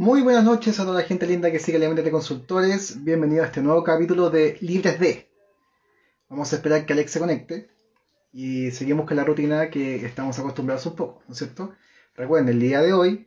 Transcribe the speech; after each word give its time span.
Muy 0.00 0.22
buenas 0.22 0.44
noches 0.44 0.78
a 0.78 0.84
toda 0.84 1.00
la 1.00 1.08
gente 1.08 1.26
linda 1.26 1.50
que 1.50 1.58
sigue 1.58 1.80
la 1.80 1.88
mente 1.88 2.04
de 2.04 2.12
consultores. 2.12 3.02
Bienvenido 3.02 3.42
a 3.42 3.46
este 3.46 3.60
nuevo 3.60 3.82
capítulo 3.82 4.30
de 4.30 4.56
Libres 4.60 5.00
de. 5.00 5.28
Vamos 6.28 6.52
a 6.52 6.56
esperar 6.56 6.86
que 6.86 6.92
Alex 6.92 7.10
se 7.10 7.18
conecte 7.18 7.68
y 8.32 8.70
seguimos 8.70 9.08
con 9.08 9.16
la 9.16 9.24
rutina 9.24 9.70
que 9.70 10.06
estamos 10.06 10.38
acostumbrados 10.38 10.86
un 10.86 10.94
poco, 10.94 11.24
¿no 11.26 11.32
es 11.32 11.38
cierto? 11.38 11.74
Recuerden, 12.14 12.48
el 12.48 12.60
día 12.60 12.80
de 12.80 12.92
hoy 12.92 13.26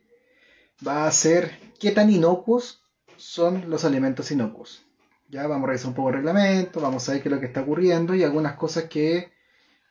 va 0.88 1.06
a 1.06 1.10
ser 1.10 1.50
qué 1.78 1.90
tan 1.90 2.10
inocuos 2.10 2.80
son 3.18 3.68
los 3.68 3.84
alimentos 3.84 4.30
inocuos. 4.30 4.82
Ya 5.28 5.46
vamos 5.46 5.64
a 5.64 5.66
revisar 5.66 5.88
un 5.88 5.94
poco 5.94 6.08
el 6.08 6.14
reglamento, 6.14 6.80
vamos 6.80 7.06
a 7.06 7.12
ver 7.12 7.22
qué 7.22 7.28
es 7.28 7.34
lo 7.34 7.40
que 7.40 7.46
está 7.48 7.60
ocurriendo 7.60 8.14
y 8.14 8.24
algunas 8.24 8.54
cosas 8.54 8.84
que, 8.84 9.30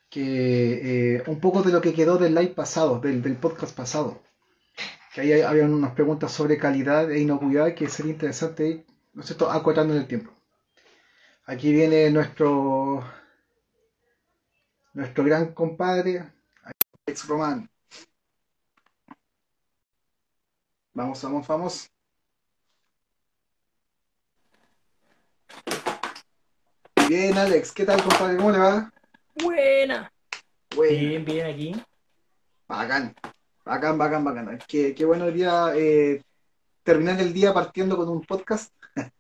que 0.09 1.17
eh, 1.17 1.23
un 1.27 1.39
poco 1.39 1.61
de 1.61 1.73
lo 1.73 1.79
que 1.79 1.93
quedó 1.93 2.17
del 2.17 2.33
live 2.33 2.55
pasado, 2.55 2.99
del, 2.99 3.21
del 3.21 3.35
podcast 3.35 3.77
pasado 3.77 4.19
que 5.13 5.21
ahí 5.21 5.41
había 5.41 5.65
unas 5.65 5.93
preguntas 5.93 6.31
sobre 6.31 6.57
calidad 6.57 7.11
e 7.11 7.19
inocuidad 7.19 7.73
que 7.75 7.89
sería 7.89 8.13
interesante 8.13 8.67
ir, 8.67 8.85
¿no 9.13 9.23
sé, 9.23 9.35
acotando 9.49 9.93
en 9.93 10.01
el 10.01 10.07
tiempo. 10.07 10.31
Aquí 11.45 11.71
viene 11.73 12.09
nuestro 12.11 13.03
nuestro 14.93 15.23
gran 15.23 15.53
compadre, 15.53 16.31
Alex 17.07 17.27
Román. 17.27 17.69
Vamos, 20.93 21.21
vamos, 21.23 21.47
vamos. 21.47 21.89
Bien, 27.07 27.37
Alex, 27.37 27.71
¿qué 27.73 27.85
tal, 27.85 28.01
compadre? 28.01 28.37
¿Cómo 28.37 28.51
le 28.51 28.57
va? 28.59 28.93
Buena. 29.35 30.11
Bueno, 30.75 30.97
Bien, 30.99 31.25
bien 31.25 31.45
aquí. 31.47 31.83
bacán, 32.67 33.13
bacán, 33.65 33.97
bacán, 33.97 34.23
bacán. 34.23 34.59
Qué, 34.67 34.93
qué 34.95 35.05
bueno 35.05 35.25
el 35.25 35.33
día, 35.33 35.71
eh, 35.75 36.21
terminar 36.83 37.19
el 37.19 37.33
día 37.33 37.53
partiendo 37.53 37.97
con 37.97 38.09
un 38.09 38.21
podcast. 38.21 38.73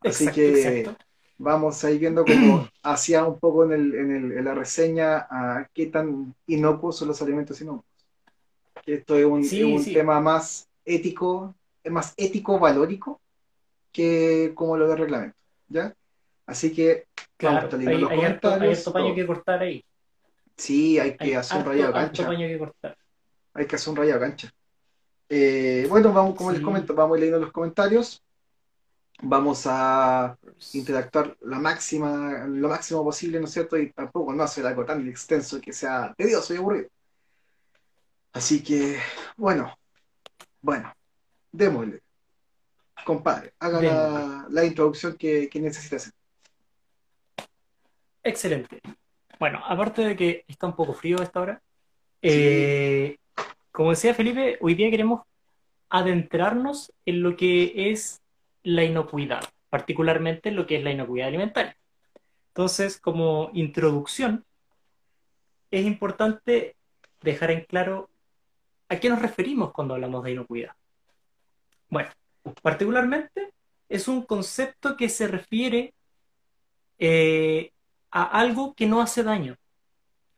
Así 0.00 0.24
Exacto, 0.24 0.30
que 0.30 0.78
exacto. 0.78 1.04
vamos 1.38 1.84
a 1.84 1.90
ir 1.90 2.00
viendo 2.00 2.24
como 2.24 2.68
hacía 2.82 3.24
un 3.24 3.38
poco 3.38 3.64
en, 3.64 3.72
el, 3.72 3.94
en, 3.94 4.10
el- 4.16 4.32
en 4.38 4.44
la 4.44 4.54
reseña 4.54 5.26
a 5.30 5.68
qué 5.72 5.86
tan 5.86 6.34
inocuos 6.46 6.96
son 6.96 7.08
los 7.08 7.20
alimentos 7.22 7.60
inocuos. 7.60 7.84
Esto 8.86 9.16
es 9.16 9.24
un, 9.24 9.40
es 9.40 9.50
Sí, 9.50 9.62
un 9.64 9.82
sí. 9.82 9.92
tema 9.92 10.20
más 10.20 10.68
ético, 10.84 11.54
es 11.82 11.90
más 11.92 12.14
ético-valórico 12.16 13.20
que 13.92 14.52
como 14.54 14.76
lo 14.76 14.86
de 14.88 14.96
reglamento, 14.96 15.36
¿ya? 15.68 15.94
Así 16.46 16.72
que 16.72 17.06
vamos 17.40 17.64
a 17.64 17.68
Claro, 17.68 17.78
hay, 17.86 17.98
los 17.98 18.10
hay 18.10 18.18
hay 18.20 18.24
comentarios. 18.24 18.78
harto 18.78 18.92
paño 18.92 19.14
que 19.14 19.26
cortar 19.26 19.60
ahí. 19.62 19.84
Sí, 20.56 20.98
hay 20.98 21.16
que 21.16 21.24
Hay 21.24 21.34
hacer 21.34 21.58
un 21.58 21.66
harto, 21.68 21.70
rayado 21.70 21.92
de 21.92 21.98
harto 21.98 22.24
cancha. 22.24 22.36
que 22.36 22.58
cortar. 22.58 22.98
Hay 23.54 23.66
que 23.66 23.76
hacer 23.76 23.90
un 23.90 23.96
rayado 23.96 24.20
de 24.20 24.26
cancha. 24.26 24.50
Eh, 25.28 25.86
bueno, 25.88 26.12
vamos, 26.12 26.34
como 26.36 26.52
les 26.52 26.60
comento, 26.60 26.94
vamos 26.94 27.18
leyendo 27.18 27.40
los 27.40 27.52
comentarios. 27.52 28.22
Vamos 29.22 29.62
a 29.66 30.36
interactuar 30.74 31.36
la 31.40 31.58
máxima, 31.58 32.44
lo 32.46 32.68
máximo 32.68 33.02
posible, 33.02 33.40
¿no 33.40 33.46
es 33.46 33.52
cierto? 33.52 33.78
Y 33.78 33.90
tampoco 33.92 34.32
no 34.34 34.42
hacer 34.42 34.66
algo 34.66 34.84
tan 34.84 35.08
extenso 35.08 35.60
que 35.60 35.72
sea 35.72 36.14
tedioso 36.16 36.52
y 36.52 36.58
aburrido. 36.58 36.88
Así 38.32 38.62
que, 38.62 38.98
bueno, 39.36 39.74
bueno, 40.60 40.92
démosle. 41.50 42.02
Compadre, 43.06 43.54
haga 43.58 43.80
la, 43.80 44.46
la 44.50 44.64
introducción 44.64 45.16
que, 45.16 45.48
que 45.48 45.60
necesita 45.60 45.96
hacer. 45.96 46.12
Excelente. 48.22 48.80
Bueno, 49.38 49.62
aparte 49.66 50.02
de 50.02 50.16
que 50.16 50.44
está 50.48 50.66
un 50.66 50.76
poco 50.76 50.94
frío 50.94 51.20
a 51.20 51.24
esta 51.24 51.40
hora, 51.40 51.62
Sí, 52.22 52.30
eh, 52.32 53.18
como 53.70 53.90
decía 53.90 54.14
Felipe, 54.14 54.58
hoy 54.60 54.74
día 54.74 54.90
queremos 54.90 55.22
adentrarnos 55.90 56.92
en 57.04 57.22
lo 57.22 57.36
que 57.36 57.90
es 57.90 58.22
la 58.62 58.84
inocuidad, 58.84 59.44
particularmente 59.68 60.48
en 60.48 60.56
lo 60.56 60.66
que 60.66 60.78
es 60.78 60.82
la 60.82 60.90
inocuidad 60.90 61.28
alimentaria. 61.28 61.76
Entonces, 62.48 62.98
como 62.98 63.50
introducción, 63.52 64.44
es 65.70 65.84
importante 65.84 66.74
dejar 67.20 67.50
en 67.50 67.64
claro 67.64 68.08
a 68.88 68.96
qué 68.96 69.08
nos 69.08 69.20
referimos 69.20 69.72
cuando 69.72 69.94
hablamos 69.94 70.24
de 70.24 70.32
inocuidad. 70.32 70.72
Bueno, 71.90 72.10
particularmente 72.62 73.52
es 73.88 74.08
un 74.08 74.22
concepto 74.22 74.96
que 74.96 75.08
se 75.08 75.28
refiere 75.28 75.92
eh, 76.98 77.72
a 78.16 78.22
algo 78.22 78.72
que 78.74 78.86
no 78.86 79.02
hace 79.02 79.22
daño. 79.22 79.58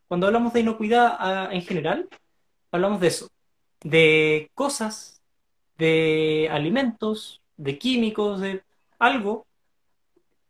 Cuando 0.08 0.26
hablamos 0.26 0.52
de 0.52 0.60
inocuidad 0.60 1.16
ah, 1.16 1.48
en 1.52 1.62
general, 1.62 2.08
hablamos 2.72 3.00
de 3.00 3.06
eso, 3.06 3.28
de 3.84 4.50
cosas, 4.52 5.22
de 5.76 6.48
alimentos, 6.50 7.40
de 7.56 7.78
químicos, 7.78 8.40
de 8.40 8.64
algo 8.98 9.46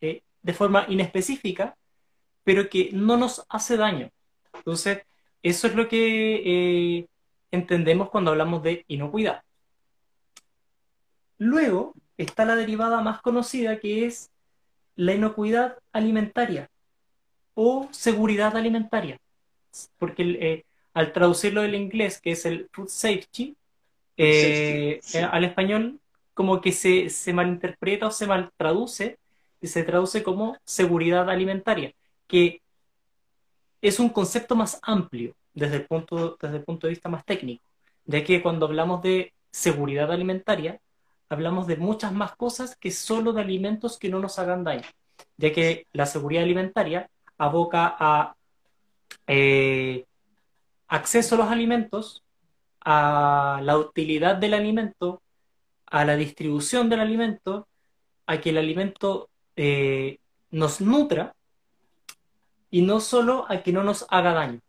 eh, 0.00 0.22
de 0.42 0.54
forma 0.54 0.86
inespecífica, 0.88 1.76
pero 2.44 2.70
que 2.70 2.92
no 2.94 3.18
nos 3.18 3.44
hace 3.50 3.76
daño. 3.76 4.08
Entonces, 4.54 5.02
eso 5.42 5.66
es 5.66 5.74
lo 5.74 5.86
que 5.86 7.00
eh, 7.00 7.08
entendemos 7.50 8.08
cuando 8.08 8.30
hablamos 8.30 8.62
de 8.62 8.86
inocuidad. 8.88 9.42
Luego 11.36 11.92
está 12.16 12.46
la 12.46 12.56
derivada 12.56 13.02
más 13.02 13.20
conocida 13.20 13.80
que 13.80 14.06
es 14.06 14.30
la 14.96 15.12
inocuidad 15.12 15.76
alimentaria 15.92 16.70
o 17.60 17.88
seguridad 17.90 18.56
alimentaria, 18.56 19.18
porque 19.98 20.22
eh, 20.22 20.64
al 20.94 21.12
traducirlo 21.12 21.62
del 21.62 21.74
inglés, 21.74 22.20
que 22.20 22.30
es 22.30 22.46
el 22.46 22.68
food 22.70 22.86
safety, 22.86 23.56
eh, 24.16 25.00
sí. 25.02 25.18
al 25.18 25.42
español 25.42 25.98
como 26.34 26.60
que 26.60 26.70
se, 26.70 27.10
se 27.10 27.32
malinterpreta 27.32 28.06
o 28.06 28.12
se 28.12 28.28
mal 28.28 28.52
traduce 28.56 29.18
y 29.60 29.66
se 29.66 29.82
traduce 29.82 30.22
como 30.22 30.56
seguridad 30.64 31.28
alimentaria, 31.28 31.92
que 32.28 32.62
es 33.82 33.98
un 33.98 34.10
concepto 34.10 34.54
más 34.54 34.78
amplio 34.82 35.34
desde 35.52 35.78
el 35.78 35.86
punto, 35.86 36.38
desde 36.40 36.58
el 36.58 36.62
punto 36.62 36.86
de 36.86 36.92
vista 36.92 37.08
más 37.08 37.24
técnico, 37.24 37.64
ya 38.04 38.22
que 38.22 38.40
cuando 38.40 38.66
hablamos 38.66 39.02
de 39.02 39.32
seguridad 39.50 40.12
alimentaria, 40.12 40.78
hablamos 41.28 41.66
de 41.66 41.76
muchas 41.76 42.12
más 42.12 42.36
cosas 42.36 42.76
que 42.76 42.92
solo 42.92 43.32
de 43.32 43.40
alimentos 43.40 43.98
que 43.98 44.10
no 44.10 44.20
nos 44.20 44.38
hagan 44.38 44.62
daño, 44.62 44.86
ya 45.36 45.52
que 45.52 45.88
la 45.92 46.06
seguridad 46.06 46.44
alimentaria 46.44 47.10
aboca 47.38 47.96
a 47.98 48.36
eh, 49.26 50.04
acceso 50.88 51.34
a 51.34 51.38
los 51.38 51.48
alimentos, 51.48 52.22
a 52.80 53.60
la 53.62 53.76
utilidad 53.78 54.36
del 54.36 54.54
alimento, 54.54 55.22
a 55.86 56.04
la 56.04 56.16
distribución 56.16 56.88
del 56.88 57.00
alimento, 57.00 57.68
a 58.26 58.40
que 58.40 58.50
el 58.50 58.58
alimento 58.58 59.30
eh, 59.56 60.18
nos 60.50 60.80
nutra 60.80 61.34
y 62.70 62.82
no 62.82 63.00
solo 63.00 63.46
a 63.48 63.62
que 63.62 63.72
no 63.72 63.82
nos 63.82 64.06
haga 64.10 64.32
daño. 64.34 64.60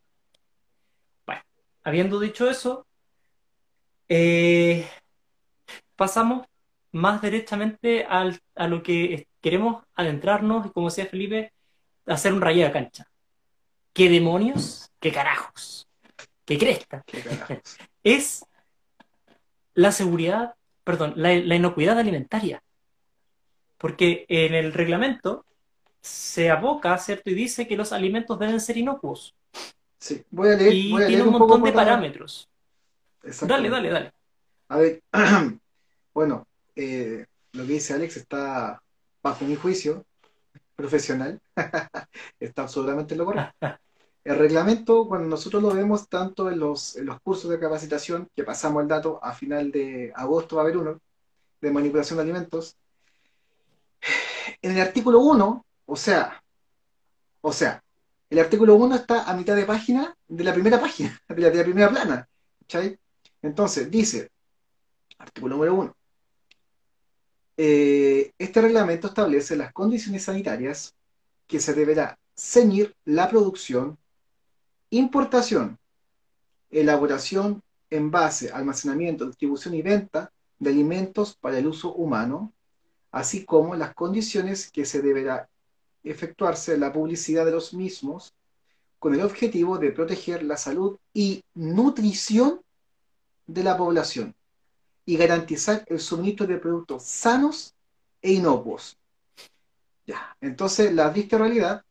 Bueno, 1.26 1.42
habiendo 1.84 2.18
dicho 2.20 2.48
eso, 2.48 2.86
eh, 4.08 4.88
pasamos 5.96 6.46
más 6.92 7.22
derechamente 7.22 8.04
al- 8.04 8.40
a 8.56 8.66
lo 8.66 8.82
que 8.82 9.28
queremos 9.40 9.84
adentrarnos 9.94 10.66
y 10.66 10.70
como 10.70 10.88
decía 10.88 11.06
Felipe, 11.06 11.52
hacer 12.14 12.32
un 12.32 12.40
rayado 12.40 12.68
de 12.68 12.72
cancha. 12.72 13.06
¿Qué 13.92 14.08
demonios? 14.08 14.90
¿Qué 15.00 15.12
carajos? 15.12 15.88
¿Qué 16.44 16.58
cresta? 16.58 17.02
qué 17.06 17.20
carajos. 17.22 17.58
Es 18.02 18.46
la 19.74 19.92
seguridad, 19.92 20.54
perdón, 20.84 21.12
la, 21.16 21.34
la 21.34 21.54
inocuidad 21.54 21.98
alimentaria. 21.98 22.62
Porque 23.76 24.24
en 24.28 24.54
el 24.54 24.72
reglamento 24.72 25.44
se 26.00 26.50
aboca, 26.50 26.96
¿cierto? 26.98 27.30
Y 27.30 27.34
dice 27.34 27.68
que 27.68 27.76
los 27.76 27.92
alimentos 27.92 28.38
deben 28.38 28.60
ser 28.60 28.78
inocuos. 28.78 29.34
Sí, 29.98 30.24
voy 30.30 30.48
a 30.50 30.56
leer, 30.56 30.72
Y 30.72 30.92
voy 30.92 31.02
a 31.02 31.06
tiene 31.06 31.22
leer 31.24 31.34
un 31.34 31.38
montón 31.38 31.62
de 31.62 31.72
parámetros. 31.72 32.48
Dale, 33.42 33.68
dale, 33.68 33.90
dale. 33.90 34.12
A 34.68 34.78
ver, 34.78 35.02
bueno, 36.14 36.46
eh, 36.74 37.26
lo 37.52 37.66
que 37.66 37.72
dice 37.72 37.92
Alex 37.92 38.16
está 38.16 38.82
bajo 39.22 39.44
mi 39.44 39.56
juicio 39.56 40.06
profesional, 40.80 41.40
está 42.40 42.62
absolutamente 42.62 43.14
en 43.14 43.18
lo 43.18 43.24
correcto. 43.26 43.78
El 44.22 44.38
reglamento, 44.38 45.08
cuando 45.08 45.28
nosotros 45.28 45.62
lo 45.62 45.72
vemos 45.72 46.08
tanto 46.08 46.50
en 46.50 46.58
los, 46.58 46.98
cursos 47.22 47.50
de 47.50 47.58
capacitación, 47.58 48.28
que 48.34 48.44
pasamos 48.44 48.82
el 48.82 48.88
dato 48.88 49.18
a 49.22 49.32
final 49.32 49.72
de 49.72 50.12
agosto 50.14 50.56
va 50.56 50.62
a 50.62 50.64
haber 50.64 50.76
uno, 50.76 51.00
de 51.60 51.70
manipulación 51.70 52.18
de 52.18 52.22
alimentos, 52.24 52.76
en 54.62 54.72
el 54.72 54.80
artículo 54.80 55.20
1, 55.20 55.64
o 55.86 55.96
sea, 55.96 56.42
o 57.40 57.52
sea, 57.52 57.82
el 58.28 58.38
artículo 58.38 58.74
1 58.74 58.96
está 58.96 59.24
a 59.24 59.34
mitad 59.34 59.56
de 59.56 59.64
página 59.64 60.14
de 60.28 60.44
la 60.44 60.52
primera 60.52 60.80
página, 60.80 61.18
de 61.28 61.40
la, 61.40 61.50
de 61.50 61.56
la 61.56 61.64
primera 61.64 61.88
plana, 61.88 62.28
¿cachai? 62.60 62.98
Entonces, 63.42 63.90
dice, 63.90 64.30
artículo 65.18 65.56
número 65.56 65.74
1, 65.74 65.96
eh, 67.62 68.32
este 68.38 68.62
reglamento 68.62 69.08
establece 69.08 69.54
las 69.54 69.74
condiciones 69.74 70.24
sanitarias 70.24 70.94
que 71.46 71.60
se 71.60 71.74
deberá 71.74 72.18
ceñir 72.34 72.96
la 73.04 73.28
producción, 73.28 73.98
importación, 74.88 75.78
elaboración 76.70 77.62
envase, 77.90 78.50
almacenamiento, 78.50 79.26
distribución 79.26 79.74
y 79.74 79.82
venta 79.82 80.32
de 80.58 80.70
alimentos 80.70 81.36
para 81.36 81.58
el 81.58 81.66
uso 81.66 81.92
humano, 81.92 82.50
así 83.10 83.44
como 83.44 83.74
las 83.74 83.92
condiciones 83.92 84.70
que 84.70 84.86
se 84.86 85.02
deberá 85.02 85.50
efectuarse 86.02 86.78
la 86.78 86.94
publicidad 86.94 87.44
de 87.44 87.52
los 87.52 87.74
mismos 87.74 88.32
con 88.98 89.12
el 89.12 89.20
objetivo 89.20 89.76
de 89.76 89.92
proteger 89.92 90.44
la 90.44 90.56
salud 90.56 90.96
y 91.12 91.44
nutrición 91.52 92.62
de 93.46 93.64
la 93.64 93.76
población 93.76 94.34
y 95.10 95.16
garantizar 95.16 95.84
el 95.88 95.98
suministro 95.98 96.46
de 96.46 96.58
productos 96.58 97.02
sanos 97.02 97.74
e 98.22 98.30
inocuos. 98.30 98.96
Ya, 100.06 100.36
entonces 100.40 100.94
la 100.94 101.12
triste 101.12 101.36
realidad 101.36 101.82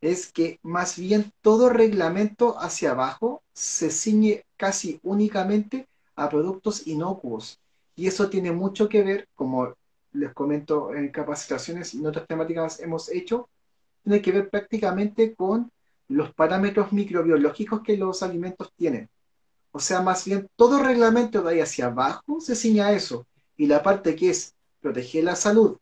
es 0.00 0.32
que 0.32 0.58
más 0.62 0.98
bien 0.98 1.30
todo 1.42 1.68
reglamento 1.68 2.58
hacia 2.58 2.92
abajo 2.92 3.42
se 3.52 3.90
ciñe 3.90 4.46
casi 4.56 4.98
únicamente 5.02 5.86
a 6.16 6.30
productos 6.30 6.86
inocuos. 6.86 7.60
Y 7.96 8.06
eso 8.06 8.30
tiene 8.30 8.50
mucho 8.50 8.88
que 8.88 9.02
ver, 9.02 9.28
como 9.34 9.74
les 10.12 10.32
comento 10.32 10.94
en 10.94 11.10
capacitaciones 11.10 11.92
y 11.92 11.98
en 11.98 12.06
otras 12.06 12.26
temáticas 12.26 12.80
hemos 12.80 13.10
hecho, 13.10 13.50
tiene 14.04 14.22
que 14.22 14.32
ver 14.32 14.48
prácticamente 14.48 15.34
con 15.34 15.70
los 16.08 16.32
parámetros 16.32 16.94
microbiológicos 16.94 17.82
que 17.82 17.98
los 17.98 18.22
alimentos 18.22 18.72
tienen. 18.74 19.10
O 19.72 19.80
sea, 19.80 20.00
más 20.02 20.24
bien 20.24 20.48
todo 20.56 20.82
reglamento 20.82 21.42
de 21.42 21.54
ahí 21.54 21.60
hacia 21.60 21.86
abajo 21.86 22.40
se 22.40 22.54
ciña 22.54 22.88
a 22.88 22.92
eso. 22.92 23.26
Y 23.56 23.66
la 23.66 23.82
parte 23.82 24.14
que 24.14 24.30
es 24.30 24.54
proteger 24.80 25.24
la 25.24 25.36
salud 25.36 25.78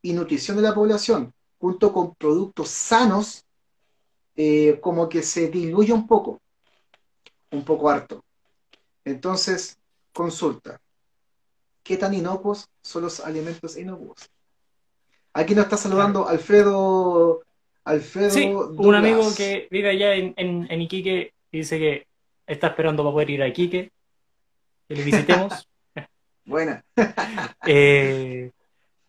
y 0.00 0.12
nutrición 0.12 0.56
de 0.56 0.62
la 0.62 0.74
población, 0.74 1.32
junto 1.58 1.92
con 1.92 2.14
productos 2.14 2.68
sanos, 2.68 3.44
eh, 4.36 4.78
como 4.80 5.08
que 5.08 5.22
se 5.22 5.48
diluye 5.48 5.92
un 5.92 6.06
poco, 6.06 6.40
un 7.50 7.64
poco 7.64 7.90
harto. 7.90 8.24
Entonces, 9.04 9.78
consulta. 10.12 10.80
¿Qué 11.82 11.96
tan 11.96 12.14
inocuos 12.14 12.68
son 12.82 13.02
los 13.02 13.20
alimentos 13.20 13.76
inocuos? 13.76 14.30
Aquí 15.32 15.54
nos 15.54 15.64
está 15.64 15.76
saludando 15.76 16.28
Alfredo. 16.28 17.42
Alfredo. 17.84 18.30
Sí, 18.30 18.46
un 18.46 18.94
amigo 18.94 19.22
que 19.36 19.68
vive 19.70 19.90
allá 19.90 20.14
en, 20.14 20.34
en, 20.36 20.82
Iquique 20.82 21.32
dice 21.50 21.78
que 21.78 22.06
está 22.48 22.68
esperando 22.68 23.04
para 23.04 23.12
poder 23.12 23.30
ir 23.30 23.42
a 23.42 23.48
Iquique, 23.48 23.92
que 24.88 24.94
le 24.94 25.04
visitemos. 25.04 25.68
Buena. 26.44 26.82
eh, 27.66 28.50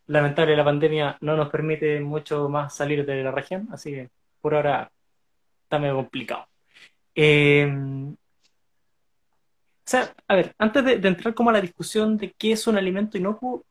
lamentable, 0.07 0.56
la 0.56 0.65
pandemia 0.65 1.18
no 1.21 1.36
nos 1.36 1.50
permite 1.50 2.00
mucho 2.01 2.50
más 2.50 2.75
salir 2.75 3.06
de 3.06 3.24
la 3.24 3.31
región, 3.31 3.68
así 3.71 3.91
que 3.91 4.09
por 4.41 4.53
ahora 4.53 4.91
está 5.63 5.80
medio 5.80 5.95
complicado. 5.95 6.47
Eh, 7.15 7.68
o 9.89 9.91
sea, 9.91 10.13
a 10.27 10.36
ver, 10.36 10.53
antes 10.59 10.86
de, 10.86 11.07
entrar 11.07 11.33
como 11.33 11.50
a 11.50 11.53
la 11.53 11.62
discusión 11.62 12.15
de 12.15 12.31
qué 12.38 12.51
es 12.51 12.68
un 12.68 12.77
alimento 12.77 13.18
inocuo, 13.18 13.65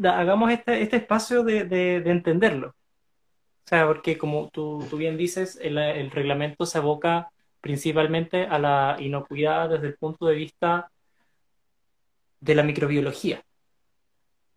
hagamos 0.00 0.52
este, 0.52 0.82
este 0.82 0.98
espacio 0.98 1.42
de, 1.42 1.96
entenderlo. 1.96 2.68
O 2.68 3.66
sea, 3.66 3.88
porque 3.88 4.16
como 4.16 4.50
tú, 4.50 4.86
bien 4.96 5.16
dices, 5.16 5.58
el, 5.60 6.10
reglamento 6.12 6.64
se 6.64 6.78
aboca 6.78 7.31
principalmente 7.62 8.44
a 8.44 8.58
la 8.58 8.96
inocuidad 9.00 9.70
desde 9.70 9.86
el 9.86 9.96
punto 9.96 10.26
de 10.26 10.34
vista 10.34 10.90
de 12.40 12.54
la 12.56 12.64
microbiología. 12.64 13.42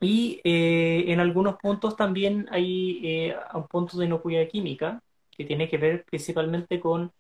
Y 0.02 0.42
eh, 0.44 1.06
en 1.08 1.20
algunos 1.20 1.58
puntos 1.58 1.96
también 1.96 2.48
hay 2.52 3.00
eh, 3.04 3.36
un 3.54 3.68
punto 3.68 3.98
de 3.98 4.08
inocuidad 4.08 4.48
química, 4.48 5.02
que 5.32 5.46
tiene 5.46 5.70
que 5.70 5.78
ver 5.78 6.04
principalmente 6.06 6.80
con 6.80 7.12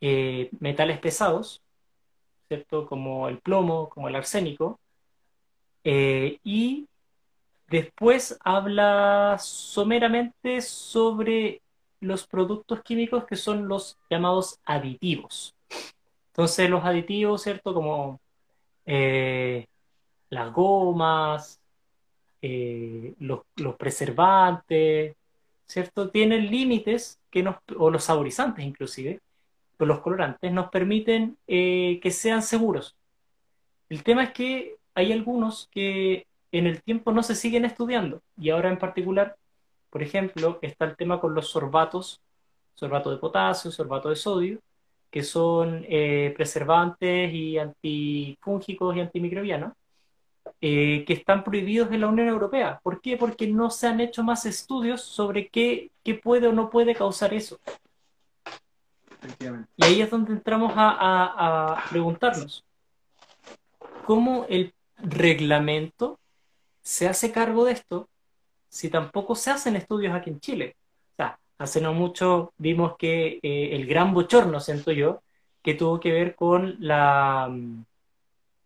eh, 0.00 0.50
metales 0.58 0.98
pesados, 0.98 1.62
¿cierto? 2.48 2.86
Como 2.86 3.28
el 3.28 3.38
plomo, 3.38 3.90
como 3.90 4.08
el 4.08 4.16
arsénico. 4.16 4.80
y 5.84 6.86
después 7.68 8.38
habla 8.42 9.36
someramente 9.38 10.60
sobre 10.60 11.62
los 12.00 12.26
productos 12.26 12.82
químicos 12.82 13.24
que 13.24 13.36
son 13.36 13.68
los 13.68 13.98
llamados 14.10 14.58
aditivos. 14.64 15.54
Entonces 16.28 16.70
los 16.70 16.84
aditivos, 16.84 17.42
¿cierto? 17.42 17.74
Como 17.74 18.20
las 20.30 20.52
gomas, 20.52 21.60
eh, 22.42 23.14
los, 23.18 23.42
preservantes, 23.78 25.14
¿cierto? 25.66 26.10
Tienen 26.10 26.50
límites 26.50 27.20
que 27.30 27.42
nos, 27.42 27.56
o 27.76 27.90
los 27.90 28.04
saborizantes 28.04 28.64
inclusive, 28.64 29.20
los 29.78 30.00
colorantes, 30.00 30.52
nos 30.52 30.70
permiten 30.70 31.36
eh, 31.46 32.00
que 32.02 32.10
sean 32.10 32.42
seguros. 32.42 32.96
El 33.88 34.02
tema 34.02 34.24
es 34.24 34.32
que 34.32 34.76
hay 34.94 35.12
algunos 35.12 35.68
que 35.70 36.26
en 36.52 36.66
el 36.66 36.82
tiempo 36.82 37.12
no 37.12 37.22
se 37.22 37.34
siguen 37.34 37.64
estudiando 37.64 38.22
y 38.38 38.50
ahora 38.50 38.70
en 38.70 38.78
particular, 38.78 39.36
por 39.90 40.02
ejemplo, 40.02 40.58
está 40.62 40.84
el 40.84 40.96
tema 40.96 41.20
con 41.20 41.34
los 41.34 41.50
sorbatos, 41.50 42.20
sorbato 42.74 43.10
de 43.10 43.18
potasio, 43.18 43.70
sorbato 43.70 44.08
de 44.08 44.16
sodio, 44.16 44.58
que 45.10 45.22
son 45.24 45.84
eh, 45.88 46.32
preservantes 46.36 47.32
y 47.32 47.58
antifúngicos 47.58 48.96
y 48.96 49.00
antimicrobianos, 49.00 49.72
eh, 50.60 51.04
que 51.06 51.14
están 51.14 51.42
prohibidos 51.42 51.90
en 51.90 52.02
la 52.02 52.08
Unión 52.08 52.28
Europea. 52.28 52.80
¿Por 52.82 53.00
qué? 53.00 53.16
Porque 53.16 53.48
no 53.48 53.70
se 53.70 53.88
han 53.88 54.00
hecho 54.00 54.22
más 54.22 54.46
estudios 54.46 55.02
sobre 55.02 55.48
qué, 55.48 55.90
qué 56.04 56.14
puede 56.14 56.46
o 56.46 56.52
no 56.52 56.70
puede 56.70 56.94
causar 56.94 57.34
eso. 57.34 57.58
Y 59.76 59.84
ahí 59.84 60.00
es 60.00 60.10
donde 60.10 60.32
entramos 60.32 60.72
a, 60.76 61.74
a, 61.76 61.90
preguntarnos, 61.90 62.64
¿cómo 64.06 64.46
el 64.48 64.72
reglamento 64.96 66.18
se 66.82 67.08
hace 67.08 67.32
cargo 67.32 67.64
de 67.64 67.72
esto 67.72 68.08
si 68.70 68.88
tampoco 68.90 69.34
se 69.34 69.50
hacen 69.50 69.76
estudios 69.76 70.14
aquí 70.14 70.30
en 70.30 70.40
Chile? 70.40 70.76
O 71.14 71.16
sea, 71.16 71.38
hace 71.58 71.80
no 71.82 71.92
mucho 71.94 72.54
vimos 72.58 72.96
que 72.98 73.40
eh, 73.42 73.70
el 73.76 73.86
gran 73.86 74.14
bochorno, 74.14 74.60
siento 74.60 74.92
yo, 74.92 75.22
que 75.62 75.74
tuvo 75.74 76.00
que 76.00 76.12
ver 76.12 76.34
con 76.34 76.76
la 76.80 77.50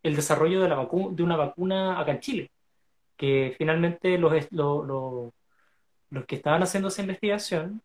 el 0.05 0.17
desarrollo 0.17 0.61
de, 0.63 0.69
la 0.69 0.77
de 1.11 1.23
una 1.23 1.37
vacuna 1.37 2.01
acá 2.01 2.13
en 2.13 2.21
Chile, 2.21 2.51
que 3.17 3.55
finalmente 3.59 4.19
los, 4.19 4.33
los, 4.53 5.33
que 6.27 6.37
estaban 6.37 6.63
haciendo 6.63 6.89
esa 6.89 7.03
investigación 7.03 7.83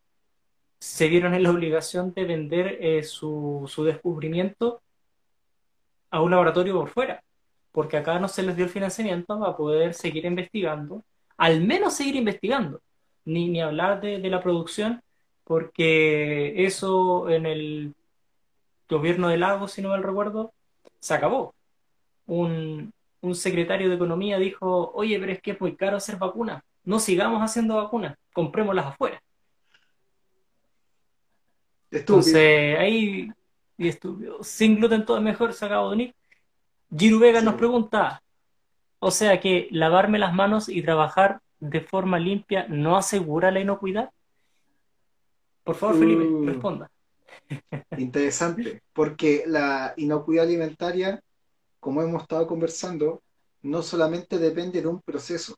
se 0.79 1.07
vieron 1.07 1.33
en 1.33 1.43
la 1.43 1.51
obligación 1.51 2.13
de 2.13 2.25
vender 2.25 2.77
eh, 2.81 3.03
su, 3.03 3.65
su 3.67 3.83
descubrimiento 3.85 4.81
a 6.11 6.21
un 6.21 6.31
laboratorio 6.31 6.73
por 6.75 6.89
fuera, 6.89 7.23
porque 7.71 7.97
acá 7.97 8.19
no 8.19 8.27
se 8.27 8.43
les 8.43 8.55
dio 8.55 8.65
el 8.65 8.71
financiamiento 8.71 9.39
para 9.39 9.55
poder 9.55 9.93
seguir 9.93 10.25
investigando, 10.25 11.03
al 11.39 11.61
menos 11.61 11.95
seguir 11.95 12.15
investigando, 12.15 12.81
ni, 13.25 13.49
ni 13.49 13.61
hablar 13.61 14.01
de, 14.01 14.19
de 14.19 14.29
la 14.29 14.43
producción, 14.43 15.01
porque 15.45 16.65
eso 16.65 17.27
en 17.29 17.47
el 17.47 17.95
gobierno 18.89 19.29
de 19.29 19.37
Lagos, 19.37 19.71
si 19.71 19.81
no 19.81 19.89
mal 19.89 20.03
recuerdo, 20.03 20.53
se 20.99 21.13
acabó. 21.13 21.55
Un, 22.27 22.93
secretario 23.33 23.89
de 23.89 23.95
Economía 23.95 24.37
dijo, 24.37 24.91
oye, 24.93 25.19
pero 25.19 25.31
es 25.31 25.41
que 25.41 25.51
es 25.51 25.61
muy 25.61 25.75
caro 25.75 25.97
hacer 25.97 26.17
vacunas, 26.17 26.61
no 26.83 26.99
sigamos 26.99 27.41
haciendo 27.41 27.77
vacunas, 27.77 28.15
comprémoslas 28.31 28.87
afuera. 28.87 29.21
Entonces, 31.91 32.77
ahí, 32.77 33.29
y 33.77 33.91
sin 34.41 34.75
gluten 34.75 35.05
todo 35.05 35.17
es 35.17 35.23
mejor, 35.23 35.53
se 35.53 35.65
acabó 35.65 35.89
de 35.89 35.95
unir. 35.95 36.15
Giru 36.95 37.19
Vega 37.19 37.41
nos 37.41 37.55
pregunta, 37.55 38.21
o 38.99 39.11
sea 39.11 39.39
que 39.39 39.67
lavarme 39.71 40.19
las 40.19 40.33
manos 40.33 40.69
y 40.69 40.81
trabajar 40.81 41.41
de 41.59 41.81
forma 41.81 42.19
limpia 42.19 42.67
no 42.67 42.97
asegura 42.97 43.51
la 43.51 43.59
inocuidad. 43.59 44.11
Por 45.63 45.75
favor, 45.75 45.99
Felipe, 45.99 46.23
mm. 46.23 46.45
responda. 46.45 46.91
Interesante, 47.97 48.81
porque 48.93 49.43
la 49.45 49.93
inocuidad 49.97 50.45
alimentaria 50.45 51.21
como 51.79 52.01
hemos 52.01 52.23
estado 52.23 52.45
conversando, 52.47 53.21
no 53.61 53.81
solamente 53.81 54.37
depende 54.37 54.81
de 54.81 54.87
un 54.87 55.01
proceso, 55.01 55.55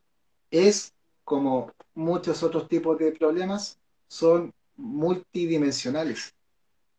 es 0.50 0.93
como 1.24 1.71
muchos 1.93 2.43
otros 2.43 2.67
tipos 2.67 2.98
de 2.98 3.12
problemas, 3.12 3.79
son 4.07 4.53
multidimensionales. 4.75 6.33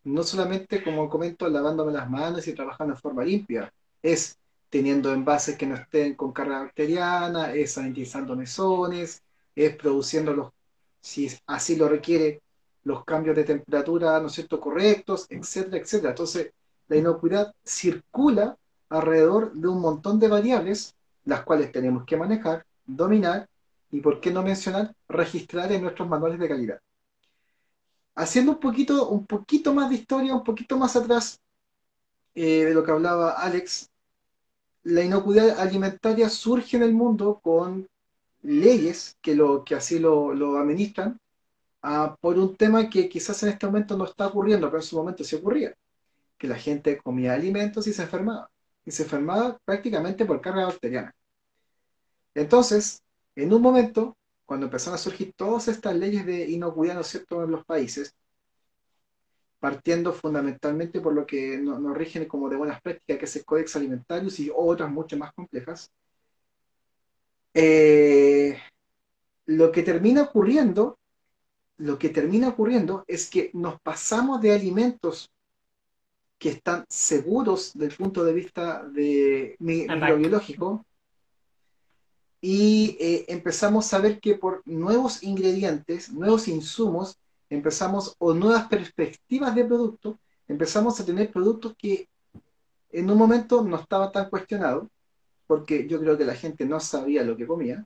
No 0.04 0.22
solamente, 0.22 0.82
como 0.82 1.08
comento, 1.08 1.49
lavándome 1.49 1.92
las 1.92 2.11
manos 2.11 2.46
y 2.49 2.54
trabajando 2.54 2.94
de 2.94 3.00
forma 3.00 3.25
limpia, 3.25 3.72
es 4.02 4.38
teniendo 4.72 5.12
envases 5.12 5.58
que 5.58 5.66
no 5.66 5.74
estén 5.74 6.14
con 6.14 6.32
carga 6.32 6.60
bacteriana, 6.60 7.52
es 7.52 7.72
sanitizando 7.72 8.34
mesones, 8.34 9.22
es 9.54 9.76
produciendo 9.76 10.32
los, 10.32 10.50
si 10.98 11.28
así 11.46 11.76
lo 11.76 11.90
requiere, 11.90 12.40
los 12.84 13.04
cambios 13.04 13.36
de 13.36 13.44
temperatura, 13.44 14.18
¿no 14.18 14.28
es 14.28 14.46
correctos, 14.48 15.26
etcétera, 15.28 15.76
etcétera. 15.76 16.10
Entonces, 16.12 16.52
la 16.88 16.96
inocuidad 16.96 17.54
circula 17.62 18.56
alrededor 18.88 19.52
de 19.52 19.68
un 19.68 19.78
montón 19.78 20.18
de 20.18 20.28
variables, 20.28 20.94
las 21.26 21.42
cuales 21.42 21.70
tenemos 21.70 22.06
que 22.06 22.16
manejar, 22.16 22.64
dominar 22.86 23.46
y, 23.90 24.00
por 24.00 24.20
qué 24.22 24.30
no 24.30 24.42
mencionar, 24.42 24.94
registrar 25.06 25.70
en 25.70 25.82
nuestros 25.82 26.08
manuales 26.08 26.38
de 26.38 26.48
calidad. 26.48 26.80
Haciendo 28.14 28.52
un 28.52 28.58
poquito, 28.58 29.10
un 29.10 29.26
poquito 29.26 29.74
más 29.74 29.90
de 29.90 29.96
historia, 29.96 30.34
un 30.34 30.44
poquito 30.44 30.78
más 30.78 30.96
atrás, 30.96 31.38
eh, 32.34 32.64
de 32.64 32.72
lo 32.72 32.82
que 32.82 32.90
hablaba 32.90 33.32
Alex, 33.32 33.91
la 34.84 35.02
inocuidad 35.02 35.60
alimentaria 35.60 36.28
surge 36.28 36.76
en 36.76 36.82
el 36.82 36.92
mundo 36.92 37.40
con 37.42 37.88
leyes 38.42 39.16
que, 39.20 39.34
lo, 39.34 39.64
que 39.64 39.74
así 39.74 39.98
lo, 39.98 40.34
lo 40.34 40.58
administran 40.58 41.20
uh, 41.84 42.16
por 42.20 42.38
un 42.38 42.56
tema 42.56 42.90
que 42.90 43.08
quizás 43.08 43.42
en 43.42 43.50
este 43.50 43.66
momento 43.66 43.96
no 43.96 44.04
está 44.04 44.26
ocurriendo, 44.26 44.68
pero 44.68 44.80
en 44.80 44.86
su 44.86 44.96
momento 44.96 45.24
sí 45.24 45.36
ocurría, 45.36 45.74
que 46.38 46.48
la 46.48 46.56
gente 46.56 46.98
comía 46.98 47.34
alimentos 47.34 47.86
y 47.86 47.92
se 47.92 48.02
enfermaba, 48.02 48.50
y 48.84 48.90
se 48.90 49.04
enfermaba 49.04 49.58
prácticamente 49.64 50.24
por 50.24 50.40
carga 50.40 50.66
bacteriana. 50.66 51.14
Entonces, 52.34 53.02
en 53.36 53.52
un 53.52 53.62
momento, 53.62 54.16
cuando 54.44 54.66
empezaron 54.66 54.96
a 54.96 54.98
surgir 54.98 55.32
todas 55.36 55.68
estas 55.68 55.94
leyes 55.94 56.26
de 56.26 56.50
inocuidad, 56.50 56.94
¿no 56.94 57.02
es 57.02 57.06
cierto?, 57.08 57.44
en 57.44 57.52
los 57.52 57.64
países, 57.64 58.14
partiendo 59.62 60.12
fundamentalmente 60.12 61.00
por 61.00 61.14
lo 61.14 61.25
que 61.25 61.57
nos, 61.57 61.97
rigen 61.97 62.26
como 62.26 62.49
de 62.49 62.57
buenas 62.57 62.83
prácticas, 62.83 63.16
que 63.16 63.25
es 63.26 63.37
el 63.37 63.45
Códex 63.45 63.76
Alimentarius 63.76 64.40
y 64.40 64.50
otras 64.52 64.90
mucho 64.90 65.16
más 65.16 65.33
complejas, 65.35 65.88
eh, 67.54 68.59
lo 69.47 69.71
que 69.71 69.85
termina 69.85 70.23
ocurriendo, 70.23 70.99
lo 71.76 71.97
que 71.97 72.09
termina 72.09 72.49
ocurriendo 72.49 73.04
es 73.07 73.31
que 73.31 73.52
nos 73.52 73.81
pasamos 73.81 74.42
de 74.42 74.52
alimentos 74.52 75.31
que 76.38 76.49
están 76.49 76.85
seguros 76.88 77.71
desde 77.75 77.92
el 77.92 77.97
punto 77.97 78.25
de 78.25 78.33
vista 78.33 78.83
de 78.83 79.54
microbiológico 79.61 80.85
y 82.40 82.97
eh, 82.99 83.26
empezamos 83.28 83.95
a 83.95 84.00
ver 84.00 84.19
que 84.19 84.35
por 84.35 84.62
nuevos 84.64 85.23
ingredientes, 85.23 86.12
nuevos 86.12 86.49
insumos, 86.49 87.21
empezamos, 87.54 88.14
o 88.18 88.35
nuevas 88.35 88.66
perspectivas 88.68 89.54
de 89.54 89.64
producto, 89.64 90.18
empezamos 90.49 90.99
a 90.99 91.04
tener 91.04 91.30
productos 91.30 91.75
que 91.76 92.09
en 92.90 93.11
un 93.11 93.18
momento 93.18 93.62
no 93.62 93.76
estaba 93.76 94.11
tan 94.11 94.28
cuestionado, 94.30 94.88
porque 95.47 95.87
yo 95.87 96.00
creo 96.00 96.16
que 96.16 96.25
la 96.25 96.35
gente 96.35 96.64
no 96.64 96.80
sabía 96.80 97.23
lo 97.23 97.37
que 97.37 97.47
comía, 97.47 97.85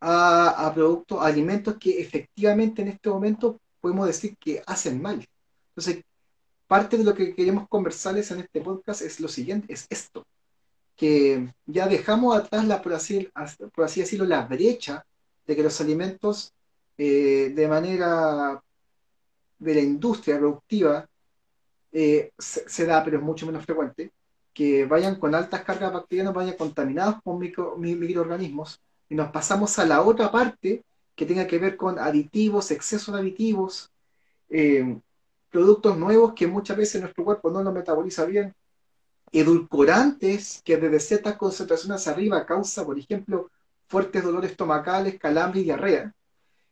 a, 0.00 0.66
a 0.66 0.74
productos, 0.74 1.20
a 1.20 1.26
alimentos 1.26 1.76
que 1.78 2.00
efectivamente 2.00 2.82
en 2.82 2.88
este 2.88 3.10
momento 3.10 3.60
podemos 3.80 4.06
decir 4.06 4.36
que 4.38 4.62
hacen 4.66 5.02
mal. 5.02 5.26
Entonces, 5.70 6.04
parte 6.68 6.98
de 6.98 7.04
lo 7.04 7.14
que 7.14 7.34
queremos 7.34 7.68
conversarles 7.68 8.30
en 8.30 8.40
este 8.40 8.60
podcast 8.60 9.02
es 9.02 9.18
lo 9.18 9.28
siguiente, 9.28 9.72
es 9.72 9.86
esto, 9.90 10.24
que 10.96 11.52
ya 11.66 11.88
dejamos 11.88 12.36
atrás, 12.36 12.64
la, 12.64 12.80
por, 12.80 12.92
así, 12.92 13.28
por 13.74 13.84
así 13.84 14.00
decirlo, 14.00 14.24
la 14.24 14.46
brecha 14.46 15.04
de 15.46 15.56
que 15.56 15.62
los 15.62 15.80
alimentos 15.80 16.52
eh, 16.98 17.52
de 17.54 17.68
manera 17.68 18.62
de 19.58 19.74
la 19.74 19.80
industria 19.80 20.38
productiva 20.38 21.08
eh, 21.92 22.32
se, 22.38 22.86
da, 22.86 23.02
pero 23.02 23.18
es 23.18 23.22
mucho 23.22 23.46
menos 23.46 23.64
frecuente, 23.64 24.12
que 24.52 24.84
vayan 24.84 25.16
con 25.16 25.34
altas 25.34 25.62
cargas 25.62 25.92
bacterianas, 25.92 26.34
vayan 26.34 26.56
contaminados 26.56 27.22
con 27.22 27.38
microorganismos, 27.38 28.80
y 29.08 29.14
nos 29.14 29.30
pasamos 29.30 29.78
a 29.78 29.86
la 29.86 30.02
otra 30.02 30.30
parte 30.30 30.84
que 31.14 31.26
tenga 31.26 31.46
que 31.46 31.58
ver 31.58 31.76
con 31.76 31.98
aditivos, 31.98 32.70
exceso 32.70 33.12
de 33.12 33.20
aditivos, 33.20 33.90
eh, 34.50 34.98
productos 35.50 35.96
nuevos 35.96 36.34
que 36.34 36.46
muchas 36.46 36.76
veces 36.76 37.00
nuestro 37.00 37.24
cuerpo 37.24 37.50
no 37.50 37.62
lo 37.62 37.72
metaboliza 37.72 38.24
bien, 38.26 38.54
edulcorantes 39.32 40.62
que 40.64 40.76
desde 40.76 41.00
ciertas 41.00 41.36
concentraciones 41.36 42.06
arriba 42.06 42.46
causa, 42.46 42.84
por 42.84 42.98
ejemplo, 42.98 43.50
fuertes 43.88 44.22
dolores 44.22 44.50
estomacales, 44.50 45.18
calambre 45.18 45.60
y 45.60 45.64
diarrea. 45.64 46.14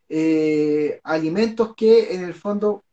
Eh, 0.09 1.01
alimentos 1.03 1.75
que 1.75 2.15
en 2.15 2.25
el 2.25 2.35
fondo 2.35 2.85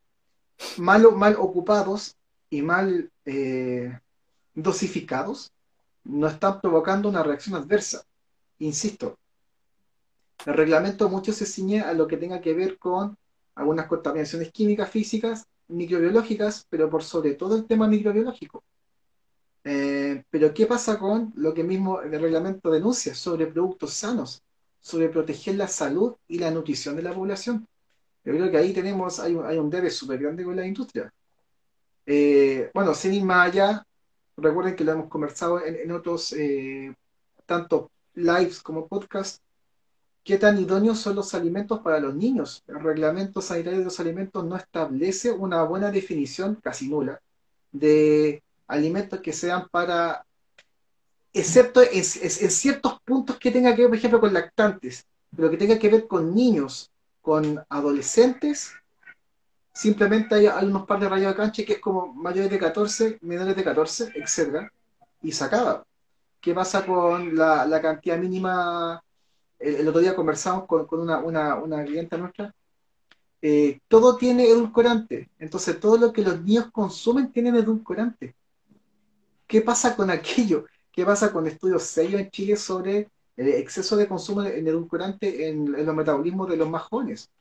mal, 0.77 1.11
mal 1.15 1.35
ocupados 1.37 2.15
y 2.49 2.61
mal 2.61 3.11
eh, 3.25 3.99
dosificados 4.53 5.51
no 6.03 6.27
están 6.27 6.59
provocando 6.61 7.09
una 7.09 7.23
reacción 7.23 7.55
adversa. 7.55 8.03
Insisto, 8.59 9.17
el 10.45 10.53
reglamento 10.53 11.09
mucho 11.09 11.31
se 11.31 11.45
ciñe 11.45 11.81
a 11.81 11.93
lo 11.93 12.07
que 12.07 12.17
tenga 12.17 12.41
que 12.41 12.53
ver 12.53 12.77
con 12.77 13.17
algunas 13.55 13.87
contaminaciones 13.87 14.51
químicas, 14.51 14.89
físicas, 14.89 15.45
microbiológicas, 15.67 16.65
pero 16.69 16.89
por 16.89 17.03
sobre 17.03 17.35
todo 17.35 17.55
el 17.55 17.65
tema 17.65 17.87
microbiológico. 17.87 18.63
Eh, 19.63 20.23
pero 20.29 20.53
¿qué 20.53 20.65
pasa 20.65 20.99
con 20.99 21.31
lo 21.35 21.53
que 21.53 21.63
mismo 21.63 22.01
el 22.01 22.19
reglamento 22.19 22.69
denuncia 22.69 23.15
sobre 23.15 23.47
productos 23.47 23.93
sanos, 23.93 24.43
sobre 24.83 25.09
proteger 25.09 25.55
la 25.55 25.67
salud 25.67 26.15
y 26.27 26.37
la 26.37 26.51
nutrición 26.51 26.95
de 26.95 27.03
la 27.03 27.13
población? 27.13 27.67
Yo 28.25 28.33
creo 28.33 28.51
que 28.51 28.57
ahí 28.57 28.73
tenemos, 28.73 29.19
hay, 29.19 29.33
un, 29.35 29.69
debe 29.69 29.89
súper 29.89 30.19
grande 30.19 30.43
con 30.43 30.55
la 30.55 30.67
industria. 30.67 31.11
Eh, 32.05 32.69
bueno, 32.73 32.93
sin 32.93 33.13
ir 33.13 33.23
más 33.23 33.47
allá, 33.47 33.85
recuerden 34.37 34.75
que 34.75 34.83
lo 34.83 34.91
hemos 34.91 35.07
conversado 35.07 35.63
en, 35.65 35.91
otros, 35.91 36.33
eh, 36.33 36.93
tanto 37.45 37.91
lives 38.13 38.61
como 38.61 38.87
podcasts, 38.87 39.41
qué 40.23 40.37
tan 40.37 40.57
idóneos 40.59 40.99
son 40.99 41.15
los 41.15 41.33
alimentos 41.33 41.79
para 41.79 41.99
los 41.99 42.15
niños. 42.15 42.63
El 42.67 42.81
reglamento 42.81 43.41
sanitario 43.41 43.79
de 43.79 43.85
los 43.85 43.99
alimentos 43.99 44.43
no 44.45 44.55
establece 44.57 45.31
una 45.31 45.63
buena 45.63 45.91
definición, 45.91 46.55
casi 46.61 46.89
nula, 46.89 47.21
de 47.71 48.43
alimentos 48.67 49.21
que 49.21 49.33
sean 49.33 49.67
para, 49.69 50.25
excepto 51.33 51.81
en, 51.81 52.03
ciertos 52.03 53.01
puntos 53.01 53.37
que 53.37 53.51
tenga 53.51 53.75
que 53.75 53.81
ver, 53.81 53.89
por 53.89 53.97
ejemplo, 53.97 54.19
con 54.19 54.33
lactantes, 54.33 55.05
pero 55.35 55.49
que 55.49 55.57
tenga 55.57 55.79
que 55.79 55.89
ver 55.89 56.07
con 56.07 56.33
niños, 56.33 56.91
con 57.21 57.63
adolescentes, 57.69 58.73
simplemente 59.73 60.35
hay, 60.35 60.65
unos 60.65 60.85
par 60.85 60.99
de 60.99 61.09
rayos 61.09 61.31
de 61.31 61.37
cancha 61.37 61.63
que 61.65 61.73
es 61.73 61.79
como 61.79 62.13
mayores 62.13 62.51
de 62.51 62.59
14, 62.59 63.17
menores 63.21 63.55
de 63.55 63.63
14, 63.63 64.13
etc. 64.15 64.69
Y 65.21 65.31
se 65.31 65.43
acaba. 65.43 65.85
¿Qué 66.39 66.53
pasa 66.53 66.85
con 66.85 67.35
la, 67.35 67.79
cantidad 67.81 68.17
mínima? 68.17 69.01
El, 69.57 69.87
otro 69.87 70.01
día 70.01 70.15
conversamos 70.15 70.65
con, 70.67 70.87
una, 70.91 71.19
una, 71.19 71.55
una 71.55 71.83
clienta 71.83 72.17
nuestra 72.17 72.53
eh, 73.45 73.81
todo 73.89 74.15
tiene 74.15 74.47
edulcorante. 74.47 75.29
Entonces, 75.37 75.77
todo 75.77 75.97
lo 75.97 76.13
que 76.13 76.21
los 76.21 76.41
niños 76.41 76.71
consumen 76.71 77.29
tiene 77.29 77.49
edulcorante. 77.49 78.33
¿Qué 79.45 79.59
pasa 79.59 79.97
con 79.97 80.09
aquello? 80.09 80.65
¿Qué 80.93 81.03
pasa 81.05 81.33
con 81.33 81.47
estudios 81.47 81.83
serios 81.83 82.21
en 82.21 82.29
Chile 82.29 82.55
sobre 82.55 83.09
el 83.35 83.47
exceso 83.49 83.97
de 83.97 84.07
consumo 84.07 84.43
en 84.43 84.67
edulcorante 84.67 85.49
en, 85.49 85.71
los 85.71 85.95
metabolismos 85.95 86.47
de 86.47 86.55
los 86.55 86.69
más 86.69 86.83
jóvenes? 86.83 87.31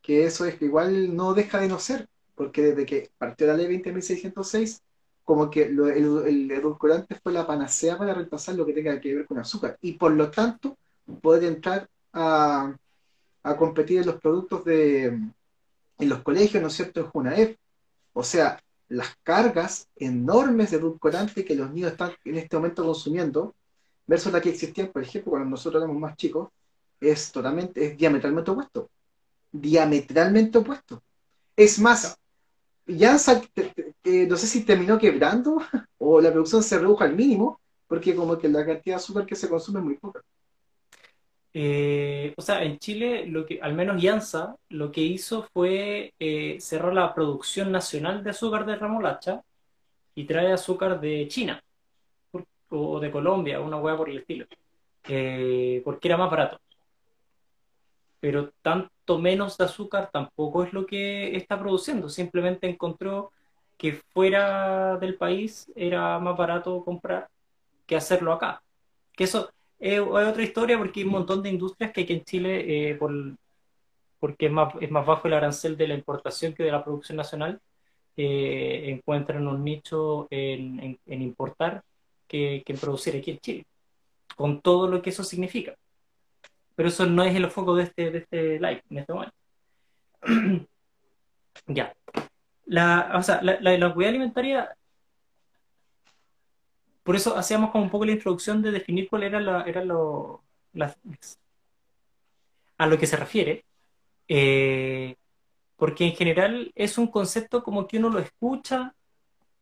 Que 0.00 0.24
eso 0.24 0.44
es 0.44 0.54
que 0.56 0.66
igual 0.66 1.14
no 1.16 1.34
deja 1.34 1.58
de 1.60 1.66
no 1.66 1.80
ser, 1.80 2.08
porque 2.36 2.62
desde 2.62 2.86
que 2.86 3.10
partió 3.18 3.48
la 3.48 3.54
ley 3.56 3.66
20.606, 3.66 4.80
como 5.24 5.50
que 5.50 5.64
el, 5.64 6.50
edulcorante 6.52 7.16
fue 7.16 7.32
la 7.32 7.46
panacea 7.46 7.98
para 7.98 8.14
reemplazar 8.14 8.54
lo 8.54 8.64
que 8.64 8.74
tenga 8.74 9.00
que 9.00 9.12
ver 9.12 9.26
con 9.26 9.38
azúcar. 9.38 9.76
Y 9.80 9.94
por 9.94 10.12
lo 10.12 10.30
tanto, 10.30 10.76
poder 11.20 11.44
entrar 11.44 11.88
a, 12.12 12.76
competir 13.58 14.00
en 14.00 14.06
los 14.06 14.20
productos 14.20 14.64
de 14.64 15.06
en 15.06 16.08
los 16.08 16.22
colegios, 16.22 16.62
¿no 16.62 16.68
es 16.68 16.74
cierto?, 16.74 17.00
en 17.00 17.06
Junaef. 17.06 17.56
O 18.12 18.22
sea, 18.22 18.60
las 18.88 19.16
cargas 19.22 19.88
enormes 19.96 20.70
de 20.70 20.78
edulcorante 20.78 21.44
que 21.44 21.54
los 21.54 21.70
niños 21.70 21.92
están 21.92 22.12
en 22.24 22.36
este 22.36 22.56
momento 22.56 22.84
consumiendo, 22.84 23.54
versus 24.06 24.32
la 24.32 24.40
que 24.40 24.50
existían, 24.50 24.88
por 24.88 25.02
ejemplo, 25.02 25.30
cuando 25.30 25.50
nosotros 25.50 25.82
éramos 25.82 26.00
más 26.00 26.16
chicos, 26.16 26.50
es 27.00 27.32
totalmente, 27.32 27.84
es 27.84 27.96
diametralmente 27.96 28.50
opuesto. 28.50 28.90
Diametralmente 29.50 30.58
opuesto. 30.58 31.02
Es 31.56 31.78
más, 31.78 32.18
ya 32.86 33.12
no 33.12 33.18
sé 34.36 34.46
si 34.46 34.64
terminó 34.64 34.98
quebrando 34.98 35.58
o 35.98 36.20
la 36.20 36.30
producción 36.30 36.62
se 36.62 36.78
redujo 36.78 37.04
al 37.04 37.14
mínimo, 37.14 37.60
porque 37.86 38.14
como 38.14 38.38
que 38.38 38.48
la 38.48 38.64
cantidad 38.64 38.96
de 38.96 39.02
azúcar 39.02 39.26
que 39.26 39.36
se 39.36 39.48
consume 39.48 39.80
es 39.80 39.84
muy 39.84 39.96
poca. 39.96 40.22
Eh, 41.56 42.34
o 42.36 42.42
sea, 42.42 42.64
en 42.64 42.78
Chile, 42.80 43.26
lo 43.26 43.46
que, 43.46 43.60
al 43.62 43.74
menos 43.74 44.02
Yansa, 44.02 44.56
lo 44.70 44.90
que 44.90 45.02
hizo 45.02 45.44
fue 45.52 46.12
eh, 46.18 46.58
cerrar 46.60 46.92
la 46.92 47.14
producción 47.14 47.70
nacional 47.70 48.24
de 48.24 48.30
azúcar 48.30 48.66
de 48.66 48.74
remolacha 48.74 49.40
y 50.16 50.24
trae 50.24 50.52
azúcar 50.52 51.00
de 51.00 51.28
China 51.28 51.62
o 52.70 52.98
de 52.98 53.10
Colombia, 53.10 53.60
una 53.60 53.76
hueá 53.76 53.96
por 53.96 54.10
el 54.10 54.18
estilo, 54.18 54.46
eh, 55.04 55.80
porque 55.84 56.08
era 56.08 56.16
más 56.16 56.30
barato. 56.30 56.60
Pero 58.18 58.50
tanto 58.62 59.18
menos 59.18 59.56
de 59.56 59.64
azúcar 59.64 60.10
tampoco 60.12 60.64
es 60.64 60.72
lo 60.72 60.86
que 60.86 61.36
está 61.36 61.58
produciendo, 61.58 62.08
simplemente 62.08 62.68
encontró 62.68 63.30
que 63.76 63.92
fuera 64.12 64.96
del 64.98 65.16
país 65.16 65.70
era 65.76 66.18
más 66.18 66.36
barato 66.36 66.84
comprar 66.84 67.28
que 67.86 67.96
hacerlo 67.96 68.32
acá. 68.32 68.62
Que 69.12 69.24
eso, 69.24 69.50
es 69.84 70.00
otra 70.00 70.42
historia 70.42 70.78
porque 70.78 71.00
hay 71.00 71.06
un 71.06 71.12
montón 71.12 71.42
de 71.42 71.50
industrias 71.50 71.92
que 71.92 72.02
aquí 72.02 72.14
en 72.14 72.24
Chile, 72.24 72.90
eh, 72.90 72.94
por, 72.94 73.12
porque 74.18 74.46
es 74.46 74.52
más, 74.52 74.74
es 74.80 74.90
más 74.90 75.04
bajo 75.04 75.28
el 75.28 75.34
arancel 75.34 75.76
de 75.76 75.88
la 75.88 75.94
importación 75.94 76.54
que 76.54 76.62
de 76.62 76.72
la 76.72 76.82
producción 76.82 77.16
nacional, 77.16 77.60
eh, 78.16 78.84
encuentran 78.86 79.46
un 79.46 79.62
nicho 79.62 80.26
en, 80.30 80.98
en, 81.04 81.22
importar 81.22 81.82
que, 82.26 82.62
que, 82.64 82.72
en 82.72 82.78
producir 82.78 83.16
aquí 83.16 83.32
en 83.32 83.38
Chile, 83.40 83.66
con 84.36 84.62
todo 84.62 84.88
lo 84.88 85.02
que 85.02 85.10
eso 85.10 85.22
significa. 85.22 85.74
Pero 86.76 86.88
eso 86.88 87.04
no 87.06 87.22
es 87.22 87.34
el 87.36 87.50
foco 87.50 87.74
de 87.76 87.84
este, 87.84 88.10
de 88.10 88.18
este 88.18 88.60
live 88.60 88.82
en 88.88 88.98
este 88.98 89.12
momento. 89.12 89.36
ya. 91.66 91.94
La, 92.66 93.12
o 93.16 93.22
sea, 93.22 93.42
la, 93.42 93.60
la, 93.60 93.76
la, 93.76 93.86
alimentaria 93.88 94.74
por 97.04 97.16
eso 97.16 97.36
hacíamos 97.36 97.70
como 97.70 97.84
un 97.84 97.90
poco 97.90 98.06
la 98.06 98.12
introducción 98.12 98.62
de 98.62 98.72
definir 98.72 99.08
cuál 99.08 99.22
era, 99.24 99.40
la, 99.40 99.64
lo, 99.84 100.42
a 102.78 102.86
lo 102.86 102.98
que 102.98 103.06
se 103.06 103.16
refiere, 103.16 103.64
eh, 104.26 105.14
porque 105.76 106.04
en 106.06 106.14
general 106.16 106.72
es 106.74 106.98
un 106.98 107.08
concepto 107.08 107.62
como 107.62 107.86
que 107.86 107.98
uno 107.98 108.08
lo 108.08 108.18
escucha, 108.18 108.94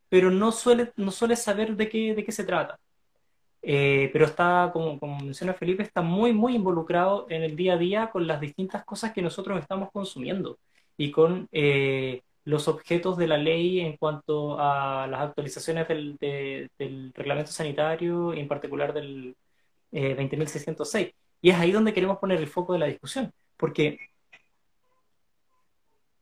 pero 0.09 0.31
no 0.31 0.51
suele, 0.51 0.93
no 0.95 1.11
suele 1.11 1.35
saber 1.35 1.75
de 1.75 1.89
qué, 1.89 2.15
de 2.15 2.23
qué 2.23 2.31
se 2.31 2.45
trata. 2.45 2.79
Eh, 3.61 4.09
pero 4.13 4.25
está, 4.25 4.69
como, 4.73 4.99
como 4.99 5.19
menciona 5.19 5.53
Felipe, 5.53 5.83
está 5.83 6.01
muy, 6.01 6.33
muy 6.33 6.55
involucrado 6.55 7.27
en 7.29 7.43
el 7.43 7.55
día 7.55 7.73
a 7.73 7.77
día 7.77 8.09
con 8.09 8.27
las 8.27 8.41
distintas 8.41 8.83
cosas 8.85 9.13
que 9.13 9.21
nosotros 9.21 9.59
estamos 9.59 9.89
consumiendo 9.91 10.59
y 10.97 11.11
con 11.11 11.47
eh, 11.51 12.21
los 12.45 12.67
objetos 12.67 13.17
de 13.17 13.27
la 13.27 13.37
ley 13.37 13.79
en 13.79 13.97
cuanto 13.97 14.59
a 14.59 15.07
las 15.07 15.21
actualizaciones 15.21 15.87
del, 15.87 16.17
del 16.19 17.13
reglamento 17.13 17.51
sanitario, 17.51 18.33
en 18.33 18.47
particular 18.47 18.93
del 18.93 19.35
eh, 19.91 20.15
20.606. 20.17 21.13
Y 21.41 21.49
es 21.49 21.55
ahí 21.57 21.71
donde 21.71 21.93
queremos 21.93 22.17
poner 22.17 22.39
el 22.39 22.47
foco 22.47 22.73
de 22.73 22.79
la 22.79 22.87
discusión, 22.87 23.31
porque 23.57 23.99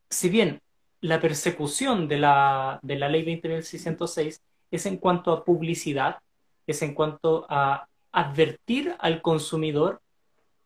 si 0.10 0.30
bien 0.30 0.62
la 1.00 1.20
persecución 1.22 2.08
de 2.08 2.18
la, 2.18 2.80
de 2.84 2.96
la 2.98 3.10
ley 3.10 3.26
20.606 3.26 4.40
es 4.72 4.86
en 4.86 4.98
cuanto 4.98 5.32
a 5.32 5.44
publicidad, 5.44 6.18
es 6.68 6.82
en 6.82 6.94
cuanto 6.94 7.46
a 7.50 7.88
advertir 8.12 8.96
al 9.00 9.22
consumidor 9.22 10.02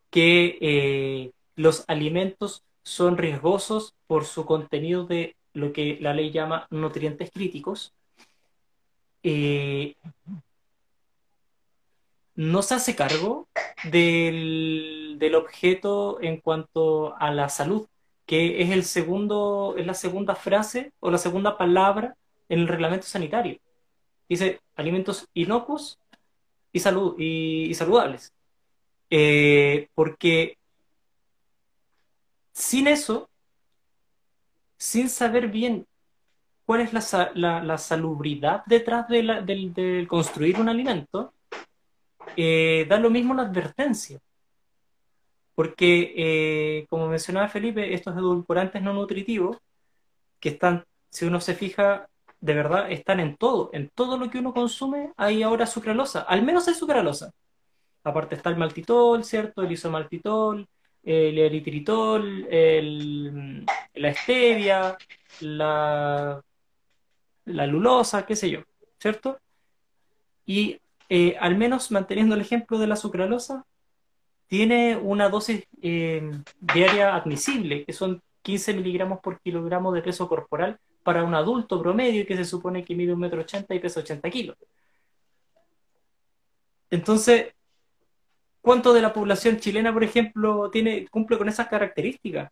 que 0.09 0.57
eh, 0.61 1.31
los 1.55 1.85
alimentos 1.87 2.63
son 2.83 3.17
riesgosos 3.17 3.93
por 4.07 4.25
su 4.25 4.45
contenido 4.45 5.05
de 5.05 5.35
lo 5.55 5.73
que 5.73 5.97
la 6.01 6.13
ley 6.13 6.31
llama 6.31 6.67
nutrientes 6.69 7.31
críticos. 7.31 7.93
Eh, 9.23 9.95
no 12.35 12.61
se 12.61 12.75
hace 12.75 12.95
cargo 12.95 13.47
del, 13.89 15.15
del, 15.17 15.35
objeto 15.35 16.21
en 16.21 16.37
cuanto 16.41 17.15
a 17.17 17.31
la 17.31 17.49
salud, 17.49 17.87
que 18.25 18.61
es 18.61 18.71
el 18.71 18.83
segundo, 18.83 19.75
es 19.77 19.85
la 19.87 19.93
segunda 19.93 20.35
frase 20.35 20.91
o 20.99 21.09
la 21.09 21.17
segunda 21.17 21.57
palabra 21.57 22.15
en 22.49 22.59
el 22.59 22.67
reglamento 22.67 23.07
sanitario. 23.07 23.57
Dice 24.27 24.59
alimentos 24.75 25.27
inocuos 25.33 25.99
y, 26.73 26.79
salud, 26.81 27.15
y, 27.17 27.73
saludables. 27.75 28.33
Eh, 29.09 29.87
porque 29.95 30.57
sin 32.51 32.87
eso, 32.87 33.29
sin 34.77 35.09
saber 35.09 35.47
bien 35.49 35.85
cuál 36.65 36.81
es 36.81 36.93
la, 36.93 37.77
salubridad 37.77 38.63
detrás 38.65 39.07
de, 39.07 39.23
la, 39.23 39.41
de, 39.41 40.05
construir 40.07 40.59
un 40.59 40.69
alimento, 40.69 41.33
eh, 42.35 42.85
da 42.89 42.97
lo 42.97 43.09
mismo 43.09 43.33
la 43.33 43.43
advertencia. 43.43 44.19
Porque, 45.53 46.13
eh, 46.17 46.85
como 46.89 47.07
mencionaba 47.07 47.47
Felipe, 47.47 47.93
estos 47.93 48.15
edulcorantes 48.17 48.81
no 48.81 48.93
nutritivos, 48.93 49.57
que 50.39 50.49
están, 50.49 50.83
si 51.09 51.25
uno 51.25 51.39
se 51.39 51.55
fija, 51.55 52.09
de 52.41 52.53
verdad 52.53 52.91
están 52.91 53.19
en 53.19 53.37
todo. 53.37 53.69
En 53.73 53.89
todo 53.89 54.17
lo 54.17 54.29
que 54.29 54.39
uno 54.39 54.53
consume 54.53 55.13
hay 55.17 55.43
ahora 55.43 55.65
sucralosa. 55.65 56.21
Al 56.21 56.43
menos 56.43 56.67
hay 56.67 56.73
sucralosa. 56.73 57.31
Aparte 58.03 58.35
está 58.35 58.49
el 58.49 58.57
maltitol, 58.57 59.23
¿cierto? 59.23 59.63
El 59.63 59.71
isomaltitol, 59.71 60.67
el 61.05 61.37
eritritol, 61.37 62.47
el, 62.49 63.63
la 63.93 64.13
stevia, 64.13 64.97
la, 65.41 66.41
la 67.45 67.67
lulosa, 67.67 68.25
qué 68.25 68.35
sé 68.35 68.49
yo, 68.49 68.61
¿cierto? 68.99 69.39
Y 70.45 70.79
eh, 71.09 71.37
al 71.39 71.55
menos 71.55 71.91
manteniendo 71.91 72.33
el 72.33 72.41
ejemplo 72.41 72.79
de 72.79 72.87
la 72.87 72.95
sucralosa, 72.95 73.65
tiene 74.47 74.97
una 74.97 75.29
dosis 75.29 75.63
eh, 75.81 76.31
diaria 76.59 77.15
admisible, 77.15 77.85
que 77.85 77.93
son 77.93 78.21
15 78.41 78.73
miligramos 78.73 79.19
por 79.19 79.39
kilogramo 79.39 79.91
de 79.91 80.01
peso 80.01 80.27
corporal 80.27 80.79
para 81.03 81.23
un 81.23 81.35
adulto 81.35 81.81
promedio 81.81 82.25
que 82.25 82.35
se 82.35 82.45
supone 82.45 82.83
que 82.83 82.95
mide 82.95 83.13
un 83.13 83.19
metro 83.19 83.41
ochenta 83.41 83.75
y 83.75 83.79
pesa 83.79 83.99
80 83.99 84.29
kilos. 84.29 84.57
Entonces, 86.89 87.54
¿cuánto 88.65 88.93
de 88.93 89.01
la 89.03 89.13
población 89.13 89.57
chilena, 89.59 89.93
por 89.93 90.03
ejemplo, 90.03 90.71
tiene, 90.71 91.07
cumple 91.09 91.37
con 91.37 91.47
esas 91.47 91.67
características? 91.67 92.51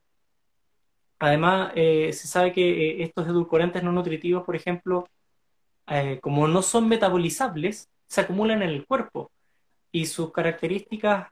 Además, 1.18 1.72
eh, 1.76 2.14
se 2.14 2.28
sabe 2.28 2.54
que 2.54 2.62
eh, 2.70 3.04
estos 3.04 3.28
edulcorantes 3.28 3.82
no 3.82 3.92
nutritivos, 3.92 4.44
por 4.44 4.56
ejemplo, 4.56 5.10
eh, 5.88 6.20
como 6.22 6.48
no 6.48 6.62
son 6.62 6.88
metabolizables, 6.88 7.90
se 8.06 8.22
acumulan 8.22 8.62
en 8.62 8.70
el 8.70 8.86
cuerpo 8.86 9.32
y 9.92 10.06
sus 10.06 10.32
características 10.32 11.30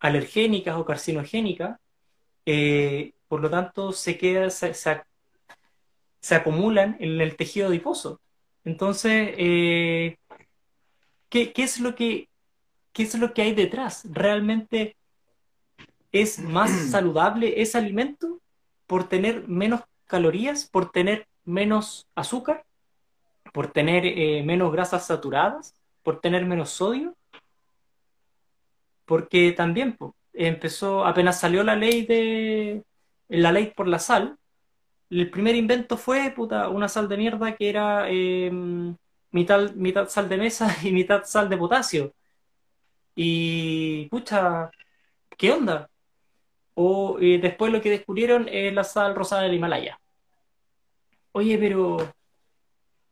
alergénicas 0.00 0.76
o 0.76 0.84
carcinogénicas, 0.84 1.78
por 3.28 3.40
lo 3.40 3.48
tanto, 3.48 3.92
se, 3.92 4.18
queda, 4.18 4.50
se, 4.50 4.74
se, 4.74 6.34
acumulan 6.34 6.96
en 7.00 7.20
el 7.20 7.36
tejido 7.36 7.68
adiposo. 7.68 8.20
Entonces, 8.64 9.34
¿qué, 11.32 11.52
¿qué, 11.52 11.64
es 11.64 11.80
lo 11.80 11.96
que, 11.96 12.28
¿qué 12.92 13.02
es 13.02 13.18
lo 13.18 13.34
que 13.34 13.42
hay 13.42 13.54
detrás? 13.54 14.06
¿Realmente 14.08 14.94
es 16.12 16.38
más 16.38 16.70
saludable 16.90 17.60
ese 17.60 17.78
alimento 17.78 18.40
por 18.86 19.08
tener 19.08 19.48
menos 19.48 19.80
calorías, 20.06 20.68
por 20.70 20.92
tener 20.92 21.26
menos 21.44 22.06
azúcar? 22.14 22.64
por 23.52 23.70
tener 23.70 24.04
eh, 24.06 24.42
menos 24.42 24.72
grasas 24.72 25.06
saturadas, 25.06 25.74
por 26.02 26.20
tener 26.20 26.46
menos 26.46 26.70
sodio, 26.70 27.14
porque 29.04 29.52
también 29.52 29.94
pues, 29.96 30.12
empezó, 30.32 31.04
apenas 31.04 31.38
salió 31.38 31.62
la 31.62 31.76
ley 31.76 32.06
de 32.06 32.82
la 33.28 33.52
ley 33.52 33.72
por 33.76 33.88
la 33.88 33.98
sal, 33.98 34.36
el 35.10 35.30
primer 35.30 35.54
invento 35.54 35.98
fue 35.98 36.30
puta, 36.30 36.70
una 36.70 36.88
sal 36.88 37.08
de 37.08 37.18
mierda 37.18 37.54
que 37.54 37.68
era 37.68 38.06
eh, 38.08 38.50
mitad, 39.32 39.72
mitad 39.72 40.08
sal 40.08 40.28
de 40.28 40.36
mesa 40.36 40.74
y 40.82 40.92
mitad 40.92 41.24
sal 41.24 41.48
de 41.48 41.56
potasio. 41.56 42.12
Y 43.14 44.06
pucha, 44.08 44.70
¿qué 45.36 45.52
onda? 45.52 45.88
O 46.74 47.18
eh, 47.20 47.38
después 47.42 47.72
lo 47.72 47.82
que 47.82 47.90
descubrieron 47.90 48.48
es 48.48 48.72
la 48.72 48.84
sal 48.84 49.14
rosada 49.14 49.42
del 49.42 49.54
Himalaya. 49.54 49.98
Oye, 51.32 51.58
pero 51.58 51.98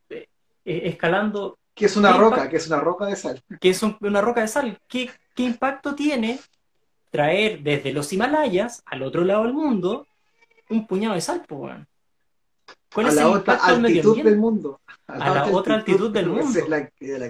eh, 0.09 0.29
escalando. 0.65 1.59
¿Qué 1.75 1.87
es 1.87 1.97
una 1.97 2.13
roca? 2.13 2.49
¿Qué 2.49 2.57
es 2.57 2.67
una 2.67 2.81
roca 2.81 3.07
de 3.07 3.17
sal? 3.17 3.43
¿Qué 3.61 3.71
es 3.71 3.83
un, 3.83 3.97
una 4.01 4.21
roca 4.21 4.43
de 4.43 4.49
sal? 4.49 4.79
¿Qué, 4.87 5.11
¿Qué, 5.35 5.43
impacto 5.43 5.95
tiene 5.95 6.39
traer 7.11 7.61
desde 7.61 7.93
los 7.93 8.13
Himalayas 8.13 8.83
al 8.87 9.03
otro 9.03 9.25
lado 9.25 9.45
del 9.45 9.55
mundo 9.55 10.07
un 10.69 10.87
puñado 10.87 11.15
de 11.15 11.21
sal, 11.21 11.43
pues, 11.47 11.77
¿Cuál 12.93 13.07
a 13.07 13.09
es 13.11 13.15
la 13.15 13.23
el 13.23 13.29
otra 13.29 13.55
altitud 13.55 14.23
del 14.23 14.37
mundo. 14.37 14.81
A 15.07 15.19
la, 15.19 15.25
a 15.25 15.35
la 15.35 15.47
otra 15.57 15.75
altitud 15.77 16.11
del 16.11 16.27
mundo. 16.27 16.59
Es 16.59 16.69
la, 16.69 16.91
la 17.01 17.29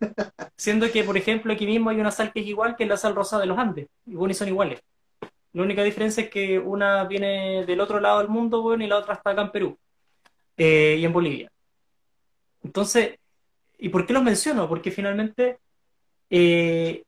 Siendo 0.56 0.90
que, 0.90 1.04
por 1.04 1.16
ejemplo, 1.16 1.52
aquí 1.52 1.66
mismo 1.66 1.90
hay 1.90 2.00
una 2.00 2.10
sal 2.10 2.32
que 2.32 2.40
es 2.40 2.46
igual 2.46 2.76
que 2.76 2.86
la 2.86 2.96
sal 2.96 3.14
rosada 3.14 3.42
de 3.42 3.48
los 3.48 3.58
Andes. 3.58 3.88
Y 4.06 4.14
bueno, 4.14 4.32
y 4.32 4.34
son 4.34 4.48
iguales. 4.48 4.80
La 5.52 5.62
única 5.62 5.82
diferencia 5.82 6.24
es 6.24 6.30
que 6.30 6.58
una 6.58 7.04
viene 7.04 7.64
del 7.64 7.80
otro 7.80 8.00
lado 8.00 8.18
del 8.18 8.28
mundo, 8.28 8.62
bueno, 8.62 8.84
y 8.84 8.88
la 8.88 8.98
otra 8.98 9.14
está 9.14 9.30
acá 9.30 9.42
en 9.42 9.52
Perú. 9.52 9.78
Eh, 10.56 10.96
y 10.98 11.04
en 11.04 11.12
Bolivia. 11.12 11.50
Entonces, 12.62 13.18
¿y 13.78 13.88
por 13.88 14.06
qué 14.06 14.12
los 14.12 14.22
menciono? 14.22 14.68
Porque 14.68 14.90
finalmente 14.90 15.58
eh, 16.30 17.02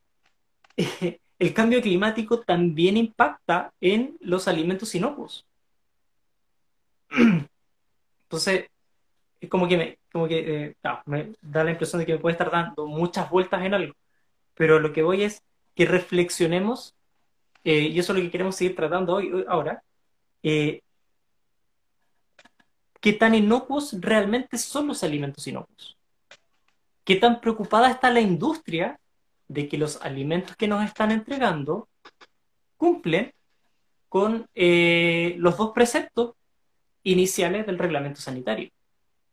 el 1.39 1.53
cambio 1.53 1.81
climático 1.81 2.39
también 2.39 2.97
impacta 2.97 3.71
en 3.81 4.17
los 4.21 4.47
alimentos 4.47 4.93
inocuos. 4.95 5.45
Entonces, 8.27 8.65
es 9.39 9.49
como 9.49 9.67
que, 9.67 9.77
me, 9.77 9.99
como 10.11 10.27
que 10.27 10.65
eh, 10.65 10.75
no, 10.83 11.01
me 11.05 11.33
da 11.41 11.63
la 11.63 11.71
impresión 11.71 11.99
de 11.99 12.05
que 12.05 12.13
me 12.13 12.19
puede 12.19 12.33
estar 12.33 12.51
dando 12.51 12.85
muchas 12.87 13.29
vueltas 13.29 13.63
en 13.63 13.73
algo. 13.73 13.93
Pero 14.53 14.79
lo 14.79 14.91
que 14.91 15.03
voy 15.03 15.23
es 15.23 15.43
que 15.75 15.85
reflexionemos, 15.85 16.95
eh, 17.63 17.81
y 17.81 17.99
eso 17.99 18.11
es 18.11 18.17
lo 18.19 18.25
que 18.25 18.31
queremos 18.31 18.55
seguir 18.55 18.75
tratando 18.75 19.15
hoy, 19.15 19.31
hoy 19.31 19.45
ahora, 19.47 19.81
eh, 20.43 20.81
qué 22.99 23.13
tan 23.13 23.35
inocuos 23.35 23.95
realmente 24.01 24.57
son 24.57 24.87
los 24.87 25.03
alimentos 25.03 25.47
inocuos. 25.47 25.97
Qué 27.05 27.15
tan 27.15 27.39
preocupada 27.39 27.89
está 27.89 28.09
la 28.09 28.19
industria 28.19 28.99
de 29.47 29.69
que 29.69 29.77
los 29.77 30.01
alimentos 30.01 30.57
que 30.57 30.67
nos 30.67 30.83
están 30.83 31.11
entregando 31.11 31.87
cumplen 32.75 33.31
con 34.09 34.47
eh, 34.55 35.35
los 35.37 35.57
dos 35.57 35.71
preceptos 35.71 36.33
iniciales 37.11 37.65
del 37.65 37.79
reglamento 37.79 38.21
sanitario, 38.21 38.69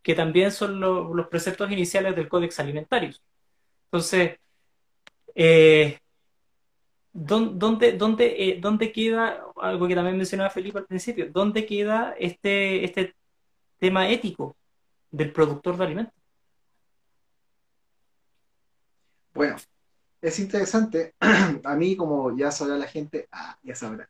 que 0.03 0.15
también 0.15 0.53
son 0.53 0.81
lo, 0.81 1.15
los 1.15 1.29
preceptos 1.29 1.71
iniciales 1.71 2.15
del 2.17 2.29
Códex 2.29 2.61
Alimentario. 2.61 3.11
Entonces, 3.87 4.39
eh, 5.35 5.99
¿dónde, 7.13 7.93
dónde, 7.93 8.35
eh, 8.39 8.59
¿dónde 8.61 8.93
queda, 8.93 9.45
algo 9.57 9.89
que 9.89 9.95
también 9.95 10.17
mencionaba 10.17 10.51
Felipe 10.51 10.79
al 10.79 10.87
principio, 10.87 11.31
dónde 11.31 11.67
queda 11.67 12.15
este, 12.19 12.85
este 12.85 13.15
tema 13.79 14.09
ético 14.09 14.57
del 15.11 15.33
productor 15.33 15.77
de 15.77 15.85
alimentos. 15.85 16.15
Bueno, 19.33 19.57
es 20.23 20.39
interesante. 20.39 21.15
A 21.65 21.77
mí, 21.77 21.97
como 21.97 22.37
ya 22.37 22.51
sabrá 22.51 22.77
la 22.77 22.87
gente, 22.87 23.29
ah, 23.31 23.59
ya 23.63 23.75
sabrá. 23.75 24.09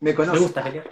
Me 0.00 0.14
conoce. 0.14 0.38
Me 0.38 0.44
gusta 0.46 0.62
pelear. 0.62 0.90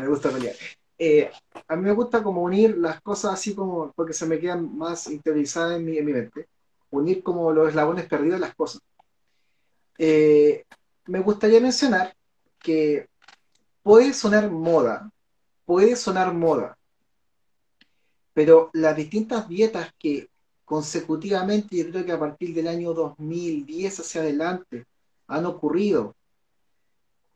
me 0.00 0.08
gusta 0.08 0.30
pelear. 0.30 0.56
Eh, 0.98 1.30
a 1.68 1.76
mí 1.76 1.82
me 1.82 1.92
gusta 1.92 2.22
como 2.22 2.42
unir 2.42 2.76
las 2.78 3.00
cosas 3.00 3.34
así 3.34 3.54
como, 3.54 3.92
porque 3.92 4.12
se 4.12 4.26
me 4.26 4.38
quedan 4.38 4.76
más 4.76 5.08
interiorizadas 5.08 5.76
en 5.76 5.84
mi, 5.84 5.98
en 5.98 6.06
mente. 6.06 6.48
Unir 6.90 7.22
como 7.22 7.52
los 7.52 7.68
eslabones 7.68 8.06
perdidos 8.06 8.40
de 8.40 8.46
las 8.46 8.54
cosas. 8.54 8.80
Eh, 9.98 10.64
me 11.06 11.20
gustaría 11.20 11.60
mencionar 11.60 12.14
que 12.58 13.08
puede 13.82 14.12
sonar 14.12 14.50
moda, 14.50 15.10
puede 15.64 15.96
sonar 15.96 16.34
moda, 16.34 16.76
pero 18.32 18.70
las 18.72 18.96
distintas 18.96 19.48
dietas 19.48 19.92
que 19.98 20.28
consecutivamente, 20.66 21.76
yo 21.76 21.88
creo 21.90 22.04
que 22.04 22.12
a 22.12 22.18
partir 22.18 22.52
del 22.52 22.66
año 22.66 22.92
2010 22.92 24.00
hacia 24.00 24.20
adelante, 24.20 24.84
han 25.28 25.46
ocurrido, 25.46 26.14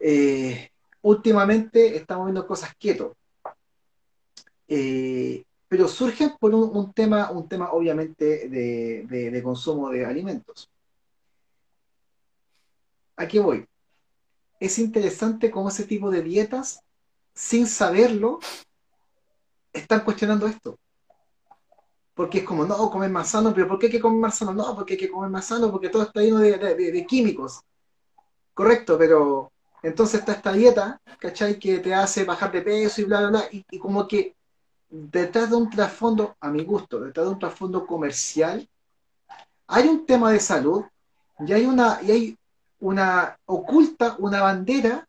eh, 0.01 0.71
últimamente 1.03 1.97
estamos 1.97 2.27
viendo 2.27 2.47
cosas 2.47 2.75
quietos. 2.75 3.13
Eh, 4.73 5.45
pero 5.67 5.89
surgen 5.89 6.37
por 6.39 6.55
un, 6.55 6.93
tema, 6.93 7.33
un 7.33 7.49
tema 7.49 7.73
obviamente 7.73 8.49
de, 8.49 9.05
de, 9.31 9.43
consumo 9.43 9.91
de 9.91 10.07
alimentos. 10.07 10.71
¿A 13.17 13.27
qué 13.27 13.41
voy? 13.41 13.67
Es 14.61 14.79
interesante 14.79 15.51
cómo 15.51 15.71
ese 15.71 15.85
tipo 15.85 16.09
de 16.09 16.23
dietas, 16.23 16.83
sin 17.35 17.67
saberlo, 17.67 18.39
están 19.73 20.05
cuestionando 20.05 20.47
esto. 20.47 20.79
Porque 22.15 22.39
es 22.39 22.45
como, 22.45 22.65
no, 22.65 22.91
comer 22.91 23.11
más 23.11 23.31
sano, 23.31 23.53
pero 23.53 23.67
¿por 23.67 23.79
qué 23.81 23.87
hay 23.87 23.93
que 23.93 24.01
comer 24.01 24.21
más 24.21 24.39
sano? 24.39 24.55
No, 24.55 24.77
porque 24.77 24.95
hay 24.95 25.01
que 25.01 25.11
comer 25.11 25.31
más 25.31 25.47
sano, 25.47 25.71
porque 25.73 25.89
todo 25.89 26.05
está 26.05 26.21
lleno 26.21 26.39
de, 26.39 27.07
químicos. 27.09 27.61
Correcto, 28.55 28.97
pero 28.99 29.51
entonces 29.83 30.21
está 30.21 30.33
esta 30.33 30.53
dieta, 30.53 31.01
¿cachai? 31.19 31.59
Que 31.59 31.79
te 31.79 31.93
hace 31.93 32.25
bajar 32.25 32.53
de 32.53 32.63
peso 32.63 33.01
y 33.01 33.05
bla, 33.05 33.21
bla, 33.21 33.29
bla. 33.31 33.45
Y, 33.51 33.79
como 33.79 34.07
que 34.07 34.37
detrás 34.91 35.51
de 35.51 35.57
un 35.57 35.71
trasfondo, 35.71 36.37
a 36.41 36.51
mi 36.51 36.65
gusto, 36.65 37.01
detrás 37.01 37.27
de 37.27 37.33
un 37.33 37.39
trasfondo 37.39 37.87
comercial, 37.87 38.69
hay 39.69 39.89
un 39.89 40.05
tema 40.05 40.33
de 40.33 40.41
salud 40.41 40.85
y 41.39 41.53
hay 41.53 41.65
una, 41.65 42.01
y 42.03 42.11
hay 42.11 42.39
una 42.81 43.39
oculta 43.47 44.17
una 44.19 44.43
bandera 44.43 45.07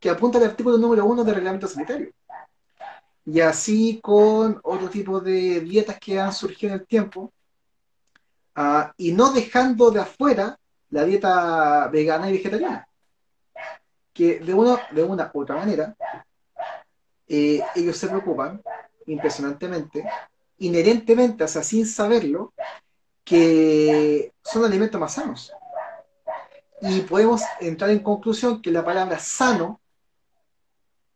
que 0.00 0.10
apunta 0.10 0.38
al 0.38 0.44
artículo 0.44 0.76
número 0.76 1.04
uno 1.04 1.24
del 1.24 1.36
reglamento 1.36 1.68
sanitario. 1.68 2.10
Y 3.24 3.40
así 3.40 4.00
con 4.02 4.60
otro 4.62 4.88
tipo 4.88 5.20
de 5.20 5.60
dietas 5.60 5.98
que 5.98 6.20
han 6.20 6.32
surgido 6.32 6.74
en 6.74 6.80
el 6.80 6.86
tiempo, 6.86 7.32
uh, 8.56 8.90
y 8.96 9.12
no 9.12 9.32
dejando 9.32 9.90
de 9.90 10.00
afuera 10.00 10.58
la 10.90 11.04
dieta 11.04 11.88
vegana 11.88 12.28
y 12.28 12.34
vegetariana, 12.34 12.88
que 14.12 14.38
de 14.40 14.54
una, 14.54 14.78
de 14.92 15.02
u 15.02 15.40
otra 15.40 15.56
manera, 15.56 15.94
eh, 17.28 17.60
ellos 17.74 17.96
se 17.96 18.06
preocupan 18.06 18.62
impresionantemente, 19.06 20.04
inherentemente, 20.58 21.44
o 21.44 21.48
sea, 21.48 21.62
sin 21.62 21.86
saberlo, 21.86 22.52
que 23.24 24.32
son 24.42 24.64
alimentos 24.64 25.00
más 25.00 25.14
sanos 25.14 25.52
y 26.80 27.00
podemos 27.00 27.42
entrar 27.60 27.90
en 27.90 28.00
conclusión 28.00 28.60
que 28.60 28.70
la 28.70 28.84
palabra 28.84 29.18
sano 29.18 29.80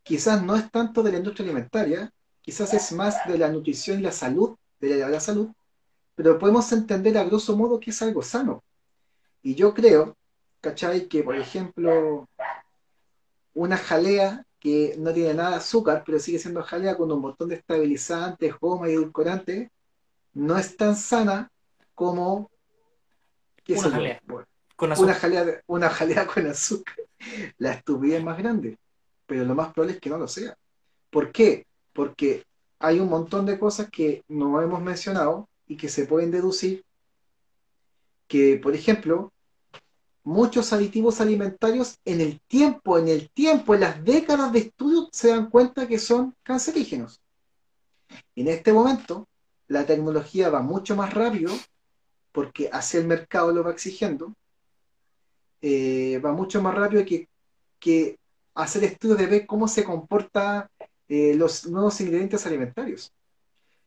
quizás 0.03 0.42
no 0.42 0.57
es 0.57 0.70
tanto 0.70 1.03
de 1.03 1.12
la 1.12 1.18
industria 1.18 1.44
alimentaria, 1.44 2.12
quizás 2.40 2.72
es 2.74 2.92
más 2.92 3.16
de 3.26 3.38
la 3.38 3.48
nutrición 3.48 4.00
y 4.00 4.03
la 4.03 4.12
salud, 4.12 4.57
de 4.81 4.98
la, 5.09 5.20
salud, 5.20 5.50
pero 6.14 6.38
podemos 6.38 6.70
entender 6.72 7.16
a 7.18 7.24
grosso 7.24 7.57
modo 7.57 7.79
que 7.79 7.90
es 7.90 8.03
algo 8.03 8.22
sano. 8.22 8.64
Y 9.42 9.55
yo 9.55 9.74
creo, 9.74 10.16
¿cachai? 10.61 11.07
Que, 11.07 11.22
por 11.22 11.37
ejemplo, 11.37 12.29
una 13.55 13.76
jalea 13.76 14.44
que 14.60 14.94
no 14.98 15.12
tiene 15.12 15.34
nada 15.34 15.50
de 15.50 15.56
azúcar, 15.56 16.02
pero 16.04 16.18
sigue 16.18 16.38
siendo 16.38 16.62
jalea 16.62 16.96
con 16.96 17.10
un 17.10 17.20
montón 17.20 17.48
de 17.48 17.56
estabilizantes, 17.56 18.54
goma 18.60 18.88
y 18.88 18.92
edulcorantes, 18.92 19.70
no 20.34 20.56
es 20.58 20.76
tan 20.76 20.94
sana 20.94 21.50
como... 21.94 22.50
Una 23.66 23.90
jalea. 23.90 24.20
Bueno, 24.26 24.46
con 24.76 24.92
una, 24.98 25.14
jalea, 25.14 25.62
una 25.66 25.88
jalea 25.88 26.26
con 26.26 26.46
azúcar. 26.46 26.96
La 27.58 27.72
estupidez 27.72 28.18
es 28.18 28.24
más 28.24 28.38
grande, 28.38 28.78
pero 29.26 29.44
lo 29.44 29.54
más 29.54 29.72
probable 29.72 29.94
es 29.94 30.00
que 30.00 30.10
no 30.10 30.18
lo 30.18 30.28
sea. 30.28 30.56
¿Por 31.10 31.32
qué? 31.32 31.66
Porque 31.92 32.44
hay 32.78 33.00
un 33.00 33.08
montón 33.08 33.46
de 33.46 33.58
cosas 33.58 33.88
que 33.90 34.24
no 34.28 34.60
hemos 34.60 34.82
mencionado 34.82 35.48
y 35.66 35.76
que 35.76 35.88
se 35.88 36.06
pueden 36.06 36.30
deducir 36.30 36.84
que, 38.26 38.60
por 38.62 38.74
ejemplo, 38.74 39.32
muchos 40.22 40.72
aditivos 40.72 41.20
alimentarios 41.20 41.98
en 42.04 42.20
el 42.20 42.40
tiempo, 42.40 42.98
en 42.98 43.09
el 43.09 43.30
tiempo, 43.30 43.74
en 43.74 43.80
las 43.80 44.04
décadas 44.04 44.52
de 44.52 44.61
estudio, 44.61 45.09
se 45.12 45.28
dan 45.28 45.50
cuenta 45.50 45.88
que 45.88 45.98
son 45.98 46.35
cancerígenos. 46.42 47.20
En 48.35 48.48
este 48.48 48.72
momento, 48.72 49.28
la 49.68 49.87
tecnología 49.87 50.50
va 50.50 50.62
mucho 50.62 50.96
más 50.96 51.14
rápido 51.14 51.52
porque 52.33 52.68
hacia 52.72 53.00
el 53.00 53.06
mercado 53.06 53.52
lo 53.52 53.64
va 53.64 53.72
exigiendo 53.72 54.35
eh, 55.62 56.18
va 56.24 56.33
mucho 56.33 56.62
más 56.62 56.74
rápido 56.74 57.04
que, 57.04 57.28
que, 57.78 58.18
hacer 58.54 58.85
estudios 58.85 59.18
de 59.18 59.26
ver 59.26 59.46
cómo 59.46 59.68
se 59.68 59.85
comportan 59.85 60.68
eh, 61.09 61.35
los 61.35 61.66
nuevos 61.66 62.00
ingredientes 62.00 62.44
alimentarios. 62.46 63.12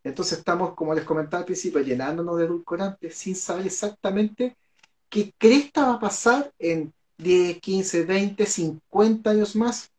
Entonces 0.04 0.40
estamos, 0.40 0.74
como 0.74 0.94
les 0.94 1.04
comentaba 1.04 1.40
al 1.40 1.46
principio, 1.46 1.82
llenándonos 1.82 2.38
de 2.38 2.46
edulcorantes 2.46 3.16
sin 3.16 3.36
saber 3.36 3.66
exactamente 3.66 4.56
qué 5.14 5.32
cresta 5.38 5.86
va 5.86 5.94
a 5.94 6.00
pasar 6.00 6.52
en 6.58 6.92
10, 7.20 7.60
15, 7.60 8.04
20, 8.04 8.46
50 8.48 9.30
años 9.30 9.56
más. 9.56 9.92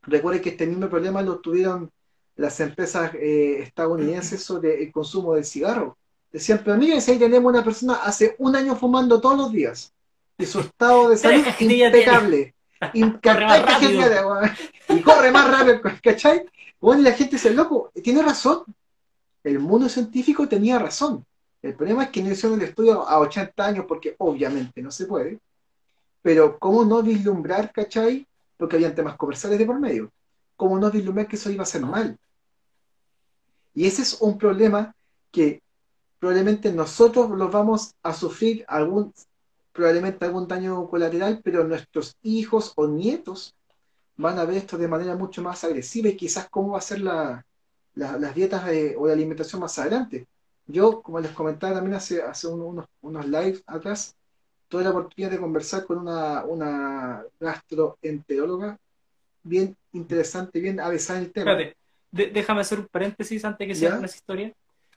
Recuerden 0.00 0.40
que 0.40 0.48
este 0.48 0.66
mismo 0.66 0.88
problema 0.88 1.20
lo 1.20 1.38
tuvieron 1.38 1.90
las 2.34 2.58
empresas 2.60 3.12
eh, 3.14 3.58
estadounidenses 3.60 4.42
sobre 4.42 4.82
el 4.82 4.90
consumo 4.90 5.34
del 5.34 5.44
cigarro. 5.44 5.98
Decían, 6.32 6.62
pero 6.64 6.78
miren, 6.78 7.02
si 7.02 7.10
ahí 7.10 7.18
tenemos 7.18 7.50
una 7.52 7.62
persona 7.62 7.96
hace 7.96 8.36
un 8.38 8.56
año 8.56 8.74
fumando 8.74 9.20
todos 9.20 9.36
los 9.36 9.52
días 9.52 9.92
y 10.38 10.46
su 10.46 10.60
estado 10.60 11.10
de 11.10 11.16
salud 11.18 11.44
impecable. 11.60 12.54
y 12.94 13.02
corre 15.02 15.30
más 15.30 15.50
rápido, 15.50 15.82
¿cachai? 16.02 16.46
Bueno, 16.80 17.02
y 17.02 17.04
la 17.04 17.12
gente 17.12 17.36
dice, 17.36 17.50
loco, 17.50 17.90
tiene 18.02 18.22
razón. 18.22 18.62
El 19.44 19.58
mundo 19.58 19.90
científico 19.90 20.48
tenía 20.48 20.78
razón. 20.78 21.26
El 21.62 21.74
problema 21.74 22.04
es 22.04 22.10
que 22.10 22.22
no 22.22 22.30
hicieron 22.30 22.60
el 22.60 22.68
estudio 22.68 23.06
a 23.06 23.18
80 23.18 23.66
años 23.66 23.84
porque 23.88 24.14
obviamente 24.18 24.80
no 24.82 24.90
se 24.90 25.06
puede. 25.06 25.40
Pero 26.22 26.58
¿cómo 26.58 26.84
no 26.84 27.02
vislumbrar, 27.02 27.72
cachai? 27.72 28.26
Porque 28.56 28.76
habían 28.76 28.94
temas 28.94 29.16
comerciales 29.16 29.58
de 29.58 29.66
por 29.66 29.80
medio. 29.80 30.10
¿Cómo 30.56 30.78
no 30.78 30.90
vislumbrar 30.90 31.28
que 31.28 31.36
eso 31.36 31.50
iba 31.50 31.62
a 31.62 31.66
ser 31.66 31.82
mal? 31.82 32.16
Y 33.74 33.86
ese 33.86 34.02
es 34.02 34.20
un 34.20 34.38
problema 34.38 34.94
que 35.30 35.62
probablemente 36.18 36.72
nosotros 36.72 37.30
lo 37.30 37.48
vamos 37.48 37.94
a 38.02 38.12
sufrir 38.12 38.64
algún 38.68 39.12
probablemente 39.72 40.24
algún 40.24 40.48
daño 40.48 40.88
colateral, 40.88 41.40
pero 41.44 41.62
nuestros 41.62 42.16
hijos 42.22 42.72
o 42.74 42.88
nietos 42.88 43.54
van 44.16 44.38
a 44.40 44.44
ver 44.44 44.56
esto 44.56 44.76
de 44.76 44.88
manera 44.88 45.14
mucho 45.14 45.40
más 45.40 45.62
agresiva 45.62 46.08
y 46.08 46.16
quizás 46.16 46.48
cómo 46.50 46.72
va 46.72 46.78
a 46.78 46.82
ser 46.82 47.00
la, 47.00 47.46
la, 47.94 48.18
las 48.18 48.34
dietas 48.34 48.66
de, 48.66 48.96
o 48.96 49.06
la 49.06 49.12
alimentación 49.12 49.60
más 49.60 49.78
adelante. 49.78 50.26
Yo, 50.68 51.02
como 51.02 51.18
les 51.18 51.32
comentaba 51.32 51.76
también 51.76 51.96
hace, 51.96 52.22
hace 52.22 52.46
unos, 52.46 52.86
unos 53.00 53.26
lives 53.26 53.62
atrás, 53.66 54.14
tuve 54.68 54.84
la 54.84 54.90
oportunidad 54.90 55.30
de 55.30 55.38
conversar 55.38 55.86
con 55.86 55.98
una, 55.98 56.44
una 56.44 57.24
gastroenteróloga 57.40 58.78
bien 59.42 59.74
interesante, 59.92 60.60
bien 60.60 60.78
avesada 60.78 61.20
en 61.20 61.24
el 61.24 61.32
tema. 61.32 61.52
Espérate, 61.52 61.76
de, 62.12 62.26
déjame 62.26 62.60
hacer 62.60 62.80
un 62.80 62.86
paréntesis 62.86 63.44
antes 63.44 63.66
que 63.66 63.74
siga 63.74 63.96
con 63.96 64.04
esa 64.04 64.16
historia. 64.16 64.52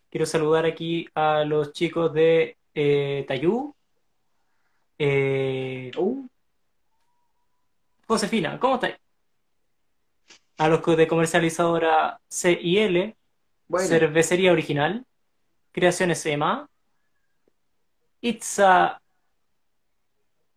Quiero 0.09 0.25
saludar 0.25 0.65
aquí 0.65 1.07
a 1.15 1.45
los 1.45 1.71
chicos 1.71 2.13
de 2.13 2.57
eh, 2.75 3.23
Tayú, 3.25 3.73
eh, 4.99 5.89
uh, 5.97 6.27
Josefina, 8.07 8.59
¿cómo 8.59 8.75
estás? 8.75 8.91
A 10.57 10.67
los 10.67 10.85
de 10.85 11.07
comercializadora 11.07 12.19
CIL, 12.29 13.15
bueno. 13.69 13.87
Cervecería 13.87 14.51
Original, 14.51 15.05
Creaciones 15.71 16.25
EMA, 16.25 16.69
Itza 18.21 19.01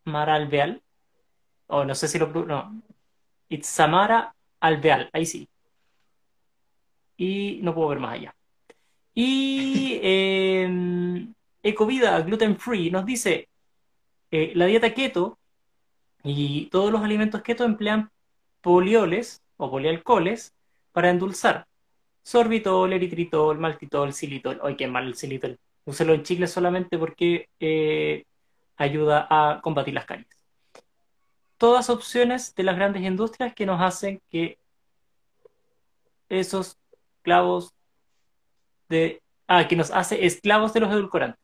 Maralveal, 0.05 0.83
o 1.67 1.79
oh, 1.79 1.85
no 1.85 1.95
sé 1.95 2.09
si 2.09 2.19
lo 2.19 2.27
no, 2.29 2.83
Itzamara 3.49 4.35
Alveal, 4.61 5.11
ahí 5.13 5.27
sí. 5.27 5.49
Y 7.17 7.61
no 7.63 7.75
puedo 7.75 7.89
ver 7.89 8.01
más 8.01 8.15
allá. 8.15 8.35
Y 9.15 9.99
eh, 10.03 11.27
Ecovida 11.63 12.21
Gluten 12.21 12.59
Free 12.59 12.91
nos 12.91 13.07
dice 13.07 13.49
eh, 14.31 14.53
la 14.55 14.67
dieta 14.67 14.93
keto 14.93 15.39
y 16.23 16.67
todos 16.67 16.91
los 16.91 17.03
alimentos 17.03 17.43
keto 17.43 17.65
emplean 17.65 18.11
polioles 18.61 19.43
o 19.57 19.71
polialcoholes 19.71 20.55
para 20.93 21.11
endulzar. 21.11 21.67
Sorbitol, 22.25 22.93
eritritol, 22.93 23.59
maltitol, 23.59 24.13
xilitol. 24.13 24.59
Ay, 24.65 24.77
qué 24.77 24.89
mal 24.89 25.07
el 25.07 25.15
xilitol. 25.15 25.59
Úselo 25.85 26.15
en 26.15 26.23
chicles 26.23 26.51
solamente 26.51 26.99
porque 26.99 27.49
eh, 27.61 28.25
ayuda 28.77 29.27
a 29.29 29.61
combatir 29.61 29.93
las 29.95 30.07
caries. 30.07 30.27
Todas 31.59 31.91
opciones 31.91 32.55
de 32.55 32.63
las 32.63 32.77
grandes 32.77 33.03
industrias 33.03 33.55
que 33.55 33.67
nos 33.67 33.81
hacen 33.81 34.21
que 34.31 34.59
esos 36.29 36.79
clavos 37.23 37.73
de... 38.89 39.21
Ah, 39.47 39.69
que 39.69 39.77
nos 39.77 39.91
hace 39.91 40.25
esclavos 40.25 40.73
de 40.73 40.81
los 40.81 40.91
edulcorantes. 40.91 41.39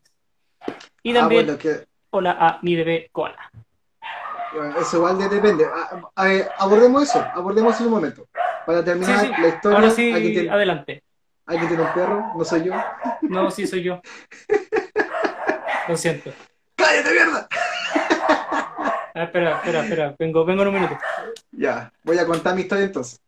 Y 1.02 1.12
Ah, 1.12 1.20
también, 1.20 1.44
bueno, 1.46 1.58
que 1.58 1.86
hola 2.10 2.32
a 2.32 2.58
mi 2.62 2.74
bebé 2.74 3.10
koala. 3.12 3.50
bueno, 4.54 4.78
eso 4.80 4.96
igual 4.96 5.18
de- 5.18 5.28
depende. 5.28 5.66
Abordemos 6.58 7.02
eso, 7.02 7.22
abordemos 7.34 7.78
en 7.80 7.86
un 7.86 7.92
momento. 7.92 8.26
Para 8.66 8.78
Sí, 8.80 8.84
terminar 8.84 9.20
sí, 9.20 9.32
la 9.40 9.48
historia, 9.48 9.78
ahora 9.78 9.90
sí, 9.90 10.12
¿alguien, 10.12 10.32
tiene, 10.32 10.50
adelante. 10.50 11.02
alguien 11.46 11.68
tiene 11.68 11.82
un 11.82 11.92
perro? 11.92 12.32
¿No 12.36 12.44
soy 12.44 12.64
yo? 12.64 12.72
No, 13.22 13.50
sí 13.50 13.66
soy 13.66 13.82
yo. 13.82 14.00
Lo 15.88 15.96
siento. 15.96 16.32
¡Cállate, 16.76 17.10
mierda! 17.12 17.48
Ah, 19.12 19.24
espera, 19.24 19.56
espera, 19.56 19.82
espera. 19.82 20.14
Vengo, 20.18 20.44
vengo 20.44 20.62
en 20.62 20.68
un 20.68 20.74
minuto. 20.74 20.98
Ya, 21.52 21.92
voy 22.04 22.18
a 22.18 22.26
contar 22.26 22.54
mi 22.54 22.62
historia 22.62 22.84
entonces. 22.84 23.20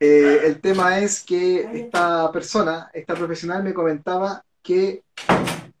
Eh, 0.00 0.40
el 0.44 0.60
tema 0.60 0.98
es 0.98 1.22
que 1.22 1.68
esta 1.74 2.30
persona, 2.32 2.90
esta 2.92 3.14
profesional 3.14 3.62
me 3.62 3.74
comentaba 3.74 4.42
que 4.62 5.02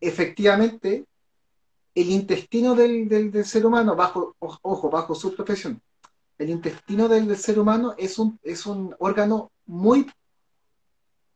efectivamente 0.00 1.04
el 1.94 2.10
intestino 2.10 2.74
del, 2.74 3.08
del- 3.08 3.30
del 3.30 3.44
ser 3.44 3.64
humano, 3.64 3.96
bajo, 3.96 4.36
ojo, 4.38 4.90
bajo 4.90 5.14
su 5.14 5.34
profesión, 5.34 5.80
el 6.38 6.50
intestino 6.50 7.08
del, 7.08 7.36
ser 7.36 7.58
humano 7.58 7.94
es 7.96 8.18
un, 8.18 8.38
es 8.42 8.66
un 8.66 8.94
órgano 8.98 9.50
muy 9.66 10.10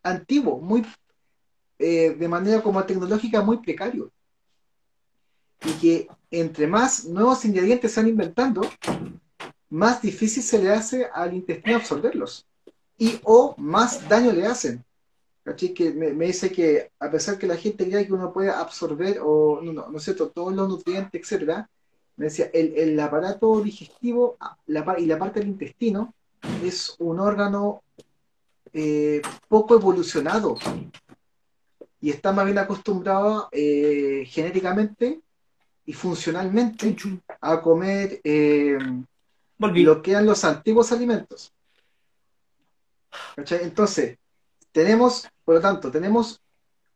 antiguo, 0.03 0.59
muy 0.59 0.87
eh, 1.79 2.11
de 2.19 2.29
manera 2.29 2.63
como 2.63 2.85
tecnológica 2.85 3.41
muy 3.43 3.59
precario. 3.59 4.11
Y 5.65 5.73
que 5.75 6.09
entre 6.31 6.67
más 6.67 7.05
nuevos 7.05 7.45
ingredientes 7.45 7.93
se 7.93 8.01
van 8.01 8.09
inventando, 8.11 8.63
más 9.69 10.03
difícil 10.03 10.43
se 10.43 10.63
le 10.63 10.71
hace 10.71 11.07
al 11.13 11.35
intestino 11.35 11.77
absorberlos. 11.77 12.47
Y 12.99 13.21
o 13.25 13.55
más 13.59 14.09
daño 14.09 14.33
le 14.33 14.47
hacen. 14.47 14.85
¿Cachai? 15.43 15.73
Que 15.73 15.91
me, 15.93 16.27
dice 16.27 16.53
que 16.53 16.91
a 16.99 17.11
pesar 17.11 17.39
que 17.39 17.47
la 17.47 17.57
gente 17.57 17.89
cree 17.89 18.07
que 18.07 18.13
uno 18.13 18.33
puede 18.33 18.51
absorber 18.51 19.19
o 19.23 19.61
no, 19.63 19.73
no, 19.73 19.89
no 19.89 19.99
cierto, 19.99 20.29
todos 20.29 20.55
los 20.55 20.69
nutrientes, 20.69 21.19
etcétera, 21.19 21.69
me 22.20 22.26
decía, 22.26 22.50
el, 22.52 22.74
el 22.76 23.00
aparato 23.00 23.62
digestivo 23.62 24.37
la, 24.66 24.85
par- 24.85 25.00
y 25.00 25.06
la 25.06 25.18
parte 25.18 25.40
del 25.40 25.48
intestino 25.48 26.12
es 26.62 26.94
un 26.98 27.18
órgano 27.18 27.83
eh, 28.74 29.22
poco 29.48 29.74
evolucionado 29.74 30.54
y 31.98 32.11
está 32.11 32.30
más 32.33 32.44
bien 32.44 32.59
acostumbrado 32.59 33.48
eh, 33.52 34.24
genéticamente 34.26 35.22
y 35.87 35.94
funcionalmente 35.94 36.94
a 37.40 37.62
comer 37.62 38.20
eh, 38.22 38.76
lo 39.59 40.02
que 40.02 40.11
eran 40.11 40.26
los 40.26 40.44
antiguos 40.44 40.92
alimentos. 40.92 41.54
¿Cachai? 43.35 43.62
Entonces, 43.62 44.18
tenemos, 44.72 45.26
por 45.42 45.54
lo 45.54 45.61
tanto, 45.62 45.90
tenemos 45.90 46.38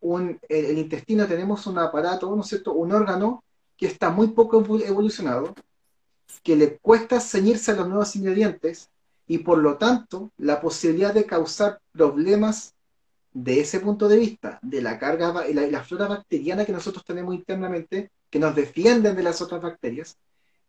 un, 0.02 0.38
el, 0.50 0.64
el 0.66 0.76
intestino, 0.76 1.26
tenemos 1.26 1.66
un 1.66 1.78
aparato, 1.78 2.36
¿no 2.36 2.42
es 2.42 2.48
cierto? 2.48 2.74
Un 2.74 2.92
órgano 2.92 3.42
que 3.76 3.86
está 3.86 4.10
muy 4.10 4.28
poco 4.28 4.62
evo- 4.62 4.84
evolucionado, 4.84 5.54
que 6.42 6.56
le 6.56 6.78
cuesta 6.78 7.20
ceñirse 7.20 7.72
a 7.72 7.76
los 7.76 7.88
nuevos 7.88 8.16
ingredientes 8.16 8.90
y 9.26 9.38
por 9.38 9.58
lo 9.58 9.78
tanto 9.78 10.30
la 10.36 10.60
posibilidad 10.60 11.14
de 11.14 11.24
causar 11.24 11.80
problemas 11.92 12.74
de 13.32 13.60
ese 13.60 13.80
punto 13.80 14.06
de 14.08 14.16
vista, 14.16 14.60
de 14.62 14.80
la 14.80 14.98
carga 14.98 15.48
y 15.48 15.54
la, 15.54 15.82
flora 15.82 16.06
bacteriana 16.06 16.64
que 16.64 16.72
nosotros 16.72 17.04
tenemos 17.04 17.34
internamente, 17.34 18.10
que 18.30 18.38
nos 18.38 18.54
defienden 18.54 19.16
de 19.16 19.22
las 19.22 19.42
otras 19.42 19.60
bacterias, 19.60 20.16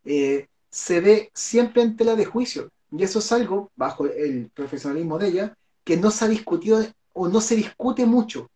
eh, 0.04 0.48
se 0.70 1.00
ve 1.00 1.32
siempre 1.34 1.84
en 1.84 1.96
tela 1.96 2.16
de 2.16 2.26
juicio. 2.26 2.72
Y 2.92 3.04
eso 3.04 3.20
es 3.20 3.32
algo, 3.32 3.72
bajo 3.76 4.06
el 4.06 4.50
profesionalismo 4.54 5.20
de 5.20 5.28
ella, 5.28 5.58
que 5.84 5.98
no 5.98 6.10
se 6.10 6.26
ha 6.26 6.28
discutido 6.28 6.84
o 7.14 7.28
no 7.28 7.40
se 7.40 7.56
discute 7.56 8.06
mucho. 8.06 8.50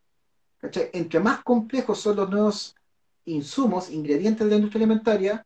Entre 0.61 1.19
más 1.19 1.43
complejos 1.43 1.99
son 1.99 2.15
los 2.15 2.29
nuevos 2.29 2.75
insumos, 3.25 3.89
ingredientes 3.89 4.45
de 4.45 4.51
la 4.51 4.55
industria 4.57 4.83
alimentaria, 4.83 5.45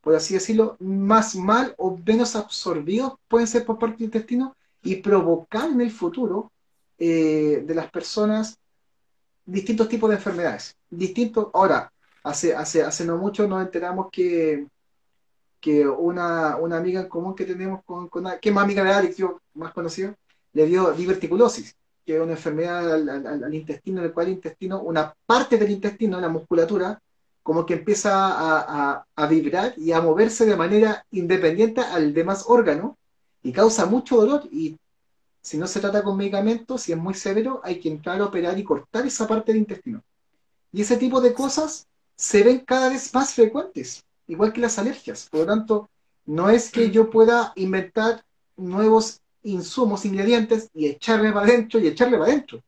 por 0.00 0.14
así 0.14 0.34
decirlo, 0.34 0.76
más 0.80 1.36
mal 1.36 1.74
o 1.78 1.96
menos 2.04 2.34
absorbidos 2.34 3.14
pueden 3.28 3.46
ser 3.46 3.64
por 3.64 3.78
parte 3.78 3.96
del 3.98 4.06
intestino 4.06 4.56
y 4.82 4.96
provocar 4.96 5.70
en 5.70 5.80
el 5.80 5.90
futuro 5.90 6.50
eh, 6.98 7.62
de 7.64 7.74
las 7.74 7.90
personas 7.90 8.58
distintos 9.44 9.88
tipos 9.88 10.10
de 10.10 10.16
enfermedades. 10.16 10.76
Distintos. 10.90 11.48
Ahora, 11.54 11.92
hace, 12.24 12.54
hace, 12.54 12.82
hace 12.82 13.04
no 13.04 13.16
mucho 13.16 13.46
nos 13.46 13.62
enteramos 13.62 14.08
que, 14.10 14.66
que 15.60 15.86
una, 15.86 16.56
una 16.56 16.76
amiga 16.78 17.00
en 17.00 17.08
común 17.08 17.34
que 17.34 17.44
tenemos 17.44 17.82
con, 17.84 18.08
con 18.08 18.26
que 18.40 18.48
es 18.48 18.54
más 18.54 18.64
amiga 18.64 18.82
de 18.82 18.92
Alex, 18.92 19.16
yo 19.16 19.40
más 19.54 19.72
conocido, 19.72 20.14
le 20.52 20.66
dio 20.66 20.92
diverticulosis, 20.92 21.76
que 22.04 22.16
es 22.16 22.20
una 22.20 22.32
enfermedad 22.32 22.92
al, 22.92 23.08
al- 23.08 23.54
intestino, 23.54 24.00
en 24.00 24.06
el 24.06 24.12
cual 24.12 24.26
el 24.26 24.32
intestino, 24.34 24.82
una 24.82 25.14
parte 25.24 25.56
del 25.56 25.70
intestino, 25.70 26.20
la 26.20 26.28
musculatura, 26.28 27.00
como 27.42 27.66
que 27.66 27.74
empieza 27.74 28.12
a, 28.14 29.06
a- 29.16 29.26
vibrar 29.26 29.74
y 29.76 29.92
a 29.92 30.00
moverse 30.00 30.44
de 30.46 30.56
manera 30.56 31.04
independiente 31.10 31.80
al 31.80 32.14
demás 32.14 32.44
órgano 32.48 32.96
y 33.42 33.52
causa 33.52 33.86
mucho 33.86 34.16
dolor. 34.16 34.48
Y 34.52 34.76
si 35.42 35.58
no 35.58 35.66
se 35.66 35.80
trata 35.80 36.02
con 36.02 36.16
medicamentos, 36.16 36.82
si 36.82 36.92
es 36.92 36.98
muy 36.98 37.14
severo, 37.14 37.60
hay 37.64 37.80
que 37.80 37.88
entrar 37.88 38.20
a 38.20 38.26
operar 38.26 38.58
y 38.58 38.64
cortar 38.64 39.06
esa 39.06 39.26
parte 39.26 39.52
del 39.52 39.60
intestino. 39.62 40.02
Y 40.72 40.82
ese 40.82 40.96
tipo 40.96 41.20
de 41.20 41.34
cosas 41.34 41.86
se 42.16 42.42
ven 42.42 42.60
cada 42.60 42.88
vez 42.88 43.12
más 43.14 43.34
frecuentes, 43.34 44.04
igual 44.26 44.52
que 44.52 44.60
las 44.60 44.78
alergias. 44.78 45.28
Por 45.30 45.40
lo 45.40 45.46
tanto, 45.46 45.90
no 46.26 46.50
es 46.50 46.70
que 46.70 46.90
yo 46.90 47.10
pueda 47.10 47.52
inventar 47.56 48.22
nuevos 48.56 49.20
insumos, 49.42 50.04
ingredientes 50.04 50.68
y 50.74 50.86
echarle 50.86 51.32
para 51.32 51.46
adentro 51.46 51.80
y 51.80 51.88
echarle 51.88 52.18
para 52.18 52.30
adentro. 52.32 52.60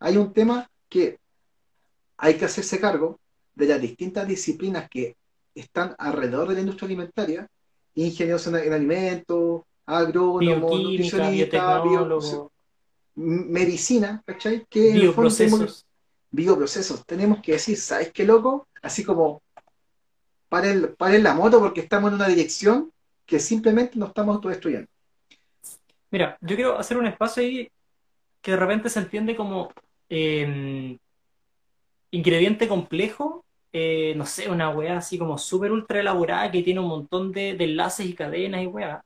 Hay 0.00 0.16
un 0.16 0.32
tema 0.32 0.68
que 0.88 1.18
hay 2.18 2.36
que 2.38 2.44
hacerse 2.46 2.80
cargo 2.80 3.18
de 3.56 3.66
las 3.66 3.80
distintas 3.80 4.28
disciplinas 4.28 4.88
que 4.88 5.16
están 5.54 5.96
alrededor 5.98 6.48
de 6.48 6.54
la 6.54 6.60
industria 6.60 6.86
alimentaria, 6.86 7.48
ingenieros 7.94 8.46
en, 8.46 8.56
en 8.56 8.72
alimentos, 8.72 9.62
agrónomos, 9.86 10.82
nutricionistas, 10.82 11.82
bio- 11.82 12.50
medicina, 13.14 14.22
¿cachai? 14.26 14.66
Que 14.68 14.80
fondo 15.12 15.30
tenemos- 15.30 15.58
bioprocesos. 15.60 15.86
bioprocesos. 16.30 17.06
Tenemos 17.06 17.40
que 17.40 17.52
decir, 17.52 17.78
¿sabes 17.78 18.12
qué 18.12 18.24
loco? 18.24 18.68
Así 18.82 19.02
como 19.02 19.42
paren, 20.50 20.94
paren 20.98 21.22
la 21.22 21.32
moto 21.34 21.58
porque 21.58 21.80
estamos 21.80 22.10
en 22.10 22.16
una 22.16 22.28
dirección 22.28 22.92
que 23.24 23.40
simplemente 23.40 23.98
nos 23.98 24.10
estamos 24.10 24.36
autodestruyendo. 24.36 24.88
Mira, 26.10 26.36
yo 26.42 26.54
quiero 26.56 26.78
hacer 26.78 26.98
un 26.98 27.06
espacio 27.06 27.42
ahí 27.42 27.68
que 28.42 28.50
de 28.52 28.56
repente 28.58 28.90
se 28.90 28.98
entiende 29.00 29.34
como 29.34 29.72
eh, 30.10 30.98
ingrediente 32.10 32.68
complejo, 32.68 33.44
eh, 33.72 34.14
no 34.16 34.26
sé, 34.26 34.50
una 34.50 34.70
weá 34.70 34.98
así 34.98 35.18
como 35.18 35.38
súper 35.38 35.72
ultra 35.72 36.00
elaborada 36.00 36.50
que 36.50 36.62
tiene 36.62 36.80
un 36.80 36.88
montón 36.88 37.32
de, 37.32 37.50
enlaces 37.50 38.06
y 38.06 38.14
cadenas 38.14 38.62
y 38.62 38.66
weá. 38.66 39.04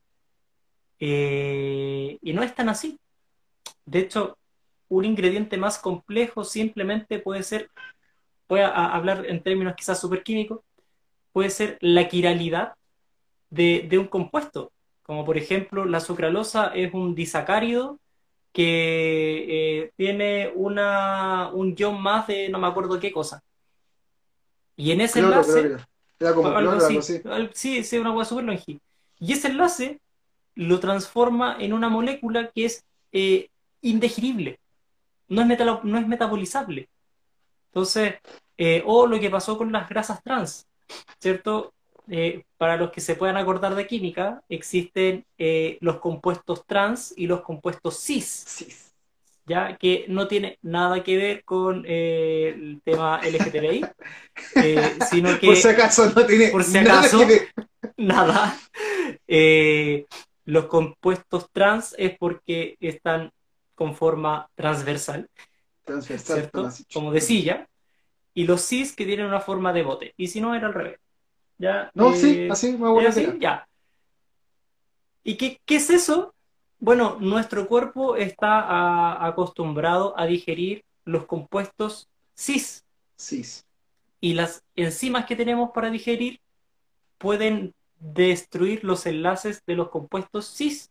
Eh, 0.98 2.18
y 2.22 2.32
no 2.32 2.42
es 2.42 2.54
tan 2.54 2.68
así. 2.68 2.98
De 3.86 4.00
hecho, 4.00 4.38
un 4.88 5.04
ingrediente 5.04 5.56
más 5.56 5.78
complejo 5.78 6.44
simplemente 6.44 7.18
puede 7.18 7.42
ser, 7.42 7.70
voy 8.48 8.60
a, 8.60 8.68
hablar 8.68 9.26
en 9.26 9.42
términos 9.42 9.74
quizás 9.76 10.00
súper 10.00 10.22
químicos, 10.22 10.60
puede 11.32 11.50
ser 11.50 11.78
la 11.80 12.08
quiralidad 12.08 12.74
de, 13.50 13.86
de 13.88 13.98
un 13.98 14.06
compuesto. 14.08 14.72
Como 15.02 15.24
por 15.24 15.38
ejemplo, 15.38 15.84
la 15.84 16.00
sucralosa 16.00 16.68
es 16.74 16.94
un 16.94 17.14
disacárido 17.14 17.98
que 18.52 19.82
eh, 19.82 19.92
tiene 19.96 20.52
una, 20.54 21.50
un 21.52 21.74
guion 21.74 22.00
más 22.00 22.26
de 22.26 22.48
no 22.48 22.58
me 22.58 22.66
acuerdo 22.66 22.98
qué 23.00 23.12
cosa. 23.12 23.42
Y 24.80 24.92
en 24.92 25.02
ese 25.02 25.18
enlace, 25.18 25.60
creo. 25.60 25.78
Era 26.18 26.34
como 26.34 26.48
algo 26.48 26.80
sí, 27.52 27.84
sí, 27.84 27.98
una 27.98 28.12
hueá 28.12 28.24
súper 28.24 28.44
longi. 28.44 28.80
Y 29.18 29.32
ese 29.34 29.48
enlace 29.48 30.00
lo 30.54 30.80
transforma 30.80 31.56
en 31.60 31.74
una 31.74 31.90
molécula 31.90 32.50
que 32.50 32.64
es 32.64 32.84
eh, 33.12 33.50
indigerible, 33.82 34.58
no 35.28 35.42
es, 35.42 35.84
no 35.84 35.98
es 35.98 36.08
metabolizable. 36.08 36.88
Entonces, 37.66 38.14
eh, 38.56 38.82
o 38.86 39.06
lo 39.06 39.20
que 39.20 39.28
pasó 39.28 39.58
con 39.58 39.70
las 39.70 39.86
grasas 39.86 40.22
trans, 40.22 40.66
¿cierto? 41.20 41.74
Eh, 42.08 42.44
para 42.56 42.78
los 42.78 42.90
que 42.90 43.02
se 43.02 43.16
puedan 43.16 43.36
acordar 43.36 43.74
de 43.74 43.86
química, 43.86 44.42
existen 44.48 45.26
eh, 45.36 45.76
los 45.82 46.00
compuestos 46.00 46.64
trans 46.66 47.12
y 47.16 47.26
los 47.26 47.42
compuestos 47.42 48.00
cis, 48.00 48.24
Sí. 48.24 48.89
¿Ya? 49.50 49.76
Que 49.76 50.04
no 50.06 50.28
tiene 50.28 50.58
nada 50.62 51.02
que 51.02 51.16
ver 51.16 51.44
con 51.44 51.84
eh, 51.84 52.54
el 52.56 52.80
tema 52.84 53.20
LGTBI, 53.20 53.84
eh, 54.62 54.98
sino 55.10 55.36
que 55.40 55.48
Por 55.48 55.56
si 55.56 55.68
acaso 55.68 56.08
no 56.14 56.24
tiene 56.24 56.48
por 56.48 56.62
si 56.62 56.74
nada 56.74 57.00
acaso. 57.00 57.18
que 57.18 57.26
ver. 57.26 57.48
nada. 57.96 58.56
Eh, 59.26 60.06
los 60.44 60.66
compuestos 60.66 61.50
trans 61.50 61.96
es 61.98 62.16
porque 62.16 62.76
están 62.78 63.32
con 63.74 63.96
forma 63.96 64.48
transversal, 64.54 65.28
Transversal, 65.84 66.36
¿cierto? 66.36 66.68
como 66.92 67.10
de 67.10 67.20
silla, 67.20 67.68
y 68.32 68.44
los 68.44 68.64
cis 68.64 68.94
que 68.94 69.04
tienen 69.04 69.26
una 69.26 69.40
forma 69.40 69.72
de 69.72 69.82
bote, 69.82 70.14
y 70.16 70.28
si 70.28 70.40
no 70.40 70.54
era 70.54 70.68
al 70.68 70.74
revés. 70.74 71.00
¿Ya? 71.58 71.90
No, 71.92 72.14
sí, 72.14 72.48
así 72.48 72.72
me 72.72 72.88
voy 72.88 73.04
¿es 73.04 73.16
así? 73.16 73.26
Ya. 73.40 73.66
¿Y 75.24 75.34
qué, 75.36 75.60
qué 75.66 75.76
es 75.76 75.90
eso? 75.90 76.34
Bueno, 76.80 77.18
nuestro 77.20 77.68
cuerpo 77.68 78.16
está 78.16 78.60
a- 78.60 79.26
acostumbrado 79.26 80.18
a 80.18 80.24
digerir 80.26 80.82
los 81.04 81.26
compuestos 81.26 82.08
cis 82.34 82.84
Sí. 83.16 83.42
y 84.20 84.32
las 84.32 84.62
enzimas 84.76 85.26
que 85.26 85.36
tenemos 85.36 85.70
para 85.74 85.90
digerir 85.90 86.40
pueden 87.18 87.74
destruir 87.98 88.82
los 88.82 89.04
enlaces 89.04 89.62
de 89.66 89.74
los 89.74 89.90
compuestos 89.90 90.46
cis, 90.56 90.90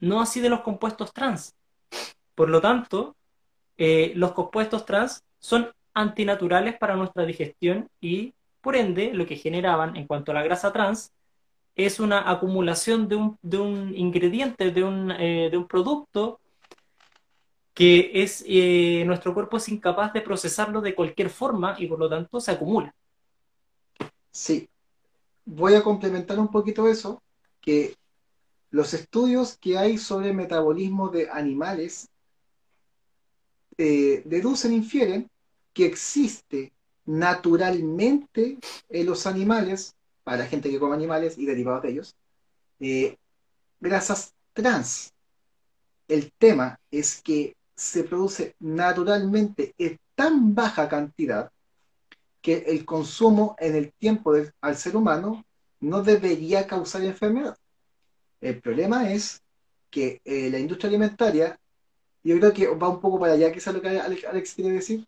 no 0.00 0.22
así 0.22 0.40
de 0.40 0.48
los 0.48 0.60
compuestos 0.60 1.12
trans. 1.12 1.54
Por 2.34 2.48
lo 2.48 2.62
tanto, 2.62 3.14
eh, 3.76 4.12
los 4.16 4.32
compuestos 4.32 4.86
trans 4.86 5.22
son 5.38 5.70
antinaturales 5.92 6.78
para 6.78 6.96
nuestra 6.96 7.26
digestión 7.26 7.90
y, 8.00 8.32
por 8.62 8.76
ende, 8.76 9.12
lo 9.12 9.26
que 9.26 9.36
generaban 9.36 9.94
en 9.96 10.06
cuanto 10.06 10.32
a 10.32 10.34
la 10.34 10.42
grasa 10.42 10.72
trans 10.72 11.12
es 11.76 12.00
una 12.00 12.28
acumulación 12.30 13.06
de 13.06 13.16
un, 13.16 13.38
de 13.42 13.58
un 13.58 13.94
ingrediente, 13.94 14.70
de 14.72 14.82
un, 14.82 15.10
eh, 15.10 15.48
de 15.50 15.56
un 15.56 15.68
producto 15.68 16.40
que 17.74 18.10
es, 18.14 18.42
eh, 18.48 19.04
nuestro 19.04 19.34
cuerpo 19.34 19.58
es 19.58 19.68
incapaz 19.68 20.14
de 20.14 20.22
procesarlo 20.22 20.80
de 20.80 20.94
cualquier 20.94 21.28
forma 21.28 21.76
y 21.78 21.86
por 21.86 21.98
lo 21.98 22.08
tanto 22.08 22.40
se 22.40 22.50
acumula. 22.50 22.94
Sí. 24.30 24.68
Voy 25.44 25.74
a 25.74 25.82
complementar 25.82 26.38
un 26.40 26.48
poquito 26.48 26.88
eso, 26.88 27.22
que 27.60 27.94
los 28.70 28.94
estudios 28.94 29.58
que 29.58 29.76
hay 29.76 29.98
sobre 29.98 30.32
metabolismo 30.32 31.10
de 31.10 31.28
animales 31.30 32.08
eh, 33.76 34.22
deducen, 34.24 34.72
infieren 34.72 35.30
que 35.74 35.84
existe 35.84 36.72
naturalmente 37.04 38.58
en 38.88 39.06
los 39.06 39.26
animales, 39.26 39.94
para 40.26 40.38
la 40.38 40.46
gente 40.46 40.68
que 40.68 40.80
come 40.80 40.96
animales 40.96 41.38
y 41.38 41.46
derivados 41.46 41.84
de 41.84 41.90
ellos, 41.90 42.16
eh, 42.80 43.16
grasas 43.78 44.34
trans. 44.52 45.12
El 46.08 46.32
tema 46.36 46.80
es 46.90 47.22
que 47.22 47.54
se 47.76 48.02
produce 48.02 48.56
naturalmente 48.58 49.72
en 49.78 50.00
tan 50.16 50.52
baja 50.52 50.88
cantidad 50.88 51.52
que 52.42 52.64
el 52.66 52.84
consumo 52.84 53.54
en 53.60 53.76
el 53.76 53.92
tiempo 53.92 54.32
del- 54.32 54.50
al 54.60 54.76
ser 54.76 54.96
humano 54.96 55.44
no 55.78 56.02
debería 56.02 56.66
causar 56.66 57.04
enfermedad. 57.04 57.56
El 58.40 58.60
problema 58.60 59.12
es 59.12 59.40
que 59.90 60.20
eh, 60.24 60.50
la 60.50 60.58
industria 60.58 60.88
alimentaria, 60.88 61.56
yo 62.24 62.36
creo 62.40 62.52
que 62.52 62.66
va 62.66 62.88
un 62.88 63.00
poco 63.00 63.20
para 63.20 63.34
allá, 63.34 63.52
que 63.52 63.58
es 63.58 63.66
lo 63.68 63.80
que 63.80 64.00
Alex 64.00 64.54
quiere 64.54 64.72
decir, 64.72 65.06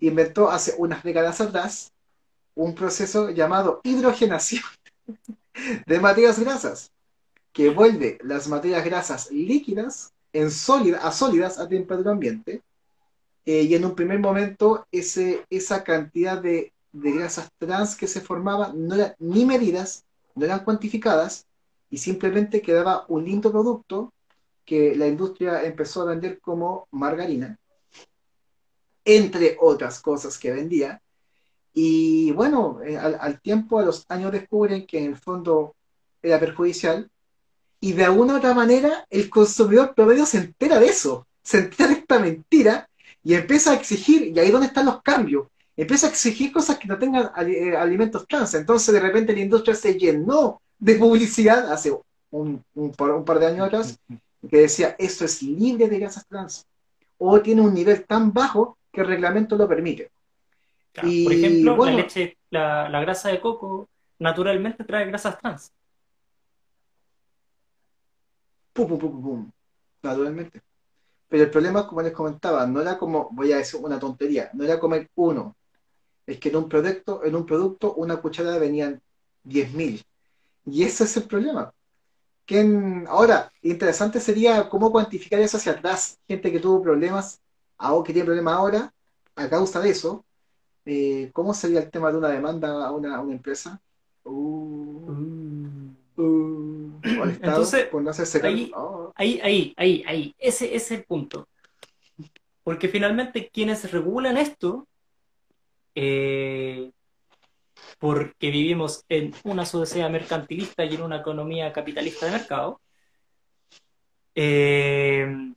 inventó 0.00 0.50
hace 0.50 0.74
unas 0.78 1.02
décadas 1.02 1.42
atrás 1.42 1.92
un 2.54 2.74
proceso 2.74 3.30
llamado 3.30 3.80
hidrogenación 3.84 4.62
de 5.86 6.00
materias 6.00 6.38
grasas, 6.38 6.90
que 7.52 7.70
vuelve 7.70 8.18
las 8.22 8.48
materias 8.48 8.84
grasas 8.84 9.30
líquidas 9.30 10.12
en 10.32 10.50
sólida, 10.50 10.98
a 10.98 11.12
sólidas 11.12 11.58
a 11.58 11.68
temperatura 11.68 12.12
ambiente, 12.12 12.62
eh, 13.46 13.62
y 13.62 13.74
en 13.74 13.84
un 13.84 13.94
primer 13.94 14.18
momento 14.18 14.86
ese, 14.90 15.44
esa 15.50 15.84
cantidad 15.84 16.40
de, 16.40 16.72
de 16.92 17.12
grasas 17.12 17.50
trans 17.58 17.94
que 17.94 18.06
se 18.06 18.20
formaban 18.20 18.86
no 18.88 18.94
eran 18.94 19.14
ni 19.18 19.44
medidas, 19.44 20.04
no 20.34 20.44
eran 20.44 20.64
cuantificadas, 20.64 21.46
y 21.90 21.98
simplemente 21.98 22.60
quedaba 22.60 23.04
un 23.08 23.24
lindo 23.24 23.52
producto 23.52 24.12
que 24.64 24.96
la 24.96 25.06
industria 25.06 25.62
empezó 25.62 26.02
a 26.02 26.06
vender 26.06 26.40
como 26.40 26.88
margarina, 26.90 27.58
entre 29.04 29.56
otras 29.60 30.00
cosas 30.00 30.38
que 30.38 30.50
vendía. 30.50 31.00
Y 31.74 32.30
bueno, 32.32 32.80
eh, 32.84 32.96
al, 32.96 33.18
al 33.20 33.40
tiempo, 33.40 33.78
a 33.78 33.84
los 33.84 34.04
años 34.08 34.32
descubren 34.32 34.86
que 34.86 34.98
en 34.98 35.06
el 35.06 35.16
fondo 35.16 35.74
era 36.22 36.40
perjudicial 36.40 37.10
y 37.80 37.92
de 37.92 38.04
alguna 38.04 38.34
u 38.34 38.36
otra 38.38 38.54
manera 38.54 39.06
el 39.10 39.28
consumidor 39.28 39.94
promedio 39.94 40.24
se 40.24 40.38
entera 40.38 40.78
de 40.78 40.86
eso, 40.86 41.26
se 41.42 41.58
entera 41.58 41.90
de 41.90 41.96
esta 41.96 42.18
mentira 42.18 42.88
y 43.22 43.34
empieza 43.34 43.72
a 43.72 43.74
exigir, 43.74 44.32
y 44.34 44.38
ahí 44.38 44.50
donde 44.50 44.68
están 44.68 44.86
los 44.86 45.02
cambios, 45.02 45.48
empieza 45.76 46.06
a 46.06 46.10
exigir 46.10 46.50
cosas 46.50 46.78
que 46.78 46.88
no 46.88 46.98
tengan 46.98 47.30
eh, 47.46 47.76
alimentos 47.76 48.26
trans. 48.26 48.54
Entonces 48.54 48.94
de 48.94 49.00
repente 49.00 49.34
la 49.34 49.40
industria 49.40 49.74
se 49.74 49.98
llenó 49.98 50.62
de 50.78 50.94
publicidad 50.94 51.70
hace 51.70 51.94
un, 52.30 52.64
un 52.74 52.92
par, 52.92 53.10
un 53.10 53.24
par 53.24 53.38
de 53.38 53.46
años 53.46 53.66
atrás 53.66 53.98
que 54.48 54.58
decía 54.60 54.96
esto 54.98 55.24
es 55.24 55.42
libre 55.42 55.88
de 55.88 55.98
grasas 55.98 56.26
trans 56.26 56.66
o 57.18 57.40
tiene 57.40 57.60
un 57.60 57.74
nivel 57.74 58.04
tan 58.04 58.32
bajo 58.32 58.78
que 58.92 59.02
el 59.02 59.08
reglamento 59.08 59.56
lo 59.56 59.68
permite. 59.68 60.10
Claro, 60.94 61.10
Y, 61.10 61.22
por 61.22 61.32
ejemplo, 61.32 61.76
bueno. 61.76 61.82
la 61.82 61.92
leche, 61.92 62.38
la, 62.50 62.88
la 62.88 63.00
grasa 63.00 63.28
de 63.30 63.40
coco 63.40 63.90
naturalmente 64.20 64.84
trae 64.84 65.06
grasas 65.06 65.38
trans. 65.40 65.72
pum, 68.72 68.86
pum, 68.88 68.98
pum, 68.98 69.10
pum, 69.12 69.22
pum, 69.22 69.50
naturalmente. 70.02 70.62
Pero 71.28 71.44
el 71.44 71.50
problema, 71.50 71.86
como 71.88 72.02
les 72.02 72.12
comentaba, 72.12 72.66
no 72.66 72.80
era 72.82 72.98
como, 72.98 73.30
voy 73.32 73.52
a 73.52 73.58
decir 73.58 73.80
una 73.82 73.98
tontería, 73.98 74.50
no 74.54 74.64
era 74.64 74.80
comer 74.80 75.10
uno. 75.16 75.56
Es 76.26 76.40
que 76.40 76.50
en 76.50 76.56
un 76.56 76.68
producto, 76.68 77.24
en 77.24 77.36
un 77.36 77.46
producto, 77.46 77.94
una 77.94 78.18
cucharada 78.18 78.58
venían 78.58 79.00
10.000. 79.44 80.04
Y 80.66 80.84
ese 80.84 81.04
es 81.04 81.16
el 81.18 81.24
problema. 81.24 81.72
Que 82.46 82.60
en- 82.60 83.06
ahora, 83.08 83.52
interesante 83.62 84.20
sería 84.20 84.68
cómo 84.70 84.92
cuantificar 84.92 85.40
eso 85.40 85.56
hacia 85.58 85.72
atrás. 85.74 86.18
Gente 86.28 86.52
que 86.52 86.60
tuvo 86.60 86.82
problemas, 86.82 87.40
ahora 87.78 88.06
que 88.06 88.12
tiene 88.12 88.26
problemas 88.26 88.54
ahora, 88.56 88.94
a 89.36 89.48
causa 89.50 89.80
de 89.80 89.90
eso. 89.90 90.24
Eh, 90.86 91.30
¿cómo 91.32 91.54
sería 91.54 91.80
el 91.80 91.90
tema 91.90 92.10
de 92.12 92.18
una 92.18 92.28
demanda 92.28 92.86
a 92.86 92.90
una, 92.92 93.16
a 93.16 93.20
una 93.20 93.32
empresa? 93.34 93.80
Uh, 94.24 95.10
uh, 96.16 97.00
o 97.18 97.22
al 97.22 97.30
Estado, 97.30 97.52
Entonces, 97.52 97.86
por 97.86 98.02
no 98.02 98.10
hacerse 98.10 98.40
cargo. 98.40 98.56
ahí- 98.56 98.72
Oh. 98.74 99.12
Ahí, 99.16 99.40
ahí, 99.42 99.74
ahí, 99.76 100.04
ahí. 100.06 100.34
Ese, 100.38 100.66
ese 100.66 100.76
es 100.76 100.90
el 101.00 101.04
punto. 101.04 101.48
Porque 102.62 102.88
finalmente 102.88 103.50
quienes 103.52 103.90
regulan 103.92 104.36
esto, 104.38 104.86
eh, 105.94 106.90
porque 107.98 108.50
vivimos 108.50 109.04
en 109.08 109.32
una 109.44 109.64
sociedad 109.66 110.10
mercantilista 110.10 110.84
y 110.84 110.94
en 110.94 111.02
una 111.02 111.18
economía 111.18 111.72
capitalista 111.72 112.26
de 112.26 112.32
mercado, 112.32 112.80
eh, 114.34 115.52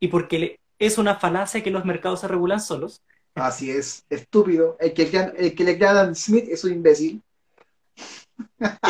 y 0.00 0.08
porque 0.08 0.60
es 0.78 0.98
una 0.98 1.14
falacia 1.16 1.62
que 1.62 1.70
los 1.70 1.84
mercados 1.84 2.20
se 2.20 2.28
regulan 2.28 2.60
solos, 2.60 3.00
Así 3.34 3.70
es, 3.70 4.04
estúpido. 4.10 4.76
El 4.78 4.92
que, 4.92 5.08
crea- 5.08 5.32
el 5.36 5.54
que 5.54 5.64
le 5.64 5.76
crea 5.78 5.90
a 5.90 5.92
Adam 5.92 6.14
Smith 6.14 6.46
es 6.48 6.64
un 6.64 6.72
imbécil. 6.72 7.22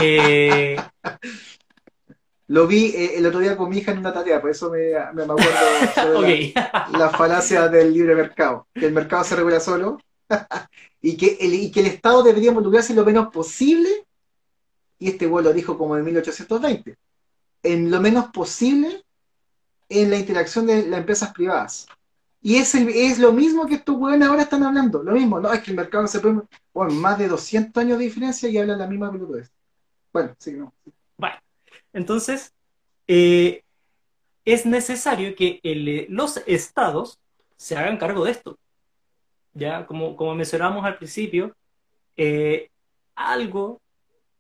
eh, 0.01 0.77
Lo 2.49 2.67
vi 2.67 2.87
eh, 2.95 3.17
el 3.17 3.25
otro 3.27 3.41
día 3.41 3.57
con 3.57 3.71
mi 3.71 3.79
hija 3.79 3.93
en 3.93 3.99
una 3.99 4.13
tarea, 4.13 4.41
por 4.41 4.51
eso 4.51 4.69
me, 4.71 4.91
me, 5.15 5.23
acuerdo 5.23 6.21
la, 6.21 6.89
la 6.99 7.11
falacia 7.11 7.69
del 7.69 7.95
libre 7.95 8.15
mercado. 8.15 8.67
Que 8.75 8.87
el 8.87 8.93
mercado 8.93 9.25
se 9.25 9.37
regula 9.37 9.59
solo 9.61 9.99
y, 11.01 11.17
que 11.17 11.39
el, 11.41 11.55
y 11.55 11.71
que 11.71 11.81
el 11.81 11.87
Estado 11.87 12.23
debería 12.23 12.51
involucrarse 12.51 12.95
lo 12.95 13.05
menos 13.05 13.33
posible. 13.33 13.89
Y 14.99 15.09
este 15.09 15.27
güey 15.27 15.45
lo 15.45 15.53
dijo 15.53 15.79
como 15.79 15.97
en 15.97 16.05
1820. 16.05 16.97
En 17.63 17.91
lo 17.91 18.01
menos 18.01 18.27
posible 18.27 19.03
en 19.89 20.11
la 20.11 20.19
interacción 20.19 20.67
de 20.67 20.87
las 20.87 21.01
empresas 21.01 21.33
privadas. 21.33 21.87
Y 22.43 22.57
es, 22.57 22.75
es 22.75 23.19
lo 23.19 23.33
mismo 23.33 23.67
que 23.67 23.75
estos 23.77 23.97
güeyes 23.97 24.23
ahora 24.27 24.43
están 24.43 24.65
hablando. 24.65 25.03
Lo 25.03 25.13
mismo, 25.13 25.39
no, 25.41 25.53
es 25.53 25.61
que 25.63 25.71
el 25.71 25.77
mercado 25.77 26.03
no 26.03 26.09
se 26.09 26.21
puede. 26.21 26.41
Bueno, 26.75 26.95
más 26.95 27.19
de 27.19 27.29
200 27.29 27.81
años 27.83 27.99
de 27.99 28.05
diferencia 28.05 28.49
y 28.49 28.59
hablan 28.59 28.79
la 28.81 28.87
misma 28.89 29.13
pelotudez. 29.13 29.53
Bueno, 30.13 30.35
sí, 30.39 30.53
no. 30.55 30.75
Bueno, 31.17 31.37
entonces 31.93 32.55
eh, 33.09 33.63
es 34.45 34.67
necesario 34.67 35.35
que 35.37 35.61
el- 35.63 36.07
los 36.11 36.39
estados 36.47 37.21
se 37.57 37.77
hagan 37.77 37.99
cargo 37.99 38.25
de 38.25 38.33
esto. 38.33 38.59
Ya, 39.55 39.87
como, 39.87 40.17
como 40.17 40.35
mencionábamos 40.35 40.85
al 40.85 40.97
principio, 40.99 41.55
eh, 42.17 42.71
algo 43.17 43.81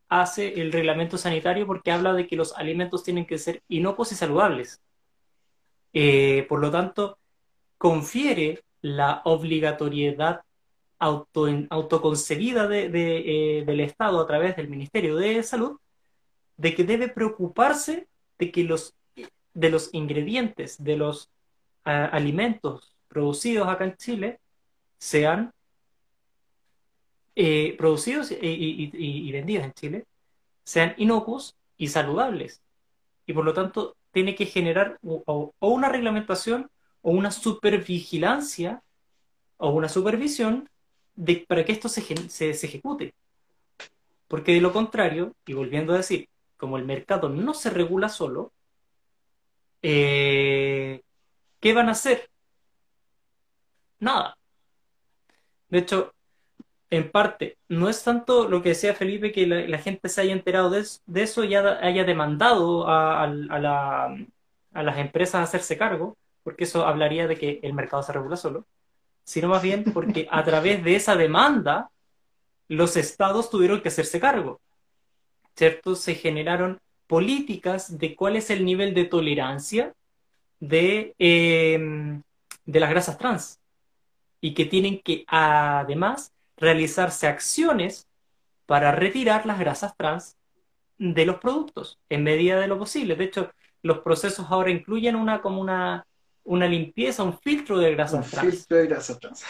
hace 0.08 0.60
el 0.62 0.72
reglamento 0.72 1.18
sanitario 1.18 1.66
porque 1.66 1.92
habla 1.92 2.14
de 2.14 2.26
que 2.28 2.36
los 2.36 2.54
alimentos 2.56 3.04
tienen 3.04 3.26
que 3.26 3.38
ser 3.38 3.62
inocuos 3.68 4.12
y 4.12 4.16
saludables. 4.16 4.80
Eh, 5.92 6.46
por 6.48 6.60
lo 6.60 6.70
tanto, 6.70 7.18
confiere 7.82 8.62
la 8.80 9.22
obligatoriedad 9.24 10.42
auto, 11.00 11.48
autoconcebida 11.68 12.68
de- 12.68 13.58
eh, 13.58 13.64
del 13.64 13.80
Estado 13.80 14.20
a 14.20 14.26
través 14.28 14.54
del 14.54 14.68
Ministerio 14.68 15.16
de 15.16 15.42
Salud 15.42 15.80
de 16.56 16.76
que 16.76 16.84
debe 16.84 17.08
preocuparse 17.08 18.06
de 18.38 18.52
que 18.52 18.62
los, 18.62 18.94
de 19.52 19.68
los 19.68 19.90
ingredientes 19.92 20.80
de 20.84 20.96
los 20.96 21.28
ah, 21.84 22.04
alimentos 22.12 22.94
producidos 23.08 23.66
acá 23.66 23.82
en 23.82 23.96
Chile 23.96 24.38
sean 24.98 25.52
eh, 27.34 27.74
producidos 27.76 28.30
y, 28.30 28.36
y- 28.92 29.32
vendidos 29.32 29.64
en 29.64 29.72
Chile 29.72 30.04
sean 30.62 30.94
inocuos 30.98 31.56
y 31.78 31.88
saludables. 31.88 32.62
Y 33.26 33.32
por 33.32 33.44
lo 33.44 33.52
tanto 33.54 33.96
tiene 34.12 34.36
que 34.36 34.46
generar 34.46 34.98
o 35.02 35.52
una 35.58 35.88
reglamentación 35.88 36.70
o 37.02 37.10
una 37.10 37.30
supervigilancia 37.30 38.82
o 39.58 39.70
una 39.70 39.88
supervisión 39.88 40.68
de, 41.14 41.44
para 41.46 41.64
que 41.64 41.72
esto 41.72 41.88
se, 41.88 42.02
se, 42.28 42.54
se 42.54 42.66
ejecute. 42.66 43.14
Porque 44.28 44.54
de 44.54 44.60
lo 44.60 44.72
contrario, 44.72 45.34
y 45.46 45.52
volviendo 45.52 45.92
a 45.92 45.98
decir, 45.98 46.28
como 46.56 46.78
el 46.78 46.84
mercado 46.84 47.28
no 47.28 47.54
se 47.54 47.70
regula 47.70 48.08
solo, 48.08 48.52
eh, 49.82 51.02
¿qué 51.60 51.74
van 51.74 51.88
a 51.88 51.92
hacer? 51.92 52.30
Nada. 54.00 54.36
De 55.68 55.78
hecho, 55.78 56.14
en 56.90 57.10
parte, 57.10 57.58
no 57.68 57.88
es 57.88 58.04
tanto 58.04 58.48
lo 58.48 58.62
que 58.62 58.70
decía 58.70 58.94
Felipe 58.94 59.32
que 59.32 59.46
la, 59.46 59.78
gente 59.78 60.08
se 60.08 60.20
haya 60.20 60.32
enterado 60.32 60.70
de, 60.70 60.84
eso 61.14 61.44
y 61.44 61.54
haya 61.54 62.04
demandado 62.04 62.86
a, 62.88 63.26
las 63.26 64.98
empresas 64.98 65.36
a 65.36 65.42
hacerse 65.44 65.78
cargo, 65.78 66.16
porque 66.42 66.64
eso 66.64 66.86
hablaría 66.86 67.26
de 67.26 67.36
que 67.36 67.60
el 67.62 67.74
mercado 67.74 68.02
se 68.02 68.12
regula 68.12 68.36
solo, 68.36 68.66
sino 69.24 69.48
más 69.48 69.62
bien 69.62 69.84
porque 69.92 70.28
a 70.30 70.44
través 70.44 70.82
de 70.84 70.96
esa 70.96 71.16
demanda 71.16 71.90
los 72.68 72.96
estados 72.96 73.50
tuvieron 73.50 73.80
que 73.80 73.88
hacerse 73.88 74.20
cargo. 74.20 74.60
¿Cierto? 75.54 75.94
Se 75.94 76.14
generaron 76.14 76.80
políticas 77.06 77.98
de 77.98 78.16
cuál 78.16 78.36
es 78.36 78.50
el 78.50 78.64
nivel 78.64 78.94
de 78.94 79.04
tolerancia 79.04 79.92
de, 80.60 81.14
em, 81.18 82.22
de 82.64 82.80
las 82.80 82.90
grasas 82.90 83.18
trans 83.18 83.60
y 84.40 84.54
que 84.54 84.64
tienen 84.64 85.00
que 85.00 85.24
además 85.26 86.32
realizarse 86.56 87.26
acciones 87.26 88.08
para 88.66 88.92
retirar 88.92 89.44
las 89.44 89.58
grasas 89.58 89.96
trans 89.96 90.36
de 90.98 91.26
los 91.26 91.36
productos 91.36 91.98
en 92.08 92.22
medida 92.22 92.60
de 92.60 92.68
lo 92.68 92.78
posible. 92.78 93.16
De 93.16 93.24
hecho, 93.24 93.50
los 93.82 93.98
procesos 93.98 94.46
ahora 94.48 94.70
incluyen 94.70 95.16
una 95.16 95.42
como 95.42 95.60
una, 95.60 96.06
una 96.44 96.66
limpieza, 96.66 97.22
un 97.22 97.38
filtro 97.38 97.78
de 97.78 97.92
grasas 97.94 98.30
trans. 98.30 98.50
Filtro 98.50 98.76
de 98.76 98.86
grasas 98.86 99.18
trans. 99.18 99.44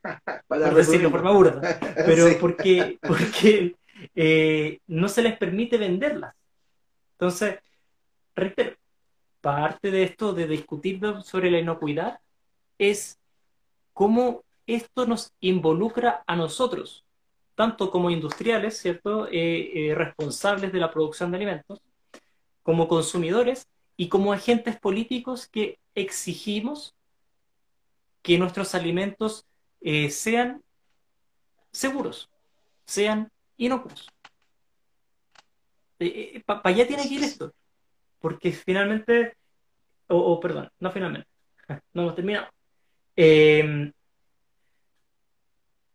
para 0.48 0.70
decirlo 0.70 1.10
por 1.10 1.20
forma 1.20 1.36
burda. 1.36 1.78
Pero 2.06 2.26
porque, 2.40 2.98
porque 3.00 3.76
eh, 4.14 4.80
no 4.86 5.08
se 5.08 5.22
les 5.22 5.36
permite 5.36 5.78
venderlas. 5.78 6.34
Entonces, 7.12 7.58
reitero, 8.34 8.76
parte 9.40 9.90
de 9.90 10.04
esto 10.04 10.32
de 10.32 10.46
discutir 10.46 11.00
sobre 11.24 11.50
la 11.50 11.58
inocuidad 11.58 12.20
es 12.78 13.18
cómo 13.92 14.42
esto 14.66 15.06
nos 15.06 15.32
involucra 15.40 16.22
a 16.26 16.36
nosotros, 16.36 17.04
tanto 17.54 17.90
como 17.90 18.10
industriales, 18.10 18.78
¿cierto? 18.78 19.28
Eh, 19.28 19.90
eh, 19.90 19.94
responsables 19.94 20.72
de 20.72 20.80
la 20.80 20.90
producción 20.90 21.30
de 21.30 21.36
alimentos, 21.36 21.80
como 22.62 22.88
consumidores 22.88 23.68
y 23.96 24.08
como 24.08 24.32
agentes 24.32 24.78
políticos 24.78 25.48
que 25.48 25.78
exigimos 25.94 26.94
que 28.22 28.38
nuestros 28.38 28.74
alimentos 28.74 29.46
eh, 29.80 30.10
sean 30.10 30.62
seguros, 31.72 32.30
sean 32.84 33.30
inocuos. 33.56 34.08
Para 36.46 36.60
allá 36.64 36.86
tiene 36.86 37.08
que 37.08 37.14
ir 37.14 37.22
esto, 37.22 37.52
porque 38.18 38.52
finalmente, 38.52 39.36
o 40.08 40.40
perdón, 40.40 40.70
no 40.80 40.90
finalmente, 40.90 41.28
no 41.92 42.02
hemos 42.02 42.14
terminado 42.14 42.48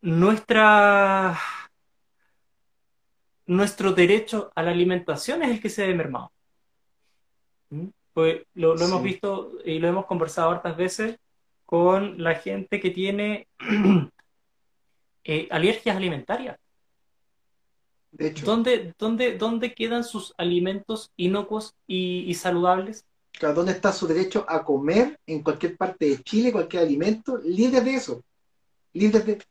nuestra, 0.01 1.37
nuestro 3.45 3.93
derecho 3.93 4.51
a 4.55 4.63
la 4.63 4.71
alimentación 4.71 5.43
es 5.43 5.49
el 5.49 5.61
que 5.61 5.69
se 5.69 5.85
ve 5.87 5.93
mermado. 5.93 6.31
¿Mm? 7.69 7.87
Pues 8.17 8.41
lo, 8.55 8.75
hemos 8.81 9.03
visto 9.03 9.51
y 9.63 9.77
lo 9.77 9.89
hemos 9.89 10.07
conversado 10.07 10.49
hartas 10.49 10.75
veces 10.75 11.19
con 11.67 12.23
la 12.23 12.33
gente 12.33 12.79
que 12.79 12.89
tiene 12.89 13.47
eh, 15.23 15.47
alergias 15.51 15.95
alimentarias. 15.95 16.57
De 18.11 18.29
hecho. 18.29 18.43
¿Dónde, 18.43 18.95
dónde, 18.97 19.37
dónde 19.37 19.75
quedan 19.75 20.03
sus 20.03 20.33
alimentos 20.39 21.11
inocuos 21.15 21.75
y, 21.85 22.33
saludables? 22.33 23.05
¿Dónde 23.39 23.73
está 23.73 23.91
su 23.93 24.07
derecho 24.07 24.47
a 24.49 24.65
comer 24.65 25.19
en 25.27 25.43
cualquier 25.43 25.77
parte 25.77 26.07
de 26.07 26.23
Chile 26.23 26.51
cualquier 26.51 26.81
alimento 26.81 27.37
libre 27.37 27.81
de 27.81 27.93
eso? 27.93 28.23
libres 28.93 29.27
de... 29.27 29.43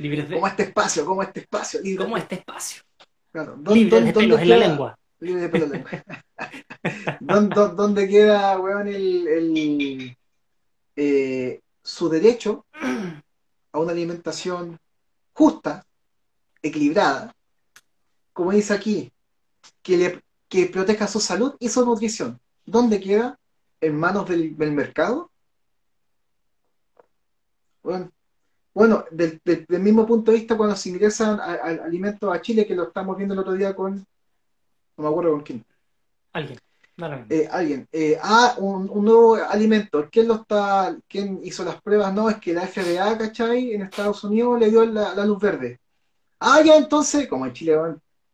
libres 0.00 0.28
de... 0.28 0.34
como 0.34 0.48
este 0.48 0.62
espacio, 0.64 1.06
como 1.06 1.22
este 1.22 1.38
espacio. 1.38 1.80
Como 1.96 2.16
este 2.16 2.34
espacio. 2.34 2.82
Claro. 3.30 3.54
¿Dónde, 3.56 4.00
de 4.00 4.12
pelos 4.12 4.40
en 4.40 4.48
la 4.48 4.56
lengua. 4.56 4.98
Libre 5.20 5.48
de 5.48 5.58
la 5.58 5.66
lengua. 5.66 5.90
¿Dónde, 7.74 8.08
queda, 8.08 8.58
weón, 8.60 8.88
el, 8.88 9.26
el 9.26 10.16
eh, 10.94 11.60
su 11.82 12.08
derecho 12.08 12.66
a 13.72 13.78
una 13.78 13.92
alimentación 13.92 14.78
justa, 15.32 15.84
equilibrada, 16.62 17.34
como 18.32 18.52
dice 18.52 18.74
aquí, 18.74 19.12
que, 19.82 19.96
le, 19.96 20.22
que 20.48 20.66
proteja 20.66 21.06
su 21.06 21.20
salud 21.20 21.54
y 21.58 21.68
su 21.68 21.84
nutrición? 21.84 22.38
¿Dónde 22.64 23.00
queda? 23.00 23.38
¿En 23.80 23.96
manos 23.98 24.28
del, 24.28 24.56
del 24.56 24.72
mercado? 24.72 25.30
Bueno, 27.82 28.10
bueno, 28.76 29.06
del, 29.10 29.40
mismo 29.68 30.04
punto 30.04 30.30
de 30.30 30.38
vista, 30.38 30.54
cuando 30.54 30.76
se 30.76 30.90
ingresan 30.90 31.40
alimentos 31.40 32.30
a 32.30 32.42
Chile, 32.42 32.66
que 32.66 32.74
lo 32.74 32.88
estamos 32.88 33.16
viendo 33.16 33.32
el 33.32 33.40
otro 33.40 33.54
día 33.54 33.74
con. 33.74 34.06
No 34.96 35.04
me 35.04 35.08
acuerdo 35.08 35.32
con 35.32 35.42
quién. 35.42 35.64
Alguien. 36.32 36.58
Eh, 37.28 37.46
alguien. 37.50 37.86
Eh, 37.92 38.18
ah, 38.22 38.54
un, 38.58 38.86
nuevo 39.04 39.34
alimento. 39.34 40.08
¿Quién 40.10 40.28
lo 40.28 40.36
está, 40.36 40.96
quién 41.08 41.40
hizo 41.42 41.62
las 41.64 41.80
pruebas? 41.82 42.12
No, 42.14 42.30
es 42.30 42.36
que 42.36 42.54
la 42.54 42.66
FDA, 42.66 43.18
¿cachai? 43.18 43.74
En 43.74 43.82
Estados 43.82 44.24
Unidos 44.24 44.58
le 44.58 44.70
dio 44.70 44.84
la, 44.86 45.14
luz 45.26 45.38
verde. 45.38 45.78
Ah, 46.40 46.62
ya 46.62 46.76
entonces, 46.76 47.28
como 47.28 47.46
en 47.46 47.52
Chile, 47.52 47.76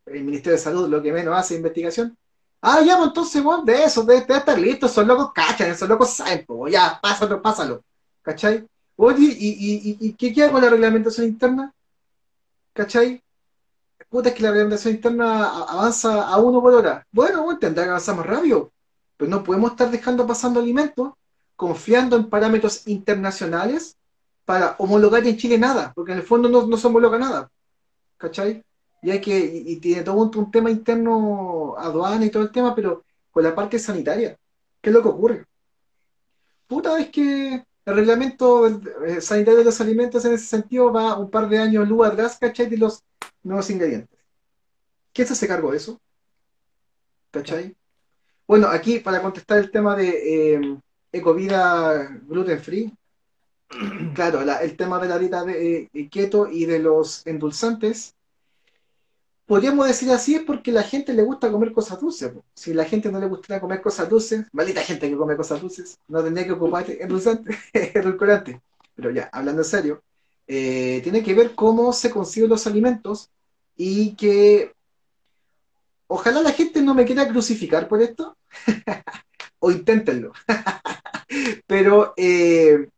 el 0.06 0.24
Ministerio 0.24 0.52
de 0.52 0.62
Salud 0.62 0.88
lo 0.88 1.02
que 1.02 1.12
menos 1.12 1.36
hace 1.36 1.56
investigación. 1.56 2.16
Ah, 2.60 2.80
ya, 2.86 2.96
pues 2.96 3.08
entonces, 3.08 3.42
bueno, 3.42 3.64
de 3.64 3.82
eso, 3.84 4.04
debe, 4.04 4.20
estar 4.20 4.58
listo, 4.58 4.86
son 4.86 5.08
locos 5.08 5.32
cachan, 5.32 5.70
esos 5.70 5.88
locos 5.88 6.10
saben, 6.10 6.44
pues, 6.46 6.72
ya, 6.72 6.98
pásalo, 7.02 7.42
pásalo. 7.42 7.82
¿Cachai? 8.22 8.64
Oye, 8.96 9.36
¿y, 9.38 10.12
qué 10.14 10.32
queda 10.32 10.52
con 10.52 10.62
la 10.62 10.70
reglamentación 10.70 11.26
interna? 11.26 11.74
¿Cachai? 12.72 13.20
Puta, 14.12 14.28
es 14.28 14.34
que 14.34 14.42
la 14.42 14.50
reglamentación 14.50 14.94
interna 14.94 15.62
avanza 15.62 16.28
a 16.28 16.36
uno 16.36 16.60
por 16.60 16.74
hora. 16.74 17.06
Bueno, 17.10 17.44
bueno, 17.44 17.58
tendrá 17.58 17.84
que 17.84 17.88
avanzar 17.88 18.14
más 18.14 18.26
rápido. 18.26 18.70
Pero 19.16 19.30
no 19.30 19.42
podemos 19.42 19.70
estar 19.70 19.90
dejando 19.90 20.26
pasando 20.26 20.60
alimentos 20.60 21.12
confiando 21.56 22.16
en 22.16 22.28
parámetros 22.28 22.86
internacionales 22.88 23.96
para 24.44 24.74
homologar 24.78 25.26
en 25.26 25.38
Chile 25.38 25.56
nada, 25.56 25.92
porque 25.94 26.12
en 26.12 26.18
el 26.18 26.24
fondo 26.24 26.48
no, 26.50 26.66
no 26.66 26.76
se 26.76 26.86
homologa 26.86 27.18
nada. 27.18 27.50
¿Cachai? 28.18 28.62
Y 29.00 29.10
hay 29.10 29.20
que, 29.22 29.38
y, 29.38 29.76
tiene 29.76 30.02
todo 30.02 30.16
un, 30.16 30.50
tema 30.50 30.70
interno, 30.70 31.74
aduana 31.78 32.26
y 32.26 32.30
todo 32.30 32.42
el 32.42 32.52
tema, 32.52 32.74
pero 32.74 33.04
con 33.30 33.44
la 33.44 33.54
parte 33.54 33.78
sanitaria. 33.78 34.36
¿Qué 34.82 34.90
es 34.90 34.94
lo 34.94 35.02
que 35.02 35.08
ocurre? 35.08 35.46
Puta, 36.66 36.98
es 37.00 37.08
que 37.08 37.64
el 37.86 37.94
reglamento 37.94 38.66
eh, 38.66 39.22
sanitario 39.22 39.60
de 39.60 39.64
los 39.64 39.80
alimentos 39.80 40.22
en 40.26 40.34
ese 40.34 40.44
sentido 40.44 40.92
va 40.92 41.16
un 41.16 41.30
par 41.30 41.48
de 41.48 41.58
años 41.58 41.88
luz 41.88 42.06
atrás, 42.06 42.36
¿cachai? 42.38 42.68
De 42.68 42.76
los 42.76 43.02
nuevos 43.42 43.68
ingredientes. 43.70 44.18
¿Quién 45.12 45.26
se 45.26 45.34
hace 45.34 45.48
cargo 45.48 45.70
de 45.70 45.76
eso? 45.76 46.00
¿Cachai? 47.30 47.74
Bueno, 48.46 48.68
aquí 48.68 48.98
para 48.98 49.22
contestar 49.22 49.58
el 49.58 49.70
tema 49.70 49.96
de 49.96 50.54
eh, 50.54 50.78
ecovida 51.12 52.08
gluten 52.26 52.60
free, 52.60 52.92
claro, 54.14 54.42
el 54.42 54.76
tema 54.76 54.98
de 55.00 55.08
la 55.08 55.18
dieta 55.18 55.44
de, 55.44 55.88
eh, 55.92 56.08
keto 56.10 56.48
y 56.48 56.66
de 56.66 56.78
los 56.78 57.26
endulzantes, 57.26 58.14
podríamos 59.46 59.86
decir 59.86 60.10
así 60.10 60.34
es 60.34 60.42
porque 60.42 60.72
la 60.72 60.82
gente 60.82 61.14
le 61.14 61.22
gusta 61.22 61.50
comer 61.50 61.72
cosas 61.72 62.00
dulces. 62.00 62.32
Si 62.54 62.74
la 62.74 62.84
gente 62.84 63.10
no 63.10 63.20
le 63.20 63.26
gusta 63.26 63.60
comer 63.60 63.80
cosas 63.80 64.08
dulces, 64.08 64.46
maldita 64.52 64.82
gente 64.82 65.08
que 65.08 65.16
come 65.16 65.36
cosas 65.36 65.60
dulces, 65.60 65.98
no 66.08 66.22
tendría 66.22 66.46
que 66.46 66.52
ocupar 66.52 66.90
endulzante, 66.90 67.56
edulcorante. 67.72 68.60
Pero 68.94 69.10
ya, 69.10 69.30
hablando 69.32 69.62
en 69.62 69.68
serio, 69.68 70.02
eh, 70.46 71.00
tiene 71.02 71.22
que 71.22 71.34
ver 71.34 71.54
cómo 71.54 71.92
se 71.92 72.10
consiguen 72.10 72.50
los 72.50 72.66
alimentos 72.66 73.30
y 73.76 74.14
que 74.16 74.74
ojalá 76.06 76.42
la 76.42 76.52
gente 76.52 76.82
no 76.82 76.94
me 76.94 77.04
quiera 77.04 77.28
crucificar 77.28 77.88
por 77.88 78.02
esto, 78.02 78.36
o 79.58 79.70
inténtenlo. 79.70 80.32
Pero 81.66 82.12
eh, 82.16 82.88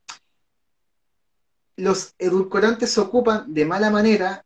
los 1.77 2.15
edulcorantes 2.19 2.91
se 2.91 3.01
ocupan 3.01 3.53
de 3.53 3.65
mala 3.65 3.91
manera 3.91 4.45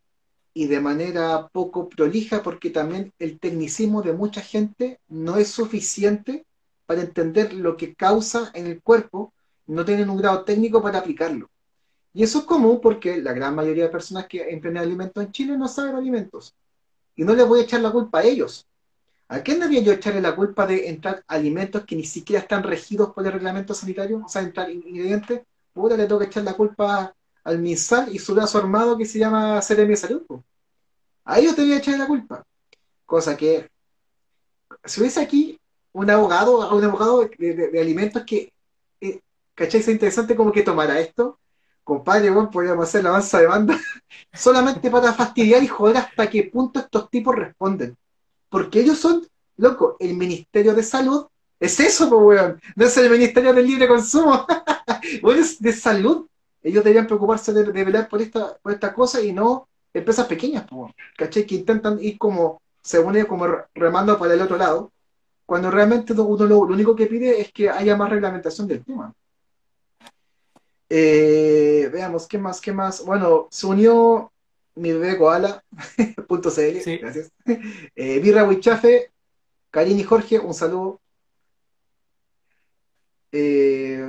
y 0.53 0.67
de 0.67 0.81
manera 0.81 1.49
poco 1.53 1.89
prolija 1.89 2.43
porque 2.43 2.71
también 2.71 3.13
el 3.19 3.39
tecnicismo 3.39 4.03
de 4.03 4.13
mucha 4.13 4.41
gente 4.41 5.01
no 5.09 5.37
es 5.37 5.51
suficiente 5.51 6.45
para 6.87 7.03
entender 7.03 7.53
lo 7.53 7.77
que 7.77 7.95
causa 7.95 8.51
en 8.55 8.67
el 8.67 8.83
cuerpo, 8.83 9.33
no 9.67 9.85
tienen 9.85 10.11
un 10.11 10.17
grado 10.17 10.45
técnico 10.45 10.83
para 10.83 10.99
aplicarlo. 10.99 11.51
Y 12.19 12.25
eso 12.25 12.41
es 12.41 12.47
común 12.47 12.81
porque 12.81 13.23
la 13.23 13.33
gran 13.33 13.55
mayoría 13.55 13.85
de 13.85 13.91
personas 13.91 14.27
que 14.27 14.51
emprenden 14.51 14.83
alimentos 14.83 15.23
en 15.23 15.31
Chile 15.31 15.57
no 15.57 15.69
saben 15.69 15.95
alimentos. 15.95 16.53
Y 17.15 17.23
no 17.23 17.33
les 17.33 17.47
voy 17.47 17.61
a 17.61 17.63
echar 17.63 17.81
la 17.81 17.93
culpa 17.93 18.19
a 18.19 18.23
ellos. 18.25 18.67
¿A 19.29 19.39
quién 19.39 19.61
debía 19.61 19.83
yo 19.83 19.93
echarle 19.93 20.21
la 20.21 20.35
culpa 20.35 20.67
de 20.67 20.89
entrar 20.89 21.23
alimentos 21.29 21.85
que 21.85 21.95
ni 21.95 22.03
siquiera 22.03 22.43
están 22.43 22.65
regidos 22.65 23.13
por 23.15 23.25
el 23.25 23.33
reglamento 23.33 23.73
sanitario? 23.73 24.21
O 24.27 24.29
sea, 24.29 24.43
entrar 24.43 24.69
ingredientes. 24.69 25.43
Puta, 25.73 25.97
le 25.97 26.07
tengo 26.07 26.19
que 26.19 26.27
echar 26.27 26.43
la 26.43 26.55
culpa 26.55 27.15
al 27.45 27.59
MISAL 27.61 28.13
y 28.13 28.19
su 28.19 28.35
brazo 28.35 28.59
armado 28.59 28.99
que 28.99 29.07
se 29.07 29.21
llama 29.21 29.61
CRM 29.61 29.95
Salud. 29.95 30.23
a 31.25 31.39
ellos 31.39 31.55
te 31.55 31.63
voy 31.63 31.75
a 31.75 31.79
echar 31.79 31.97
la 32.01 32.09
culpa. 32.09 32.45
Cosa 33.07 33.37
que, 33.37 33.71
si 34.85 35.01
hubiese 35.01 35.21
aquí 35.21 35.61
un 35.93 36.11
abogado, 36.11 36.75
un 36.75 36.83
abogado 36.83 37.31
de, 37.39 37.81
alimentos 37.81 38.25
que, 38.25 38.53
eh, 39.01 39.21
¿cachai? 39.55 39.79
Es 39.79 39.87
interesante 39.87 40.35
como 40.35 40.51
que 40.51 40.65
tomara 40.65 40.99
esto. 40.99 41.39
Compadre, 41.89 42.29
bueno, 42.29 42.51
podríamos 42.51 42.87
hacer 42.87 43.03
la 43.03 43.09
avanza 43.09 43.39
de 43.39 43.47
banda 43.47 43.81
solamente 44.35 44.91
para 44.91 45.15
fastidiar 45.15 45.63
y 45.63 45.69
joder 45.69 45.97
hasta 45.97 46.29
qué 46.29 46.43
punto 46.43 46.81
estos 46.81 47.09
tipos 47.09 47.35
responden. 47.35 47.97
Porque 48.51 48.81
ellos 48.81 48.99
son, 48.99 49.27
loco, 49.57 49.97
el 49.99 50.13
Ministerio 50.13 50.75
de 50.75 50.83
Salud 50.83 51.29
es 51.59 51.81
eso, 51.81 52.11
pues. 52.11 52.57
No 52.77 52.85
es 52.85 52.95
el 52.99 53.11
Ministerio 53.11 53.55
del 53.55 53.67
Libre 53.67 53.89
Consumo. 53.89 54.47
es 55.35 55.63
de 55.63 55.73
salud. 55.73 56.27
Ellos 56.63 56.85
deberían 56.85 57.07
preocuparse 57.07 57.55
de, 57.55 57.65
velar 57.73 58.07
por 58.07 58.21
esta, 58.21 58.55
por 58.59 58.73
esta 58.73 58.93
cosa 58.93 59.23
y 59.23 59.33
no 59.33 59.67
empresas 59.95 60.27
pequeñas, 60.27 60.67
pues, 60.69 60.93
¿cachai? 61.17 61.47
Que 61.47 61.55
intentan 61.55 61.99
ir 62.03 62.19
como, 62.19 62.61
según 62.83 63.17
ellos, 63.17 63.29
como 63.29 63.47
remando 63.75 64.19
para 64.19 64.35
el 64.35 64.43
otro 64.43 64.59
lado, 64.59 64.93
cuando 65.47 65.71
realmente 65.71 66.13
uno 66.13 66.45
lo, 66.45 66.59
único 66.59 66.95
que 66.95 67.07
pide 67.07 67.41
es 67.41 67.51
que 67.51 67.71
haya 67.71 67.97
más 67.97 68.11
reglamentación 68.11 68.69
del 68.69 68.85
tema. 68.85 69.15
Eh, 70.91 71.91
veamos, 71.93 72.27
¿qué 72.27 72.39
más? 72.39 72.61
¿Qué 72.61 72.73
más? 72.73 73.05
Bueno, 73.05 73.49
se 73.51 73.67
unió 73.67 74.33
mi 74.75 74.93
bebé 74.93 75.19
Koala, 75.19 75.63
punto 76.29 76.51
CL, 76.51 76.99
gracias. 77.01 77.33
Eh, 77.95 78.21
Birra 78.21 78.45
Huichafe, 78.45 79.11
Karini 79.71 80.05
Jorge, 80.05 80.39
un 80.39 80.55
saludo. 80.55 81.01
Eh, 83.33 84.03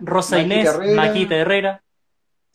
Rosa 0.00 0.40
Inés, 0.40 0.70
Maquita 0.94 1.34
Herrera. 1.34 1.82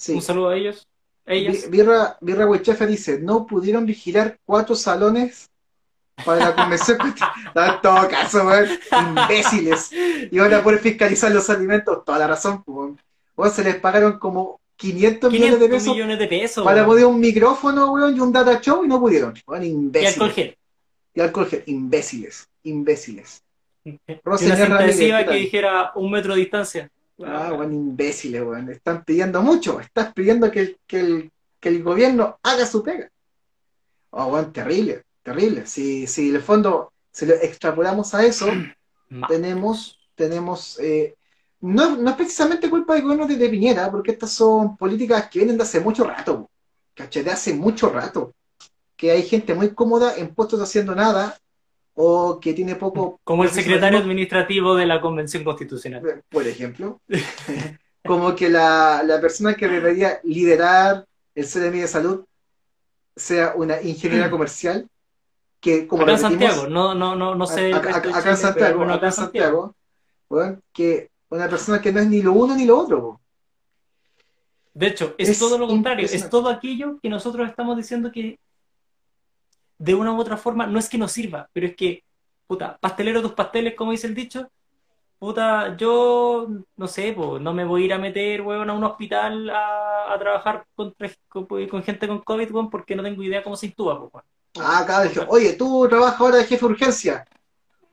Un 0.07 0.21
saludo 0.21 0.49
a 0.49 0.55
ellos. 0.55 0.87
Ellas. 1.25 1.69
Birra, 1.69 2.17
Birra 2.21 2.47
dice, 2.87 3.19
no 3.19 3.45
pudieron 3.45 3.85
vigilar 3.85 4.39
cuatro 4.45 4.75
salones 4.75 5.49
para 6.25 6.39
la 6.49 6.55
convención. 6.55 6.97
en 7.55 7.81
todo 7.81 8.07
caso, 8.07 8.49
imbéciles. 8.91 9.91
Y 10.31 10.39
van 10.39 10.53
a 10.53 10.63
poder 10.63 10.79
fiscalizar 10.79 11.31
los 11.31 11.49
alimentos. 11.49 12.03
Toda 12.03 12.19
la 12.19 12.27
razón, 12.27 12.63
se 13.49 13.63
les 13.63 13.75
pagaron 13.77 14.19
como 14.19 14.59
500, 14.75 15.31
millones 15.31 15.59
de 15.59 15.69
pesos, 15.69 15.93
millones 15.93 16.19
de 16.19 16.27
pesos 16.27 16.63
para 16.65 16.85
poder 16.85 17.05
un 17.05 17.19
micrófono, 17.19 17.93
weón, 17.93 18.15
y 18.15 18.19
un 18.19 18.31
data 18.31 18.59
show 18.59 18.83
y 18.83 18.87
no 18.87 18.99
pudieron. 18.99 19.33
imbéciles. 19.61 20.03
Y 20.03 20.05
alcohol 20.07 20.31
gel. 20.31 20.57
Y 21.13 21.21
alcohol 21.21 21.47
gel. 21.47 21.63
Imbéciles. 21.67 22.47
Imbéciles. 22.63 23.43
Rosa 24.23 24.55
decía 24.83 25.25
que 25.25 25.35
dijera 25.35 25.91
un 25.95 26.11
metro 26.11 26.33
de 26.33 26.39
distancia. 26.41 26.89
Ah, 27.23 27.51
bueno, 27.55 27.73
imbéciles, 27.73 28.41
weón. 28.41 28.69
Están 28.69 29.03
pidiendo 29.03 29.41
mucho. 29.41 29.79
Estás 29.79 30.13
pidiendo 30.13 30.49
que, 30.49 30.77
el, 30.89 31.31
que 31.59 31.69
el 31.69 31.83
gobierno 31.83 32.39
haga 32.41 32.65
su 32.65 32.81
pega. 32.83 33.09
Oh, 34.11 34.29
bueno, 34.29 34.51
terrible, 34.51 35.03
terrible. 35.23 35.65
Si, 35.67 36.07
si 36.07 36.29
en 36.29 36.35
el 36.35 36.41
fondo, 36.41 36.91
si 37.11 37.25
lo 37.25 37.35
extrapolamos 37.35 38.13
a 38.13 38.25
eso, 38.25 38.47
tenemos, 39.27 39.99
tenemos 40.15 40.79
eh, 40.79 41.15
no, 41.61 41.95
no, 41.95 42.09
es 42.09 42.15
precisamente 42.15 42.69
culpa 42.69 42.95
del 42.95 43.03
gobierno 43.03 43.27
de, 43.27 43.49
Piñera, 43.49 43.89
porque 43.91 44.11
estas 44.11 44.31
son 44.31 44.75
políticas 44.77 45.29
que 45.29 45.39
vienen 45.39 45.57
de 45.57 45.63
hace 45.63 45.79
mucho 45.79 46.03
rato, 46.03 46.49
¿cachai? 46.95 47.23
De 47.23 47.31
hace 47.31 47.53
mucho 47.53 47.89
rato. 47.89 48.33
Que 48.97 49.11
hay 49.11 49.23
gente 49.23 49.53
muy 49.53 49.73
cómoda 49.73 50.15
en 50.15 50.33
puestos 50.33 50.59
haciendo 50.59 50.95
nada 50.95 51.37
o 51.93 52.39
que 52.39 52.53
tiene 52.53 52.75
poco... 52.75 53.19
Como 53.23 53.43
el 53.43 53.49
secretario 53.49 53.99
administrativo 53.99 54.75
de 54.75 54.85
la 54.87 55.01
Convención 55.01 55.43
Constitucional. 55.43 56.05
Eh, 56.07 56.21
por 56.29 56.47
ejemplo. 56.47 56.99
como 58.03 58.35
que 58.35 58.49
la, 58.49 59.19
persona 59.21 59.53
que 59.53 59.67
debería 59.67 60.19
liderar 60.23 61.05
el 61.35 61.45
CDMI 61.45 61.81
de 61.81 61.87
salud 61.87 62.25
sea 63.15 63.53
una 63.55 63.81
ingeniera 63.81 64.27
mm. 64.27 64.31
comercial 64.31 64.87
que 65.59 65.85
como 65.85 66.03
acá 66.03 66.13
en 66.13 66.19
Santiago, 66.19 66.67
no, 66.67 66.95
no, 66.95 67.15
no, 67.15 67.35
no 67.35 67.45
sé. 67.45 67.71
Acá, 67.71 68.01
en 68.31 68.35
Santiago, 68.35 68.83
acá 68.83 69.05
en 69.05 69.13
Santiago, 69.13 69.75
que 70.73 71.10
una 71.31 71.49
persona 71.49 71.81
que 71.81 71.91
no 71.91 71.99
es 71.99 72.07
ni 72.07 72.21
lo 72.21 72.33
uno 72.33 72.55
ni 72.55 72.65
lo 72.65 72.77
otro. 72.77 73.21
De 74.73 74.87
hecho, 74.87 75.15
es 75.17 75.37
todo 75.37 75.57
lo 75.57 75.67
contrario, 75.67 76.05
es 76.05 76.29
todo 76.29 76.49
aquello 76.49 76.99
que 77.01 77.09
nosotros 77.09 77.49
estamos 77.49 77.75
diciendo 77.75 78.11
que 78.11 78.39
de 79.77 79.95
una 79.95 80.13
u 80.13 80.19
otra 80.19 80.37
forma, 80.37 80.67
no 80.67 80.77
es 80.77 80.87
que 80.87 80.97
nos 80.97 81.11
sirva, 81.11 81.49
pero 81.51 81.67
es 81.67 81.75
que, 81.75 82.03
puta, 82.47 82.77
pastelero 82.79 83.21
tus 83.21 83.33
pasteles, 83.33 83.75
como 83.75 83.91
dice 83.91 84.07
el 84.07 84.13
dicho, 84.13 84.47
puta, 85.17 85.75
yo, 85.75 86.47
no 86.77 86.87
sé, 86.87 87.13
pues, 87.13 87.41
no 87.41 87.53
me 87.53 87.65
voy 87.65 87.83
a 87.83 87.85
ir 87.85 87.93
a 87.93 87.97
meter, 87.97 88.41
weón, 88.41 88.69
a 88.69 88.73
un 88.73 88.83
hospital 88.83 89.49
a, 89.49 90.15
trabajar 90.19 90.65
con, 90.75 90.93
con, 91.27 91.83
gente 91.83 92.07
con 92.07 92.21
COVID, 92.21 92.51
weón, 92.51 92.69
porque 92.69 92.95
no 92.95 93.03
tengo 93.03 93.23
idea 93.23 93.43
cómo 93.43 93.55
se 93.55 93.67
intuba, 93.67 94.09
pues, 94.09 94.23
Ah, 94.59 94.83
cada 94.85 95.03
vez 95.03 95.17
oye, 95.29 95.53
tú 95.53 95.87
trabajas 95.89 96.19
ahora 96.19 96.37
de 96.37 96.43
jefe 96.43 96.65
de 96.65 96.71
urgencia. 96.73 97.25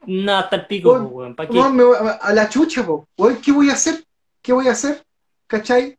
Nada, 0.05 0.39
hasta 0.39 0.55
el 0.57 0.67
pico, 0.67 0.93
weón, 0.93 1.35
¿para 1.35 1.49
qué? 1.49 1.59
a 1.59 2.33
la 2.33 2.49
chucha, 2.49 2.85
weón, 3.17 3.37
¿qué 3.41 3.51
voy 3.51 3.69
a 3.69 3.73
hacer? 3.73 4.03
¿Qué 4.41 4.53
voy 4.53 4.67
a 4.67 4.71
hacer? 4.71 5.03
¿Cachai? 5.47 5.97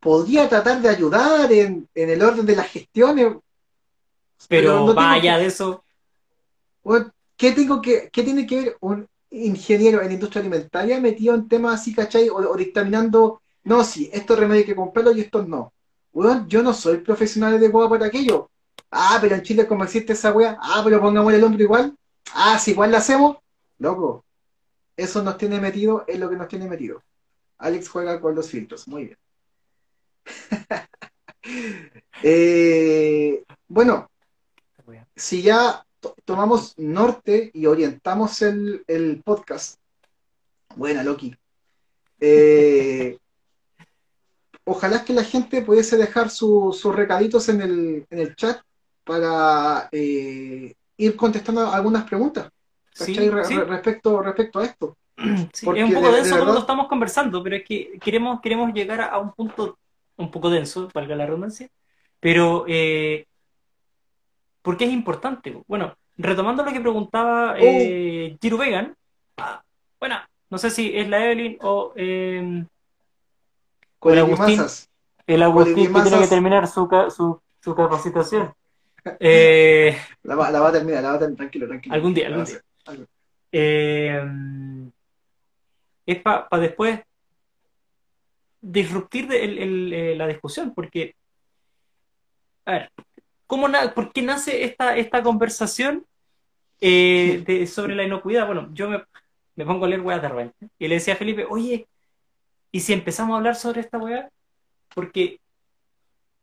Podría 0.00 0.48
tratar 0.48 0.80
de 0.80 0.88
ayudar 0.88 1.52
en, 1.52 1.88
en 1.94 2.10
el 2.10 2.22
orden 2.22 2.46
de 2.46 2.56
las 2.56 2.68
gestiones, 2.68 3.36
pero, 4.48 4.92
vaya 4.94 5.38
de 5.38 5.46
eso. 5.46 5.84
¿qué, 7.36 7.52
tengo 7.52 7.80
que, 7.80 8.08
¿Qué 8.12 8.22
tiene 8.22 8.46
que 8.46 8.56
ver 8.56 8.76
un 8.80 9.06
ingeniero 9.30 10.02
en 10.02 10.12
industria 10.12 10.40
alimentaria 10.40 11.00
metido 11.00 11.34
en 11.34 11.48
temas 11.48 11.80
así, 11.80 11.94
¿cachai? 11.94 12.28
O, 12.28 12.56
dictaminando, 12.56 13.40
no, 13.64 13.84
sí, 13.84 14.10
estos 14.12 14.38
remedios 14.38 14.62
hay 14.62 14.66
que 14.66 14.76
comprarlos 14.76 15.16
y 15.16 15.20
estos 15.22 15.48
no. 15.48 15.72
Bueno, 16.12 16.44
yo 16.48 16.62
no 16.62 16.74
soy 16.74 16.98
profesional 16.98 17.54
adecuado 17.54 17.88
para 17.88 18.06
aquello. 18.06 18.50
Ah, 18.90 19.18
pero 19.20 19.34
en 19.34 19.42
Chile 19.42 19.66
como 19.66 19.84
existe 19.84 20.12
esa 20.12 20.32
wea, 20.32 20.58
ah, 20.60 20.82
pero 20.84 21.00
pongamos 21.00 21.32
el 21.32 21.42
hombro 21.42 21.62
igual. 21.62 21.96
Ah, 22.34 22.58
si 22.58 22.72
igual 22.72 22.90
la 22.90 22.98
hacemos, 22.98 23.38
loco. 23.78 24.24
Eso 24.96 25.22
nos 25.22 25.36
tiene 25.36 25.60
metido, 25.60 26.04
es 26.06 26.18
lo 26.18 26.28
que 26.30 26.36
nos 26.36 26.48
tiene 26.48 26.68
metido. 26.68 27.02
Alex 27.58 27.88
juega 27.88 28.20
con 28.20 28.34
los 28.34 28.50
filtros, 28.50 28.88
muy 28.88 29.04
bien. 29.04 29.18
Eh, 32.24 33.42
bueno, 33.66 34.08
si 35.16 35.42
ya 35.42 35.84
tomamos 36.24 36.78
norte 36.78 37.50
y 37.52 37.66
orientamos 37.66 38.42
el, 38.42 39.22
podcast, 39.24 39.80
buena 40.76 41.02
Loki, 41.02 41.34
eh, 42.20 43.18
ojalá 44.64 45.04
que 45.04 45.12
la 45.12 45.24
gente 45.24 45.62
pudiese 45.62 45.96
dejar 45.96 46.30
sus 46.30 46.84
recaditos 46.84 47.48
en 47.48 48.06
el, 48.08 48.36
chat 48.36 48.60
para 49.04 49.88
eh, 49.90 50.74
ir 51.04 51.16
contestando 51.16 51.70
algunas 51.70 52.04
preguntas 52.04 52.50
Respecto, 52.94 54.22
respecto 54.22 54.60
a 54.60 54.64
esto. 54.64 54.96
es 55.16 55.62
un 55.64 55.94
poco 55.94 56.12
denso 56.12 56.36
cuando 56.36 56.58
estamos 56.58 56.88
conversando, 56.88 57.42
pero 57.42 57.56
es 57.56 57.64
que 57.64 57.98
queremos, 57.98 58.40
queremos 58.40 58.72
llegar 58.74 59.00
a, 59.00 59.18
un 59.18 59.32
punto 59.32 59.78
un 60.16 60.30
poco 60.30 60.50
denso, 60.50 60.88
valga 60.92 61.16
la 61.16 61.26
redundancia, 61.26 61.68
pero 62.20 62.64
eh, 62.68 63.26
¿Por 64.62 64.76
qué 64.76 64.84
es 64.84 64.92
importante? 64.92 65.60
Bueno, 65.66 65.94
retomando 66.16 66.64
lo 66.64 66.72
que 66.72 66.80
preguntaba 66.80 67.56
eh, 67.58 68.38
oh. 68.40 68.56
Vegan, 68.56 68.96
ah, 69.38 69.62
bueno, 69.98 70.16
no 70.50 70.58
sé 70.58 70.70
si 70.70 70.96
es 70.96 71.08
la 71.08 71.24
Evelyn 71.24 71.58
o 71.60 71.92
eh, 71.96 72.64
el 74.04 74.18
Agustín. 74.18 74.60
El 75.26 75.42
Agustín 75.42 75.92
que 75.92 76.02
tiene 76.02 76.18
que 76.20 76.26
terminar 76.28 76.68
su, 76.68 76.88
su, 77.14 77.40
su 77.60 77.74
capacitación. 77.74 78.54
Eh, 79.18 79.96
la, 80.22 80.36
va, 80.36 80.50
la, 80.50 80.60
va, 80.60 80.68
a 80.68 80.72
terminar, 80.72 81.02
la 81.02 81.10
va 81.10 81.14
a 81.16 81.18
terminar, 81.18 81.36
tranquilo, 81.36 81.66
tranquilo. 81.66 81.94
Algún 81.94 82.14
día, 82.14 82.28
algún 82.28 82.44
día. 82.44 82.60
Eh, 83.50 84.22
es 86.06 86.22
para 86.22 86.48
después 86.58 87.00
disruptir 88.60 89.32
el, 89.32 89.58
el, 89.58 89.92
eh, 89.92 90.16
la 90.16 90.26
discusión, 90.28 90.72
porque, 90.72 91.16
a 92.64 92.72
ver, 92.72 92.92
¿Cómo 93.52 93.68
¿Por 93.94 94.14
qué 94.14 94.22
nace 94.22 94.64
esta, 94.64 94.96
esta 94.96 95.22
conversación 95.22 96.06
sobre 96.80 97.94
la 97.94 98.02
inocuidad? 98.02 98.46
Bueno, 98.46 98.70
yo 98.72 98.88
me, 98.88 99.66
pongo 99.66 99.84
a 99.84 99.88
leer 99.88 100.00
weas 100.00 100.22
de 100.22 100.28
repente 100.30 100.70
y 100.78 100.88
le 100.88 100.94
decía 100.94 101.12
a 101.12 101.18
Felipe, 101.18 101.44
oye, 101.46 101.86
¿y 102.70 102.80
si 102.80 102.94
empezamos 102.94 103.34
a 103.34 103.36
hablar 103.36 103.54
sobre 103.56 103.82
esta 103.82 103.98
wea? 103.98 104.30
Porque 104.94 105.38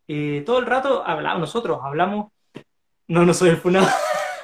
eh, 0.07 0.43
todo 0.45 0.59
el 0.59 0.67
rato 0.67 1.03
hablamos, 1.03 1.39
nosotros 1.39 1.79
hablamos, 1.81 2.31
no, 3.09 3.25
no 3.25 3.33
soy 3.33 3.49
el 3.49 3.57
funado. 3.57 3.89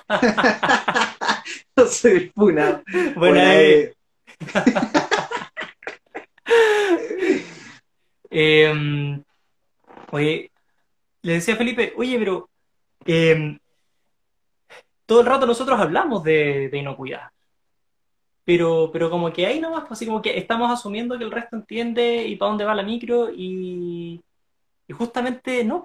no 1.77 1.87
soy 1.87 2.11
el 2.11 2.31
funado. 2.33 2.83
Bueno, 3.15 3.39
eh. 3.39 3.95
Em, 8.37 9.23
oye, 10.11 10.51
le 11.21 11.33
decía 11.33 11.53
a 11.53 11.57
Felipe, 11.57 11.93
oye, 11.95 12.19
pero 12.19 12.49
Em, 13.05 13.59
todo 15.05 15.21
el 15.21 15.27
rato 15.27 15.45
nosotros 15.45 15.79
hablamos 15.79 16.23
de, 16.23 16.69
inocuidad. 16.73 17.29
Pero, 18.43 18.89
pero 18.91 19.09
como 19.09 19.31
que 19.33 19.45
ahí 19.45 19.59
nomás, 19.59 19.81
pues, 19.81 19.93
así 19.93 20.05
como 20.05 20.21
que 20.21 20.37
estamos 20.37 20.71
asumiendo 20.71 21.17
que 21.17 21.23
el 21.23 21.31
resto 21.31 21.55
entiende 21.55 22.27
y 22.27 22.35
para 22.35 22.49
dónde 22.49 22.65
va 22.65 22.75
la 22.75 22.83
micro 22.83 23.29
y, 23.31 24.21
y 24.87 24.93
justamente 24.93 25.63
no. 25.63 25.83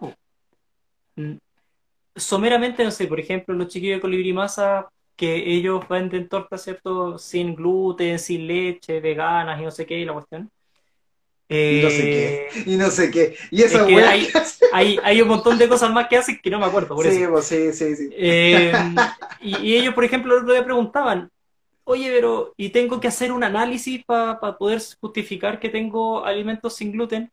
Someramente, 2.21 2.85
no 2.85 2.91
sé, 2.91 3.07
por 3.09 3.21
ejemplo, 3.21 3.55
los 3.55 3.69
chiquillos 3.69 3.97
de 3.99 4.01
Colibrí 4.03 4.33
Masa, 4.33 4.89
que 5.17 5.37
ellos 5.55 5.87
venden 5.89 6.29
tortas, 6.29 6.63
¿cierto? 6.65 7.19
Sin 7.19 7.55
gluten, 7.55 8.19
sin 8.19 8.47
leche, 8.47 9.01
veganas 9.01 9.61
y 9.61 9.65
no 9.65 9.71
sé 9.71 9.87
qué, 9.87 9.99
y 10.01 10.05
la 10.05 10.13
cuestión. 10.15 10.51
Y 11.69 11.79
no 11.81 11.91
sé 11.91 12.11
qué. 12.11 12.43
Y 12.67 12.77
no 12.77 12.91
sé 12.91 13.11
qué. 13.11 13.37
Y 13.51 13.63
esa 13.63 13.79
Es 13.79 13.85
que 13.85 14.03
hay, 14.05 14.37
hay, 14.71 14.99
hay 15.03 15.23
un 15.23 15.29
montón 15.29 15.59
de 15.59 15.69
cosas 15.69 15.91
más 15.93 16.09
que 16.09 16.17
hacen 16.17 16.41
que 16.43 16.51
no 16.51 16.59
me 16.59 16.67
acuerdo, 16.67 16.95
por 16.95 17.07
Sí, 17.07 17.09
eso. 17.09 17.29
pues, 17.31 17.47
sí, 17.47 17.73
sí, 17.73 17.97
sí. 17.97 18.11
Eh, 18.11 18.73
y, 19.41 19.57
y 19.69 19.77
ellos, 19.77 19.95
por 19.95 20.05
ejemplo, 20.05 20.35
el 20.37 20.43
otro 20.43 20.53
día 20.55 20.65
preguntaban, 20.65 21.31
oye, 21.85 22.11
pero, 22.13 22.55
¿y 22.57 22.71
tengo 22.71 23.01
que 23.01 23.09
hacer 23.09 23.33
un 23.33 23.45
análisis 23.45 24.05
para 24.05 24.41
poder 24.59 24.83
justificar 25.01 25.61
que 25.61 25.69
tengo 25.71 26.25
alimentos 26.25 26.77
sin 26.77 26.93
gluten? 26.93 27.33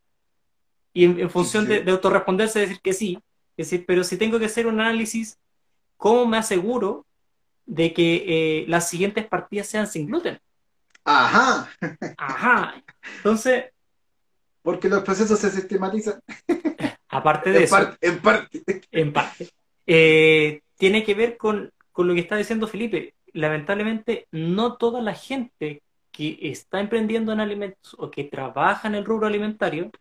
Y 0.93 1.05
en, 1.05 1.19
en 1.19 1.29
función 1.29 1.67
de, 1.67 1.81
de 1.81 1.91
autorresponderse, 1.91 2.59
decir 2.61 2.79
que 2.81 2.93
sí. 2.93 3.19
Es 3.57 3.69
decir, 3.69 3.85
pero 3.87 4.03
si 4.03 4.17
tengo 4.17 4.39
que 4.39 4.45
hacer 4.45 4.67
un 4.67 4.79
análisis, 4.79 5.37
¿cómo 5.97 6.25
me 6.27 6.37
aseguro 6.37 7.05
de 7.65 7.93
que 7.93 8.61
eh, 8.61 8.65
las 8.67 8.89
siguientes 8.89 9.25
partidas 9.27 9.67
sean 9.67 9.87
sin 9.87 10.07
gluten? 10.07 10.39
Ajá. 11.03 11.69
Ajá. 12.17 12.83
Entonces, 13.17 13.65
Porque 14.61 14.89
los 14.89 15.03
procesos 15.03 15.39
se 15.39 15.49
sistematizan 15.49 16.21
aparte 17.09 17.51
de 17.51 17.57
en 17.57 17.63
eso, 17.63 17.75
parte. 17.75 18.07
En 18.07 18.21
parte. 18.21 18.63
en 18.91 19.13
parte, 19.13 19.49
eh, 19.85 20.61
tiene 20.77 21.03
que 21.03 21.15
ver 21.15 21.37
con, 21.37 21.71
con 21.91 22.07
lo 22.07 22.13
que 22.13 22.21
está 22.21 22.35
diciendo 22.35 22.67
Felipe. 22.67 23.15
Lamentablemente, 23.33 24.27
no 24.31 24.77
toda 24.77 25.01
la 25.01 25.13
gente 25.13 25.81
que 26.11 26.37
está 26.41 26.79
emprendiendo 26.79 27.31
en 27.31 27.39
alimentos 27.39 27.95
o 27.97 28.11
que 28.11 28.23
trabaja 28.25 28.87
en 28.87 28.95
el 28.95 29.05
rubro 29.05 29.27
alimentario 29.27 29.91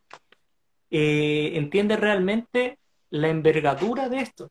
eh, 0.90 1.52
entiende 1.54 1.96
realmente 1.96 2.78
la 3.20 3.28
envergadura 3.28 4.08
de 4.08 4.18
esto. 4.20 4.50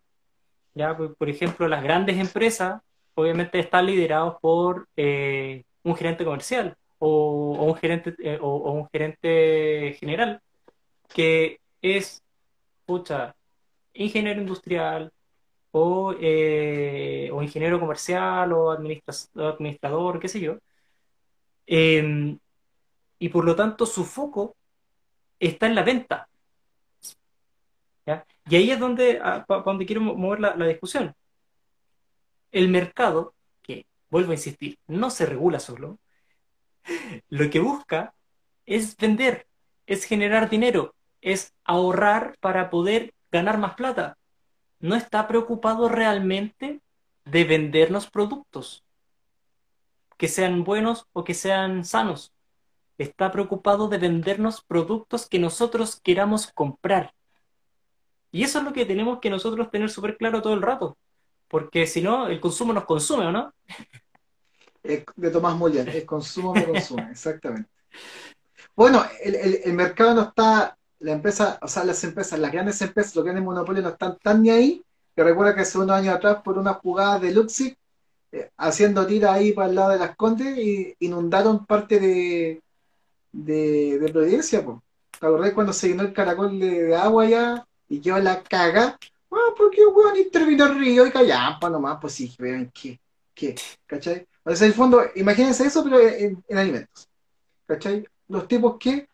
¿ya? 0.74 0.95
Por, 0.97 1.30
ejemplo, 1.30 1.68
las 1.68 1.84
grandes 1.84 2.18
empresas 2.18 2.82
obviamente 3.16 3.59
están 3.59 3.86
liderados 3.86 4.36
por 4.41 4.88
eh, 4.97 5.63
un 5.84 5.95
gerente 5.95 6.26
comercial 6.26 6.76
o, 6.99 7.57
un 7.66 7.76
gerente, 7.76 8.16
eh, 8.20 8.38
o, 8.41 8.72
un 8.72 8.88
gerente 8.89 9.95
general 9.99 10.41
que 11.13 11.59
es, 11.82 12.24
pucha, 12.86 13.36
ingeniero 13.93 14.41
industrial 14.41 15.11
o, 15.72 16.13
eh, 16.20 17.30
o 17.32 17.41
ingeniero 17.41 17.80
comercial 17.80 18.51
o 18.53 18.72
administra- 18.72 19.30
administrador, 19.49 20.20
qué 20.20 20.28
sé 20.28 20.39
yo. 20.39 20.57
Eh, 21.68 22.38
y 23.20 23.30
por 23.30 23.45
lo 23.45 23.55
tanto 23.55 23.86
su 23.86 24.03
foco 24.03 24.55
está 25.39 25.68
en 25.68 25.76
la 25.76 25.84
venta. 25.84 26.28
¿ya? 28.05 28.26
Y 28.49 28.55
ahí 28.55 28.71
es 28.71 28.79
donde, 28.79 29.19
a- 29.23 29.45
pa 29.45 29.61
donde 29.61 29.85
quiero 29.85 30.01
mo- 30.01 30.15
mover 30.15 30.39
la, 30.39 30.55
la 30.55 30.67
discusión. 30.67 31.13
El 32.51 32.69
mercado, 32.69 33.35
que 33.61 33.85
vuelvo 34.09 34.31
a 34.31 34.35
insistir, 34.35 34.79
no 34.87 35.09
se 35.11 35.25
regula 35.25 35.59
solo, 35.59 35.99
lo 37.29 37.49
que 37.49 37.59
busca 37.59 38.13
es 38.65 38.97
vender, 38.97 39.47
es 39.87 40.05
generar 40.05 40.49
dinero, 40.49 40.95
es 41.21 41.53
ahorrar 41.63 42.37
para 42.39 42.69
poder 42.69 43.13
ganar 43.31 43.57
más 43.57 43.75
plata. 43.75 44.17
No 44.79 44.95
está 44.95 45.27
preocupado 45.27 45.89
realmente 45.89 46.81
de 47.25 47.43
vendernos 47.45 48.09
productos, 48.09 48.83
que 50.17 50.27
sean 50.27 50.63
buenos 50.63 51.07
o 51.13 51.23
que 51.23 51.33
sean 51.33 51.85
sanos. 51.85 52.33
Está 52.99 53.31
preocupado 53.31 53.89
de 53.89 53.99
vendernos 53.99 54.63
productos 54.63 55.29
que 55.29 55.39
nosotros 55.39 56.01
queramos 56.03 56.49
comprar. 56.53 57.14
Y 58.36 58.43
eso 58.43 58.59
es 58.59 58.65
lo 58.65 58.73
que 58.73 58.86
tenemos 58.86 59.19
que 59.21 59.29
nosotros 59.29 59.71
tener 59.71 59.89
súper 59.89 60.17
claro 60.17 60.41
todo 60.41 60.55
el 60.55 60.61
rato. 60.61 60.97
Porque 61.47 61.88
si 61.88 62.01
no, 62.01 62.27
el 62.27 62.41
consumo 62.41 62.73
nos 62.73 62.83
consume, 62.83 63.25
¿o 63.27 63.31
no? 63.31 63.53
De 65.15 65.29
Tomás 65.31 65.55
Molián, 65.55 65.88
el 65.88 66.05
consumo 66.05 66.53
me 66.53 66.65
consume, 66.69 67.11
exactamente. 67.11 67.69
Bueno, 68.75 69.05
el, 69.23 69.36
el- 69.36 69.59
el 69.63 69.71
mercado 69.71 70.15
no 70.15 70.21
está, 70.23 70.77
la 70.99 71.11
empresa, 71.13 71.57
o 71.61 71.67
sea, 71.69 71.86
las 71.86 72.03
empresas, 72.03 72.38
las 72.38 72.51
grandes 72.51 72.81
empresas, 72.81 73.15
los 73.15 73.23
grandes 73.23 73.45
monopolios 73.45 73.86
no 73.86 73.91
están 73.91 74.17
tan 74.21 74.41
ni 74.41 74.49
ahí, 74.49 74.83
que 75.15 75.23
recuerda 75.23 75.55
que 75.55 75.61
hace 75.61 75.77
unos 75.77 75.95
años 75.95 76.13
atrás, 76.15 76.41
por 76.43 76.57
una 76.57 76.73
jugada 76.73 77.19
de 77.19 77.31
Luxi, 77.31 77.73
eh, 78.33 78.49
haciendo 78.57 79.07
tira 79.07 79.31
ahí 79.31 79.53
para 79.53 79.69
el 79.69 79.75
lado 79.75 79.91
de 79.91 79.99
las 79.99 80.13
Condes, 80.17 80.57
y 80.57 80.93
inundaron 80.99 81.65
parte 81.65 82.01
de, 82.01 82.61
de, 83.31 83.97
de 83.97 84.11
Providencia, 84.11 84.61
po. 84.65 84.83
¿Te 85.17 85.25
acordás 85.25 85.53
cuando 85.53 85.71
se 85.71 85.88
llenó 85.88 86.01
el 86.03 86.11
caracol 86.11 86.59
de, 86.59 86.83
de 86.83 86.95
agua 86.97 87.23
allá 87.23 87.65
y 87.89 88.01
quedó 88.01 88.19
la 88.19 88.43
caga? 88.43 88.97
Ah, 89.31 89.53
porque 89.57 89.86
weón 89.86 90.17
intervino 90.17 90.65
el 90.65 90.79
río 90.79 91.05
y 91.05 91.11
callampa 91.11 91.69
nomás, 91.69 91.97
pues 91.99 92.13
sí, 92.13 92.33
vean 92.39 92.71
qué, 92.73 92.99
qué, 93.33 93.55
¿cachai? 93.86 94.25
O 94.43 94.55
sea, 94.55 94.65
en 94.65 94.71
el 94.71 94.77
fondo, 94.77 95.01
imagínense 95.15 95.65
eso, 95.65 95.83
pero 95.83 95.99
en, 95.99 96.43
en 96.47 96.57
alimentos, 96.57 97.09
¿cachai? 97.67 98.05
Los 98.27 98.47
tipos 98.47 98.77
que, 98.79 99.07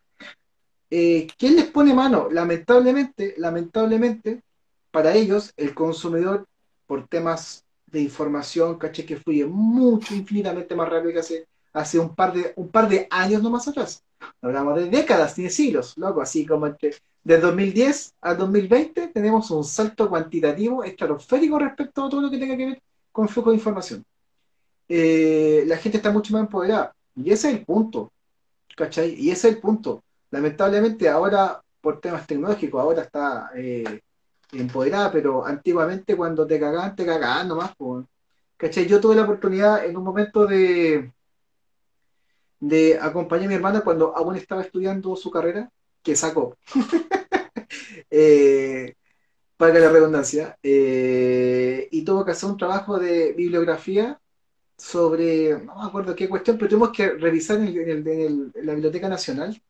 eh, 0.90 1.28
¿quién 1.38 1.56
les 1.56 1.66
pone 1.66 1.94
mano? 1.94 2.30
Lamentablemente, 2.30 3.34
lamentablemente, 3.38 4.44
para 4.92 5.14
ellos, 5.16 5.54
el 5.58 5.74
consumidor, 5.74 6.46
por 6.86 7.08
temas 7.08 7.66
de 7.88 8.02
información, 8.02 8.78
¿cachai? 8.78 9.06
Que 9.06 9.18
fluye 9.18 9.46
mucho, 9.46 10.14
infinitamente 10.14 10.76
más 10.76 10.90
rápido 10.90 11.14
que 11.14 11.20
hace, 11.20 11.48
hace 11.74 11.98
un 11.98 12.14
par 12.14 12.34
de, 12.34 12.54
un 12.58 12.70
par 12.70 12.88
de 12.90 13.08
años 13.10 13.42
nomás 13.42 13.68
atrás. 13.68 14.04
Hablamos 14.42 14.76
de 14.76 14.90
décadas 14.90 15.38
ni 15.38 15.46
de 15.46 15.50
siglos, 15.50 15.98
loco, 15.98 16.22
así 16.22 16.46
como 16.46 16.68
entre, 16.68 16.96
de 17.24 17.38
2010 17.38 18.16
a 18.22 18.34
2020 18.34 19.08
tenemos 19.10 19.52
un 19.52 19.64
salto 19.64 20.10
cuantitativo 20.10 20.84
estratosférico 20.84 21.60
respecto 21.60 22.06
a 22.06 22.10
todo 22.10 22.22
lo 22.22 22.32
que 22.32 22.38
tenga 22.38 22.58
que 22.58 22.66
ver 22.66 22.82
con 23.12 23.30
flujo 23.30 23.52
de 23.52 23.58
información. 23.58 24.04
Eh, 24.88 25.64
la 25.68 25.78
gente 25.78 25.98
está 25.98 26.12
mucho 26.12 26.34
más 26.34 26.42
empoderada. 26.42 26.94
Y 27.16 27.32
ese 27.32 27.50
es 27.50 27.56
el 27.56 27.66
punto, 27.66 28.12
¿cachai? 28.76 29.14
Y 29.14 29.32
ese 29.32 29.50
es 29.50 29.56
el 29.56 29.62
punto. 29.62 30.04
Lamentablemente 30.32 31.08
ahora, 31.10 31.62
por 31.82 32.00
temas 32.00 32.26
tecnológicos, 32.26 32.82
ahora 32.82 33.04
está 33.04 33.52
eh, 33.56 34.02
empoderada, 34.54 35.12
pero 35.12 35.46
antiguamente 35.46 36.16
cuando 36.16 36.48
te 36.48 36.60
cagaban, 36.60 36.96
te 36.96 37.06
cagaban 37.06 37.48
nomás, 37.48 37.76
po, 37.76 38.04
¿cachai? 38.58 38.88
Yo 38.88 39.00
tuve 39.00 39.16
la 39.16 39.24
oportunidad 39.24 39.86
en 39.86 39.96
un 39.98 40.04
momento 40.04 40.48
de, 40.48 41.12
de 42.60 43.00
acompañar 43.00 43.46
a 43.46 43.50
mi 43.50 43.56
hermana 43.56 43.82
cuando 43.82 44.16
aún 44.16 44.36
estaba 44.36 44.62
estudiando 44.62 45.16
su 45.16 45.30
carrera, 45.30 45.70
que 46.04 46.16
sacó. 46.16 46.58
Eh, 48.10 48.96
para 49.58 49.80
la 49.80 49.90
redundancia, 49.90 50.58
eh, 50.64 51.88
y 51.92 52.04
tuvo 52.06 52.26
que 52.26 52.32
hacer 52.32 52.50
un 52.50 52.58
trabajo 52.58 53.00
de 53.00 53.34
bibliografía 53.34 54.20
sobre, 54.78 55.60
no 55.66 55.76
me 55.82 55.88
acuerdo 55.88 56.16
qué 56.16 56.30
cuestión, 56.30 56.58
pero 56.58 56.70
tuvimos 56.70 56.92
que 56.92 57.12
revisar 57.12 57.58
en, 57.60 57.68
el- 57.70 57.78
en 57.80 57.90
el- 57.90 58.08
en 58.10 58.22
el- 58.22 58.52
en 58.56 58.66
la 58.68 58.74
Biblioteca 58.76 59.10
Nacional 59.10 59.62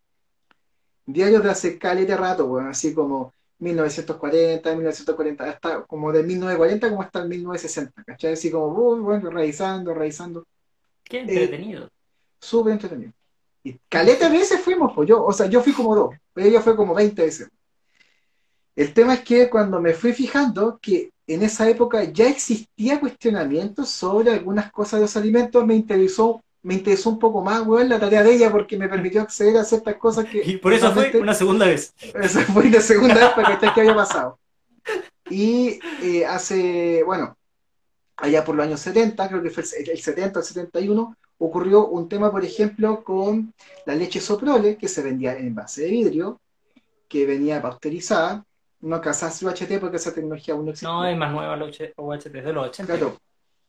diarios 1.06 1.44
de 1.44 1.50
hace 1.52 1.78
caleta 1.78 2.18
rato, 2.18 2.48
bueno, 2.48 2.70
así 2.70 2.94
como 2.94 3.34
1940, 3.60 4.72
1940, 4.76 5.50
hasta 5.50 5.84
como 5.86 6.12
de 6.12 6.24
1940 6.24 6.90
como 6.90 7.02
hasta 7.02 7.22
el 7.22 7.30
1960, 7.30 8.04
¿cachai? 8.04 8.34
Así 8.34 8.52
como, 8.52 8.68
uy, 8.68 9.00
bueno, 9.02 9.30
revisando, 9.30 9.94
revisando, 9.94 10.46
Qué 11.04 11.20
entretenido. 11.20 11.90
súper 12.40 12.74
entretenido. 12.74 13.14
Y 13.64 13.78
caleta 13.90 14.30
veces 14.30 14.62
fuimos, 14.62 14.92
pues 14.96 15.08
yo, 15.10 15.24
o 15.24 15.32
sea, 15.34 15.48
yo 15.48 15.62
fui 15.62 15.74
como 15.74 15.96
dos, 15.96 16.16
ella 16.36 16.62
fue 16.62 16.76
como 16.76 16.94
20 16.94 17.22
veces. 17.22 17.50
El 18.76 18.94
tema 18.94 19.16
es 19.16 19.22
que 19.22 19.50
cuando 19.50 19.82
me 19.82 19.94
fui 19.94 20.14
fijando 20.14 20.80
que 20.82 21.12
en 21.28 21.44
esa 21.44 21.70
época 21.70 22.04
ya 22.04 22.28
existía 22.30 23.00
cuestionamiento 23.00 23.86
sobre 23.86 24.32
algunas 24.32 24.72
cosas 24.72 25.00
de 25.00 25.06
los 25.06 25.18
alimentos, 25.18 25.66
me 25.66 25.76
interesó, 25.76 26.42
me 26.64 26.76
interesó 26.76 27.10
un 27.10 27.20
poco 27.20 27.42
más, 27.42 27.66
weón, 27.66 27.90
la 27.90 28.00
tarea 28.00 28.24
de 28.24 28.34
ella 28.34 28.52
porque 28.52 28.78
me 28.78 28.90
permitió 28.90 29.22
acceder 29.22 29.58
a 29.58 29.64
ciertas 29.64 29.96
cosas 29.96 30.26
que 30.26 30.42
Y 30.44 30.58
por 30.58 30.74
eso 30.74 30.92
fue 30.92 31.12
una 31.20 31.34
segunda 31.34 31.66
vez. 31.68 31.94
esa 32.00 32.42
fue 32.46 32.70
la 32.70 32.82
segunda 32.82 33.16
vez 33.16 33.30
para 33.30 33.60
que 33.60 33.74
qué 33.74 33.82
había 33.82 33.96
pasado. 33.96 34.40
Y 35.30 35.80
eh, 36.02 36.26
hace, 36.26 37.04
bueno, 37.06 37.38
allá 38.18 38.44
por 38.44 38.56
los 38.56 38.66
años 38.66 38.80
70, 38.82 39.28
creo 39.30 39.42
que 39.42 39.50
fue 39.50 39.64
el, 39.64 39.90
el 39.90 40.00
70 40.00 40.40
o 40.40 40.42
el 40.42 40.48
71, 40.48 41.18
ocurrió 41.42 41.88
un 41.88 42.08
tema, 42.08 42.32
por 42.32 42.46
ejemplo, 42.46 43.04
con 43.04 43.54
la 43.86 43.96
leche 43.96 44.22
Soprole, 44.22 44.78
que 44.78 44.88
se 44.88 45.02
vendía 45.02 45.36
en 45.36 45.48
envase 45.48 45.82
de 45.82 45.89
vidrio, 45.89 46.39
que 47.10 47.26
venía 47.26 47.62
pasteurizada, 47.62 48.46
no 48.82 48.96
alcanzaba 48.96 49.32
UHT 49.32 49.80
porque 49.80 49.98
esa 49.98 50.14
tecnología 50.14 50.54
aún 50.54 50.66
no 50.66 50.72
existía. 50.72 50.94
No, 50.94 51.06
es 51.06 51.18
más 51.18 51.32
nueva 51.32 51.58
la 51.58 51.66
UHT, 51.66 52.36
es 52.36 52.44
de 52.46 52.54
los 52.54 52.68
80. 52.68 52.96
Claro, 52.96 53.18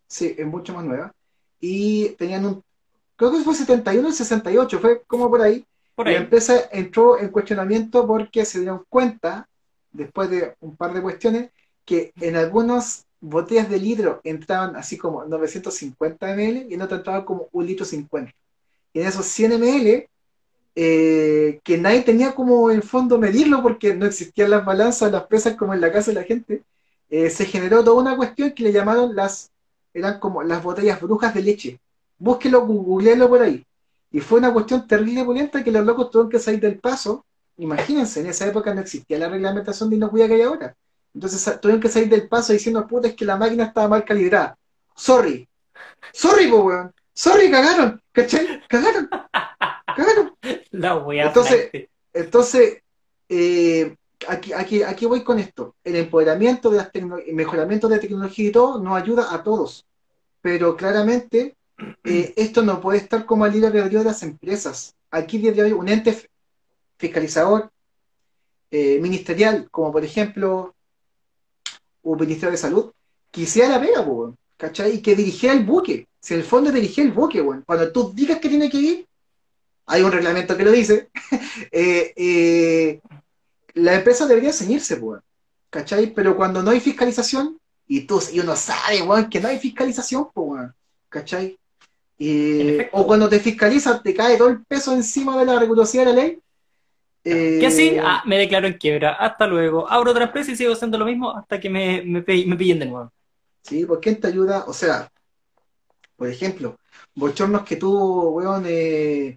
sí, 0.07 0.35
es 0.37 0.47
mucho 0.47 0.75
más 0.75 0.85
nueva. 0.85 1.15
Y 1.61 2.11
tenían 2.11 2.45
un, 2.45 2.63
creo 3.17 3.33
que 3.33 3.39
fue 3.39 3.55
71 3.55 4.07
o 4.07 4.13
68, 4.13 4.79
fue 4.79 5.03
como 5.07 5.31
por 5.31 5.41
ahí. 5.41 5.65
Por 5.95 6.07
La 6.07 6.13
ahí. 6.13 6.19
empresa 6.19 6.69
entró 6.73 7.19
en 7.19 7.29
cuestionamiento 7.31 8.07
porque 8.07 8.45
se 8.45 8.61
dieron 8.61 8.85
cuenta, 8.89 9.49
después 9.91 10.29
de 10.29 10.57
un 10.61 10.77
par 10.77 10.93
de 10.93 11.01
cuestiones, 11.01 11.51
que 11.87 12.13
en 12.21 12.37
algunas 12.37 13.07
botellas 13.23 13.71
de 13.71 13.79
litro 13.79 14.21
entraban 14.25 14.77
así 14.77 14.99
como 14.99 15.25
950 15.25 16.35
ml 16.35 16.67
y 16.69 16.75
en 16.75 16.83
otras 16.83 17.01
entraban 17.01 17.25
como 17.25 17.49
un 17.53 17.67
litro 17.67 17.87
50. 17.87 18.35
Y 18.93 19.01
en 19.01 19.07
esos 19.07 19.25
100 19.27 19.53
ml, 19.61 20.09
eh, 20.75 21.61
que 21.63 21.79
nadie 21.79 22.03
tenía 22.03 22.35
como 22.35 22.71
en 22.71 22.83
fondo 22.83 23.19
medirlo 23.19 23.63
porque 23.63 23.95
no 23.95 24.07
existían 24.07 24.51
las 24.51 24.65
balanzas, 24.65 25.13
las 25.13 25.25
pesas 25.25 25.55
como 25.55 25.73
en 25.73 25.81
la 25.81 25.93
casa 25.93 26.11
de 26.11 26.17
la 26.17 26.25
gente, 26.25 26.63
eh, 27.11 27.31
se 27.31 27.47
generó 27.47 27.85
toda 27.85 28.01
una 28.01 28.17
cuestión 28.17 28.53
que 28.53 28.65
le 28.65 28.73
llamaron 28.73 29.15
las, 29.15 29.51
eran 29.95 30.19
como 30.19 30.43
las 30.43 30.63
botellas 30.63 31.01
brujas 31.01 31.33
de 31.33 31.43
leche. 31.43 31.81
Búsquelo, 32.19 32.67
googleenlo 32.67 33.29
por 33.29 33.43
ahí. 33.43 33.65
Y 34.11 34.21
fue 34.21 34.39
una 34.39 34.53
cuestión 34.53 34.87
terrible 34.87 35.23
violenta 35.23 35.63
que 35.63 35.71
los 35.71 35.87
locos 35.87 36.11
tuvieron 36.11 36.31
que 36.31 36.39
salir 36.39 36.61
del 36.61 36.79
paso. 36.79 37.25
Imagínense, 37.57 38.21
en 38.21 38.27
esa 38.27 38.47
época 38.47 38.75
no 38.75 38.81
existía 38.81 39.19
la 39.19 39.29
reglamentación 39.29 39.91
de 39.91 39.97
inocuidad 39.97 40.27
que 40.27 40.35
hay 40.35 40.43
ahora. 40.43 40.75
Entonces 41.15 41.61
tuvieron 41.61 41.81
que 41.81 41.89
salir 41.89 42.09
del 42.09 42.29
paso 42.29 42.53
diciendo, 42.53 42.87
puta, 42.87 43.09
es 43.09 43.15
que 43.15 43.25
la 43.25 43.37
máquina 43.37 43.65
estaba 43.65 43.89
mal 43.89 44.05
calibrada. 44.05 44.57
Sorry. 44.95 45.49
Sorry, 46.13 46.49
po, 46.49 46.65
weón. 46.65 46.93
Sorry, 47.13 47.51
cagaron. 47.51 48.01
¿Cachai? 48.13 48.63
Cagaron. 48.69 49.09
Cagaron. 49.97 50.35
La 50.71 50.97
wea 50.97 51.27
Entonces. 51.27 51.71
Entonces, 52.15 52.83
eh, 53.29 53.97
aquí, 54.29 54.53
aquí, 54.53 54.83
aquí 54.83 55.07
voy 55.07 55.23
con 55.23 55.39
esto. 55.39 55.75
El 55.85 55.97
empoderamiento 55.97 56.71
de 56.71 56.79
las 56.79 56.91
el 56.93 57.35
mejoramiento 57.35 57.89
de 57.89 57.99
tecnología 57.99 58.49
y 58.49 58.53
todo 58.53 58.79
nos 58.83 59.01
ayuda 59.01 59.35
a 59.35 59.43
todos. 59.43 59.87
Pero 60.41 60.77
claramente, 60.77 61.57
eh, 62.05 62.35
esto 62.37 62.63
no 62.63 62.81
puede 62.81 62.99
estar 62.99 63.25
como 63.27 63.45
al 63.45 63.53
libre 63.53 63.69
albedrío 63.69 64.01
de 64.01 64.07
las 64.07 64.23
empresas. 64.23 64.95
Aquí 65.11 65.39
debe 65.39 65.61
haber 65.61 65.75
un 65.75 65.89
ente 65.89 66.17
fiscalizador 66.99 67.71
eh, 68.71 68.99
ministerial, 69.01 69.69
como 69.71 69.93
por 69.93 70.05
ejemplo 70.05 70.75
un 72.03 72.19
Ministerio 72.19 72.53
de 72.53 72.59
Salud, 72.59 72.93
que 73.31 73.43
hiciera 73.43 73.69
la 73.69 73.81
pega, 73.81 74.05
po, 74.05 74.37
¿cachai? 74.57 74.97
Y 74.97 75.03
que 75.03 75.17
dirigiera 75.17 75.55
el 75.55 75.65
buque. 75.65 76.07
Si 76.21 76.35
en 76.35 76.41
el 76.41 76.47
fondo 76.47 76.71
dirigía 76.71 77.05
el 77.05 77.13
buque, 77.13 77.41
weón. 77.41 77.65
Cuando 77.67 77.91
tú 77.91 78.13
digas 78.15 78.39
que 78.39 78.49
tiene 78.49 78.71
que 78.71 78.79
ir, 78.79 79.07
hay 79.87 80.03
un 80.03 80.13
reglamento 80.13 80.57
que 80.57 80.65
lo 80.65 80.71
dice, 80.71 81.11
eh, 81.73 82.13
eh, 82.15 83.01
la 83.75 83.95
empresa 83.95 84.27
debería 84.27 84.53
ceñirse, 84.53 84.95
weón, 84.95 85.23
¿cachai? 85.71 86.13
Pero 86.15 86.37
cuando 86.37 86.63
no 86.63 86.71
hay 86.71 86.81
fiscalización, 86.81 87.59
y, 87.89 88.03
tú, 88.03 88.23
y 88.33 88.41
uno 88.41 88.55
sabe, 88.55 89.03
weón, 89.03 89.29
que 89.29 89.41
no 89.41 89.49
hay 89.49 89.59
fiscalización, 89.59 90.29
weón, 90.35 90.75
¿cachai? 91.09 91.59
Efecto. 92.19 92.97
o 92.97 93.07
cuando 93.07 93.29
te 93.29 93.41
fiscalizan, 93.41 94.01
te 94.01 94.15
cae 94.15 94.37
todo 94.37 94.49
el 94.49 94.65
peso 94.65 94.93
encima 94.93 95.37
de 95.37 95.45
la 95.45 95.59
rigurosidad 95.59 96.07
de 96.07 96.13
la 96.13 96.23
ley. 96.23 96.39
Eh, 97.25 97.59
¿Qué 97.61 97.67
así? 97.67 97.97
Ah, 98.03 98.23
me 98.27 98.37
declaro 98.39 98.67
en 98.67 98.75
quiebra. 98.75 99.13
Hasta 99.15 99.47
luego. 99.47 99.89
Abro 99.89 100.11
otra 100.11 100.25
empresa 100.25 100.51
y 100.51 100.57
sigo 100.57 100.73
haciendo 100.73 100.99
lo 100.99 101.05
mismo 101.05 101.31
hasta 101.31 101.61
que 101.61 101.71
me, 101.71 102.03
me, 102.03 102.21
me 102.23 102.57
pillen 102.57 102.79
de 102.81 102.87
nuevo. 102.87 103.13
Sí, 103.63 103.87
¿por 103.87 104.01
quién 104.01 104.21
te 104.21 104.27
ayuda? 104.29 104.65
O 104.67 104.73
sea, 104.73 105.09
por 106.17 106.29
ejemplo, 106.29 106.77
bochornos 107.15 107.63
que 107.65 107.77
tuvo, 107.77 108.31
weón, 108.33 108.65
eh, 108.67 109.37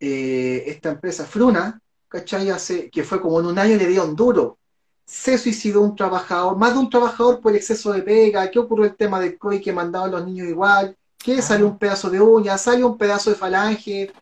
eh, 0.00 0.64
esta 0.66 0.90
empresa 0.90 1.24
Fruna, 1.24 1.80
¿cachai? 2.08 2.50
Hace, 2.50 2.90
que 2.90 3.02
fue 3.02 3.20
como 3.20 3.40
en 3.40 3.46
un 3.46 3.58
año 3.58 3.76
le 3.76 3.86
dieron 3.86 4.14
duro. 4.14 4.58
Se 5.04 5.38
suicidó 5.38 5.80
un 5.80 5.96
trabajador, 5.96 6.56
más 6.56 6.74
de 6.74 6.80
un 6.80 6.90
trabajador 6.90 7.40
por 7.40 7.54
exceso 7.56 7.92
de 7.92 8.02
pega. 8.02 8.50
¿Qué 8.50 8.58
ocurrió 8.58 8.84
el 8.86 8.96
tema 8.96 9.18
del 9.18 9.38
COI 9.38 9.60
que 9.60 9.72
mandaban 9.72 10.10
los 10.10 10.24
niños 10.24 10.48
igual? 10.48 10.96
Que 11.18 11.38
Ah. 11.38 11.42
salió 11.42 11.66
un 11.66 11.78
pedazo 11.78 12.10
de 12.10 12.20
uña, 12.20 12.58
salió 12.58 12.86
un 12.86 12.98
pedazo 12.98 13.30
de 13.30 13.36
falange. 13.36 14.12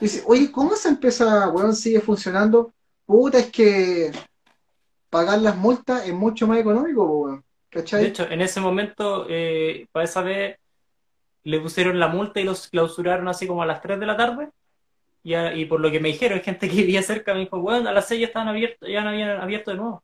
Dice, 0.00 0.22
oye, 0.26 0.50
¿cómo 0.50 0.74
esa 0.74 0.88
empresa, 0.88 1.48
weón, 1.50 1.74
sigue 1.74 2.00
funcionando? 2.00 2.72
Puta, 3.06 3.38
es 3.38 3.50
que 3.50 4.12
pagar 5.10 5.40
las 5.40 5.56
multas 5.56 6.06
es 6.06 6.14
mucho 6.14 6.46
más 6.46 6.58
económico, 6.58 7.04
weón. 7.04 7.44
¿Cachai? 7.68 8.02
De 8.02 8.08
hecho, 8.08 8.24
en 8.28 8.40
ese 8.40 8.60
momento, 8.60 9.26
eh, 9.28 9.86
para 9.92 10.04
esa 10.04 10.22
vez, 10.22 10.56
le 11.44 11.60
pusieron 11.60 11.98
la 11.98 12.08
multa 12.08 12.40
y 12.40 12.44
los 12.44 12.68
clausuraron 12.68 13.28
así 13.28 13.46
como 13.46 13.62
a 13.62 13.66
las 13.66 13.80
3 13.80 13.98
de 14.00 14.06
la 14.06 14.16
tarde. 14.16 14.50
Y, 15.22 15.34
a- 15.34 15.54
y 15.54 15.66
por 15.66 15.80
lo 15.80 15.90
que 15.90 16.00
me 16.00 16.08
dijeron, 16.08 16.40
gente 16.40 16.68
que 16.68 16.76
vivía 16.76 17.02
cerca 17.02 17.34
me 17.34 17.40
dijo, 17.40 17.60
bueno, 17.60 17.88
a 17.88 17.92
las 17.92 18.08
6 18.08 18.20
ya 18.20 18.26
estaban 18.26 18.48
abiertos, 18.48 18.88
ya 18.88 19.02
no 19.02 19.10
habían 19.10 19.40
abierto 19.40 19.70
de 19.70 19.76
nuevo. 19.76 20.02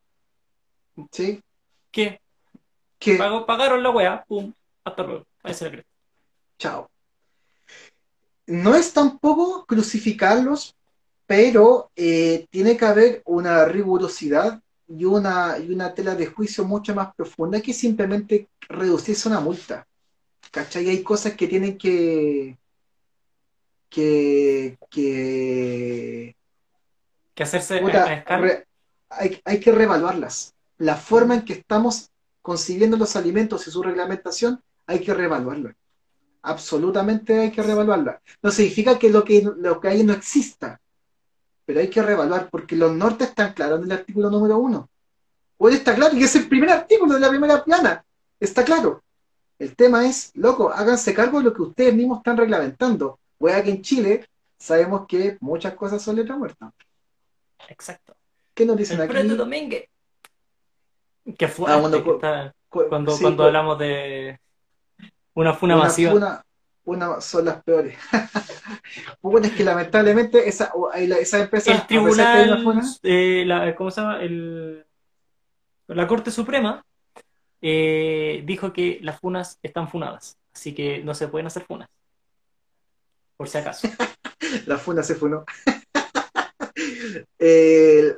Sí. 1.11 1.41
¿Qué? 1.91 2.19
Pagó- 3.17 3.45
pagaron 3.45 3.83
la 3.83 3.89
weá, 3.89 4.23
pum, 4.25 4.53
hasta 4.83 5.03
luego. 5.03 5.25
Ahí 5.43 5.53
se 5.53 5.65
la 5.65 5.71
creo. 5.71 5.83
Chao. 6.57 6.89
No 8.47 8.75
es 8.75 8.93
tampoco 8.93 9.65
crucificarlos, 9.65 10.75
pero 11.25 11.91
eh, 11.95 12.47
tiene 12.49 12.77
que 12.77 12.85
haber 12.85 13.21
una 13.25 13.65
rigurosidad 13.65 14.61
y 14.87 15.03
una, 15.05 15.57
y 15.59 15.71
una 15.71 15.93
tela 15.93 16.15
de 16.15 16.27
juicio 16.27 16.63
mucho 16.63 16.95
más 16.95 17.13
profunda 17.15 17.61
que 17.61 17.73
simplemente 17.73 18.47
reducirse 18.69 19.27
a 19.27 19.31
una 19.31 19.41
multa. 19.41 19.85
¿Cachai? 20.51 20.87
Hay 20.89 21.03
cosas 21.03 21.33
que 21.33 21.47
tienen 21.47 21.77
que, 21.77 22.57
que, 23.89 24.77
que 24.89 26.35
Que 27.35 27.43
hacerse 27.43 27.79
puta, 27.79 28.05
re- 28.37 28.65
hay, 29.09 29.41
hay 29.43 29.59
que 29.59 29.71
reevaluarlas. 29.71 30.53
La 30.77 30.95
forma 30.95 31.35
en 31.35 31.41
que 31.43 31.53
estamos 31.53 32.09
concibiendo 32.41 32.97
los 32.97 33.15
alimentos 33.15 33.67
y 33.67 33.71
su 33.71 33.83
reglamentación, 33.83 34.61
hay 34.85 35.01
que 35.01 35.13
reevaluarla. 35.13 35.75
Absolutamente 36.47 37.37
hay 37.39 37.51
que 37.51 37.61
reevaluarla. 37.61 38.21
No 38.41 38.51
significa 38.51 38.97
que 38.97 39.09
lo 39.09 39.23
que, 39.25 39.41
lo 39.57 39.79
que 39.81 39.87
hay 39.89 40.03
no 40.03 40.13
exista, 40.13 40.79
pero 41.65 41.81
hay 41.81 41.89
que 41.89 42.01
reevaluar 42.01 42.49
porque 42.49 42.75
los 42.77 42.93
nortes 42.93 43.29
están 43.29 43.51
claros 43.53 43.79
en 43.79 43.85
el 43.85 43.91
artículo 43.97 44.29
número 44.29 44.57
uno. 44.57 44.89
Hoy 45.57 45.73
está 45.73 45.93
claro, 45.93 46.15
y 46.15 46.23
es 46.23 46.35
el 46.37 46.47
primer 46.47 46.69
artículo 46.69 47.13
de 47.15 47.19
la 47.19 47.29
primera 47.29 47.63
plana. 47.63 48.05
Está 48.39 48.63
claro. 48.63 49.03
El 49.59 49.75
tema 49.75 50.05
es, 50.07 50.31
loco, 50.35 50.69
háganse 50.71 51.13
cargo 51.13 51.39
de 51.39 51.45
lo 51.45 51.53
que 51.53 51.63
ustedes 51.63 51.93
mismos 51.93 52.19
están 52.19 52.37
reglamentando. 52.37 53.19
Wea 53.39 53.61
que 53.63 53.71
en 53.71 53.81
Chile 53.81 54.25
sabemos 54.57 55.05
que 55.07 55.37
muchas 55.41 55.73
cosas 55.73 56.01
son 56.01 56.15
letra 56.15 56.37
muerta. 56.37 56.71
Exacto. 57.67 58.15
¿Qué 58.53 58.65
nos 58.65 58.77
dicen 58.77 59.01
El 59.01 59.09
aquí? 59.17 59.27
Domínguez. 59.35 59.89
Qué 61.37 61.47
fuerte 61.47 61.75
Ah, 61.75 61.79
cuando- 61.81 62.03
que 62.03 62.11
está- 62.11 62.53
Cu- 62.69 62.85
cuando, 62.89 63.11
sí, 63.13 63.21
cuando 63.23 63.43
cu- 63.43 63.47
hablamos 63.47 63.79
de 63.79 64.39
una 65.37 65.53
funa 65.53 65.75
una 65.75 65.83
masiva. 65.83 66.11
funa- 66.11 66.43
una- 66.85 67.21
son 67.21 67.45
las 67.45 67.63
peores. 67.63 67.95
Puta, 69.21 69.47
es 69.47 69.53
que 69.53 69.63
lamentablemente 69.63 70.47
esa, 70.49 70.71
esa 70.95 71.39
empresa, 71.39 71.71
el 71.71 71.77
hay 71.77 71.79
una 71.79 71.87
tribunal, 71.87 72.63
funa, 72.63 72.83
eh, 73.03 73.43
la, 73.45 73.75
¿cómo 73.75 73.91
se 73.91 74.01
llama? 74.01 74.21
El, 74.21 74.83
la 75.87 76.07
Corte 76.07 76.31
Suprema 76.31 76.83
eh, 77.61 78.41
dijo 78.45 78.73
que 78.73 78.99
las 79.03 79.19
funas 79.19 79.59
están 79.61 79.87
funadas, 79.89 80.37
así 80.55 80.73
que 80.73 81.03
no 81.03 81.13
se 81.13 81.27
pueden 81.27 81.47
hacer 81.47 81.63
funas. 81.63 81.87
Por 83.37 83.47
si 83.47 83.59
acaso. 83.59 83.87
la 84.65 84.77
funa 84.77 85.03
se 85.03 85.15
funó. 85.15 85.45
Eh, 87.39 88.15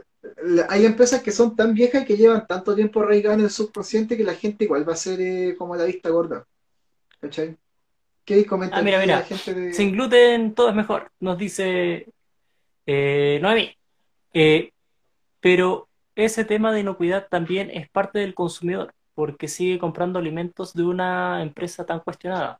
hay 0.67 0.85
empresas 0.85 1.21
que 1.21 1.31
son 1.31 1.55
tan 1.55 1.73
viejas 1.73 2.03
y 2.03 2.05
que 2.05 2.17
llevan 2.17 2.45
tanto 2.45 2.75
tiempo 2.75 2.99
arraigadas 3.01 3.37
en 3.37 3.45
el 3.45 3.49
subconsciente 3.49 4.17
que 4.17 4.23
la 4.23 4.33
gente 4.33 4.65
igual 4.65 4.87
va 4.87 4.93
a 4.93 4.97
ser 4.97 5.19
eh, 5.21 5.55
como 5.57 5.75
la 5.75 5.85
vista 5.85 6.09
gorda. 6.09 6.45
¿Cachai? 7.21 7.57
¿Qué 8.25 8.45
comenta 8.45 8.77
Ah, 8.77 8.81
mira, 8.81 8.99
mira. 8.99 9.17
la 9.19 9.25
gente 9.25 9.53
de... 9.53 9.73
Sin 9.73 9.91
gluten 9.91 10.53
todo 10.53 10.69
es 10.69 10.75
mejor, 10.75 11.11
nos 11.19 11.37
dice 11.37 12.07
eh, 12.85 13.39
Noemí. 13.41 13.75
Eh, 14.33 14.71
pero 15.39 15.87
ese 16.15 16.45
tema 16.45 16.71
de 16.71 16.81
inocuidad 16.81 17.27
también 17.29 17.69
es 17.71 17.89
parte 17.89 18.19
del 18.19 18.33
consumidor, 18.35 18.93
porque 19.15 19.47
sigue 19.47 19.79
comprando 19.79 20.19
alimentos 20.19 20.73
de 20.73 20.83
una 20.83 21.41
empresa 21.41 21.85
tan 21.85 21.99
cuestionada. 22.01 22.59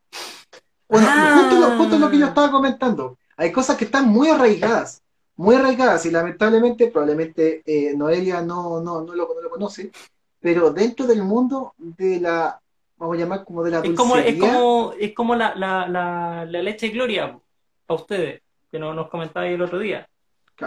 Bueno, 0.88 1.08
Ah. 1.10 1.42
justo, 1.50 1.60
lo, 1.70 1.78
justo 1.78 2.00
lo 2.00 2.10
que 2.10 2.18
yo 2.20 2.26
estaba 2.28 2.50
comentando. 2.52 3.18
Hay 3.38 3.52
cosas 3.52 3.78
que 3.78 3.86
están 3.86 4.10
muy 4.10 4.28
arraigadas, 4.30 5.04
muy 5.36 5.56
arraigadas, 5.56 6.06
y 6.06 6.12
lamentablemente, 6.12 6.88
probablemente 6.88 7.62
eh, 7.66 7.94
Noelia 7.96 8.42
no, 8.42 8.82
no, 8.82 9.02
no, 9.02 9.14
lo, 9.16 9.30
no 9.36 9.42
lo 9.42 9.50
conoce, 9.50 9.92
pero 10.40 10.72
dentro 10.72 11.06
del 11.06 11.22
mundo 11.24 11.74
de 11.78 12.20
la, 12.20 12.60
vamos 13.00 13.16
a 13.18 13.20
llamar 13.20 13.44
como 13.46 13.64
de 13.64 13.72
la 13.72 13.80
Es 13.80 13.94
como, 13.96 14.16
es 14.18 14.38
como, 14.38 14.94
es 15.00 15.14
como 15.16 15.36
la, 15.36 15.56
la, 15.56 15.88
la, 15.88 16.46
la 16.46 16.62
leche 16.62 16.90
Gloria 16.90 17.40
para 17.86 18.02
ustedes, 18.02 18.42
que 18.72 18.78
no, 18.80 18.94
nos 18.94 19.10
comentabais 19.10 19.56
el 19.56 19.62
otro 19.62 19.80
día. 19.80 20.08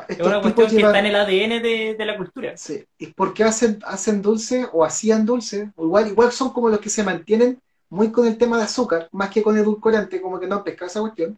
Es 0.08 0.16
estos 0.16 0.26
una 0.26 0.40
cuestión 0.40 0.68
que 0.68 0.76
llevan- 0.76 0.86
está 0.86 0.98
en 1.00 1.06
el 1.06 1.16
ADN 1.16 1.60
de, 1.60 1.94
de 1.94 2.04
la 2.06 2.16
cultura. 2.16 2.56
Sí, 2.56 2.84
y 2.98 3.06
porque 3.08 3.44
hacen, 3.44 3.78
hacen 3.84 4.22
dulce 4.22 4.66
o 4.72 4.84
hacían 4.84 5.26
dulce, 5.26 5.70
o 5.76 5.84
igual, 5.84 6.08
igual 6.08 6.32
son 6.32 6.50
como 6.50 6.68
los 6.68 6.80
que 6.80 6.90
se 6.90 7.02
mantienen 7.04 7.60
muy 7.90 8.10
con 8.10 8.26
el 8.26 8.38
tema 8.38 8.56
de 8.56 8.64
azúcar, 8.64 9.08
más 9.12 9.30
que 9.30 9.42
con 9.42 9.56
edulcorante, 9.56 10.20
como 10.22 10.40
que 10.40 10.46
no 10.46 10.56
han 10.56 10.64
pescado 10.64 10.86
esa 10.90 11.00
cuestión. 11.00 11.36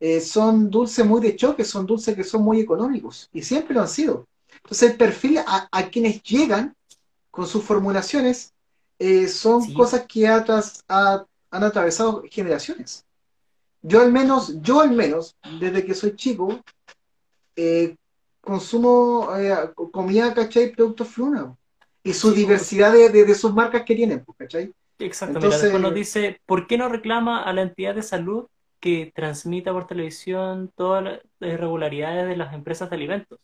Eh, 0.00 0.20
son 0.20 0.70
dulces 0.70 1.04
muy 1.04 1.20
de 1.20 1.36
choque, 1.36 1.64
son 1.64 1.86
dulces 1.86 2.16
que 2.16 2.24
son 2.24 2.42
muy 2.42 2.60
económicos, 2.60 3.28
y 3.32 3.42
siempre 3.42 3.74
lo 3.74 3.82
han 3.82 3.88
sido. 3.88 4.26
Entonces 4.64 4.90
el 4.92 4.96
perfil 4.96 5.38
a, 5.46 5.68
a 5.70 5.82
quienes 5.90 6.22
llegan 6.22 6.74
con 7.30 7.46
sus 7.46 7.62
formulaciones 7.64 8.52
eh, 9.00 9.26
son 9.28 9.62
Sí. 9.62 9.74
cosas 9.74 10.06
que 10.06 10.28
atras- 10.28 10.84
ha- 10.88 11.24
han 11.50 11.64
atravesado 11.64 12.22
generaciones. 12.30 13.04
Yo 13.82 14.00
al 14.02 14.12
menos, 14.12 14.60
yo 14.62 14.80
al 14.82 14.92
menos, 14.92 15.34
desde 15.58 15.84
que 15.84 15.94
soy 15.94 16.14
chico, 16.14 16.60
eh, 17.56 17.96
consumo 18.40 19.28
eh, 19.36 19.54
comida, 19.90 20.32
¿cachai? 20.34 20.72
Productos 20.72 21.08
Fluna. 21.08 21.56
Y 22.02 22.12
su 22.12 22.30
Sí, 22.30 22.36
diversidad 22.36 22.92
de, 22.92 23.08
de- 23.08 23.24
de 23.24 23.34
sus 23.34 23.52
marcas 23.54 23.82
que 23.84 23.94
tienen, 23.96 24.24
¿cachai? 24.38 24.72
Exacto, 24.98 25.38
Entonces- 25.38 25.64
mira, 25.72 25.78
nos 25.78 25.94
dice, 25.94 26.40
¿por 26.46 26.66
qué 26.66 26.76
no 26.78 26.88
reclama 26.88 27.42
a 27.42 27.52
la 27.52 27.62
entidad 27.62 27.94
de 27.94 28.02
salud 28.02 28.46
que 28.80 29.12
transmita 29.14 29.72
por 29.72 29.86
televisión 29.86 30.70
todas 30.76 31.02
las 31.04 31.20
irregularidades 31.40 32.28
de 32.28 32.36
las 32.36 32.52
empresas 32.54 32.88
de 32.90 32.96
alimentos? 32.96 33.38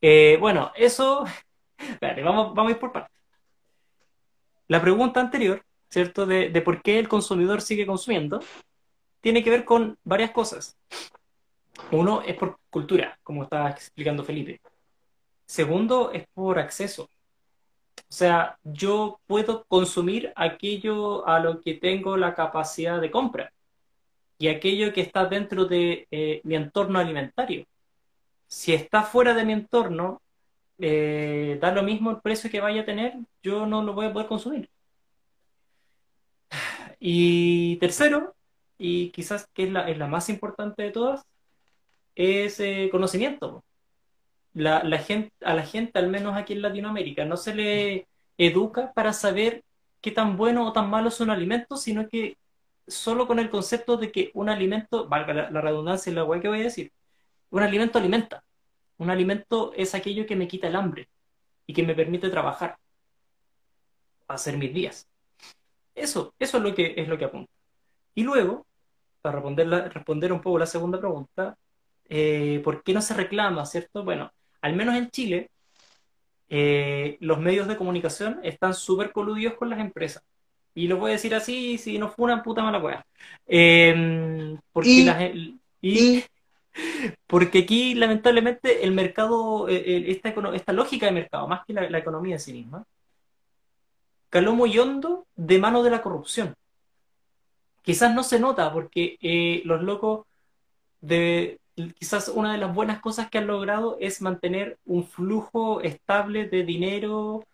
Eh, 0.00 0.36
bueno, 0.40 0.72
eso, 0.76 1.24
espérate, 1.78 2.22
vamos, 2.22 2.54
vamos 2.54 2.70
a 2.70 2.74
ir 2.74 2.78
por 2.80 2.92
partes. 2.92 3.17
La 4.68 4.82
pregunta 4.82 5.20
anterior, 5.20 5.64
¿cierto? 5.88 6.26
De, 6.26 6.50
por 6.62 6.82
qué 6.82 6.98
el 6.98 7.08
consumidor 7.08 7.62
sigue 7.62 7.86
consumiendo, 7.86 8.40
tiene 9.20 9.42
que 9.42 9.50
ver 9.50 9.64
con 9.64 9.98
varias 10.04 10.30
cosas. 10.30 10.76
Uno 11.90 12.22
es 12.22 12.36
por 12.36 12.58
cultura, 12.70 13.18
como 13.22 13.44
estaba 13.44 13.70
explicando 13.70 14.24
Felipe. 14.24 14.60
Segundo 15.46 16.12
es 16.12 16.26
por 16.34 16.58
acceso. 16.58 17.04
O 17.04 18.12
sea, 18.12 18.58
yo 18.62 19.20
puedo 19.26 19.64
consumir 19.68 20.32
aquello 20.36 21.26
a 21.26 21.40
lo 21.40 21.60
que 21.60 21.74
tengo 21.74 22.16
la 22.16 22.34
capacidad 22.34 23.00
de 23.00 23.10
compra 23.10 23.52
y 24.38 24.48
aquello 24.48 24.92
que 24.92 25.00
está 25.00 25.24
dentro 25.24 25.64
de 25.64 26.06
eh, 26.10 26.40
mi 26.44 26.54
entorno 26.54 26.98
alimentario. 26.98 27.64
Si 28.46 28.72
está 28.72 29.02
fuera 29.02 29.34
de 29.34 29.44
mi 29.44 29.52
entorno, 29.52 30.20
eh, 30.78 31.58
da 31.60 31.72
lo 31.72 31.82
mismo 31.82 32.10
el 32.10 32.20
precio 32.20 32.50
que 32.50 32.60
vaya 32.60 32.82
a 32.82 32.84
tener, 32.84 33.14
yo 33.42 33.66
no 33.66 33.82
lo 33.82 33.94
voy 33.94 34.06
a 34.06 34.12
poder 34.12 34.28
consumir. 34.28 34.70
Y 37.00 37.76
tercero, 37.78 38.34
y 38.78 39.10
quizás 39.10 39.48
que 39.54 39.64
es 39.64 39.70
la, 39.72 40.06
más 40.08 40.28
importante 40.28 40.82
de 40.82 40.90
todas, 40.90 41.24
es 42.14 42.60
eh, 42.60 42.88
conocimiento. 42.90 43.64
La 44.54 44.98
gente, 44.98 45.32
a 45.42 45.54
la 45.54 45.64
gente, 45.64 45.98
al 45.98 46.08
menos 46.08 46.36
aquí 46.36 46.54
en 46.54 46.62
Latinoamérica, 46.62 47.24
no 47.24 47.36
se 47.36 47.54
le 47.54 48.08
educa 48.38 48.92
para 48.92 49.12
saber 49.12 49.64
qué 50.00 50.10
tan 50.12 50.36
bueno 50.36 50.66
o 50.66 50.72
tan 50.72 50.90
malo 50.90 51.08
es 51.08 51.20
un 51.20 51.30
alimento, 51.30 51.76
sino 51.76 52.08
que 52.08 52.36
solo 52.86 53.26
con 53.26 53.38
el 53.38 53.50
concepto 53.50 53.96
de 53.96 54.10
que 54.12 54.30
un 54.34 54.48
alimento, 54.48 55.08
valga 55.08 55.34
la, 55.50 55.60
redundancia 55.60 56.10
y 56.10 56.14
la 56.14 56.22
guay 56.22 56.40
que 56.40 56.48
voy 56.48 56.60
a 56.60 56.64
decir, 56.64 56.92
un 57.50 57.62
alimento 57.62 57.98
alimenta. 57.98 58.42
Un 58.98 59.10
alimento 59.10 59.72
es 59.74 59.94
aquello 59.94 60.26
que 60.26 60.36
me 60.36 60.48
quita 60.48 60.68
el 60.68 60.76
hambre 60.76 61.08
y 61.66 61.72
que 61.72 61.82
me 61.82 61.94
permite 61.94 62.30
trabajar, 62.30 62.76
hacer 64.26 64.56
mis 64.56 64.72
días. 64.74 65.08
Eso, 65.94 66.34
eso 66.38 66.56
es 66.58 66.62
lo 66.62 66.74
que 66.74 66.94
es 66.96 67.08
lo 67.08 67.18
que 67.18 67.24
apunta. 67.24 67.50
Y 68.14 68.22
luego, 68.22 68.66
para 69.22 69.36
responder, 69.36 69.68
responder 69.92 70.32
un 70.32 70.40
poco 70.40 70.58
la 70.58 70.66
segunda 70.66 70.98
pregunta, 70.98 71.56
eh, 72.08 72.60
¿por 72.64 72.82
qué 72.82 72.92
no 72.92 73.02
se 73.02 73.14
reclama, 73.14 73.66
cierto? 73.66 74.04
Bueno, 74.04 74.32
al 74.60 74.74
menos 74.74 74.96
en 74.96 75.10
Chile, 75.10 75.50
eh, 76.48 77.18
los 77.20 77.38
medios 77.38 77.68
de 77.68 77.76
comunicación 77.76 78.40
están 78.42 78.74
súper 78.74 79.12
coludidos 79.12 79.54
con 79.54 79.70
las 79.70 79.80
empresas. 79.80 80.22
Y 80.74 80.86
lo 80.86 80.96
voy 80.96 81.10
a 81.10 81.14
decir 81.14 81.34
así, 81.34 81.76
si 81.78 81.98
no 81.98 82.08
fue 82.08 82.26
una 82.26 82.42
puta 82.42 82.62
mala 82.62 82.78
wea. 82.78 83.04
Em, 83.46 84.58
porque, 84.72 85.52
y, 85.80 86.24
porque 87.26 87.60
aquí, 87.60 87.94
lamentablemente, 87.94 88.84
el 88.84 88.92
mercado, 88.92 89.68
eh, 89.68 90.10
esta, 90.10 90.30
esta 90.54 90.72
lógica 90.72 91.06
de 91.06 91.12
mercado, 91.12 91.48
más 91.48 91.64
que 91.66 91.72
la, 91.72 91.98
economía 91.98 92.36
en 92.36 92.40
sí 92.40 92.52
misma, 92.52 92.84
caló 94.30 94.54
muy 94.54 94.78
hondo 94.78 95.26
de 95.36 95.58
mano 95.58 95.82
de 95.82 95.90
la 95.90 96.02
corrupción. 96.02 96.54
Quizás 97.82 98.14
no 98.14 98.22
se 98.22 98.38
nota 98.38 98.72
porque 98.72 99.16
eh, 99.20 99.62
los 99.64 99.82
locos 99.82 100.26
de, 101.00 101.58
quizás 101.98 102.28
una 102.28 102.52
de 102.52 102.58
las 102.58 102.74
buenas 102.74 103.00
cosas 103.00 103.30
que 103.30 103.38
han 103.38 103.46
logrado 103.46 103.96
es 104.00 104.20
mantener 104.20 104.78
un 104.84 105.06
flujo 105.06 105.80
estable 105.80 106.48
de 106.48 106.64
dinero 106.64 107.44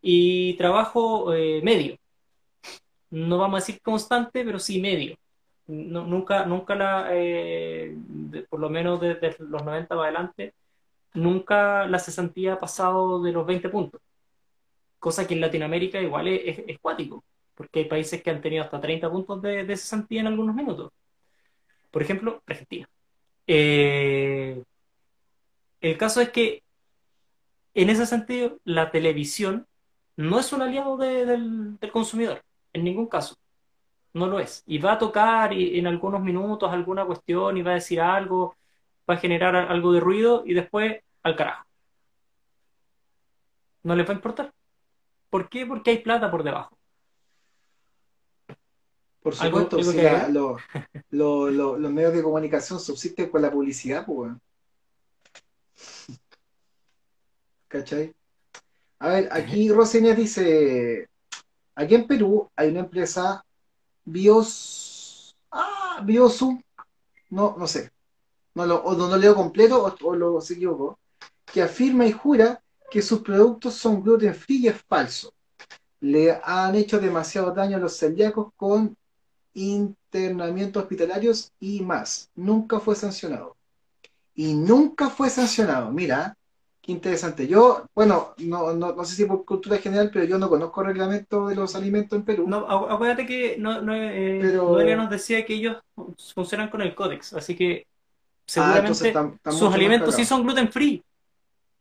y 0.00 0.54
trabajo 0.54 1.34
eh, 1.34 1.60
medio 1.64 1.96
no 3.10 3.38
vamos 3.38 3.62
a 3.62 3.64
decir 3.64 3.80
constante, 3.82 4.44
pero 4.44 4.58
sí 4.58 4.80
medio. 4.80 5.16
Nunca, 5.66 6.46
nunca 6.46 6.74
la, 6.74 7.08
eh, 7.12 7.96
por 8.48 8.60
lo 8.60 8.70
menos 8.70 9.00
desde 9.00 9.36
los 9.40 9.64
90 9.64 9.88
para 9.88 10.02
adelante, 10.02 10.54
nunca 11.14 11.86
la 11.86 11.98
cesantía 11.98 12.54
ha 12.54 12.60
pasado 12.60 13.22
de 13.22 13.32
los 13.32 13.46
20 13.46 13.68
puntos. 13.68 14.00
Cosa 14.98 15.26
que 15.26 15.34
en 15.34 15.40
Latinoamérica 15.40 16.00
igual 16.00 16.28
es, 16.28 16.60
es, 16.66 16.78
cuático, 16.78 17.24
porque 17.54 17.80
hay 17.80 17.84
países 17.86 18.22
que 18.22 18.30
han 18.30 18.40
tenido 18.40 18.64
hasta 18.64 18.80
30 18.80 19.10
puntos 19.10 19.42
de, 19.42 19.64
de 19.64 19.76
cesantía 19.76 20.20
en 20.20 20.28
algunos 20.28 20.54
minutos. 20.54 20.92
Por 21.90 22.02
ejemplo, 22.02 22.42
Argentina. 22.46 22.88
Eh, 23.46 24.62
el 25.80 25.98
caso 25.98 26.20
es 26.20 26.30
que, 26.30 26.62
en 27.74 27.90
ese 27.90 28.06
sentido, 28.06 28.58
la 28.64 28.90
televisión 28.90 29.66
no 30.16 30.40
es 30.40 30.52
un 30.52 30.62
aliado 30.62 30.96
del 30.96 31.78
consumidor 31.92 32.42
en 32.72 32.84
ningún 32.84 33.06
caso. 33.06 33.36
No 34.16 34.28
lo 34.28 34.40
es. 34.40 34.62
Y 34.66 34.78
va 34.78 34.92
a 34.92 34.98
tocar 34.98 35.52
en 35.52 35.86
algunos 35.86 36.22
minutos 36.22 36.72
alguna 36.72 37.04
cuestión 37.04 37.58
y 37.58 37.62
va 37.62 37.72
a 37.72 37.74
decir 37.74 38.00
algo, 38.00 38.56
va 39.08 39.12
a 39.12 39.18
generar 39.18 39.54
algo 39.54 39.92
de 39.92 40.00
ruido 40.00 40.42
y 40.46 40.54
después 40.54 41.02
al 41.22 41.36
carajo. 41.36 41.66
No 43.82 43.94
les 43.94 44.08
va 44.08 44.12
a 44.12 44.14
importar. 44.14 44.54
¿Por 45.28 45.50
qué? 45.50 45.66
Porque 45.66 45.90
hay 45.90 45.98
plata 45.98 46.30
por 46.30 46.42
debajo. 46.42 46.78
Por 49.20 49.34
supuesto, 49.34 49.76
los 51.10 51.92
medios 51.92 52.14
de 52.14 52.22
comunicación 52.22 52.80
subsisten 52.80 53.28
con 53.28 53.42
la 53.42 53.50
publicidad, 53.50 54.06
pues. 54.06 54.32
¿Cachai? 57.68 58.14
A 58.98 59.08
ver, 59.08 59.28
aquí 59.30 59.70
Roseñas 59.70 60.16
dice, 60.16 61.10
Aquí 61.76 61.94
en 61.94 62.06
Perú 62.06 62.50
hay 62.56 62.70
una 62.70 62.80
empresa 62.80 63.44
Bios. 64.06 65.36
Ah, 65.50 66.00
Biosu. 66.02 66.58
No, 67.30 67.56
no 67.58 67.66
sé. 67.66 67.90
No 68.54 68.64
lo, 68.64 68.82
o 68.82 68.94
no 68.94 69.08
lo 69.08 69.16
leo 69.16 69.34
completo 69.34 69.94
o, 70.02 70.14
lo 70.14 70.40
se 70.40 70.54
equivocó. 70.54 70.98
Que 71.44 71.62
afirma 71.62 72.06
y 72.06 72.12
jura 72.12 72.62
que 72.90 73.02
sus 73.02 73.20
productos 73.20 73.74
son 73.74 74.02
gluten 74.02 74.34
free 74.34 74.62
y 74.62 74.68
es 74.68 74.80
falso. 74.88 75.32
Le 76.00 76.40
han 76.42 76.74
hecho 76.76 76.98
demasiado 76.98 77.50
daño 77.52 77.76
a 77.76 77.80
los 77.80 77.98
celíacos 77.98 78.52
con 78.56 78.96
internamientos 79.54 80.82
hospitalarios 80.82 81.52
y 81.58 81.82
más. 81.82 82.30
Nunca 82.34 82.80
fue 82.80 82.94
sancionado. 82.94 83.56
Y 84.34 84.54
nunca 84.54 85.10
fue 85.10 85.30
sancionado. 85.30 85.90
Mira, 85.90 86.36
Qué 86.86 86.92
interesante. 86.92 87.48
Yo, 87.48 87.84
bueno, 87.96 88.34
no, 88.38 88.72
no, 88.72 88.92
no, 88.92 89.04
sé 89.04 89.16
si 89.16 89.24
por 89.24 89.44
cultura 89.44 89.78
general, 89.78 90.08
pero 90.12 90.24
yo 90.24 90.38
no 90.38 90.48
conozco 90.48 90.82
el 90.82 90.86
reglamento 90.86 91.48
de 91.48 91.56
los 91.56 91.74
alimentos 91.74 92.16
en 92.16 92.24
Perú. 92.24 92.44
No, 92.46 92.58
acuérdate 92.58 93.26
que 93.26 93.56
no, 93.58 93.82
no, 93.82 93.92
eh, 93.92 94.96
nos 94.96 95.10
decía 95.10 95.44
que 95.44 95.54
ellos 95.54 95.78
funcionan 96.32 96.68
con 96.68 96.82
el 96.82 96.94
códex, 96.94 97.32
así 97.32 97.56
que 97.56 97.88
ah, 97.88 98.42
seguramente 98.46 99.12
sus 99.50 99.74
alimentos 99.74 100.14
sí 100.14 100.24
son 100.24 100.44
gluten 100.44 100.70
free, 100.70 101.02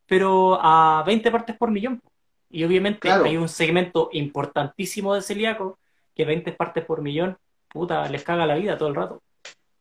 pero 0.07 0.57
a 0.59 1.03
20 1.05 1.29
partes 1.29 1.55
por 1.55 1.69
millón. 1.69 2.01
Y 2.49 2.63
obviamente 2.63 3.11
hay 3.11 3.37
un 3.37 3.47
segmento 3.47 4.09
importantísimo 4.11 5.13
de 5.13 5.21
celíaco 5.21 5.77
que 6.15 6.25
20 6.25 6.51
partes 6.53 6.83
por 6.83 7.03
millón, 7.03 7.37
puta, 7.67 8.09
les 8.09 8.23
caga 8.23 8.47
la 8.47 8.55
vida 8.55 8.75
todo 8.75 8.89
el 8.89 8.95
rato. 8.95 9.21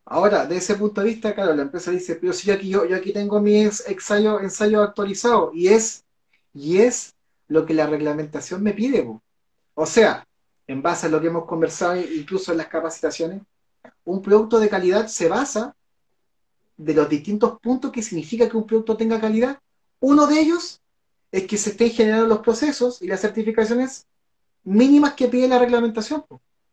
Ahora, 0.06 0.46
de 0.46 0.56
ese 0.56 0.74
punto 0.74 1.00
de 1.00 1.08
vista, 1.08 1.34
claro, 1.34 1.54
la 1.54 1.62
empresa 1.62 1.90
dice, 1.90 2.16
pero 2.16 2.32
si 2.32 2.46
yo 2.48 2.54
aquí, 2.54 2.68
yo, 2.68 2.84
yo 2.84 2.96
aquí 2.96 3.12
tengo 3.12 3.40
mi 3.40 3.56
ensayo, 3.56 4.40
ensayo 4.40 4.82
actualizado 4.82 5.50
y 5.54 5.68
es, 5.68 6.04
y 6.52 6.78
es 6.78 7.14
lo 7.48 7.64
que 7.64 7.74
la 7.74 7.86
reglamentación 7.86 8.62
me 8.62 8.74
pide. 8.74 9.08
O 9.74 9.86
sea, 9.86 10.26
en 10.66 10.82
base 10.82 11.06
a 11.06 11.08
lo 11.10 11.20
que 11.20 11.28
hemos 11.28 11.46
conversado 11.46 11.96
incluso 11.96 12.52
en 12.52 12.58
las 12.58 12.68
capacitaciones, 12.68 13.42
un 14.04 14.22
producto 14.22 14.58
de 14.58 14.68
calidad 14.68 15.06
se 15.08 15.28
basa 15.28 15.74
de 16.76 16.94
los 16.94 17.08
distintos 17.08 17.58
puntos 17.60 17.92
que 17.92 18.02
significa 18.02 18.48
que 18.48 18.56
un 18.56 18.66
producto 18.66 18.96
tenga 18.96 19.20
calidad. 19.20 19.58
Uno 20.00 20.26
de 20.26 20.40
ellos 20.40 20.80
es 21.32 21.46
que 21.46 21.56
se 21.56 21.70
estén 21.70 21.90
generando 21.90 22.26
los 22.26 22.40
procesos 22.40 23.00
y 23.00 23.06
las 23.06 23.20
certificaciones 23.20 24.06
mínimas 24.64 25.14
que 25.14 25.28
pide 25.28 25.48
la 25.48 25.58
reglamentación. 25.58 26.24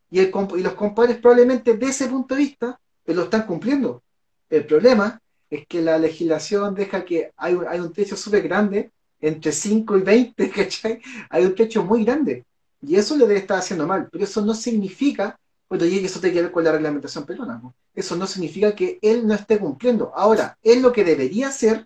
Y, 0.10 0.30
los 0.30 0.74
compadres 0.74 1.18
probablemente 1.18 1.78
de 1.78 1.86
ese 1.86 2.08
punto 2.08 2.36
de 2.36 2.42
vista 2.42 2.80
lo 3.06 3.24
están 3.24 3.46
cumpliendo. 3.46 4.04
El 4.50 4.66
problema 4.66 5.22
es 5.50 5.68
que 5.68 5.82
la 5.82 5.98
legislación 5.98 6.76
deja 6.76 7.04
que 7.04 7.32
hay 7.36 7.54
un, 7.54 7.68
hay 7.68 7.80
un 7.80 7.94
techo 7.94 8.16
súper 8.16 8.44
grande, 8.44 8.92
entre 9.20 9.52
5 9.52 9.98
y 9.98 10.02
20, 10.02 10.50
¿cachai? 10.56 11.02
Hay 11.30 11.46
un 11.46 11.56
techo 11.56 11.84
muy 11.84 12.04
grande. 12.04 12.46
Y 12.82 12.96
eso 12.96 13.16
le 13.16 13.28
debe 13.28 13.40
estar 13.40 13.60
haciendo 13.60 13.86
mal. 13.86 14.08
Pero 14.12 14.24
eso 14.24 14.42
no 14.42 14.54
significa, 14.54 15.38
bueno, 15.70 15.86
y 15.86 16.04
eso 16.04 16.20
tiene 16.20 16.36
que 16.36 16.42
ver 16.44 16.52
con 16.52 16.64
la 16.64 16.72
reglamentación 16.72 17.26
peruana, 17.26 17.62
Eso 17.94 18.16
no 18.16 18.26
significa 18.26 18.76
que 18.76 18.98
él 19.02 19.28
no 19.28 19.34
esté 19.34 19.60
cumpliendo. 19.60 20.12
Ahora, 20.16 20.58
él 20.64 20.82
lo 20.82 20.92
que 20.92 21.04
debería 21.04 21.50
hacer 21.50 21.86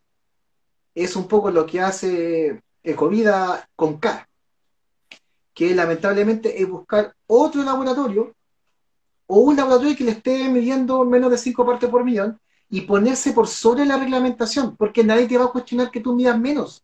es 0.93 1.16
un 1.16 1.28
poco 1.28 1.51
lo 1.51 1.66
que 1.66 1.82
hace 1.82 2.61
Ecovida 2.82 3.68
con 3.76 3.99
K, 3.99 4.28
que 5.53 5.76
lamentablemente 5.76 6.61
es 6.61 6.70
buscar 6.70 7.13
otro 7.28 7.63
laboratorio 7.63 8.34
o 9.28 9.39
un 9.39 9.55
laboratorio 9.55 9.95
que 9.95 10.03
le 10.03 10.11
esté 10.11 10.47
midiendo 10.49 11.03
menos 11.05 11.32
de 11.32 11.38
5 11.38 11.65
partes 11.65 11.89
por 11.89 12.03
millón 12.03 12.39
y 12.69 12.82
ponerse 12.82 13.34
por 13.34 13.47
sobre 13.47 13.86
la 13.86 13.97
reglamentación, 13.97 14.76
porque 14.76 15.03
nadie 15.03 15.28
te 15.28 15.38
va 15.38 15.45
a 15.45 15.51
cuestionar 15.51 15.91
que 15.91 15.99
tú 15.99 16.15
midas 16.15 16.39
menos. 16.39 16.84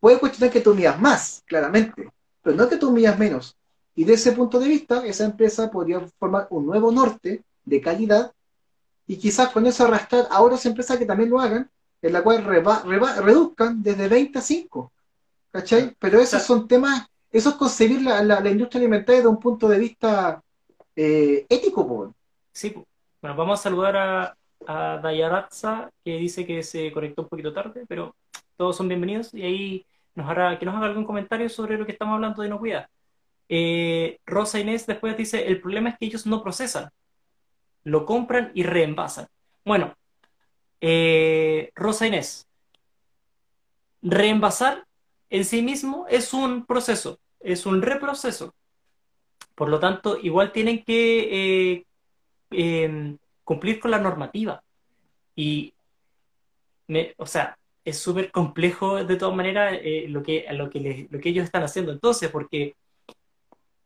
Puede 0.00 0.18
cuestionar 0.18 0.52
que 0.52 0.60
tú 0.60 0.74
midas 0.74 1.00
más, 1.00 1.42
claramente, 1.46 2.10
pero 2.42 2.56
no 2.56 2.68
que 2.68 2.76
tú 2.76 2.90
midas 2.90 3.18
menos. 3.18 3.56
Y 3.96 4.04
de 4.04 4.14
ese 4.14 4.32
punto 4.32 4.58
de 4.58 4.68
vista, 4.68 5.04
esa 5.06 5.24
empresa 5.24 5.70
podría 5.70 6.00
formar 6.18 6.46
un 6.50 6.66
nuevo 6.66 6.90
norte 6.90 7.42
de 7.64 7.80
calidad 7.80 8.32
y 9.06 9.16
quizás 9.16 9.50
con 9.50 9.66
eso 9.66 9.84
arrastrar 9.84 10.26
a 10.30 10.42
otras 10.42 10.64
empresas 10.66 10.98
que 10.98 11.06
también 11.06 11.30
lo 11.30 11.40
hagan, 11.40 11.70
en 12.02 12.12
la 12.12 12.22
cual 12.22 12.44
reduzcan 12.44 13.82
desde 13.82 14.08
20 14.08 14.38
a 14.38 14.42
5. 14.42 14.92
¿Cachai? 15.52 15.96
Pero 15.98 16.20
esos 16.20 16.42
son 16.42 16.66
temas 16.66 17.06
eso 17.34 17.48
es 17.48 17.56
concebir 17.56 18.00
la, 18.00 18.22
la, 18.22 18.48
industria 18.48 18.78
alimentaria 18.78 19.16
desde 19.16 19.28
un 19.28 19.40
punto 19.40 19.68
de 19.68 19.76
vista 19.76 20.40
eh, 20.96 21.46
ético, 21.48 21.86
po. 21.86 22.14
Sí, 22.52 22.74
bueno, 23.20 23.36
vamos 23.36 23.60
a 23.60 23.62
saludar 23.62 23.96
a, 23.96 24.36
a 24.66 24.98
Dayaratza, 24.98 25.90
que 26.04 26.16
dice 26.16 26.46
que 26.46 26.62
se 26.62 26.92
conectó 26.92 27.22
un 27.22 27.28
poquito 27.28 27.52
tarde, 27.52 27.84
pero 27.88 28.14
todos 28.56 28.76
son 28.76 28.88
bienvenidos 28.88 29.34
y 29.34 29.42
ahí 29.42 29.86
nos 30.14 30.28
hará, 30.28 30.58
que 30.58 30.64
nos 30.64 30.74
haga 30.76 30.86
algún 30.86 31.04
comentario 31.04 31.48
sobre 31.48 31.76
lo 31.76 31.86
que 31.86 31.92
estamos 31.92 32.14
hablando 32.14 32.42
de 32.42 32.48
inocuidad. 32.48 32.88
Eh, 33.48 34.18
Rosa 34.24 34.58
Inés 34.58 34.86
después 34.86 35.16
dice, 35.16 35.46
el 35.46 35.60
problema 35.60 35.90
es 35.90 35.98
que 35.98 36.06
ellos 36.06 36.26
no 36.26 36.42
procesan, 36.42 36.90
lo 37.82 38.06
compran 38.06 38.52
y 38.54 38.62
reenvasan. 38.62 39.26
Bueno, 39.64 39.94
eh, 40.80 41.70
Rosa 41.74 42.06
Inés, 42.06 42.46
reenvasar 44.02 44.86
en 45.30 45.44
sí 45.44 45.62
mismo 45.62 46.06
es 46.08 46.32
un 46.32 46.64
proceso, 46.64 47.18
es 47.40 47.66
un 47.66 47.82
reproceso. 47.82 48.54
Por 49.54 49.68
lo 49.68 49.78
tanto, 49.80 50.18
igual 50.22 50.52
tienen 50.52 50.84
que 50.84 51.74
eh, 51.74 51.84
em, 52.50 53.18
cumplir 53.44 53.80
con 53.80 53.90
la 53.90 53.98
normativa. 53.98 54.62
Y, 55.36 55.74
o 57.16 57.26
sea, 57.26 57.56
es 57.84 57.98
súper 57.98 58.30
complejo 58.30 59.04
de 59.04 59.16
todas 59.16 59.36
maneras 59.36 59.78
eh, 59.82 60.06
lo, 60.08 60.22
que, 60.22 60.46
lo, 60.52 60.70
que 60.70 61.08
lo 61.10 61.20
que 61.20 61.28
ellos 61.28 61.44
están 61.44 61.62
haciendo 61.62 61.92
entonces, 61.92 62.30
porque 62.30 62.74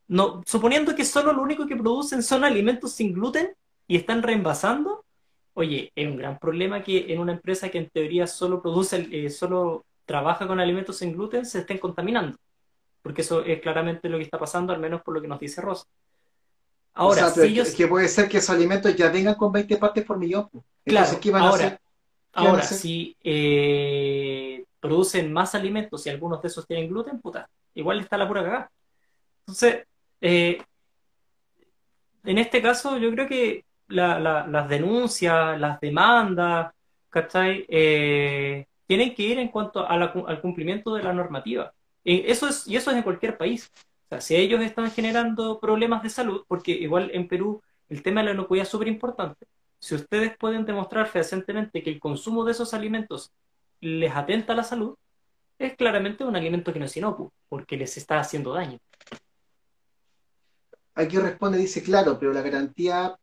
no, 0.09 0.43
suponiendo 0.47 0.95
que 0.95 1.05
solo 1.05 1.33
lo 1.33 1.43
único 1.43 1.67
que 1.67 1.77
producen 1.77 2.23
son 2.23 2.45
alimentos 2.45 2.93
sin 2.93 3.13
gluten 3.13 3.55
y 3.87 3.97
están 3.97 4.23
reenvasando, 4.23 5.05
oye, 5.55 5.93
es 5.95 6.07
un 6.09 6.17
gran 6.17 6.39
problema 6.39 6.83
que 6.83 7.13
en 7.13 7.21
una 7.21 7.33
empresa 7.33 7.69
que 7.69 7.79
en 7.79 7.91
teoría 7.91 8.27
solo 8.27 8.63
produce, 8.63 9.09
eh, 9.11 9.31
solo 9.31 9.85
trabaja 10.07 10.47
con 10.47 10.61
alimentos 10.61 10.99
sin 10.99 11.13
gluten, 11.13 11.45
se 11.45 11.61
estén 11.61 11.79
contaminando. 11.79 12.39
Porque 13.03 13.23
eso 13.23 13.45
es 13.45 13.61
claramente 13.61 14.09
lo 14.09 14.19
que 14.19 14.25
está 14.25 14.39
pasando, 14.39 14.73
al 14.73 14.81
menos 14.81 15.03
por 15.03 15.15
lo 15.15 15.21
que 15.21 15.29
nos 15.29 15.41
dice 15.41 15.61
Rosa. 15.61 15.87
Ahora, 16.95 17.31
si 17.31 17.43
ellos... 17.43 17.75
que 17.75 17.87
puede 17.87 18.09
ser 18.09 18.29
que 18.29 18.39
esos 18.39 18.51
alimentos 18.51 18.95
ya 18.97 19.09
vengan 19.11 19.37
con 19.37 19.53
20 19.53 19.77
partes 19.77 20.05
por 20.05 20.19
millón. 20.19 20.49
Claro, 20.85 21.19
¿qué 21.21 21.31
van 21.31 21.43
ahora, 21.43 21.63
a 21.63 21.67
hacer? 21.67 21.81
Ahora, 22.33 22.63
si 22.63 23.17
eh, 23.23 24.65
producen 24.81 25.33
más 25.33 25.55
alimentos 25.55 26.05
y 26.07 26.11
algunos 26.11 26.43
de 26.43 26.49
esos 26.49 26.67
tienen 26.67 26.89
gluten, 26.89 27.21
puta, 27.21 27.49
igual 27.75 28.01
está 28.01 28.17
la 28.17 28.27
pura 28.27 28.43
cagada. 28.43 28.71
Entonces, 29.41 29.87
eh, 30.21 30.61
en 32.25 32.39
este 32.39 32.61
caso, 32.61 32.99
yo 32.99 33.11
creo 33.13 33.29
que 33.29 33.65
las 33.89 34.69
denuncias, 34.69 35.59
las 35.59 35.81
demandas, 35.81 36.73
¿cachai? 37.09 37.65
Eh, 37.69 38.67
tienen 38.87 39.15
que 39.15 39.23
ir 39.23 39.39
en 39.39 39.49
cuanto 39.49 39.89
al 39.89 40.41
cumplimiento 40.41 40.95
de 40.95 41.03
la 41.03 41.13
normativa. 41.13 41.73
Eso 42.27 42.49
es, 42.49 42.67
y 42.67 42.77
eso 42.77 42.91
es 42.91 42.97
en 42.97 43.03
cualquier 43.03 43.37
país. 43.37 43.71
O 44.07 44.09
sea, 44.09 44.21
si 44.21 44.37
ellos 44.37 44.63
están 44.63 44.91
generando 44.91 45.61
problemas 45.61 46.03
de 46.03 46.11
salud, 46.11 46.45
porque 46.49 46.73
igual 46.73 47.11
en 47.13 47.29
Perú 47.29 47.63
el 47.89 48.03
tema 48.03 48.21
de 48.21 48.27
la 48.27 48.33
inocuidad 48.33 48.63
es 48.65 48.71
súper 48.71 48.89
importante, 48.89 49.47
si 49.81 49.95
ustedes 49.95 50.37
pueden 50.37 50.65
demostrar 50.65 51.07
fehacientemente 51.07 51.83
que 51.83 51.91
el 51.91 52.01
consumo 52.01 52.45
de 52.45 52.53
esos 52.53 52.75
alimentos 52.75 53.33
les 53.81 54.15
atenta 54.15 54.53
a 54.53 54.57
la 54.57 54.65
salud, 54.65 54.97
es 55.59 55.77
claramente 55.77 56.25
un 56.25 56.37
alimento 56.37 56.73
que 56.73 56.79
no 56.79 56.85
es 56.87 56.97
inocuo, 56.97 57.33
porque 57.49 57.77
les 57.77 57.97
está 57.97 58.19
haciendo 58.19 58.53
daño. 58.53 58.79
Aquí 60.95 61.17
responde, 61.19 61.59
dice, 61.59 61.83
claro, 61.83 62.19
pero 62.19 62.33
la 62.33 62.43
garantía, 62.43 63.17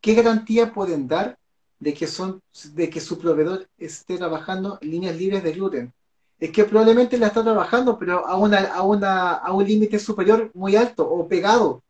¿qué 0.00 0.14
garantía 0.14 0.72
pueden 0.72 1.08
dar 1.08 1.38
de 1.78 1.94
que, 1.94 2.06
son, 2.06 2.40
de 2.72 2.90
que 2.90 3.00
su 3.00 3.18
proveedor 3.18 3.68
esté 3.78 4.16
trabajando 4.18 4.78
en 4.80 4.90
líneas 4.90 5.16
libres 5.16 5.42
de 5.42 5.52
gluten? 5.52 5.92
Es 6.40 6.50
que 6.50 6.64
probablemente 6.64 7.18
la 7.18 7.26
está 7.26 7.42
trabajando, 7.42 7.98
pero 7.98 8.26
a, 8.26 8.36
una, 8.36 8.58
a, 8.72 8.82
una, 8.82 9.32
a 9.34 9.52
un 9.52 9.64
límite 9.64 9.98
superior 9.98 10.50
muy 10.54 10.74
alto 10.74 11.08
o 11.08 11.28
pegado. 11.28 11.82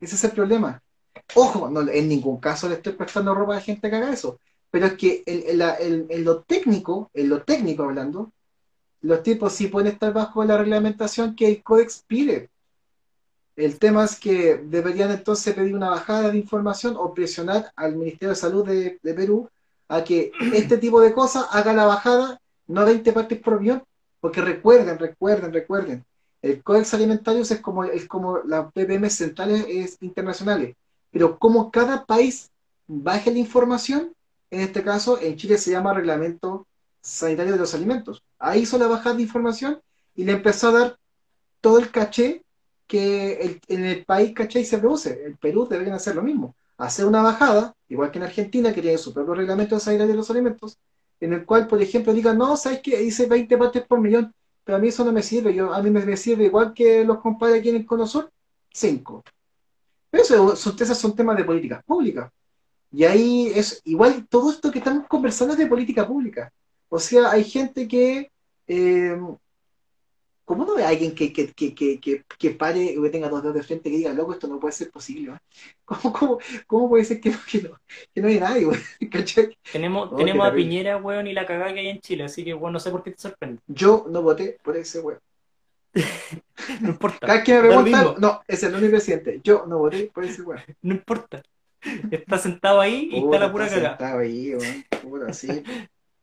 Ese 0.00 0.14
es 0.14 0.24
el 0.24 0.32
problema. 0.32 0.82
Ojo, 1.34 1.70
en 1.90 2.08
ningún 2.08 2.40
caso 2.40 2.68
le 2.68 2.76
estoy 2.76 2.94
prestando 2.94 3.34
ropa 3.34 3.52
a 3.52 3.56
la 3.56 3.62
gente 3.62 3.90
que 3.90 3.96
haga 3.96 4.12
eso. 4.12 4.38
Pero 4.70 4.86
es 4.86 4.94
que 4.94 5.22
en, 5.26 6.24
lo 6.24 6.42
técnico, 6.42 7.10
en 7.12 7.28
lo 7.28 7.42
técnico 7.42 7.82
hablando, 7.84 8.32
los 9.02 9.22
tipos 9.22 9.52
sí 9.52 9.66
pueden 9.66 9.92
estar 9.92 10.12
bajo 10.12 10.44
la 10.44 10.56
reglamentación 10.56 11.34
que 11.34 11.48
el 11.48 11.62
Codex 11.62 12.04
pide. 12.06 12.50
El 13.56 13.78
tema 13.78 14.04
es 14.04 14.18
que 14.18 14.56
deberían 14.56 15.10
entonces 15.10 15.54
pedir 15.54 15.74
una 15.74 15.90
bajada 15.90 16.30
de 16.30 16.38
información 16.38 16.94
o 16.96 17.12
presionar 17.12 17.72
al 17.76 17.96
Ministerio 17.96 18.30
de 18.30 18.36
Salud 18.36 18.66
de, 18.66 18.98
Perú 19.02 19.50
a 19.88 20.04
que 20.04 20.32
este 20.54 20.78
tipo 20.78 21.00
de 21.00 21.12
cosas 21.12 21.46
haga 21.50 21.72
la 21.72 21.84
bajada, 21.84 22.40
no 22.68 22.84
20 22.84 23.12
partes 23.12 23.38
por 23.40 23.54
avión, 23.54 23.82
porque 24.20 24.40
recuerden, 24.40 24.98
recuerden, 24.98 25.52
recuerden, 25.52 26.04
el 26.42 26.62
Codex 26.62 26.94
Alimentario 26.94 27.42
es 27.42 27.60
como, 27.60 27.84
es 27.84 28.06
como 28.06 28.38
las 28.38 28.72
PPM 28.72 29.10
centrales 29.10 29.98
internacionales 30.00 30.76
pero 31.10 31.38
como 31.38 31.70
cada 31.70 32.04
país 32.04 32.50
baje 32.86 33.30
la 33.30 33.38
información, 33.38 34.14
en 34.50 34.60
este 34.60 34.82
caso 34.82 35.20
en 35.20 35.36
Chile 35.36 35.58
se 35.58 35.70
llama 35.70 35.94
Reglamento 35.94 36.66
Sanitario 37.00 37.52
de 37.52 37.58
los 37.58 37.74
Alimentos. 37.74 38.22
Ahí 38.38 38.62
hizo 38.62 38.78
la 38.78 38.86
bajada 38.86 39.16
de 39.16 39.22
información 39.22 39.80
y 40.14 40.24
le 40.24 40.32
empezó 40.32 40.68
a 40.68 40.78
dar 40.78 40.98
todo 41.60 41.78
el 41.78 41.90
caché 41.90 42.42
que 42.86 43.60
en 43.68 43.84
el 43.84 44.04
país 44.04 44.32
caché 44.34 44.64
se 44.64 44.78
produce. 44.78 45.22
El 45.24 45.36
Perú 45.36 45.66
debería 45.68 45.94
hacer 45.94 46.16
lo 46.16 46.22
mismo. 46.22 46.54
Hacer 46.76 47.04
una 47.04 47.22
bajada, 47.22 47.74
igual 47.88 48.10
que 48.10 48.18
en 48.18 48.24
Argentina, 48.24 48.72
que 48.72 48.82
tiene 48.82 48.98
su 48.98 49.12
propio 49.12 49.34
reglamento 49.34 49.78
sanitario 49.78 50.12
de 50.12 50.16
los 50.16 50.30
alimentos, 50.30 50.78
en 51.20 51.34
el 51.34 51.44
cual, 51.44 51.66
por 51.66 51.80
ejemplo, 51.82 52.12
digan, 52.12 52.38
no, 52.38 52.56
¿sabes 52.56 52.80
qué? 52.82 52.98
Dice 52.98 53.26
20 53.26 53.58
partes 53.58 53.86
por 53.86 54.00
millón, 54.00 54.34
pero 54.64 54.76
a 54.76 54.80
mí 54.80 54.88
eso 54.88 55.04
no 55.04 55.12
me 55.12 55.22
sirve. 55.22 55.54
Yo, 55.54 55.72
a 55.72 55.82
mí 55.82 55.90
me, 55.90 56.16
sirve 56.16 56.44
igual 56.44 56.72
que 56.74 57.04
los 57.04 57.20
compadres 57.20 57.60
aquí 57.60 57.68
en 57.68 57.76
el 57.76 57.86
Cono 57.86 58.06
Sur, 58.06 58.30
5. 58.72 59.22
Eso 60.12 60.56
son, 60.56 60.76
esos 60.80 60.98
son 60.98 61.14
temas 61.14 61.36
de 61.36 61.44
políticas 61.44 61.84
públicas. 61.84 62.30
Y 62.92 63.04
ahí 63.04 63.52
es 63.54 63.80
igual 63.84 64.26
todo 64.28 64.50
esto 64.50 64.70
que 64.72 64.78
estamos 64.78 65.06
conversando 65.06 65.52
es 65.52 65.58
de 65.58 65.66
política 65.66 66.06
pública. 66.06 66.52
O 66.88 66.98
sea, 66.98 67.30
hay 67.30 67.44
gente 67.44 67.86
que. 67.86 68.30
Eh, 68.66 69.16
¿Cómo 70.50 70.64
no 70.64 70.74
ve 70.74 70.82
a 70.82 70.88
alguien 70.88 71.14
que, 71.14 71.32
que, 71.32 71.52
que, 71.52 71.76
que, 71.76 72.24
que 72.36 72.50
pare 72.50 72.98
o 72.98 73.02
que 73.02 73.10
tenga 73.10 73.28
dos 73.28 73.40
dedos 73.40 73.54
de 73.54 73.62
frente 73.62 73.88
que 73.88 73.98
diga, 73.98 74.12
loco, 74.12 74.32
esto 74.32 74.48
no 74.48 74.58
puede 74.58 74.72
ser 74.72 74.90
posible? 74.90 75.34
¿Cómo, 75.84 76.12
cómo, 76.12 76.38
cómo 76.66 76.88
puede 76.88 77.04
ser 77.04 77.20
que, 77.20 77.30
no, 77.30 77.78
que 78.12 78.20
no 78.20 78.26
hay 78.26 78.40
nadie, 78.40 78.66
Tenemos, 79.72 80.16
tenemos 80.16 80.44
a 80.44 80.52
Piñera, 80.52 80.96
weón, 80.96 81.28
y 81.28 81.34
la 81.34 81.46
cagada 81.46 81.72
que 81.72 81.78
hay 81.78 81.88
en 81.90 82.00
Chile, 82.00 82.24
así 82.24 82.42
que, 82.42 82.52
bueno, 82.52 82.72
no 82.72 82.80
sé 82.80 82.90
por 82.90 83.04
qué 83.04 83.12
te 83.12 83.20
sorprende. 83.20 83.62
Yo 83.68 84.06
no 84.10 84.22
voté 84.22 84.58
por 84.60 84.76
ese 84.76 84.98
weón. 84.98 85.20
no 86.80 86.88
importa. 86.88 87.28
Cada 87.28 87.44
que 87.44 87.54
me 87.54 87.60
preguntan, 87.68 88.04
no, 88.18 88.18
no 88.18 88.42
es 88.48 88.82
mi 88.82 88.88
presidente. 88.88 89.40
Yo 89.44 89.66
no 89.68 89.78
voté 89.78 90.10
por 90.12 90.24
ese 90.24 90.42
weón. 90.42 90.62
No 90.82 90.94
importa. 90.94 91.44
Está 92.10 92.38
sentado 92.38 92.80
ahí 92.80 93.08
y 93.12 93.22
está 93.22 93.38
la 93.38 93.52
pura 93.52 93.66
está 93.66 93.90
Sentado 93.90 94.18
ahí, 94.18 94.52
weón. 95.04 95.32
sí. 95.32 95.62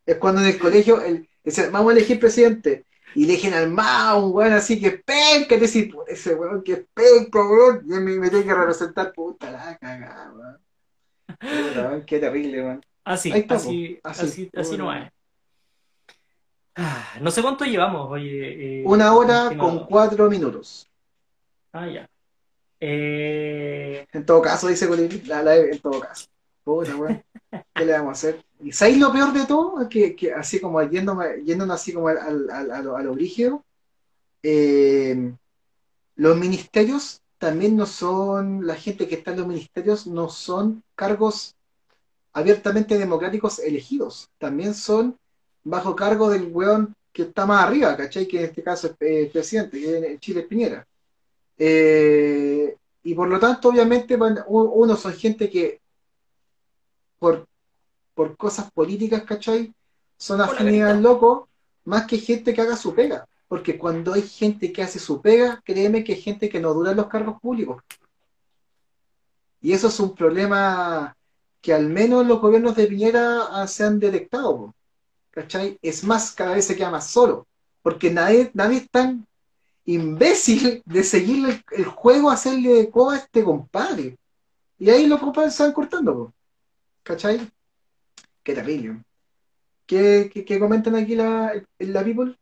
Es 0.05 0.17
cuando 0.17 0.41
en 0.41 0.47
el 0.47 0.59
colegio 0.59 1.01
el, 1.01 1.29
vamos 1.71 1.91
a 1.91 1.95
elegir 1.95 2.19
presidente 2.19 2.86
y 3.17 3.23
eligen 3.23 3.55
al 3.55 3.71
más 3.71 4.13
un 4.13 4.31
weón 4.31 4.53
así 4.53 4.79
que 4.79 4.91
penca, 4.91 5.47
te 5.47 5.57
decir, 5.57 5.91
ese 6.05 6.35
weón 6.35 6.61
que 6.61 6.73
es 6.73 6.85
penca, 6.93 7.39
weón, 7.41 7.83
y 7.83 7.89
me, 7.89 8.19
me 8.19 8.29
tiene 8.29 8.45
que 8.45 8.53
representar, 8.53 9.11
puta 9.11 9.49
la 9.49 9.75
cagada, 9.75 10.31
weón. 11.39 12.05
qué 12.05 12.19
terrible, 12.19 12.61
weón. 12.61 12.85
Así, 13.03 13.31
así, 13.49 13.99
así, 14.03 14.51
así 14.55 14.77
no 14.77 14.93
es. 14.93 15.11
Ah, 16.75 17.15
no 17.19 17.31
sé 17.31 17.41
cuánto 17.41 17.65
llevamos, 17.65 18.07
oye. 18.11 18.81
Eh, 18.81 18.83
Una 18.85 19.11
hora 19.15 19.49
con 19.57 19.87
cuatro 19.87 20.29
minutos. 20.29 20.87
Ah, 21.73 21.87
ya. 21.87 22.07
Eh... 22.79 24.05
En 24.11 24.25
todo 24.27 24.43
caso, 24.43 24.67
dice 24.67 24.87
Colín, 24.87 25.23
la 25.25 25.41
live 25.41 25.71
en 25.71 25.79
todo 25.79 25.99
caso. 26.01 26.27
Puta, 26.67 26.97
weón. 26.97 27.23
¿Qué 27.73 27.85
le 27.85 27.93
vamos 27.93 28.09
a 28.09 28.11
hacer? 28.11 28.43
¿Y 28.59 28.73
sabéis 28.73 28.97
lo 28.97 29.13
peor 29.13 29.31
de 29.31 29.45
todo? 29.45 29.87
Que, 29.87 30.17
que 30.17 30.33
así 30.33 30.59
como 30.59 30.81
yéndome, 30.83 31.41
yéndonos 31.45 31.75
así 31.75 31.93
como 31.93 32.09
al, 32.09 32.49
al, 32.49 32.71
a, 32.71 32.81
lo, 32.81 32.97
a 32.97 33.03
eh, 34.43 35.33
los 36.15 36.37
ministerios 36.37 37.21
también 37.37 37.77
no 37.77 37.85
son, 37.85 38.67
la 38.67 38.75
gente 38.75 39.07
que 39.07 39.15
está 39.15 39.31
en 39.31 39.37
los 39.37 39.47
ministerios 39.47 40.07
no 40.07 40.27
son 40.27 40.83
cargos 40.93 41.55
abiertamente 42.33 42.97
democráticos 42.97 43.59
elegidos, 43.59 44.29
también 44.37 44.73
son 44.73 45.17
bajo 45.63 45.95
cargo 45.95 46.29
del 46.29 46.51
weón 46.51 46.93
que 47.13 47.21
está 47.23 47.45
más 47.45 47.63
arriba, 47.63 47.95
¿cachai? 47.95 48.27
Que 48.27 48.39
en 48.39 48.45
este 48.45 48.61
caso 48.61 48.87
es 48.87 48.93
eh, 48.99 49.29
presidente, 49.31 49.79
que 49.79 50.17
Chile 50.19 50.41
es 50.41 50.47
Piñera. 50.47 50.85
Eh, 51.57 52.75
y 53.03 53.13
por 53.13 53.29
lo 53.29 53.39
tanto, 53.39 53.69
obviamente, 53.69 54.17
uno 54.47 54.95
son 54.97 55.13
gente 55.13 55.49
que 55.49 55.79
por, 57.19 57.47
por 58.13 58.35
cosas 58.37 58.71
políticas, 58.71 59.23
¿cachai? 59.23 59.73
Son 60.17 60.41
afinidad 60.41 60.91
al 60.91 61.03
loco, 61.03 61.47
más 61.85 62.05
que 62.05 62.17
gente 62.17 62.53
que 62.53 62.61
haga 62.61 62.75
su 62.75 62.93
pega. 62.93 63.27
Porque 63.47 63.77
cuando 63.77 64.13
hay 64.13 64.23
gente 64.23 64.73
que 64.73 64.83
hace 64.83 64.99
su 64.99 65.21
pega, 65.21 65.61
créeme 65.63 66.03
que 66.03 66.13
hay 66.13 66.21
gente 66.21 66.49
que 66.49 66.59
no 66.59 66.73
dura 66.73 66.91
en 66.91 66.97
los 66.97 67.07
cargos 67.07 67.39
públicos. 67.39 67.81
Y 69.61 69.71
eso 69.71 69.87
es 69.87 69.99
un 69.99 70.13
problema 70.13 71.15
que 71.61 71.73
al 71.73 71.87
menos 71.87 72.25
los 72.25 72.39
gobiernos 72.41 72.75
de 72.75 72.87
Piñera 72.87 73.65
se 73.67 73.83
han 73.83 73.99
detectado. 73.99 74.73
¿cachai? 75.37 75.77
Es 75.83 76.03
más, 76.03 76.31
cada 76.31 76.55
vez 76.55 76.65
se 76.65 76.75
queda 76.75 76.89
más 76.89 77.07
solo, 77.07 77.45
porque 77.83 78.09
nadie, 78.09 78.49
nadie 78.55 78.77
es 78.77 78.89
tan 78.89 79.27
imbécil 79.85 80.81
de 80.83 81.03
seguirle 81.03 81.49
el, 81.49 81.83
el 81.83 81.85
juego, 81.85 82.31
hacerle 82.31 82.89
coba 82.89 83.13
a 83.13 83.17
este 83.17 83.43
compadre. 83.43 84.17
Y 84.79 84.89
ahí 84.89 85.05
los 85.05 85.19
compadres 85.19 85.53
se 85.53 85.61
van 85.61 85.73
cortando, 85.73 86.13
po. 86.15 86.33
¿Cachai? 87.07 87.39
Qué 88.43 88.53
terrible. 88.53 89.01
¿Qué, 89.85 90.29
qué, 90.33 90.43
qué 90.43 90.59
comentan 90.59 90.95
aquí 90.95 91.15
la, 91.15 91.53
la 91.79 92.03
people? 92.03 92.35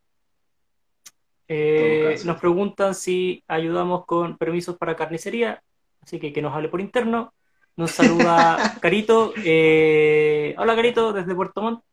Eh, 1.48 2.18
nos 2.26 2.40
preguntan 2.40 2.96
si 2.96 3.44
ayudamos 3.48 4.06
con 4.06 4.36
permisos 4.38 4.78
para 4.78 4.96
carnicería, 4.96 5.62
así 6.02 6.20
que 6.20 6.34
que 6.34 6.42
nos 6.42 6.54
hable 6.56 6.70
por 6.70 6.82
interno. 6.82 7.34
Nos 7.78 7.92
saluda 7.92 8.58
Carito. 8.82 9.34
eh, 9.44 10.56
hola 10.58 10.76
Carito, 10.76 11.14
desde 11.14 11.36
Puerto 11.36 11.62
Montt. 11.62 11.84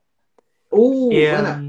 Uh, 0.71 1.11
Eh, 1.13 1.31
buena. 1.33 1.63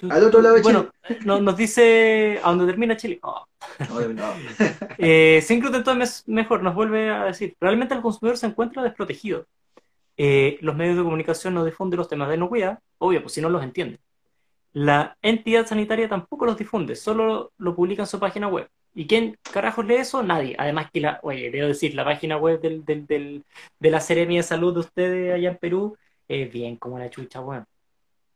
Tú- 0.00 0.08
Al 0.10 0.24
otro 0.24 0.40
lado 0.40 0.54
de 0.56 0.62
Bueno, 0.62 0.90
no- 1.24 1.40
nos 1.40 1.56
dice 1.56 2.40
a 2.42 2.48
dónde 2.50 2.66
termina 2.66 2.96
Chile. 2.96 3.18
Oh. 3.22 3.44
No, 3.88 4.08
no. 4.08 4.24
Eh, 4.98 5.40
sin 5.42 5.60
gluten 5.60 5.84
todo 5.84 6.00
es 6.02 6.26
mejor, 6.28 6.62
nos 6.62 6.74
vuelve 6.74 7.10
a 7.10 7.24
decir, 7.24 7.54
realmente 7.60 7.94
el 7.94 8.00
consumidor 8.02 8.36
se 8.38 8.46
encuentra 8.46 8.82
desprotegido. 8.82 9.46
Eh, 10.16 10.58
los 10.60 10.76
medios 10.76 10.96
de 10.96 11.02
comunicación 11.02 11.54
no 11.54 11.64
difunden 11.64 11.98
los 11.98 12.08
temas 12.08 12.28
de 12.28 12.34
inocuidad, 12.36 12.78
obvio, 12.98 13.22
pues 13.22 13.32
si 13.34 13.40
no 13.40 13.48
los 13.48 13.62
entiende. 13.62 13.98
La 14.72 15.16
entidad 15.22 15.66
sanitaria 15.66 16.08
tampoco 16.08 16.44
los 16.46 16.56
difunde, 16.56 16.94
solo 16.96 17.52
lo 17.58 17.74
publica 17.74 18.02
en 18.02 18.06
su 18.06 18.20
página 18.20 18.46
web. 18.48 18.68
¿Y 18.94 19.06
quién 19.06 19.36
carajos 19.52 19.84
lee 19.86 19.94
eso? 19.96 20.22
Nadie. 20.22 20.54
Además 20.58 20.90
que 20.92 21.00
la, 21.00 21.18
oye, 21.22 21.50
debo 21.50 21.68
decir, 21.68 21.94
la 21.94 22.04
página 22.04 22.36
web 22.36 22.60
del, 22.60 22.84
del, 22.84 23.06
del- 23.06 23.44
de 23.78 23.90
la 23.90 24.00
Seremia 24.00 24.40
de 24.40 24.42
Salud 24.42 24.74
de 24.74 24.80
ustedes 24.80 25.34
allá 25.34 25.50
en 25.50 25.56
Perú 25.58 25.96
es 26.28 26.52
bien 26.52 26.76
como 26.76 26.98
la 26.98 27.08
chucha, 27.10 27.40
weón. 27.40 27.64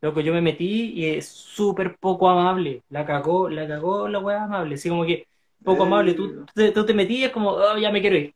Loco, 0.05 0.21
yo 0.21 0.35
me 0.35 0.43
metí 0.43 0.93
y 0.93 1.07
es 1.07 1.27
súper 1.27 1.97
poco 1.97 2.29
amable. 2.29 2.83
La 2.91 3.07
cagó, 3.07 3.49
la 3.49 3.67
cagó 3.67 4.07
la 4.07 4.19
weá 4.19 4.45
amable. 4.45 4.75
Así 4.75 4.91
como 4.91 5.07
que 5.07 5.27
poco 5.65 5.85
Eh. 5.85 5.87
amable. 5.87 6.13
Tú, 6.13 6.45
te, 6.55 6.73
tú 6.73 6.85
te 6.85 6.93
metías 6.93 7.33
como, 7.33 7.53
"Oh, 7.53 7.79
ya 7.79 7.91
me 7.91 8.03
quiero 8.03 8.17
ir. 8.17 8.35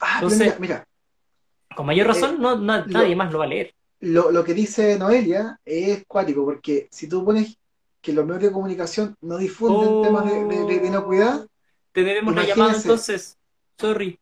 Ah, 0.00 0.14
Entonces- 0.22 0.40
mira, 0.40 0.56
mira, 0.60 0.86
Con 1.76 1.84
mayor 1.86 2.06
razón, 2.06 2.40
no, 2.40 2.56
na- 2.56 2.78
lo- 2.86 2.86
nadie 2.86 3.14
más 3.16 3.30
lo 3.32 3.40
va 3.40 3.44
a 3.44 3.48
leer. 3.48 3.74
lo, 4.00 4.30
lo 4.30 4.44
que 4.44 4.54
dice 4.54 4.98
Noelia 4.98 5.58
es 5.64 6.04
cuático, 6.06 6.42
porque 6.44 6.88
si 6.90 7.06
tú 7.08 7.22
pones 7.24 7.58
que 8.00 8.12
los 8.14 8.24
medios 8.24 8.44
de 8.44 8.52
comunicación 8.52 9.14
no 9.20 9.36
difunden 9.36 9.88
Oh. 9.90 10.02
temas 10.02 10.24
de, 10.24 10.44
de, 10.44 10.64
de- 10.64 10.78
de 10.80 10.86
inocuidad, 10.86 11.46
Te 11.92 12.02
debemos 12.02 12.34
la 12.34 12.44
llamada 12.44 12.74
entonces. 12.76 13.36
Sorry. 13.78 14.18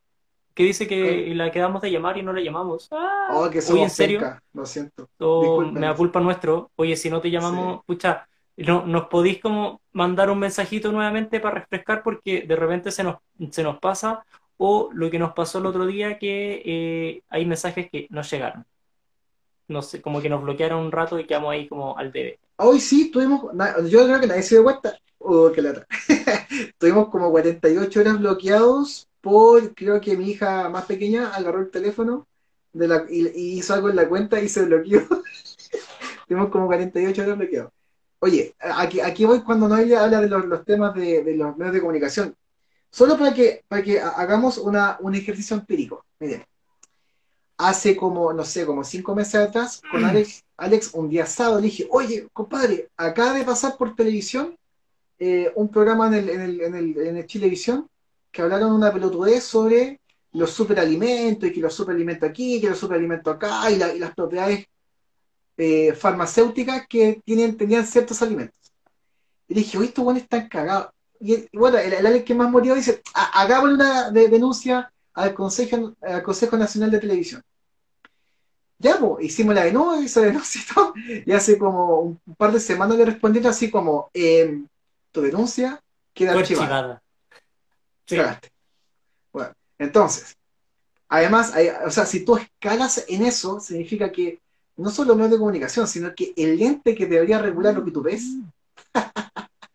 Que 0.55 0.65
dice 0.65 0.87
que 0.87 1.33
la 1.35 1.51
quedamos 1.51 1.81
de 1.83 1.91
llamar 1.91 2.19
y 2.19 2.23
no 2.23 2.33
la 2.33 2.41
llamamos. 2.41 2.89
Ah, 2.91 3.29
oh, 3.33 3.51
que 3.51 3.59
Oye, 3.59 3.63
somos 3.63 3.83
¿en 3.85 3.91
serio? 3.91 4.19
penca, 4.21 4.43
lo 4.53 4.67
siento. 4.67 5.09
o 5.19 5.41
disculpen. 5.41 5.75
me 5.75 5.87
da 5.87 5.95
culpa 5.95 6.21
nuestro. 6.21 6.71
Oye, 6.77 6.97
si 6.97 7.09
no 7.09 7.21
te 7.21 7.31
llamamos, 7.31 7.85
pucha, 7.87 8.27
no, 8.57 8.85
nos 8.85 9.07
podéis 9.07 9.41
como 9.41 9.81
mandar 9.93 10.31
un 10.31 10.39
mensajito 10.39 10.93
nuevamente 10.93 11.41
para 11.41 11.61
refrescar 11.61 12.03
porque 12.03 12.43
de 12.43 12.57
repente 12.57 12.91
se 12.91 13.03
nos, 13.03 13.17
se 13.51 13.63
nos 13.63 13.79
pasa. 13.79 14.25
O 14.59 14.91
lo 14.93 15.11
que 15.11 15.19
nos 15.19 15.33
pasó 15.33 15.59
el 15.59 15.67
otro 15.67 15.87
día, 15.87 16.19
que 16.19 16.63
eh, 16.65 17.23
hay 17.31 17.47
mensajes 17.47 17.91
que 17.91 18.07
no 18.11 18.23
llegaron. 18.23 18.65
No 19.67 19.83
sé, 19.83 20.01
como 20.01 20.21
que 20.21 20.29
nos 20.29 20.43
bloquearon 20.43 20.85
un 20.85 20.93
rato 20.93 21.19
y 21.19 21.27
quedamos 21.27 21.53
ahí 21.53 21.67
como 21.67 21.97
al 21.97 22.13
debe. 22.13 22.39
Hoy 22.57 22.79
sí 22.79 23.11
tuvimos, 23.11 23.43
yo 23.89 24.05
creo 24.05 24.21
que 24.21 24.27
nadie 24.27 24.43
se 24.43 24.57
dio 24.57 24.65
cuenta, 24.65 24.97
oh, 25.19 25.51
qué 25.53 25.63
lata. 25.63 25.87
tuvimos 26.79 27.09
como 27.09 27.31
48 27.31 28.01
horas 28.01 28.21
bloqueados 28.21 29.09
por, 29.23 29.75
creo 29.75 30.01
que 30.03 30.17
mi 30.19 30.31
hija 30.31 30.69
más 30.69 30.85
pequeña 30.85 31.35
agarró 31.35 31.61
el 31.61 31.71
teléfono 31.71 32.27
de 32.75 32.89
la, 32.89 33.07
y, 33.09 33.29
y 33.29 33.59
hizo 33.59 33.73
algo 33.73 33.89
en 33.89 33.97
la 33.97 34.09
cuenta 34.09 34.39
y 34.41 34.49
se 34.51 34.65
bloqueó. 34.65 35.01
tuvimos 36.29 36.51
como 36.51 36.67
48 36.67 37.23
horas 37.23 37.39
bloqueados. 37.39 37.73
Oye, 38.19 38.55
aquí, 38.61 39.01
aquí 39.01 39.25
voy 39.25 39.41
cuando 39.43 39.69
Noelia 39.69 40.05
habla 40.05 40.21
de 40.21 40.29
los, 40.29 40.45
los 40.45 40.65
temas 40.65 40.95
de, 40.95 41.25
de 41.25 41.37
los 41.37 41.57
medios 41.57 41.75
de 41.75 41.81
comunicación. 41.81 42.37
Solo 42.91 43.17
para 43.19 43.33
que, 43.33 43.65
para 43.67 43.83
que 43.83 44.01
ha- 44.01 44.11
hagamos 44.11 44.59
una, 44.59 44.99
un 45.01 45.15
ejercicio 45.15 45.57
empírico. 45.57 46.05
Miren, 46.21 46.45
hace 47.59 47.97
como, 47.97 48.33
no 48.33 48.45
sé, 48.45 48.67
como 48.67 48.85
cinco 48.85 49.15
meses 49.15 49.37
atrás, 49.37 49.81
con 49.91 50.05
Alex, 50.05 50.45
Alex 50.57 50.91
un 50.95 51.09
día 51.09 51.27
sábado 51.27 51.61
le 51.61 51.67
dije, 51.67 51.87
oye, 51.91 52.29
compadre, 52.33 52.89
acaba 52.97 53.35
de 53.35 53.45
pasar 53.45 53.77
por 53.77 53.95
televisión 53.95 54.57
eh, 55.19 55.53
un 55.55 55.69
programa 55.69 56.09
en 56.09 56.15
el, 56.15 56.29
en 56.29 56.41
el, 56.41 56.61
en 56.61 56.75
el, 56.75 56.99
en 56.99 57.17
el 57.19 57.27
Chilevisión 57.27 57.89
que 58.33 58.43
hablaron 58.43 58.73
una 58.73 58.93
pelotudez 58.93 59.45
sobre 59.45 60.01
los 60.33 60.51
superalimentos 60.51 61.49
y 61.49 61.53
que 61.53 61.61
los 61.61 61.75
superalimentos 61.75 62.29
aquí, 62.29 62.61
que 62.61 62.71
los 62.71 62.79
superalimentos 62.79 63.35
acá 63.35 63.71
y, 63.71 63.77
la- 63.77 63.95
y 63.95 63.99
las 63.99 64.15
propiedades 64.15 64.67
eh, 65.59 65.93
farmacéuticas 65.95 66.87
que 66.89 67.21
tienen, 67.25 67.57
tenían 67.57 67.87
ciertos 67.87 68.23
alimentos. 68.23 68.59
Y 69.47 69.55
dije, 69.55 69.77
oye, 69.77 69.89
estos 69.89 70.03
buenos 70.05 70.23
están 70.23 70.49
cagados. 70.49 70.89
Y, 71.21 71.47
bueno, 71.57 71.79
el, 71.79 71.93
el 72.07 72.25
que 72.25 72.35
más 72.35 72.51
murió 72.51 72.75
dice, 72.75 73.03
"Ha- 73.15 73.43
hagámosle 73.43 73.75
una 73.75 74.11
de- 74.11 74.29
denuncia 74.29 74.91
al 75.15 75.35
Consejo, 75.35 75.93
al 76.01 76.23
Consejo 76.23 76.57
Nacional 76.57 76.91
de 76.91 76.99
Televisión. 77.01 77.43
Ya, 78.79 78.99
pues, 78.99 79.27
hicimos 79.27 79.55
la 79.55 79.65
denuncia, 79.65 80.23
denuncia 80.23 80.61
y 80.61 80.75
todo, 80.75 80.95
y 81.27 81.33
hace 81.33 81.57
como 81.59 82.01
un 82.01 82.35
par 82.37 82.51
de 82.53 82.59
semanas 82.59 82.97
le 82.97 83.05
respondieron 83.05 83.51
así 83.51 83.71
como, 83.71 84.11
em, 84.15 84.67
tu 85.13 85.21
denuncia 85.21 85.81
queda 86.15 86.33
archivada. 86.41 87.02
Bueno, 89.33 89.53
entonces, 89.79 90.37
además, 91.09 91.53
o 91.87 91.91
sea, 91.91 92.07
si 92.07 92.25
tú 92.25 92.37
escalas 92.37 93.05
en 93.09 93.25
eso, 93.25 93.61
significa 93.61 94.13
que 94.13 94.41
no 94.77 94.91
solo 94.91 95.15
medios 95.15 95.33
de 95.33 95.39
comunicación, 95.39 95.87
sino 95.87 96.15
que 96.15 96.33
el 96.37 96.61
ente 96.63 96.95
que 96.95 97.07
debería 97.07 97.39
regular 97.39 97.75
lo 97.75 97.85
que 97.85 97.91
tú 97.91 98.03
ves, 98.03 98.25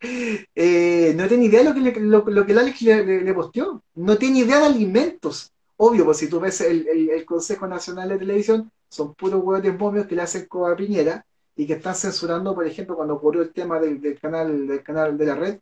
eh, 0.54 1.12
no 1.16 1.26
tiene 1.28 1.44
idea 1.46 1.60
de 1.60 1.68
lo 1.68 1.74
que, 1.74 1.80
le- 1.80 2.00
lo, 2.00 2.24
lo 2.26 2.46
que 2.46 2.52
el 2.52 2.58
Alex 2.58 2.82
le, 2.82 3.22
le- 3.22 3.34
posteó. 3.34 3.82
No 3.94 4.16
tiene 4.16 4.40
idea 4.40 4.60
de 4.60 4.66
alimentos. 4.66 5.50
Obvio, 5.76 6.04
pues 6.04 6.18
si 6.18 6.28
tú 6.28 6.40
ves 6.40 6.60
el, 6.60 6.86
el- 6.88 7.24
Consejo 7.24 7.66
Nacional 7.66 8.08
de 8.08 8.18
Televisión, 8.18 8.70
son 8.88 9.14
puros 9.14 9.42
hueones 9.44 9.78
momios 9.78 10.06
que 10.06 10.14
le 10.16 10.22
hacen 10.22 10.46
coba 10.46 10.72
a 10.72 10.76
Piñera 10.76 11.24
y 11.56 11.66
que 11.66 11.74
están 11.74 11.94
censurando, 11.94 12.54
por 12.54 12.66
ejemplo, 12.66 12.96
cuando 12.96 13.14
ocurrió 13.14 13.42
el 13.42 13.52
tema 13.52 13.78
del, 13.80 14.00
del 14.00 14.18
canal, 14.18 14.66
del 14.66 14.82
canal 14.82 15.16
de 15.18 15.26
la 15.26 15.34
red, 15.34 15.58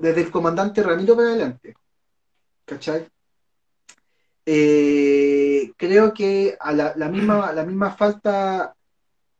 desde 0.00 0.20
el 0.22 0.30
comandante 0.30 0.82
Ramiro 0.82 1.16
para 1.16 1.28
adelante. 1.28 1.74
¿Cachai? 2.72 3.06
Eh, 4.46 5.72
creo 5.76 6.12
que 6.12 6.56
a 6.58 6.72
la, 6.72 6.94
la 6.96 7.08
misma, 7.08 7.52
la 7.52 7.64
misma 7.64 7.92
falta 7.92 8.74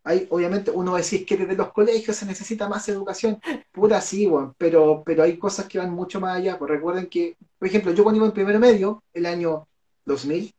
hay, 0.05 0.27
obviamente, 0.31 0.71
uno 0.71 0.97
decir 0.97 1.25
que 1.25 1.37
desde 1.37 1.55
los 1.57 1.73
colegios 1.73 2.17
se 2.17 2.27
necesita 2.27 2.69
más 2.69 2.89
educación, 2.89 3.41
pura 3.71 4.01
sí, 4.01 4.27
weón, 4.27 4.53
pero, 4.59 5.03
pero 5.07 5.23
hay 5.23 5.39
cosas 5.39 5.67
que 5.67 5.79
van 5.79 5.91
mucho 5.93 6.21
más 6.21 6.37
allá. 6.37 6.59
Pues 6.59 6.71
recuerden 6.71 7.07
que, 7.07 7.37
por 7.59 7.69
ejemplo, 7.69 7.93
yo 7.93 8.03
cuando 8.03 8.19
iba 8.19 8.27
en 8.27 8.33
primero 8.33 8.59
medio, 8.59 9.03
el 9.15 9.27
año 9.27 9.67
2000, 10.05 10.53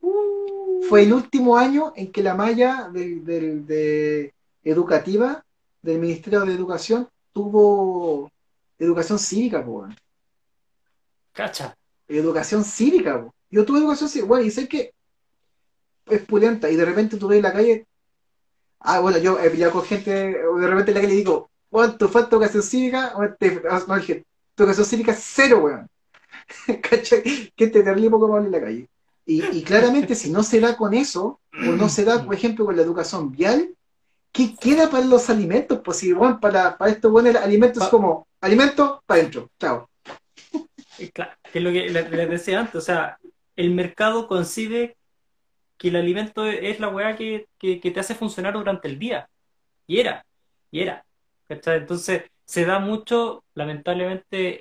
fue 0.89 1.03
el 1.03 1.13
último 1.13 1.57
año 1.57 1.91
en 1.95 2.11
que 2.11 2.23
la 2.23 2.35
malla 2.35 2.89
del, 2.91 3.23
del- 3.25 3.65
de 3.65 4.33
educativa 4.63 5.43
del 5.81 5.99
Ministerio 5.99 6.41
de 6.45 6.53
Educación 6.53 7.07
tuvo 7.33 8.31
educación 8.79 9.19
cívica, 9.19 9.63
pues. 9.63 9.93
Cacha. 11.33 11.75
Educación 12.19 12.63
cívica. 12.63 13.25
Yo 13.49 13.65
tuve 13.65 13.79
educación 13.79 14.09
cívica, 14.09 14.27
bueno, 14.27 14.45
y 14.45 14.51
sé 14.51 14.67
que 14.67 14.93
es 16.07 16.21
pulenta, 16.25 16.69
y 16.69 16.75
de 16.75 16.85
repente 16.85 17.17
tú 17.17 17.27
ves 17.27 17.37
en 17.37 17.43
la 17.43 17.53
calle, 17.53 17.87
ah, 18.81 18.99
bueno, 18.99 19.17
yo 19.17 19.39
he 19.39 19.49
pillado 19.49 19.71
con 19.73 19.83
gente, 19.83 20.11
de 20.11 20.67
repente 20.67 20.91
en 20.91 20.95
la 20.95 21.01
calle 21.01 21.15
digo, 21.15 21.49
weón, 21.71 21.97
tu 21.97 22.07
falta 22.09 22.35
educación 22.35 22.63
cívica, 22.63 23.13
te- 23.39 23.61
no, 23.87 23.95
dije, 23.95 24.25
tu 24.55 24.63
educación 24.63 24.85
cívica 24.85 25.15
cero, 25.17 25.61
weón. 25.63 25.87
¿Cachai? 26.81 27.51
Que 27.55 27.67
te 27.67 27.83
terrible 27.83 28.09
poco 28.09 28.37
en 28.37 28.51
la 28.51 28.61
calle. 28.61 28.89
Y, 29.25 29.43
y 29.57 29.63
claramente, 29.63 30.15
si 30.15 30.31
no 30.31 30.43
se 30.43 30.59
da 30.59 30.75
con 30.75 30.93
eso, 30.93 31.39
o 31.65 31.73
no 31.73 31.87
se 31.87 32.03
da, 32.03 32.23
por 32.25 32.35
ejemplo, 32.35 32.65
con 32.65 32.75
la 32.75 32.81
educación 32.81 33.31
vial, 33.31 33.73
¿qué 34.33 34.55
queda 34.59 34.89
para 34.89 35.05
los 35.05 35.29
alimentos? 35.29 35.79
Pues 35.83 35.97
si, 35.97 36.11
weón, 36.11 36.39
para, 36.39 36.77
para 36.77 36.91
esto, 36.91 37.09
bueno, 37.09 37.29
el 37.29 37.37
alimento 37.37 37.79
es 37.79 37.85
Pa- 37.85 37.91
como, 37.91 38.27
alimento 38.41 39.01
para 39.05 39.21
adentro, 39.21 39.49
chao. 39.59 39.87
Claro, 41.11 41.31
que 41.51 41.59
es 41.59 41.63
lo 41.63 41.71
que 41.71 41.89
le- 41.89 42.09
les 42.09 42.29
decía 42.29 42.59
antes, 42.59 42.75
o 42.75 42.81
sea, 42.81 43.17
el 43.55 43.71
mercado 43.71 44.27
concibe 44.27 44.97
que 45.77 45.89
el 45.89 45.95
alimento 45.97 46.45
es 46.45 46.79
la 46.79 46.89
weá 46.89 47.15
que, 47.15 47.47
que, 47.59 47.77
te 47.79 47.99
hace 47.99 48.15
funcionar 48.15 48.53
durante 48.53 48.87
el 48.87 48.99
día. 48.99 49.29
Y 49.87 49.99
era, 49.99 50.25
y 50.71 50.81
era. 50.81 51.05
Entonces, 51.49 52.23
se 52.45 52.65
da 52.65 52.79
mucho, 52.79 53.43
lamentablemente, 53.55 54.59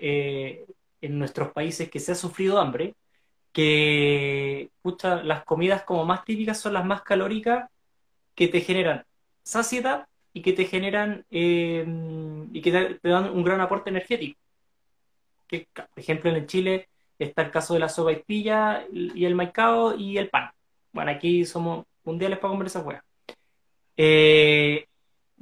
eh, 0.60 0.66
en 1.02 1.18
nuestros 1.18 1.52
países 1.52 1.90
que 1.90 2.00
se 2.00 2.12
ha 2.12 2.14
sufrido 2.16 2.58
hambre, 2.60 2.94
que 3.52 4.70
pucha, 4.82 5.22
las 5.24 5.44
comidas 5.44 5.84
como 5.84 6.04
más 6.06 6.24
típicas 6.24 6.60
son 6.60 6.74
las 6.74 6.84
más 6.86 7.02
calóricas 7.02 7.70
que 8.36 8.48
te 8.48 8.62
generan 8.62 9.04
saciedad 9.44 10.08
y 10.34 10.42
que 10.42 10.52
te 10.54 10.66
generan 10.66 11.26
eh, 11.30 11.86
y 12.52 12.62
que 12.62 12.72
te 13.02 13.08
dan 13.10 13.30
un 13.30 13.44
gran 13.44 13.60
aporte 13.62 13.90
energético. 13.90 14.40
Que, 15.52 15.68
por 15.74 15.86
ejemplo, 15.96 16.30
en 16.34 16.46
Chile 16.46 16.88
está 17.18 17.42
el 17.42 17.50
caso 17.50 17.74
de 17.74 17.80
la 17.80 17.88
sopa 17.90 18.12
y 18.12 18.22
pilla 18.22 18.86
y 18.90 19.24
el 19.26 19.34
maicao 19.34 19.94
y 19.94 20.16
el 20.16 20.30
pan. 20.30 20.50
Bueno, 20.92 21.10
aquí 21.10 21.44
somos 21.44 21.84
mundiales 22.04 22.38
para 22.38 22.52
comer 22.52 22.68
esas 22.68 22.84
weas. 22.86 23.02
Eh, 23.96 24.86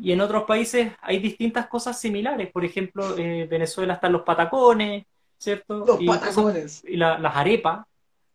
y 0.03 0.13
en 0.13 0.21
otros 0.21 0.45
países 0.45 0.93
hay 1.01 1.19
distintas 1.21 1.69
cosas 1.69 2.01
similares. 2.01 2.51
Por 2.51 2.65
ejemplo, 2.65 3.17
en 3.17 3.49
Venezuela 3.49 3.95
están 3.95 4.13
los 4.13 4.23
patacones, 4.23 5.05
¿cierto? 5.39 5.85
Los 5.87 6.01
y 6.03 6.07
patacones. 6.07 6.83
y 6.85 6.97
la- 6.97 7.19
las 7.19 7.37
arepas. 7.37 7.87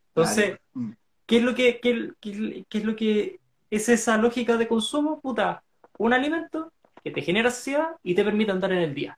Entonces. 0.10 0.60
¿qué 1.26 1.38
es 1.38 1.43
lo 1.43 1.56
que, 1.56 1.80
qué, 1.81 2.11
qué- 2.22 2.65
qué 2.69 2.77
es 2.77 2.85
lo 2.85 2.95
que 2.95 3.39
es 3.69 3.89
esa 3.89 4.15
lógica 4.18 4.56
de 4.57 4.68
consumo? 4.68 5.19
Puta, 5.19 5.64
un 5.97 6.14
alimento 6.14 6.72
que 7.03 7.11
te 7.11 7.22
genera 7.22 7.49
saciedad 7.52 7.89
y 8.03 8.14
te 8.15 8.23
permite 8.23 8.52
andar 8.52 8.72
en 8.72 8.80
el 8.80 8.93
día. 8.93 9.18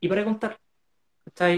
Y 0.00 0.08
para 0.08 0.24
contar. 0.24 0.58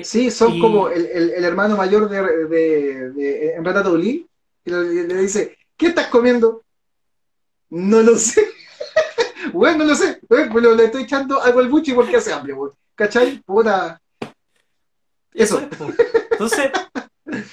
Sí, 0.02 0.30
son 0.30 0.54
Y- 0.54 0.60
como 0.60 0.88
el, 0.88 1.06
el- 1.06 1.30
el 1.30 1.44
hermano 1.44 1.76
mayor 1.76 2.08
de, 2.08 2.22
de, 2.48 3.10
de 3.10 3.54
en 3.54 3.64
Ratatouille, 3.64 4.26
y 4.64 4.70
le, 4.70 5.04
le 5.06 5.14
dice, 5.22 5.56
¿qué 5.76 5.86
estás 5.88 6.08
comiendo? 6.08 6.64
No 7.70 8.00
lo 8.02 8.16
sé. 8.16 8.46
Bueno, 9.52 9.78
no 9.78 9.84
lo 9.84 9.94
sé. 9.94 10.20
Bueno, 10.28 10.52
pues 10.52 10.64
le 10.76 10.84
estoy 10.84 11.04
echando 11.04 11.40
algo 11.40 11.60
al 11.60 11.68
buchi 11.68 11.92
porque 11.92 12.16
hace 12.16 12.32
hambre, 12.32 12.52
weón. 12.52 12.72
¿Cachai? 12.94 13.38
Puta. 13.40 13.98
Eso. 15.32 15.60
es, 15.60 15.66
po. 15.76 15.90
Entonces, 16.32 16.70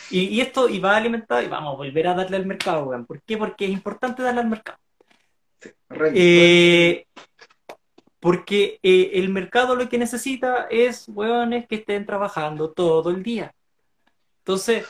y, 0.09 0.21
y 0.23 0.41
esto 0.41 0.67
y 0.67 0.79
va 0.79 0.97
alimentado 0.97 1.41
y 1.41 1.47
vamos 1.47 1.73
a 1.73 1.77
volver 1.77 2.07
a 2.07 2.13
darle 2.15 2.37
al 2.37 2.45
mercado, 2.47 2.85
weón. 2.85 3.05
¿Por 3.05 3.21
qué? 3.21 3.37
Porque 3.37 3.65
es 3.65 3.71
importante 3.71 4.23
darle 4.23 4.41
al 4.41 4.49
mercado. 4.49 4.77
Re- 5.89 6.11
Eh, 6.15 7.05
porque 8.25 8.79
eh, 8.81 9.11
el 9.13 9.29
mercado 9.29 9.75
lo 9.75 9.87
que 9.87 9.99
necesita 9.99 10.65
es 10.71 11.05
hueones 11.07 11.67
que 11.67 11.75
estén 11.75 12.07
trabajando 12.07 12.71
todo 12.71 13.11
el 13.11 13.21
día. 13.21 13.53
Entonces, 14.39 14.87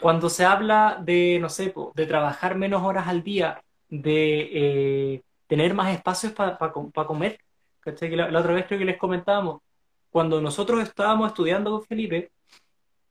cuando 0.00 0.30
se 0.30 0.46
habla 0.46 1.02
de, 1.04 1.36
no 1.38 1.50
sé, 1.50 1.74
de 1.94 2.06
trabajar 2.06 2.56
menos 2.56 2.82
horas 2.82 3.08
al 3.08 3.22
día, 3.22 3.62
de 3.90 4.48
eh, 4.54 5.22
tener 5.48 5.74
más 5.74 5.92
espacios 5.92 6.32
para 6.32 6.56
comer, 6.72 7.38
¿cachai? 7.80 8.16
La, 8.16 8.30
la 8.30 8.40
otra 8.40 8.54
vez 8.54 8.64
creo 8.66 8.78
que 8.78 8.86
les 8.86 8.96
comentábamos, 8.96 9.60
cuando 10.08 10.40
nosotros 10.40 10.80
estábamos 10.82 11.28
estudiando 11.28 11.72
con 11.72 11.84
Felipe, 11.84 12.30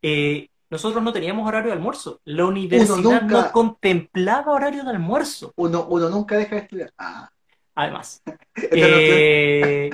eh, 0.01 0.49
nosotros 0.71 1.03
no 1.03 1.13
teníamos 1.13 1.47
horario 1.47 1.67
de 1.69 1.77
almuerzo. 1.77 2.19
La 2.25 2.47
universidad 2.47 3.21
nunca- 3.21 3.43
no 3.43 3.51
contemplaba 3.51 4.53
horario 4.53 4.83
de 4.83 4.89
almuerzo, 4.89 5.53
uno, 5.55 5.85
uno 5.87 6.09
nunca 6.09 6.35
deja 6.35 6.55
de 6.55 6.61
estudiar. 6.61 6.91
Ah, 6.97 7.29
además. 7.77 8.21
esto 8.55 8.75
no- 8.75 8.97
Eh, 8.97 9.89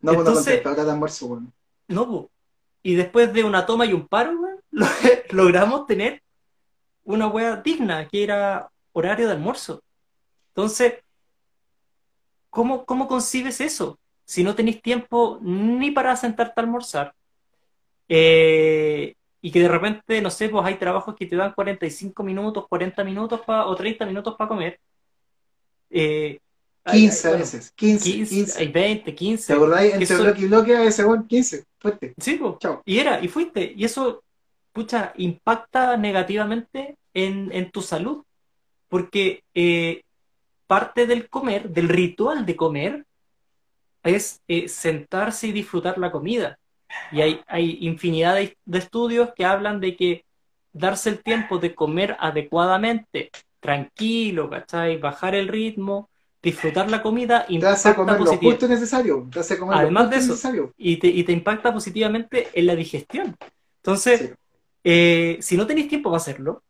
no, 0.00 0.12
uno 0.12 0.20
entonces- 0.20 0.64
hora 0.66 0.84
de 0.84 0.90
almuerzo, 0.90 1.26
weón. 1.26 1.52
no, 1.88 2.06
po. 2.06 2.30
y 2.82 2.94
después 2.94 3.32
de 3.32 3.44
una 3.44 3.64
toma 3.66 3.86
y 3.86 3.92
un 3.92 4.06
paro, 4.06 4.32
lo- 4.70 4.86
logramos 5.30 5.86
tener 5.86 6.22
una 7.04 7.26
wea 7.28 7.56
digna, 7.56 8.06
que 8.08 8.22
era 8.22 8.68
horario 8.92 9.26
de 9.26 9.32
almuerzo. 9.32 9.82
Entonces, 10.50 10.94
¿cómo, 12.50 12.84
cómo 12.84 13.08
concibes 13.08 13.60
eso? 13.60 13.98
Si 14.24 14.44
no 14.44 14.54
tenéis 14.54 14.82
tiempo 14.82 15.38
ni 15.42 15.90
para 15.90 16.14
sentarte 16.16 16.60
a 16.60 16.64
almorzar, 16.64 17.14
eh, 18.08 19.14
y 19.40 19.50
que 19.52 19.60
de 19.60 19.68
repente, 19.68 20.20
no 20.20 20.30
sé, 20.30 20.48
pues 20.48 20.64
hay 20.66 20.74
trabajos 20.76 21.14
que 21.14 21.26
te 21.26 21.36
dan 21.36 21.52
45 21.52 22.22
minutos, 22.22 22.66
40 22.68 23.04
minutos 23.04 23.40
pa- 23.42 23.66
o 23.66 23.74
30 23.76 24.04
minutos 24.06 24.34
para 24.36 24.48
comer. 24.48 24.80
Eh, 25.90 26.40
15 26.90 27.28
hay- 27.28 27.34
a 27.34 27.36
bueno, 27.36 27.44
veces. 27.44 27.72
15, 27.76 28.10
15, 28.12 28.34
15. 28.34 28.58
hay 28.60 28.68
20, 28.68 29.04
¿Te 29.04 29.14
15. 29.14 29.52
acordáis? 29.52 29.92
que 29.92 29.98
Entre 29.98 30.16
bloque 30.16 30.40
y 30.42 30.46
bloque 30.46 30.76
a 30.76 30.80
veces, 30.80 31.04
weón, 31.06 31.26
15. 31.26 31.64
Fuerte. 31.78 32.14
Sí. 32.18 32.40
Chao. 32.60 32.82
Y 32.84 32.98
era, 32.98 33.22
y 33.22 33.28
fuiste. 33.28 33.72
Y 33.76 33.84
eso, 33.84 34.22
pucha, 34.72 35.12
impacta 35.16 35.96
negativamente 35.96 36.96
en, 37.14 37.50
en 37.52 37.70
tu 37.70 37.82
salud. 37.82 38.24
Porque 38.88 39.42
eh, 39.54 40.02
parte 40.66 41.06
del 41.06 41.28
comer, 41.28 41.68
del 41.70 41.88
ritual 41.88 42.46
de 42.46 42.56
comer, 42.56 43.04
es 44.02 44.40
eh, 44.48 44.68
sentarse 44.68 45.48
y 45.48 45.52
disfrutar 45.52 45.98
la 45.98 46.10
comida. 46.10 46.58
Y 47.12 47.20
hay, 47.20 47.40
hay 47.46 47.78
infinidad 47.82 48.34
de, 48.34 48.56
de 48.64 48.78
estudios 48.78 49.30
que 49.36 49.44
hablan 49.44 49.80
de 49.80 49.94
que 49.96 50.24
darse 50.72 51.10
el 51.10 51.22
tiempo 51.22 51.58
de 51.58 51.74
comer 51.74 52.16
adecuadamente, 52.18 53.30
tranquilo, 53.60 54.48
¿cachai? 54.48 54.96
Bajar 54.98 55.34
el 55.34 55.48
ritmo, 55.48 56.08
disfrutar 56.42 56.90
la 56.90 57.02
comida, 57.02 57.46
Te 57.46 57.66
hace 57.66 57.88
impacta 57.90 57.94
comer 57.96 58.20
lo 58.20 58.36
justo 58.36 58.66
y 58.66 58.68
necesario. 58.68 59.28
Te 59.32 59.40
hace 59.40 59.58
comer 59.58 59.74
lo 59.76 59.80
Además 59.82 60.04
justo 60.04 60.14
de 60.14 60.20
eso, 60.22 60.32
necesario. 60.32 60.72
y 60.76 60.96
te, 60.98 61.08
y 61.08 61.24
te 61.24 61.32
impacta 61.32 61.72
positivamente 61.72 62.48
en 62.54 62.66
la 62.66 62.76
digestión. 62.76 63.36
Entonces, 63.82 64.20
Sí. 64.20 64.30
eh, 64.84 65.38
si 65.40 65.56
no 65.56 65.66
tenéis 65.66 65.88
tiempo 65.88 66.10
para 66.10 66.18
hacerlo, 66.18 66.62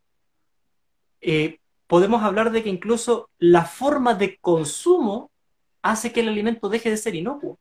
eh, 1.21 1.59
podemos 1.87 2.23
hablar 2.23 2.51
de 2.53 2.63
que 2.63 2.69
incluso 2.69 3.29
la 3.39 3.65
forma 3.65 4.15
de 4.15 4.37
consumo 4.39 5.31
hace 5.83 6.13
que 6.13 6.21
el 6.21 6.29
alimento 6.29 6.69
deje 6.69 6.91
de 6.91 6.97
ser 6.97 7.15
inocuo. 7.15 7.59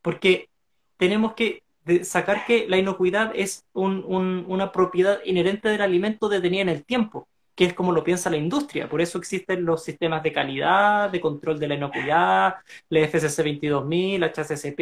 Porque 0.00 0.48
tenemos 0.96 1.34
que 1.34 1.62
sacar 2.02 2.46
que 2.46 2.66
la 2.68 2.78
inocuidad 2.78 3.32
es 3.34 3.64
un- 3.72 4.04
un- 4.06 4.44
una 4.48 4.70
propiedad 4.70 5.18
inherente 5.24 5.68
del 5.68 5.80
alimento 5.82 6.28
detenida 6.28 6.62
en 6.62 6.68
el 6.68 6.84
tiempo, 6.84 7.28
que 7.54 7.66
es 7.66 7.74
como 7.74 7.92
lo 7.92 8.04
piensa 8.04 8.30
la 8.30 8.36
industria. 8.36 8.88
Por 8.88 9.00
eso 9.00 9.18
existen 9.18 9.64
los 9.64 9.84
sistemas 9.84 10.22
de 10.22 10.32
calidad, 10.32 11.10
de 11.10 11.20
control 11.20 11.58
de 11.58 11.68
la 11.68 11.74
inocuidad, 11.74 12.56
la 12.88 13.00
FCC 13.00 13.42
22000, 13.42 14.24
HACCP, 14.24 14.80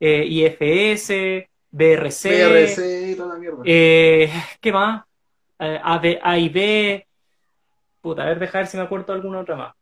eh, 0.00 0.24
IFS, 0.26 1.48
BRC, 1.70 2.48
BRC 2.48 3.16
toda 3.16 3.34
la 3.34 3.40
mierda. 3.40 3.62
eh, 3.64 4.30
¿qué 4.60 4.72
más? 4.72 5.04
Eh, 5.58 5.80
AB 5.82 6.18
A 6.22 6.38
y 6.38 6.48
B. 6.48 7.06
Puta, 8.00 8.22
a 8.22 8.26
ver, 8.26 8.38
deja 8.38 8.58
ver 8.58 8.66
si 8.66 8.76
me 8.76 8.82
acuerdo 8.82 9.06
de 9.06 9.12
alguna 9.14 9.40
otra 9.40 9.56
más. 9.56 9.74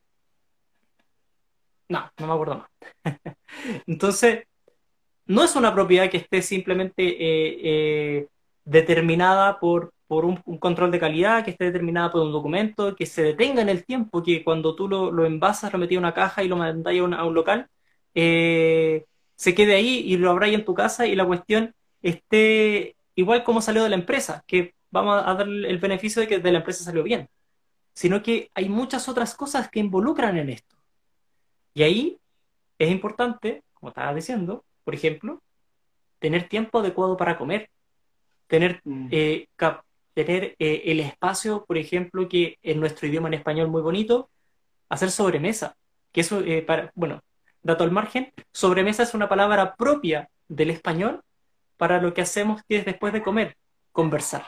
No, 1.89 2.11
no 2.19 2.27
me 2.27 2.33
acuerdo 2.33 2.57
más. 2.57 2.69
Entonces, 3.87 4.45
no 5.27 5.43
es 5.45 5.57
una 5.57 5.74
propiedad 5.74 6.11
que 6.11 6.19
esté 6.19 6.43
simplemente 6.43 7.03
eh, 7.03 7.59
eh, 7.62 8.29
determinada 8.65 9.59
por, 9.59 9.93
por 10.12 10.26
un, 10.26 10.39
un 10.44 10.59
control 10.59 10.90
de 10.90 10.98
calidad, 10.98 11.43
que 11.43 11.52
esté 11.52 11.64
determinada 11.64 12.12
por 12.12 12.20
un 12.20 12.32
documento, 12.32 12.94
que 12.94 13.06
se 13.06 13.22
detenga 13.22 13.62
en 13.62 13.70
el 13.70 13.82
tiempo, 13.86 14.22
que 14.22 14.44
cuando 14.44 14.74
tú 14.74 14.86
lo, 14.86 15.10
lo 15.10 15.24
envasas, 15.24 15.72
lo 15.72 15.78
metías 15.78 15.97
en 16.01 16.05
una 16.05 16.12
caja 16.12 16.43
y 16.43 16.48
lo 16.48 16.56
mandáis 16.59 17.01
a 17.01 17.05
un, 17.05 17.14
a 17.14 17.24
un 17.24 17.32
local, 17.32 17.66
eh, 18.14 19.06
se 19.36 19.55
quede 19.55 19.74
ahí 19.74 20.01
y 20.06 20.18
lo 20.18 20.30
abráis 20.30 20.55
en 20.55 20.66
tu 20.66 20.74
casa 20.74 21.06
y 21.06 21.14
la 21.16 21.24
cuestión 21.24 21.74
esté 22.02 22.94
igual 23.14 23.43
como 23.43 23.62
salió 23.62 23.82
de 23.84 23.89
la 23.89 23.97
empresa, 23.97 24.44
que 24.47 24.74
vamos 24.90 25.22
a 25.24 25.32
darle 25.34 25.70
el 25.70 25.78
beneficio 25.78 26.20
de 26.20 26.28
que 26.28 26.39
de 26.40 26.52
la 26.52 26.59
empresa 26.59 26.84
salió 26.84 27.02
bien, 27.02 27.26
sino 27.94 28.22
que 28.22 28.51
hay 28.55 28.68
muchas 28.68 29.09
otras 29.09 29.34
cosas 29.34 29.70
que 29.70 29.80
involucran 29.80 30.36
en 30.36 30.51
esto. 30.51 30.76
Y 31.72 31.84
ahí 31.84 32.18
es 32.78 32.90
importante, 32.90 33.62
como 33.72 33.89
estaba 33.89 34.12
diciendo, 34.14 34.62
por 34.84 34.94
ejemplo, 34.94 35.40
tener 36.18 36.51
tiempo 36.51 36.80
adecuado 36.80 37.16
para 37.16 37.39
comer, 37.39 37.70
tener, 38.47 38.82
Mm. 38.84 39.09
eh, 39.10 39.47
cap- 39.56 39.84
tener 40.14 40.55
eh, 40.59 40.82
el 40.86 41.01
espacio, 41.01 41.64
por 41.66 41.78
ejemplo, 41.78 42.28
que 42.28 42.59
en 42.62 42.80
nuestro 42.80 43.06
idioma 43.09 43.28
en 43.28 43.34
español 43.34 43.68
muy 43.68 43.82
bonito, 43.82 44.28
hacer 44.89 45.10
sobremesa, 45.10 45.76
que 46.12 46.20
eso, 46.20 46.40
eh, 46.40 46.62
para, 46.62 46.93
bueno, 46.94 47.22
dato 47.62 47.84
al 47.84 47.90
margen, 47.90 48.32
sobremesa 48.52 49.02
es 49.02 49.14
una 49.14 49.28
palabra 49.28 49.74
propia 49.74 50.28
del 50.48 50.70
español 50.70 51.22
para 51.76 52.01
lo 52.01 52.12
que 52.12 52.20
hacemos 52.20 52.62
que 52.68 52.76
es 52.78 52.84
después 52.84 53.12
de 53.12 53.22
comer, 53.22 53.56
conversar. 53.93 54.44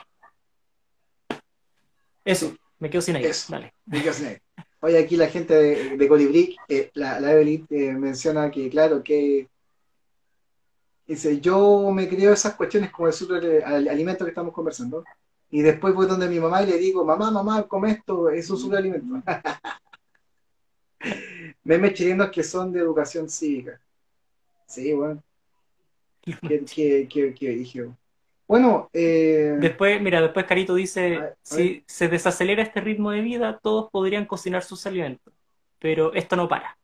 Eso, 2.23 2.55
me 2.79 2.89
quedo 2.89 3.01
sin 3.01 3.15
aire, 3.15 3.29
Eso. 3.29 3.51
dale. 3.51 3.73
Because 3.85 4.23
Net. 4.23 4.41
Oye, 4.81 4.99
aquí 4.99 5.15
la 5.17 5.27
gente 5.27 5.53
de, 5.55 5.97
de 5.97 6.07
Colibrí, 6.07 6.55
eh, 6.69 6.91
la, 6.93 7.19
la 7.19 7.31
Evelyn, 7.31 7.65
eh, 7.71 7.93
menciona 7.93 8.51
que, 8.51 8.69
claro, 8.69 9.01
que 9.03 9.47
dice, 11.07 11.39
yo 11.39 11.89
me 11.91 12.07
creo 12.07 12.33
esas 12.33 12.55
cuestiones 12.55 12.91
como 12.91 13.07
el 13.07 13.13
super 13.13 13.63
al- 13.63 13.87
alimento 13.87 14.25
que 14.25 14.29
estamos 14.29 14.53
conversando, 14.53 15.03
y 15.49 15.61
después 15.61 15.93
voy 15.93 16.07
donde 16.07 16.27
mi 16.27 16.39
mamá 16.39 16.63
y 16.63 16.67
le 16.67 16.77
digo, 16.77 17.05
mamá, 17.05 17.31
mamá, 17.31 17.63
come 17.67 17.91
esto, 17.91 18.29
es 18.29 18.49
un 18.49 18.57
superalimento. 18.57 19.21
Memes 21.63 21.93
chilenos 21.93 22.29
que 22.29 22.43
son 22.43 22.71
de 22.71 22.79
educación 22.79 23.29
cívica. 23.29 23.79
Sí, 24.67 24.93
bueno. 24.93 25.21
Que, 26.25 26.65
que, 26.65 27.07
que, 27.07 27.33
que 27.35 27.49
dije. 27.49 27.87
Bueno, 28.47 28.89
eh, 28.93 29.57
Después, 29.59 30.01
mira, 30.01 30.21
después 30.21 30.47
Carito 30.47 30.73
dice, 30.73 31.19
ver, 31.19 31.35
si 31.43 31.83
se 31.85 32.07
desacelera 32.07 32.63
este 32.63 32.81
ritmo 32.81 33.11
de 33.11 33.21
vida, 33.21 33.59
todos 33.61 33.91
podrían 33.91 34.25
cocinar 34.25 34.63
sus 34.63 34.87
alimentos, 34.87 35.31
pero 35.77 36.13
esto 36.13 36.35
no 36.35 36.47
para. 36.47 36.77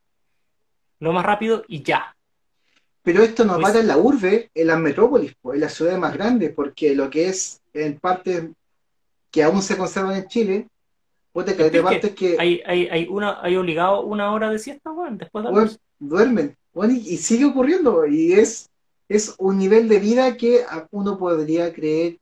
Lo 0.99 1.11
más 1.11 1.25
rápido 1.25 1.63
y 1.67 1.81
ya. 1.81 2.15
Pero 3.01 3.23
esto 3.23 3.43
no 3.45 3.55
Pues- 3.55 3.63
para 3.67 3.79
en 3.79 3.87
la 3.87 3.97
urbe, 3.97 4.51
en 4.53 4.67
las 4.67 4.79
metrópolis, 4.79 5.35
en 5.43 5.59
las 5.59 5.73
ciudades 5.73 5.99
más 5.99 6.13
grandes, 6.13 6.53
porque 6.53 6.93
lo 6.95 7.09
que 7.09 7.29
es 7.29 7.60
en 7.73 7.99
partes 7.99 8.49
que 9.29 9.43
aún 9.43 9.61
se 9.61 9.77
conservan 9.77 10.15
en 10.15 10.27
Chile, 10.27 10.67
puta, 11.31 11.55
que 11.55 11.63
hay 11.63 11.81
partes 11.81 12.15
que 12.15 12.37
Hay, 12.39 12.61
hay, 12.65 12.87
hay, 12.87 13.07
una, 13.07 13.41
hay 13.41 13.55
obligado 13.55 14.01
una 14.01 14.31
hora 14.31 14.49
de 14.49 14.59
siesta, 14.59 14.91
weón, 14.91 15.17
después 15.17 15.45
de 15.45 15.51
weón, 15.51 15.77
duermen, 15.99 16.57
weón, 16.73 16.95
y, 16.95 16.99
y 16.99 17.17
sigue 17.17 17.45
ocurriendo, 17.45 18.05
y 18.05 18.33
es, 18.33 18.69
es 19.07 19.35
un 19.37 19.57
nivel 19.57 19.87
de 19.87 19.99
vida 19.99 20.37
que 20.37 20.65
uno 20.91 21.17
podría 21.17 21.73
creer 21.73 22.17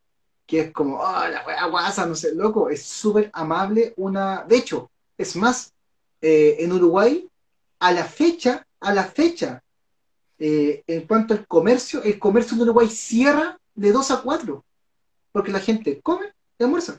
que 0.50 0.62
es 0.62 0.72
como, 0.72 1.06
ah, 1.06 1.30
la 1.30 1.46
wea 1.46 1.68
guasa, 1.68 2.08
no 2.08 2.16
sé, 2.16 2.34
loco, 2.34 2.72
es 2.72 2.82
súper 2.82 3.30
amable 3.34 3.94
una, 3.98 4.44
de 4.46 4.58
hecho, 4.58 4.90
es 5.16 5.36
más, 5.36 5.72
eh, 6.22 6.58
en 6.60 6.72
Uruguay 6.72 7.30
a 7.78 7.92
la 7.92 8.04
fecha, 8.04 8.66
a 8.80 8.92
la 8.92 9.04
fecha, 9.04 9.62
eh, 10.40 10.84
en 10.88 11.06
cuanto 11.06 11.36
al 11.36 11.46
comercio, 11.46 12.02
el 12.02 12.18
comercio 12.18 12.56
en 12.56 12.64
Uruguay 12.64 12.90
cierra 12.90 13.60
de 13.76 13.92
2 13.92 14.10
a 14.10 14.22
4, 14.24 14.66
porque 15.32 15.52
la 15.52 15.60
gente 15.60 16.00
come 16.02 16.28
y 16.58 16.64
almuerza. 16.64 16.98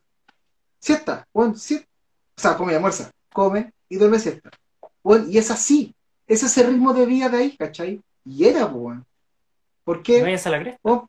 Siesta, 0.79 1.27
bueno, 1.33 1.55
siesta. 1.55 1.87
o 2.37 2.41
sea, 2.41 2.57
come 2.57 2.73
y 2.73 2.77
almuerza, 2.77 3.11
come 3.33 3.73
y 3.89 3.97
duerme 3.97 4.19
siesta. 4.19 4.51
Bueno, 5.03 5.27
y 5.29 5.39
es 5.39 5.51
así, 5.51 5.95
ese 6.27 6.47
es 6.47 6.59
el 6.59 6.69
ritmo 6.69 6.93
de 6.93 7.07
vida 7.07 7.29
de 7.29 7.39
ahí, 7.39 7.57
¿cachai? 7.57 8.01
Y 8.25 8.45
era, 8.45 8.65
bueno. 8.67 9.05
¿Por 9.85 10.03
qué? 10.03 10.21
A 10.23 10.51
la 10.51 10.61
cresta. 10.61 10.79
Oh, 10.83 11.09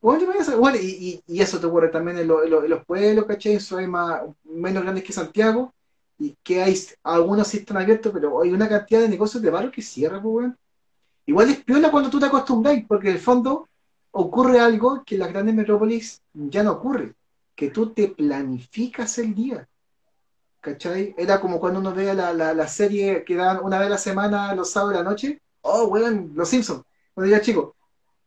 bueno, 0.00 0.26
bueno, 0.58 0.78
y, 0.80 1.22
y, 1.26 1.40
eso 1.40 1.58
te 1.58 1.66
ocurre 1.66 1.88
también 1.88 2.18
en, 2.18 2.28
los 2.28 2.84
pueblos, 2.84 3.24
¿cachai? 3.24 3.54
Eso 3.54 3.78
hay 3.78 3.86
más, 3.86 4.22
menos 4.44 4.82
grandes 4.82 5.02
que 5.02 5.12
Santiago, 5.12 5.72
y 6.18 6.36
que 6.42 6.62
hay, 6.62 6.78
algunos 7.02 7.48
sí 7.48 7.58
están 7.58 7.78
abiertos, 7.78 8.12
pero 8.12 8.42
hay 8.42 8.50
una 8.50 8.68
cantidad 8.68 9.00
de 9.00 9.08
negocios 9.08 9.42
de 9.42 9.50
barrio 9.50 9.72
que 9.72 9.82
cierran, 9.82 10.22
pues, 10.22 10.32
bueno. 10.32 10.56
Igual 11.26 11.50
es 11.50 11.64
piola 11.64 11.90
cuando 11.90 12.10
tú 12.10 12.18
te 12.18 12.26
acostumbras, 12.26 12.78
porque 12.86 13.08
en 13.08 13.16
el 13.16 13.20
fondo 13.20 13.68
ocurre 14.10 14.60
algo 14.60 15.02
que 15.04 15.14
en 15.14 15.20
las 15.20 15.32
grandes 15.32 15.54
metrópolis 15.54 16.22
ya 16.32 16.62
no 16.62 16.72
ocurre, 16.72 17.14
que 17.54 17.70
tú 17.70 17.90
te 17.90 18.08
planificas 18.08 19.18
el 19.18 19.34
día. 19.34 19.68
¿Cachai? 20.60 21.14
Era 21.16 21.40
como 21.40 21.60
cuando 21.60 21.80
uno 21.80 21.94
veía 21.94 22.14
la, 22.14 22.32
la, 22.32 22.68
serie 22.68 23.24
que 23.24 23.36
dan 23.36 23.60
una 23.62 23.78
vez 23.78 23.86
a 23.86 23.90
la 23.90 23.98
semana 23.98 24.54
los 24.54 24.70
sábados 24.70 24.94
de 24.94 25.04
la 25.04 25.10
noche. 25.10 25.40
Oh, 25.62 25.86
weón, 25.86 26.32
Los 26.34 26.48
Simpsons, 26.48 26.82
cuando 27.14 27.32
era 27.32 27.42
chico. 27.42 27.76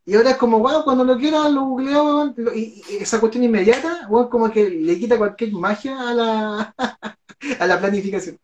Y 0.06 0.16
ahora 0.16 0.32
es 0.32 0.38
como, 0.38 0.60
bueno, 0.60 0.84
cuando 0.84 1.03
lo 1.03 1.18
quiera 1.18 1.48
lo 1.49 1.64
googleo, 1.64 2.34
y, 2.56 2.82
esa 2.99 3.20
cuestión 3.20 3.44
inmediata, 3.44 4.08
bueno, 4.10 4.30
como 4.30 4.49
que 4.49 4.70
le 4.70 4.98
quita 4.98 5.18
cualquier 5.18 5.52
magia 5.53 6.10
a 6.10 6.14
la, 6.14 6.76
a 7.60 7.68
la 7.68 7.80
planificación. 7.80 8.40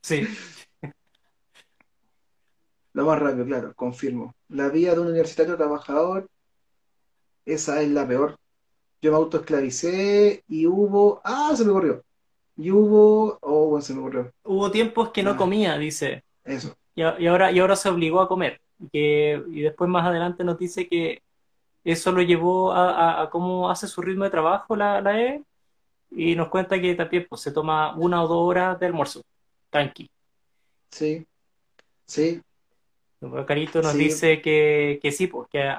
Sí. 0.00 0.26
Lo 2.96 3.04
más 3.04 3.18
rápido, 3.18 3.44
claro, 3.44 3.74
confirmo. 3.74 4.34
La 4.48 4.70
vida 4.70 4.94
de 4.94 5.00
un 5.00 5.08
universitario 5.08 5.54
trabajador, 5.54 6.30
esa 7.44 7.82
es 7.82 7.90
la 7.90 8.08
peor. 8.08 8.38
Yo 9.02 9.10
me 9.10 9.18
autoesclavicé 9.18 10.42
y 10.48 10.66
hubo. 10.66 11.20
¡Ah! 11.22 11.52
Se 11.54 11.66
me 11.66 11.72
ocurrió. 11.72 12.02
Y 12.56 12.70
hubo. 12.70 13.38
Oh, 13.42 13.66
bueno, 13.66 13.82
se 13.82 13.92
me 13.92 14.00
ocurrió. 14.00 14.32
Hubo 14.44 14.70
tiempos 14.70 15.10
que 15.10 15.22
no 15.22 15.32
ah. 15.32 15.36
comía, 15.36 15.76
dice. 15.76 16.24
Eso. 16.42 16.74
Y, 16.94 17.02
ahora, 17.02 17.52
y 17.52 17.58
ahora 17.58 17.76
se 17.76 17.90
obligó 17.90 18.22
a 18.22 18.28
comer. 18.28 18.62
Que, 18.90 19.44
y 19.50 19.60
después 19.60 19.90
más 19.90 20.06
adelante 20.06 20.42
nos 20.42 20.58
dice 20.58 20.88
que 20.88 21.20
eso 21.84 22.12
lo 22.12 22.22
llevó 22.22 22.72
a, 22.72 23.28
cómo 23.30 23.68
hace 23.68 23.88
su 23.88 24.00
ritmo 24.00 24.24
de 24.24 24.30
trabajo 24.30 24.74
la, 24.74 25.02
la 25.02 25.20
E. 25.20 25.44
Y 26.12 26.34
nos 26.34 26.48
cuenta 26.48 26.80
que 26.80 26.94
también 26.94 27.26
pues, 27.28 27.42
se 27.42 27.52
toma 27.52 27.94
una 27.94 28.24
o 28.24 28.26
dos 28.26 28.48
horas 28.48 28.80
de 28.80 28.86
almuerzo. 28.86 29.20
Tranqui. 29.68 30.08
Sí. 30.90 31.26
Sí, 32.06 32.40
Carito 33.46 33.82
nos 33.82 33.94
dice 33.94 34.40
que, 34.40 34.98
que 35.02 35.12
sí, 35.12 35.26
pues, 35.26 35.48
que, 35.48 35.72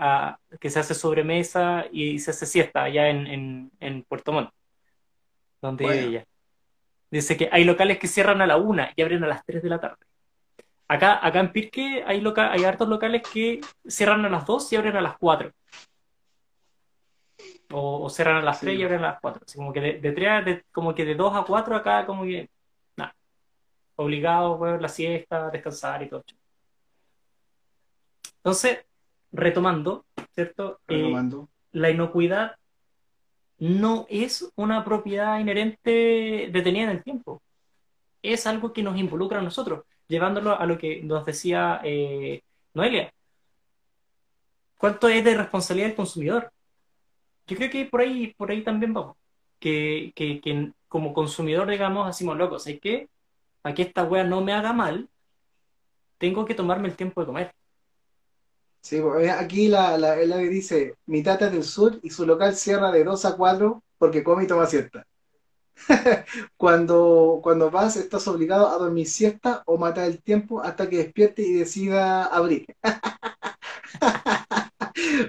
que, 0.59 0.69
se 0.69 0.79
hace 0.79 0.93
sobremesa 0.93 1.85
y 1.91 2.19
se 2.19 2.31
hace 2.31 2.45
siesta 2.45 2.83
allá 2.83 3.09
en, 3.09 3.71
en, 3.79 4.03
Puerto 4.03 4.31
Montt, 4.31 4.51
donde 5.61 6.07
ella. 6.07 6.25
Dice 7.09 7.37
que 7.37 7.49
hay 7.51 7.63
locales 7.63 7.99
que 7.99 8.07
cierran 8.07 8.41
a 8.41 8.47
la 8.47 8.57
una 8.57 8.91
y 8.95 9.01
abren 9.01 9.23
a 9.23 9.27
las 9.27 9.45
3 9.45 9.63
de 9.63 9.69
la 9.69 9.79
tarde. 9.79 10.05
Acá, 10.89 11.25
acá 11.25 11.39
en 11.39 11.51
Pirque 11.51 12.03
hay, 12.05 12.21
loca 12.21 12.51
hay 12.51 12.63
hartos 12.63 12.87
locales 12.87 13.21
que 13.21 13.61
cierran 13.87 14.25
a 14.25 14.29
las 14.29 14.45
2 14.45 14.73
y 14.73 14.75
abren 14.75 14.95
a 14.95 15.01
las 15.01 15.17
4. 15.17 15.51
O, 17.71 18.09
cierran 18.09 18.37
a 18.37 18.41
las 18.41 18.59
3 18.59 18.79
y 18.79 18.83
abren 18.83 18.99
a 18.99 19.11
las 19.11 19.19
4. 19.21 19.41
Así 19.45 19.57
como 19.57 19.73
que 19.73 19.81
de, 19.81 19.99
de, 19.99 20.63
como 20.71 20.95
que 20.95 21.05
de 21.05 21.15
2 21.15 21.35
a 21.35 21.43
4 21.43 21.75
acá 21.75 22.05
como 22.05 22.23
que 22.23 22.49
nada. 22.95 23.15
Obligado 23.95 24.63
a 24.63 24.77
la 24.77 24.89
siesta, 24.89 25.49
descansar 25.49 26.03
y 26.03 26.09
todo. 26.09 26.23
Entonces, 28.47 28.85
retomando, 29.33 30.05
¿cierto? 30.33 30.79
Eh, 30.87 30.95
retomando. 30.95 31.49
la 31.73 31.89
inocuidad 31.89 32.55
no 33.59 34.05
es 34.09 34.49
una 34.55 34.85
propiedad 34.85 35.37
inherente 35.37 36.47
detenida 36.49 36.85
en 36.85 36.89
el 36.91 37.03
tiempo. 37.03 37.41
Es 38.21 38.47
algo 38.47 38.71
que 38.71 38.83
nos 38.83 38.97
involucra 38.97 39.39
a 39.39 39.41
nosotros, 39.41 39.83
llevándolo 40.07 40.57
a 40.57 40.65
lo 40.65 40.77
que 40.77 41.03
nos 41.03 41.25
decía 41.25 41.81
eh, 41.83 42.41
Noelia. 42.73 43.13
¿Cuánto 44.77 45.09
es 45.09 45.25
de 45.25 45.35
responsabilidad 45.35 45.87
del 45.87 45.97
consumidor? 45.97 46.49
Yo 47.47 47.57
creo 47.57 47.69
que 47.69 47.83
por 47.83 47.99
ahí, 47.99 48.33
por 48.37 48.49
ahí 48.49 48.63
también 48.63 48.93
vamos. 48.93 49.17
Que, 49.59 50.13
que, 50.15 50.71
como 50.87 51.13
consumidor, 51.13 51.69
digamos, 51.69 52.07
decimos, 52.07 52.37
locos, 52.37 52.65
¿hay 52.65 52.79
que? 52.79 53.09
Aquí 53.63 53.81
esta 53.81 54.05
wea 54.05 54.23
no 54.23 54.39
me 54.39 54.53
haga 54.53 54.71
mal, 54.71 55.09
tengo 56.17 56.45
que 56.45 56.55
tomarme 56.55 56.87
el 56.87 56.95
tiempo 56.95 57.19
de 57.19 57.27
comer. 57.27 57.56
Sí, 58.87 59.01
pues, 59.01 59.29
aquí 59.29 59.67
la, 59.67 59.97
la, 59.97 60.15
dice, 60.15 60.95
mi 61.07 61.21
tata 61.21 61.47
es 61.47 61.51
del 61.51 61.63
sur 61.65 61.99
y 62.03 62.09
su 62.09 62.25
local 62.25 62.55
cierra 62.55 62.89
de 62.89 63.03
2 63.03 63.25
a 63.25 63.35
4 63.35 63.83
porque 63.97 64.23
come 64.23 64.45
y 64.45 64.47
toma 64.47 64.65
siesta. 64.65 65.05
cuando, 66.57 67.41
cuando 67.43 67.69
vas 67.69 67.97
estás 67.97 68.27
obligado 68.29 68.69
a 68.69 68.77
dormir 68.77 69.07
siesta 69.07 69.61
o 69.65 69.77
matar 69.77 70.05
el 70.05 70.21
tiempo 70.23 70.61
hasta 70.63 70.89
que 70.89 70.99
despierte 70.99 71.41
y 71.41 71.53
decida 71.55 72.27
abrir. 72.27 72.65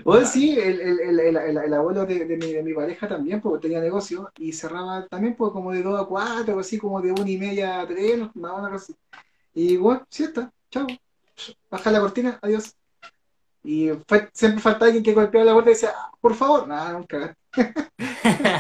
Bueno, 0.05 0.25
sí, 0.33 0.57
el, 0.57 0.81
el, 0.81 1.21
el, 1.21 1.37
el, 1.37 1.75
abuelo 1.75 2.07
de, 2.07 2.27
de, 2.27 2.37
mi, 2.37 2.53
de 2.53 2.63
mi 2.63 2.75
pareja 2.75 3.09
también, 3.09 3.41
porque 3.41 3.67
tenía 3.67 3.81
negocio 3.81 4.31
y 4.39 4.53
cerraba 4.53 5.07
también 5.09 5.35
pues, 5.37 5.51
como 5.53 5.73
de 5.73 5.83
2 5.83 6.01
a 6.01 6.07
4, 6.07 6.61
así 6.61 6.79
como 6.79 7.01
de 7.03 7.11
1 7.11 7.27
y 7.27 7.37
media 7.39 7.81
a 7.81 7.89
3, 7.89 8.21
una 8.35 8.69
así. 8.75 8.95
Y 9.55 9.77
bueno, 9.77 10.07
siesta, 10.11 10.53
chao. 10.71 10.87
Baja 11.71 11.91
la 11.91 12.01
cortina, 12.01 12.39
adiós. 12.43 12.78
Y 13.65 13.91
siempre 14.33 14.63
falta 14.63 14.87
alguien 14.87 15.03
que 15.03 15.15
golpeaba 15.15 15.45
la 15.45 15.53
puerta 15.53 15.71
y 15.71 15.75
decía, 15.75 15.93
ah, 15.95 16.11
por 16.21 16.35
favor, 16.35 16.67
nada, 16.67 16.93
nunca. 16.93 17.37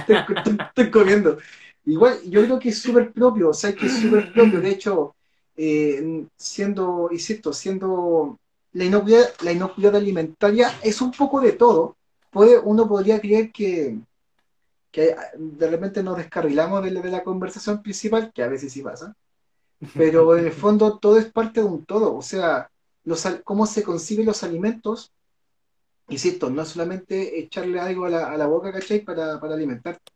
estoy, 0.08 0.90
comiendo. 0.90 1.38
Igual, 1.84 2.20
yo 2.24 2.44
creo 2.44 2.58
que 2.58 2.70
es 2.70 2.78
súper 2.78 3.12
propio, 3.12 3.50
o 3.50 3.54
sea, 3.54 3.72
que 3.74 3.86
es 3.86 4.00
súper 4.00 4.32
propio. 4.32 4.60
De 4.60 4.70
hecho, 4.70 5.14
eh, 5.56 6.26
siendo, 6.36 7.08
insisto, 7.10 7.52
siendo 7.52 8.38
la 8.72 8.84
inocuidad, 8.84 9.28
la 9.42 9.52
inocuidad 9.52 9.96
alimentaria 9.96 10.72
es 10.82 11.00
un 11.00 11.10
poco 11.12 11.40
de 11.40 11.52
todo. 11.52 11.96
Puede, 12.30 12.58
uno 12.58 12.86
podría 12.86 13.20
creer 13.20 13.50
que, 13.50 13.98
que 14.90 15.16
de 15.36 15.70
repente 15.70 16.02
nos 16.02 16.16
descarrilamos 16.16 16.84
de 16.84 16.90
la, 16.90 17.24
conversación 17.24 17.82
principal, 17.82 18.32
que 18.32 18.42
a 18.42 18.48
veces 18.48 18.72
sí 18.72 18.82
pasa, 18.82 19.14
pero 19.94 20.36
en 20.36 20.46
el 20.46 20.52
fondo 20.52 20.98
todo 20.98 21.18
es 21.18 21.26
parte 21.32 21.60
de 21.60 21.66
un 21.66 21.84
todo. 21.84 22.16
O 22.16 22.22
sea, 22.22 22.70
cómo 23.44 23.66
se 23.66 23.82
conciben 23.82 24.26
los 24.26 24.42
alimentos, 24.42 25.12
insisto, 26.08 26.50
no 26.50 26.64
solamente 26.64 27.38
echarle 27.38 27.80
algo 27.80 28.06
a 28.06 28.36
la, 28.36 28.46
boca, 28.46 28.72
¿cachai? 28.72 29.00
Para, 29.00 29.40
para 29.40 29.54
alimentarte. 29.54 30.12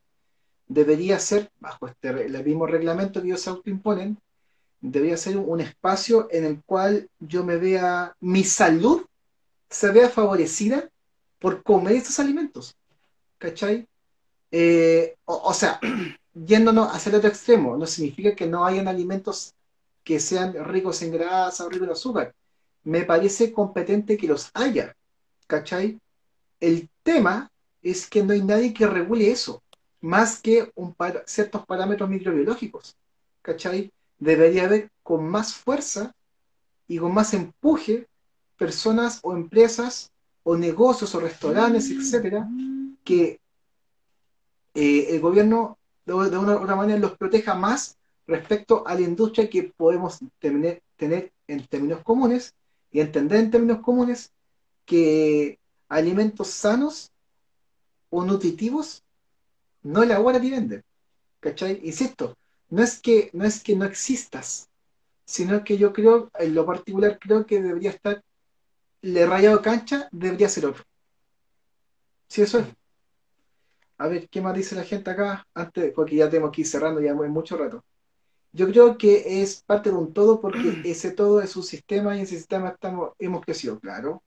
Debería 0.67 1.19
ser, 1.19 1.51
bajo 1.61 1.87
este 1.87 2.09
el 2.09 2.45
mismo 2.45 2.67
reglamento 2.67 3.21
que 3.21 3.29
ellos 3.29 3.41
se 3.41 3.51
autoimponen, 3.51 4.19
debería 4.81 5.17
ser 5.17 5.37
un, 5.37 5.61
espacio 5.61 6.29
en 6.31 6.45
el 6.45 6.63
cual 6.65 7.09
yo 7.21 7.45
me 7.45 7.57
vea, 7.57 8.17
mi 8.21 8.43
salud 8.45 9.05
se 9.71 9.91
vea 9.93 10.09
favorecida 10.09 10.89
por 11.39 11.63
comer 11.63 11.97
estos 11.97 12.19
alimentos. 12.19 12.77
¿Cachai? 13.39 13.87
Eh, 14.51 15.17
o, 15.25 15.53
sea, 15.55 15.81
yéndonos 16.35 16.95
hacia 16.95 17.11
el 17.11 17.17
otro 17.17 17.29
extremo, 17.29 17.77
no 17.77 17.87
significa 17.87 18.35
que 18.35 18.47
no 18.47 18.65
hayan 18.65 18.89
alimentos 18.89 19.55
que 20.05 20.19
sean 20.21 20.53
ricos 20.65 21.03
en 21.03 21.13
grasa 21.13 21.65
o 21.65 21.69
ricos 21.69 21.87
en 21.87 21.93
azúcar 21.93 22.35
me 22.85 23.05
parece 23.05 23.53
competente 23.53 24.17
que 24.17 24.27
los 24.27 24.51
haya, 24.55 24.97
¿cachai? 25.47 26.01
El 26.61 26.89
tema 27.03 27.51
es 27.83 28.09
que 28.09 28.23
no 28.23 28.33
hay 28.33 28.43
nadie 28.43 28.75
que 28.75 28.87
regule 28.87 29.31
eso, 29.31 29.63
más 30.01 30.41
que 30.41 30.71
un 30.75 30.95
ciertos 31.27 31.65
parámetros 31.67 32.09
microbiológicos, 32.09 32.97
¿cachai? 33.43 33.93
Debería 34.19 34.65
haber 34.65 34.91
con 35.03 35.29
más 35.29 35.55
fuerza 35.55 36.15
y 36.89 36.99
con 36.99 37.15
más 37.15 37.35
empuje 37.35 38.07
personas 38.57 39.21
o 39.23 39.35
empresas 39.35 40.11
o 40.45 40.57
negocios 40.57 41.15
o 41.15 41.21
restaurantes, 41.21 41.91
etcétera, 41.91 42.49
que 43.05 43.41
eh, 44.75 45.07
el 45.11 45.21
gobierno 45.21 45.79
de, 46.05 46.15
una 46.15 46.57
u 46.57 46.63
otra 46.63 46.77
manera 46.77 46.99
los 46.99 47.17
proteja 47.17 47.55
más 47.55 47.97
respecto 48.27 48.87
a 48.87 48.95
la 48.95 49.03
industria 49.03 49.49
que 49.49 49.73
podemos 49.77 50.19
tener, 50.39 50.83
tener 50.97 51.33
en 51.47 51.67
términos 51.67 52.03
comunes 52.03 52.55
y 52.93 53.01
entender 53.01 53.41
en 53.41 53.51
términos 53.51 53.81
comunes 53.81 54.33
que 54.85 55.59
alimentos 55.89 56.49
sanos 56.49 57.11
o 58.11 58.25
nutritivos 58.25 59.03
no 59.83 60.03
elaboran 60.03 60.45
y 60.45 60.51
venden. 60.51 60.85
¿Cachai? 61.41 61.81
Insisto, 61.83 62.37
no 62.71 62.83
es 62.83 63.01
que 63.01 63.31
no 63.33 63.45
es 63.45 63.63
que 63.63 63.75
no 63.75 63.85
existas, 63.85 64.69
sino 65.25 65.65
que 65.65 65.77
yo 65.77 65.93
creo, 65.93 66.31
en 66.39 66.55
lo 66.55 66.65
particular 66.65 67.19
creo 67.19 67.45
que 67.47 67.61
debería 67.61 67.91
estar, 67.91 68.23
le 69.01 69.27
rayado 69.27 69.61
cancha, 69.63 70.09
debería 70.13 70.49
ser 70.49 70.67
otro. 70.67 70.85
Sí, 72.29 72.43
eso 72.43 72.61
es. 72.61 72.67
A 73.99 74.09
ver, 74.09 74.29
¿qué 74.29 74.41
más 74.41 74.55
dice 74.55 74.75
la 74.75 74.85
gente 74.85 75.11
acá? 75.11 75.47
Antes, 75.55 75.93
porque 75.95 76.17
ya 76.17 76.31
tenemos 76.31 76.53
que 76.53 76.65
cerrando 76.65 77.01
ya 77.01 77.15
muy 77.15 77.29
mucho 77.29 77.57
rato. 77.57 77.85
Yo 78.53 78.67
creo 78.69 78.99
que 78.99 79.43
es 79.43 79.63
parte 79.63 79.91
de 79.91 79.97
un 79.97 80.13
todo 80.13 80.41
porque 80.41 80.81
ese 80.85 81.13
todo 81.13 81.41
es 81.43 81.57
un 81.57 81.63
sistema 81.63 82.15
y 82.15 82.19
en 82.21 82.25
ese 82.25 82.37
sistema 82.37 82.71
estamos, 82.71 83.13
hemos 83.19 83.45
crecido, 83.45 83.79
claro. 83.81 84.23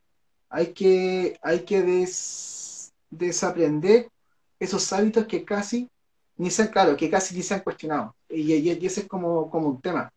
Hay 0.49 0.73
que, 0.73 1.39
hay 1.43 1.65
que 1.65 1.81
des- 1.83 2.93
desaprender 3.09 4.09
esos 4.59 4.91
hábitos 4.93 5.25
que 5.27 5.45
casi 5.45 5.89
ni 6.37 6.51
se 6.51 6.63
han, 6.63 6.67
claro, 6.69 6.97
que 6.97 7.09
casi 7.09 7.35
ni 7.35 7.43
se 7.43 7.55
han 7.55 7.61
cuestionado. 7.61 8.15
Y, 8.29 8.53
y- 8.53 8.71
y 8.73 8.85
ese 8.85 9.01
es 9.01 9.07
como, 9.07 9.49
como 9.49 9.69
un 9.69 9.81
tema. 9.81 10.11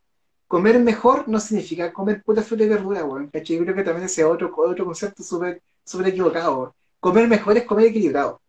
Comer 0.48 0.78
mejor 0.80 1.28
no 1.28 1.40
significa 1.40 1.93
comer 1.93 2.22
pura 2.24 2.43
fruta 2.43 2.64
y 2.64 2.68
verdura, 2.68 3.05
weón. 3.05 3.30
Yo 3.32 3.59
creo 3.64 3.74
que 3.74 3.85
también 3.85 4.06
ese 4.06 4.22
es 4.22 4.26
otro, 4.26 4.52
otro 4.56 4.85
concepto 4.86 5.22
súper 5.22 5.62
súper 5.85 6.09
equivocado. 6.09 6.59
weón. 6.59 6.72
Comer 7.01 7.28
mejor 7.28 7.56
es 7.59 7.64
comer 7.66 7.86
equilibrado. 7.86 8.40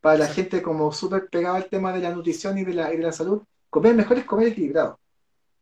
Para 0.00 0.18
la 0.18 0.28
gente 0.28 0.62
como 0.62 0.92
súper 0.92 1.28
pegada 1.28 1.56
al 1.56 1.68
tema 1.68 1.92
de 1.92 2.00
la 2.00 2.10
nutrición 2.14 2.58
y 2.58 2.64
de 2.64 2.74
la, 2.74 2.92
y 2.92 2.96
de 2.96 3.02
la 3.04 3.12
salud, 3.12 3.42
comer 3.70 3.94
mejor 3.94 4.18
es 4.18 4.24
comer 4.24 4.48
equilibrado. 4.48 4.98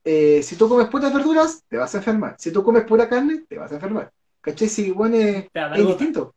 Eh, 0.04 0.40
si 0.44 0.54
tú 0.54 0.68
comes 0.68 0.88
puras 0.88 1.12
verduras, 1.12 1.64
te 1.68 1.76
vas 1.76 1.92
a 1.94 1.98
enfermar. 1.98 2.36
Si 2.38 2.52
tú 2.52 2.62
comes 2.62 2.84
pura 2.84 3.08
carne, 3.08 3.44
te 3.48 3.58
vas 3.58 3.72
a 3.72 3.74
enfermar. 3.74 4.12
¿Cachai? 4.40 4.68
Si, 4.68 4.92
bueno, 4.92 5.16
es, 5.16 5.48
distinto. 5.86 6.32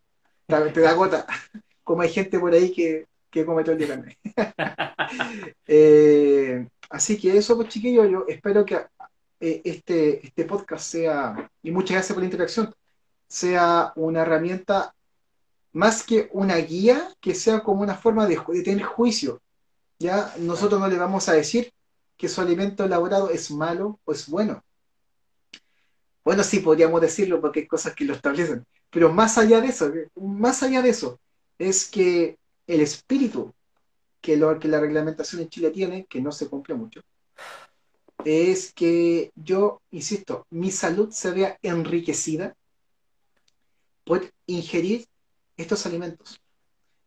Te, 0.47 0.57
te 0.71 0.81
da 0.81 0.93
gota. 0.93 1.27
Como 1.83 2.01
hay 2.01 2.09
gente 2.09 2.39
por 2.39 2.51
ahí 2.51 2.71
que, 2.71 3.05
que 3.29 3.45
come 3.45 3.63
todo 3.63 3.73
el 3.73 3.77
día 3.77 3.87
carne. 3.87 4.17
Eh, 5.65 6.67
así 6.89 7.17
que 7.17 7.35
eso, 7.35 7.55
pues 7.55 7.69
chiquillos, 7.69 8.09
yo 8.09 8.25
espero 8.27 8.63
que 8.63 8.75
eh, 9.39 9.61
este, 9.63 10.25
este 10.25 10.45
podcast 10.45 10.85
sea, 10.85 11.49
y 11.63 11.71
muchas 11.71 11.95
gracias 11.95 12.13
por 12.13 12.21
la 12.21 12.25
interacción, 12.25 12.75
sea 13.27 13.91
una 13.95 14.21
herramienta 14.21 14.93
más 15.71 16.03
que 16.03 16.29
una 16.31 16.57
guía, 16.57 17.11
que 17.19 17.33
sea 17.33 17.61
como 17.61 17.81
una 17.81 17.95
forma 17.95 18.27
de 18.27 18.37
tener 18.63 18.83
juicio. 18.83 19.41
Ya 19.99 20.33
nosotros 20.39 20.79
no 20.79 20.87
le 20.87 20.97
vamos 20.97 21.27
a 21.29 21.33
decir 21.33 21.73
que 22.17 22.29
su 22.29 22.41
alimento 22.41 22.85
elaborado 22.85 23.29
es 23.29 23.51
malo 23.51 23.99
o 24.05 24.11
es 24.11 24.27
bueno. 24.27 24.63
Bueno, 26.23 26.43
sí, 26.43 26.59
podríamos 26.59 27.01
decirlo 27.01 27.41
porque 27.41 27.61
hay 27.61 27.67
cosas 27.67 27.95
que 27.95 28.05
lo 28.05 28.13
establecen, 28.13 28.65
pero 28.89 29.11
más 29.11 29.37
allá 29.37 29.61
de 29.61 29.67
eso, 29.67 29.91
más 30.15 30.63
allá 30.63 30.81
de 30.81 30.89
eso, 30.89 31.19
es 31.57 31.89
que 31.89 32.37
el 32.67 32.81
espíritu 32.81 33.53
que, 34.21 34.37
lo, 34.37 34.57
que 34.59 34.67
la 34.67 34.79
reglamentación 34.79 35.41
en 35.41 35.49
Chile 35.49 35.71
tiene, 35.71 36.05
que 36.05 36.21
no 36.21 36.31
se 36.31 36.47
cumple 36.47 36.75
mucho, 36.75 37.01
es 38.25 38.73
que 38.73 39.31
yo, 39.35 39.81
insisto, 39.91 40.45
mi 40.49 40.71
salud 40.71 41.09
se 41.11 41.31
vea 41.31 41.57
enriquecida 41.61 42.55
por 44.03 44.29
ingerir 44.45 45.07
estos 45.57 45.85
alimentos. 45.85 46.41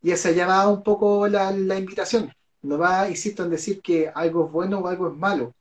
Y 0.01 0.11
hacia 0.11 0.31
allá 0.31 0.47
va 0.47 0.67
un 0.67 0.83
poco 0.83 1.27
la, 1.27 1.51
la 1.51 1.77
invitación. 1.77 2.33
No 2.63 2.77
va, 2.77 3.09
insisto, 3.09 3.43
en 3.43 3.49
decir 3.51 3.81
que 3.81 4.09
algo 4.13 4.45
es 4.45 4.51
bueno 4.51 4.79
o 4.79 4.87
algo 4.87 5.07
es 5.09 5.15
malo. 5.15 5.53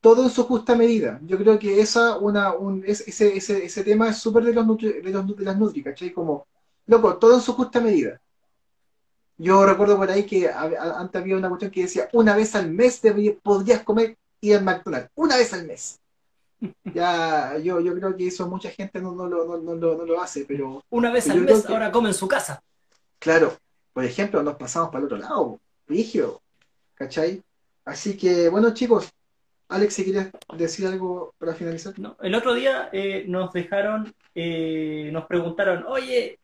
Todo 0.00 0.24
en 0.24 0.30
su 0.30 0.44
justa 0.44 0.74
medida. 0.74 1.20
Yo 1.24 1.38
creo 1.38 1.58
que 1.58 1.80
esa, 1.80 2.18
una, 2.18 2.52
un, 2.54 2.82
es- 2.86 3.06
ese, 3.06 3.36
ese, 3.36 3.64
ese 3.64 3.84
tema 3.84 4.08
es 4.10 4.18
súper 4.18 4.44
de, 4.44 4.52
los 4.52 4.66
nutri- 4.66 5.00
de, 5.02 5.10
los, 5.10 5.36
de 5.36 5.44
las 5.44 5.56
Nutri, 5.56 5.82
¿cachai? 5.82 6.12
Como, 6.12 6.46
loco, 6.86 7.16
todo 7.16 7.34
en 7.36 7.40
su 7.40 7.52
justa 7.54 7.80
medida. 7.80 8.20
Yo 9.38 9.64
recuerdo 9.64 9.96
por 9.96 10.10
ahí 10.10 10.24
que 10.24 10.48
a- 10.48 10.60
a- 10.62 11.00
antes 11.00 11.20
había 11.20 11.36
una 11.36 11.48
cuestión 11.48 11.70
que 11.70 11.82
decía, 11.82 12.08
una 12.12 12.36
vez 12.36 12.54
al 12.54 12.70
mes 12.70 13.00
debería- 13.00 13.36
podrías 13.42 13.82
comer 13.82 14.16
ir 14.40 14.56
al 14.56 14.64
McDonald's. 14.64 15.10
Una 15.14 15.36
vez 15.36 15.52
al 15.52 15.66
mes. 15.66 15.98
Ya, 16.94 17.56
yo, 17.58 17.80
yo 17.80 17.94
creo 17.94 18.16
que 18.16 18.26
eso 18.28 18.46
mucha 18.48 18.70
gente 18.70 19.00
no, 19.00 19.12
no, 19.12 19.26
lo, 19.26 19.44
no, 19.46 19.56
no 19.58 19.74
lo- 19.74 19.96
no 19.96 20.04
lo 20.04 20.20
hace, 20.20 20.44
pero 20.44 20.82
Una 20.90 21.10
vez 21.10 21.28
al 21.30 21.40
mes, 21.40 21.64
que- 21.64 21.72
ahora 21.72 21.90
come 21.92 22.08
en 22.08 22.14
su 22.14 22.26
casa. 22.28 22.62
claro, 23.18 23.56
por 23.92 24.04
ejemplo, 24.04 24.42
nos 24.42 24.56
pasamos 24.56 24.88
para 24.90 24.98
el 25.00 25.04
otro 25.06 25.18
lado, 25.18 25.60
rígido, 25.92 26.40
¿cachai? 26.94 27.42
Así 27.84 28.16
que, 28.16 28.48
bueno, 28.48 28.72
chicos, 28.72 29.12
Alex, 29.68 29.94
si 29.94 30.04
quieres 30.04 30.30
decir 30.56 30.86
algo 30.86 31.34
para 31.38 31.54
finalizar. 31.54 31.98
No, 31.98 32.16
el 32.20 32.34
otro 32.34 32.54
día 32.54 32.88
eh, 32.92 33.24
nos 33.26 33.52
dejaron, 33.52 34.12
eh, 34.34 35.08
nos 35.12 35.24
preguntaron, 35.26 35.84
oye, 35.86 36.38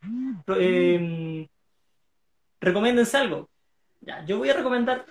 eh, 0.57 1.47
recomiéndense 2.59 3.17
algo. 3.17 3.47
Ya, 4.01 4.25
yo 4.25 4.37
voy 4.37 4.49
a 4.49 4.53
recomendar 4.53 5.05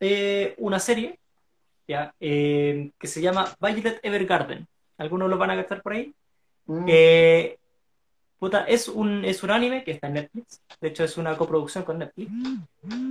eh, 0.00 0.54
una 0.58 0.78
serie 0.78 1.18
ya, 1.88 2.14
eh, 2.20 2.90
que 2.98 3.06
se 3.06 3.20
llama 3.20 3.54
Violet 3.60 4.00
Evergarden. 4.02 4.66
¿Algunos 4.98 5.30
lo 5.30 5.38
van 5.38 5.50
a 5.50 5.56
gastar 5.56 5.82
por 5.82 5.92
ahí? 5.94 6.14
Mm, 6.66 6.86
puta, 8.42 8.64
es 8.64 8.88
un, 8.88 9.24
es 9.24 9.44
un 9.44 9.52
anime 9.52 9.84
que 9.84 9.92
está 9.92 10.08
en 10.08 10.14
Netflix. 10.14 10.60
De 10.80 10.88
hecho, 10.88 11.04
es 11.04 11.16
una 11.16 11.36
coproducción 11.36 11.84
con 11.84 12.00
Netflix. 12.00 12.28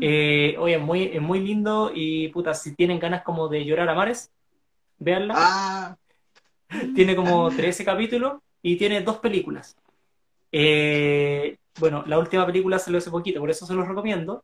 Eh, 0.02 0.58
oye, 0.60 0.76
es 0.76 0.82
muy, 0.82 1.04
es 1.04 1.22
muy 1.22 1.40
lindo 1.40 1.90
y 1.96 2.28
puta, 2.28 2.54
si 2.54 2.76
tienen 2.76 3.00
ganas 3.00 3.24
como 3.24 3.48
de 3.48 3.64
llorar 3.64 3.88
a 3.88 3.96
mares, 3.96 4.30
véanla. 5.00 5.36
Ah, 5.38 5.96
Tiene 6.96 7.16
como 7.16 7.50
13 7.50 7.86
capítulos 7.86 8.42
y 8.62 8.76
tiene 8.76 9.00
dos 9.00 9.20
películas. 9.20 9.74
Eh, 10.52 11.56
bueno, 11.80 12.04
la 12.08 12.20
última 12.20 12.46
película 12.46 12.78
salió 12.78 12.98
hace 12.98 13.10
poquito, 13.10 13.40
por 13.40 13.50
eso 13.50 13.66
se 13.66 13.74
los 13.74 13.88
recomiendo. 13.88 14.44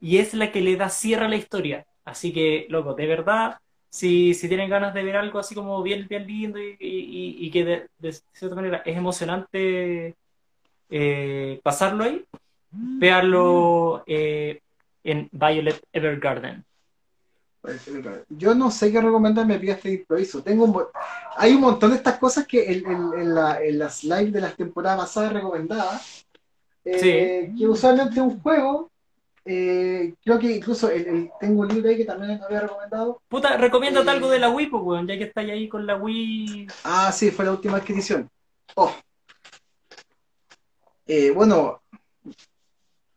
Y 0.00 0.18
es 0.18 0.34
la 0.34 0.50
que 0.50 0.62
le 0.62 0.74
da 0.74 0.88
cierre 0.88 1.26
a 1.26 1.28
la 1.28 1.36
historia. 1.36 1.86
Así 2.04 2.32
que, 2.32 2.66
loco, 2.70 2.94
de 2.94 3.06
verdad, 3.06 3.58
si, 3.88 4.34
si 4.34 4.48
tienen 4.48 4.68
ganas 4.68 4.94
de 4.94 5.04
ver 5.04 5.16
algo 5.16 5.38
así 5.38 5.54
como 5.54 5.80
bien, 5.84 6.08
bien 6.08 6.26
lindo 6.26 6.58
y, 6.60 6.76
y- 6.80 7.36
y 7.46 7.50
que 7.52 7.64
de, 7.64 7.88
de 7.98 8.12
cierta 8.32 8.56
manera 8.56 8.82
es 8.84 8.96
emocionante 8.96 10.16
eh, 10.90 11.60
pasarlo 11.62 12.04
ahí, 12.04 12.24
véanlo 12.70 14.02
eh, 14.06 14.60
en 15.02 15.28
Violet 15.32 15.80
Evergarden. 15.92 16.64
yo 18.28 18.54
no 18.54 18.70
sé 18.70 18.92
qué 18.92 19.00
recomendar, 19.00 19.46
me 19.46 19.58
de 19.88 19.94
improviso. 19.94 20.42
Tengo 20.42 20.64
un 20.64 20.82
hay 21.36 21.54
un 21.54 21.62
montón 21.62 21.90
de 21.90 21.96
estas 21.96 22.18
cosas 22.18 22.46
que 22.46 22.70
en, 22.72 22.86
en- 22.90 23.18
en 23.20 23.34
la- 23.34 23.62
en 23.62 23.78
las 23.78 24.04
lives 24.04 24.32
de 24.32 24.40
las 24.42 24.54
temporadas 24.56 24.98
pasadas 25.00 25.32
recomendadas, 25.32 26.26
eh, 26.84 27.50
que 27.56 27.66
usualmente 27.66 28.20
un 28.20 28.38
juego, 28.40 28.90
eh, 29.46 30.12
creo 30.22 30.38
que 30.38 30.56
incluso 30.56 30.90
el- 30.90 31.06
el- 31.06 31.30
tengo 31.40 31.62
un 31.62 31.68
libro 31.68 31.88
ahí 31.88 31.96
que 31.96 32.04
también 32.04 32.38
había 32.42 32.60
recomendado. 32.60 33.22
Puta, 33.28 33.56
recomiéndate 33.56 34.06
Eh. 34.08 34.10
algo 34.10 34.28
de 34.28 34.38
la 34.38 34.50
Wii, 34.50 34.66
pues, 34.66 34.82
weón, 34.82 35.06
ya 35.06 35.16
que 35.16 35.24
estáis 35.24 35.50
ahí 35.50 35.68
con 35.68 35.86
la 35.86 35.96
Wii. 35.96 36.66
Ah, 36.84 37.10
sí, 37.12 37.30
fue 37.30 37.46
la 37.46 37.52
última 37.52 37.78
adquisición. 37.78 38.28
Oh. 38.74 38.92
Eh, 41.06 41.30
bueno, 41.30 41.82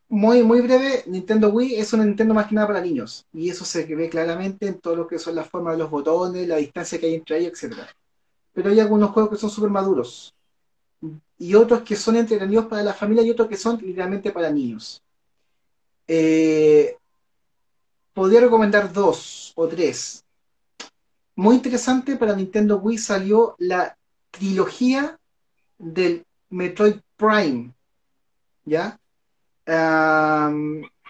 muy, 0.10 0.44
muy 0.44 0.62
breve, 0.62 1.04
Nintendo 1.08 1.50
Wii 1.50 1.76
es 1.76 1.92
una 1.94 2.06
Nintendo 2.06 2.34
más 2.34 2.48
que 2.48 2.56
nada 2.56 2.68
para 2.68 2.82
niños. 2.82 3.26
Y 3.34 3.50
eso 3.50 3.66
se 3.66 3.84
ve 3.96 4.10
claramente 4.10 4.68
en 4.68 4.80
todo 4.80 4.96
lo 4.96 5.08
que 5.08 5.20
son 5.20 5.36
las 5.36 5.50
formas 5.50 5.74
de 5.74 5.80
los 5.80 5.90
botones, 5.90 6.48
la 6.48 6.58
distancia 6.58 7.00
que 7.00 7.08
hay 7.08 7.16
entre 7.16 7.40
ellos, 7.40 7.62
etc. 7.64 7.80
Pero 8.54 8.70
hay 8.70 8.80
algunos 8.80 9.12
juegos 9.12 9.32
que 9.32 9.38
son 9.38 9.50
súper 9.50 9.70
maduros. 9.70 10.34
Y 11.38 11.56
otros 11.56 11.82
que 11.82 11.96
son 11.96 12.16
entretenidos 12.16 12.66
para 12.66 12.84
la 12.84 12.94
familia 12.94 13.24
y 13.24 13.32
otros 13.32 13.48
que 13.48 13.58
son 13.58 13.78
literalmente 13.78 14.32
para 14.32 14.50
niños. 14.50 15.02
Eh, 16.08 16.98
podría 18.14 18.42
recomendar 18.42 18.92
dos 18.92 19.52
o 19.56 19.68
tres. 19.68 20.24
Muy 21.36 21.56
interesante 21.56 22.16
para 22.16 22.36
Nintendo 22.36 22.78
Wii 22.78 22.98
salió 22.98 23.56
la 23.60 23.96
trilogía 24.32 25.20
del 25.78 26.26
Metroid 26.50 26.96
Prime, 27.16 27.74
¿ya? 28.68 29.00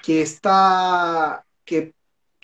Que 0.01 0.21
está, 0.21 1.43
que, 1.65 1.93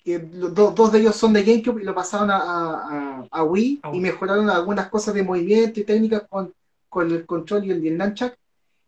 que 0.03 0.19
los 0.33 0.53
do- 0.53 0.71
dos 0.71 0.91
de 0.91 0.99
ellos 0.99 1.15
son 1.15 1.33
de 1.33 1.43
GameCube 1.43 1.81
y 1.81 1.85
lo 1.85 1.95
pasaron 1.95 2.29
a, 2.31 2.37
a- 2.37 3.19
a- 3.21 3.27
a 3.31 3.43
Wii 3.43 3.81
y 3.93 3.99
mejoraron 3.99 4.49
algunas 4.49 4.89
cosas 4.89 5.13
de 5.13 5.23
movimiento 5.23 5.79
y 5.79 5.83
técnicas 5.85 6.23
con, 6.29 6.53
con 6.89 7.11
el 7.11 7.25
control 7.25 7.65
y 7.65 7.71
el, 7.71 7.83
y 7.85 7.89
el 7.89 7.97
nunchuck 7.97 8.33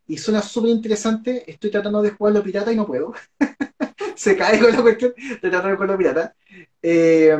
y 0.08 0.18
suena 0.18 0.42
súper 0.42 0.72
interesante. 0.72 1.50
Estoy 1.52 1.72
tratando 1.72 2.02
de 2.02 2.12
jugarlo 2.12 2.44
pirata 2.44 2.72
y 2.74 2.76
no 2.78 2.88
puedo. 2.88 3.14
Se 4.16 4.36
cae 4.38 4.60
con 4.60 4.72
la 4.72 4.82
cuestión 4.82 5.14
de 5.18 5.50
tratar 5.50 5.72
de 5.72 5.74
jugarlo 5.76 5.98
pirata. 5.98 6.36
Eh, 6.82 7.38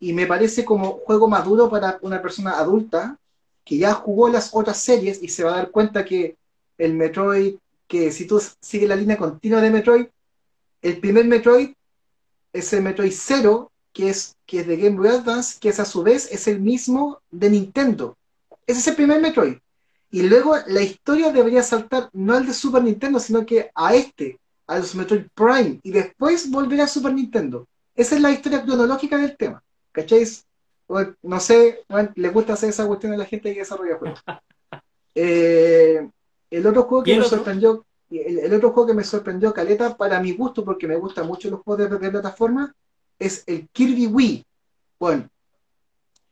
y 0.00 0.12
me 0.12 0.26
parece 0.26 0.64
como 0.64 0.98
juego 1.06 1.28
maduro 1.28 1.68
para 1.70 1.98
una 2.02 2.22
persona 2.22 2.58
adulta 2.58 3.18
que 3.64 3.78
ya 3.78 3.92
jugó 3.94 4.28
las 4.28 4.50
otras 4.54 4.78
series 4.78 5.22
y 5.22 5.28
se 5.28 5.44
va 5.44 5.52
a 5.52 5.56
dar 5.56 5.70
cuenta 5.70 6.04
que 6.04 6.36
el 6.78 6.94
Metroid, 6.94 7.56
que 7.88 8.12
si 8.12 8.26
tú 8.26 8.40
sigues 8.60 8.88
la 8.88 8.96
línea 8.96 9.16
continua 9.16 9.60
de 9.60 9.70
Metroid, 9.70 10.06
el 10.82 11.00
primer 11.00 11.24
Metroid 11.24 11.70
es 12.52 12.72
el 12.72 12.82
Metroid 12.82 13.12
0, 13.12 13.72
que 13.92 14.10
es, 14.10 14.36
que 14.46 14.60
es 14.60 14.66
de 14.66 14.76
Game 14.76 14.96
Boy 14.96 15.08
Advance, 15.08 15.58
que 15.58 15.70
es 15.70 15.80
a 15.80 15.84
su 15.84 16.02
vez 16.02 16.30
es 16.30 16.46
el 16.46 16.60
mismo 16.60 17.20
de 17.30 17.50
Nintendo. 17.50 18.16
Ese 18.66 18.80
es 18.80 18.86
el 18.88 18.94
primer 18.94 19.20
Metroid. 19.20 19.56
Y 20.10 20.22
luego 20.22 20.54
la 20.66 20.82
historia 20.82 21.32
debería 21.32 21.62
saltar 21.62 22.08
no 22.12 22.34
al 22.34 22.46
de 22.46 22.54
Super 22.54 22.82
Nintendo, 22.82 23.18
sino 23.18 23.44
que 23.44 23.70
a 23.74 23.94
este, 23.94 24.38
a 24.66 24.78
los 24.78 24.94
Metroid 24.94 25.26
Prime, 25.34 25.80
y 25.82 25.90
después 25.90 26.50
volver 26.50 26.82
a 26.82 26.86
Super 26.86 27.12
Nintendo. 27.12 27.66
Esa 27.94 28.14
es 28.14 28.20
la 28.20 28.30
historia 28.30 28.62
cronológica 28.62 29.18
del 29.18 29.36
tema. 29.36 29.62
¿Cacháis? 29.92 30.44
Bueno, 30.86 31.14
no 31.22 31.40
sé, 31.40 31.80
bueno, 31.88 32.10
le 32.14 32.28
gusta 32.30 32.54
hacer 32.54 32.70
esa 32.70 32.86
cuestión 32.86 33.12
a 33.12 33.16
la 33.16 33.26
gente 33.26 33.52
que 33.52 33.60
desarrolla 33.60 33.98
juegos. 33.98 34.22
Eh, 35.20 36.08
el 36.50 36.66
otro 36.66 36.84
juego 36.84 37.04
¿Y 37.04 37.12
que 37.12 37.14
me 37.14 37.22
otro? 37.22 37.28
sorprendió, 37.28 37.84
el, 38.10 38.38
el 38.38 38.54
otro 38.54 38.72
juego 38.72 38.88
que 38.88 38.94
me 38.94 39.04
sorprendió, 39.04 39.52
Caleta, 39.52 39.96
para 39.96 40.20
mi 40.20 40.32
gusto, 40.32 40.64
porque 40.64 40.86
me 40.86 40.96
gustan 40.96 41.26
mucho 41.26 41.50
los 41.50 41.60
juegos 41.62 41.90
de, 41.90 41.98
de 41.98 42.10
plataforma, 42.10 42.74
es 43.18 43.44
el 43.46 43.68
Kirby 43.70 44.06
Wii. 44.06 44.44
Bueno, 44.98 45.28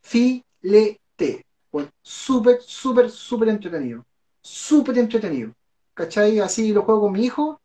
filete. 0.02 1.44
Bueno, 1.72 1.90
súper, 2.02 2.60
súper, 2.62 3.10
súper 3.10 3.48
entretenido. 3.50 4.04
Súper 4.42 4.98
entretenido. 4.98 5.52
¿Cachai? 5.94 6.38
Así 6.40 6.72
lo 6.72 6.82
juego 6.82 7.02
con 7.02 7.12
mi 7.12 7.24
hijo. 7.24 7.60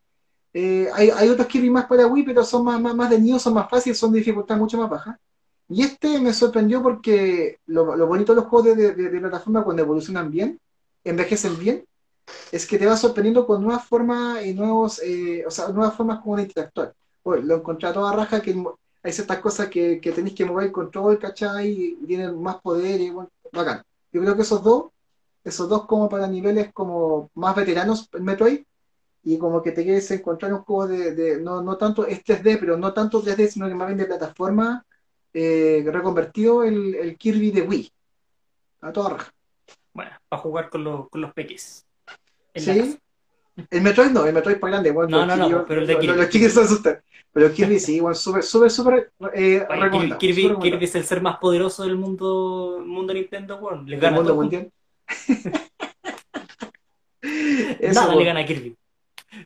Eh, 0.53 0.89
hay, 0.93 1.09
hay, 1.11 1.29
otros 1.29 1.47
Kirby 1.47 1.69
más 1.69 1.85
para 1.85 2.07
Wii, 2.07 2.23
pero 2.25 2.43
son 2.43 2.65
más, 2.65 2.79
más, 2.81 2.95
más 2.95 3.09
de 3.09 3.19
niños, 3.19 3.41
son 3.41 3.53
más 3.53 3.69
fáciles, 3.69 3.97
son 3.97 4.11
de 4.11 4.19
dificultad 4.19 4.57
mucho 4.57 4.77
más 4.77 4.89
baja. 4.89 5.19
Y 5.69 5.83
este 5.83 6.19
me 6.19 6.33
sorprendió 6.33 6.83
porque 6.83 7.59
lo, 7.67 7.95
lo 7.95 8.07
bonito 8.07 8.33
de 8.33 8.41
los 8.41 8.49
juegos 8.49 8.75
de, 8.75 8.93
de, 8.93 9.09
de, 9.09 9.19
plataforma 9.21 9.63
cuando 9.63 9.83
evolucionan 9.83 10.29
bien, 10.29 10.59
envejecen 11.05 11.57
bien, 11.57 11.85
es 12.51 12.65
que 12.67 12.77
te 12.77 12.85
va 12.85 12.97
sorprendiendo 12.97 13.45
con 13.45 13.63
nuevas 13.63 13.85
formas 13.85 14.45
y 14.45 14.53
nuevos, 14.53 15.01
eh, 15.03 15.43
o 15.45 15.51
sea, 15.51 15.69
nuevas 15.69 15.95
formas 15.95 16.19
como 16.19 16.37
de 16.37 16.43
interactuar. 16.43 16.93
Bueno, 17.23 17.45
lo 17.45 17.55
encontré 17.57 17.87
a 17.89 17.93
toda 17.93 18.13
raja 18.13 18.41
que 18.41 18.55
hay 19.03 19.11
ciertas 19.11 19.39
cosas 19.39 19.67
que, 19.69 19.99
que 19.99 20.11
tenéis 20.11 20.35
que 20.35 20.45
mover 20.45 20.67
el 20.67 20.71
control, 20.71 21.19
¿cachai? 21.19 21.69
Y 21.69 22.05
tienen 22.05 22.41
más 22.41 22.61
poder 22.61 22.99
y 23.01 23.09
bueno, 23.09 23.29
bacán. 23.51 23.83
Yo 24.11 24.21
creo 24.21 24.35
que 24.35 24.41
esos 24.43 24.63
dos, 24.63 24.85
esos 25.43 25.69
dos 25.69 25.85
como 25.85 26.09
para 26.09 26.27
niveles 26.27 26.71
como 26.73 27.29
más 27.35 27.55
veteranos 27.55 28.09
en 28.13 28.23
Metroid, 28.23 28.63
y 29.23 29.37
como 29.37 29.61
que 29.61 29.71
te 29.71 29.83
quieres 29.83 30.09
encontrar 30.11 30.53
un 30.53 30.63
juego 30.63 30.87
de, 30.87 31.39
no, 31.39 31.61
no 31.61 31.77
tanto 31.77 32.07
es 32.07 32.23
3D, 32.23 32.57
pero 32.59 32.77
no 32.77 32.93
tanto 32.93 33.21
3D, 33.21 33.47
sino 33.47 33.67
que 33.67 33.75
más 33.75 33.87
bien 33.87 33.99
de 33.99 34.05
plataforma, 34.05 34.83
eh, 35.33 35.83
reconvertido 35.85 36.63
el, 36.63 36.95
el, 36.95 37.17
Kirby 37.17 37.51
de 37.51 37.61
Wii. 37.61 37.91
A 38.81 38.91
toda 38.91 39.09
raja. 39.09 39.31
Bueno, 39.93 40.11
para 40.27 40.41
jugar 40.41 40.69
con, 40.69 40.83
los 40.83 41.09
con 41.09 41.21
los 41.21 41.33
peques. 41.33 41.85
Sí. 42.55 42.97
El 43.69 43.81
Metroid 43.81 44.11
no, 44.11 44.25
el 44.25 44.33
Metroid 44.33 44.59
para 44.59 44.71
grande. 44.71 44.91
Bueno, 44.91 45.25
no, 45.25 45.35
no, 45.35 45.49
no, 45.49 45.65
pero 45.65 45.81
el 45.81 45.87
de 45.87 45.99
Kirby. 45.99 46.17
Los, 46.17 46.29
chiquis 46.29 46.53
se 46.53 46.61
asustan. 46.61 47.01
Pero 47.33 47.53
Kirby 47.53 47.79
sí, 47.79 47.97
igual 47.97 48.15
súper, 48.15 48.43
súper, 48.43 48.71
súper 48.71 49.11
eh, 49.33 49.65
recomendado. 49.69 50.17
Kirby, 50.17 50.43
súper 50.43 50.59
Kirby 50.59 50.85
es 50.85 50.95
el 50.95 51.03
ser 51.03 51.21
más 51.21 51.37
poderoso 51.37 51.83
del 51.83 51.97
mundo, 51.97 52.81
mundo 52.85 53.13
Nintendo, 53.13 53.59
bueno, 53.59 53.83
le 53.83 53.97
gana 53.97 54.21
mundo. 54.21 54.71
Nada 57.93 58.15
le 58.15 58.25
gana 58.25 58.39
a 58.39 58.45
Kirby. 58.45 58.75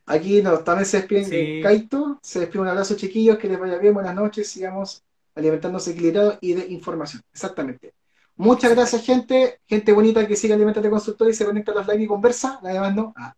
Aquí 0.06 0.42
no, 0.42 0.58
también 0.60 0.86
se 0.86 0.98
despiden 0.98 1.26
Sí. 1.26 1.60
Kaito, 1.62 2.20
se 2.22 2.40
despide 2.40 2.62
un 2.62 2.68
abrazo 2.68 2.96
chiquillos, 2.96 3.38
que 3.38 3.48
les 3.48 3.60
vaya 3.60 3.78
bien, 3.78 3.94
buenas 3.94 4.16
noches, 4.16 4.48
sigamos 4.48 5.04
alimentándose 5.36 5.92
equilibrado 5.92 6.38
y 6.42 6.54
de 6.54 6.68
información. 6.68 7.22
Exactamente. 7.34 7.94
Muchas 8.38 8.72
gracias, 8.76 9.06
gente, 9.06 9.60
gente 9.66 9.94
bonita 9.94 10.28
que 10.28 10.36
sigue 10.36 10.54
alimentando 10.54 10.90
consultor 10.90 11.30
y 11.30 11.34
se 11.34 11.46
conecta 11.46 11.72
a 11.72 11.76
los 11.76 11.88
live 11.88 12.04
y 12.04 12.08
conversa, 12.08 12.60
además 12.64 12.96
no. 12.96 13.14
Ah. 13.16 13.34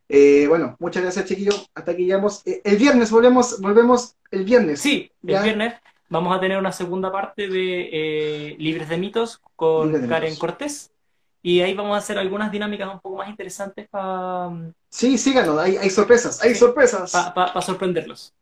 Eh, 0.07 0.45
bueno, 0.47 0.75
muchas 0.79 1.01
gracias, 1.01 1.25
chiquillos. 1.25 1.67
Hasta 1.73 1.93
aquí 1.93 2.03
llegamos. 2.03 2.45
Eh, 2.45 2.61
el 2.63 2.77
viernes 2.77 3.09
volvemos, 3.09 3.59
volvemos 3.59 4.15
el 4.29 4.43
viernes. 4.43 4.79
Sí, 4.81 5.11
el 5.25 5.41
viernes 5.41 5.73
vamos 6.09 6.35
a 6.37 6.39
tener 6.39 6.59
una 6.59 6.71
segunda 6.71 7.11
parte 7.11 7.47
de 7.47 7.89
eh, 7.91 8.55
Libres 8.59 8.89
de 8.89 8.97
Mitos 8.97 9.41
con 9.55 9.87
Libres 9.87 10.01
de 10.03 10.07
Karen 10.09 10.29
Mitos. 10.31 10.39
Cortés. 10.39 10.91
Y 11.41 11.61
ahí 11.61 11.73
vamos 11.73 11.95
a 11.95 11.97
hacer 11.97 12.19
algunas 12.19 12.51
dinámicas 12.51 12.93
un 12.93 12.99
poco 12.99 13.17
más 13.17 13.29
interesantes 13.29 13.87
para 13.89 14.51
Sí, 14.89 15.17
síganos, 15.17 15.57
hay, 15.57 15.77
hay 15.77 15.89
sorpresas, 15.89 16.39
hay 16.43 16.51
Sí. 16.51 16.59
sorpresas. 16.59 17.11
sorprenderlos. 17.61 18.33
¿Ya? 18.35 18.35
Eh, 18.35 18.35
y 18.35 18.40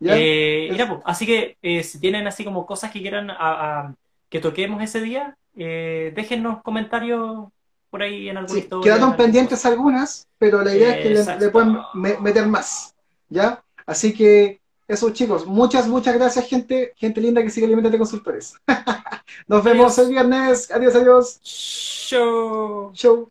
Ya, 0.00 0.86
pues, 0.88 1.00
así 1.04 1.26
que 1.26 1.56
eh, 1.62 1.82
si 1.82 1.98
tienen 2.00 2.26
así 2.26 2.44
como 2.44 2.66
cosas 2.66 2.90
que 2.92 3.00
quieran 3.00 3.30
a- 3.30 3.36
a- 3.38 3.94
que 4.28 4.40
toquemos 4.40 4.82
ese 4.82 5.00
día, 5.00 5.36
eh, 5.56 6.12
déjennos 6.14 6.62
comentarios 6.62 7.48
por 7.90 8.02
ahí 8.02 8.28
en 8.28 8.36
alguna 8.36 8.54
Sí, 8.54 8.60
historia. 8.60 8.84
quedaron 8.84 9.02
en 9.08 9.12
algún- 9.12 9.24
pendientes 9.24 9.64
algunas, 9.66 10.26
pero 10.38 10.62
la 10.62 10.74
idea 10.74 10.96
es 10.96 11.02
que 11.02 11.10
le, 11.32 11.40
le 11.40 11.48
puedan 11.50 11.80
me- 11.94 12.18
meter 12.18 12.46
más. 12.46 12.94
¿Ya? 13.30 13.62
Así 13.86 14.14
que 14.14 14.60
eso, 14.86 15.10
chicos. 15.10 15.46
Muchas, 15.46 15.86
muchas 15.88 16.14
gracias, 16.14 16.46
gente. 16.48 16.92
Gente 16.96 17.20
linda 17.20 17.42
que 17.42 17.50
sigue 17.50 17.66
alimentando 17.66 17.98
consultores. 17.98 18.54
Nos 19.48 19.64
vemos 19.64 19.98
Adiós. 19.98 19.98
el 19.98 20.08
viernes. 20.14 20.70
Adiós, 20.70 20.94
adiós. 20.94 21.40
Show. 21.42 22.90
Show. 22.94 23.30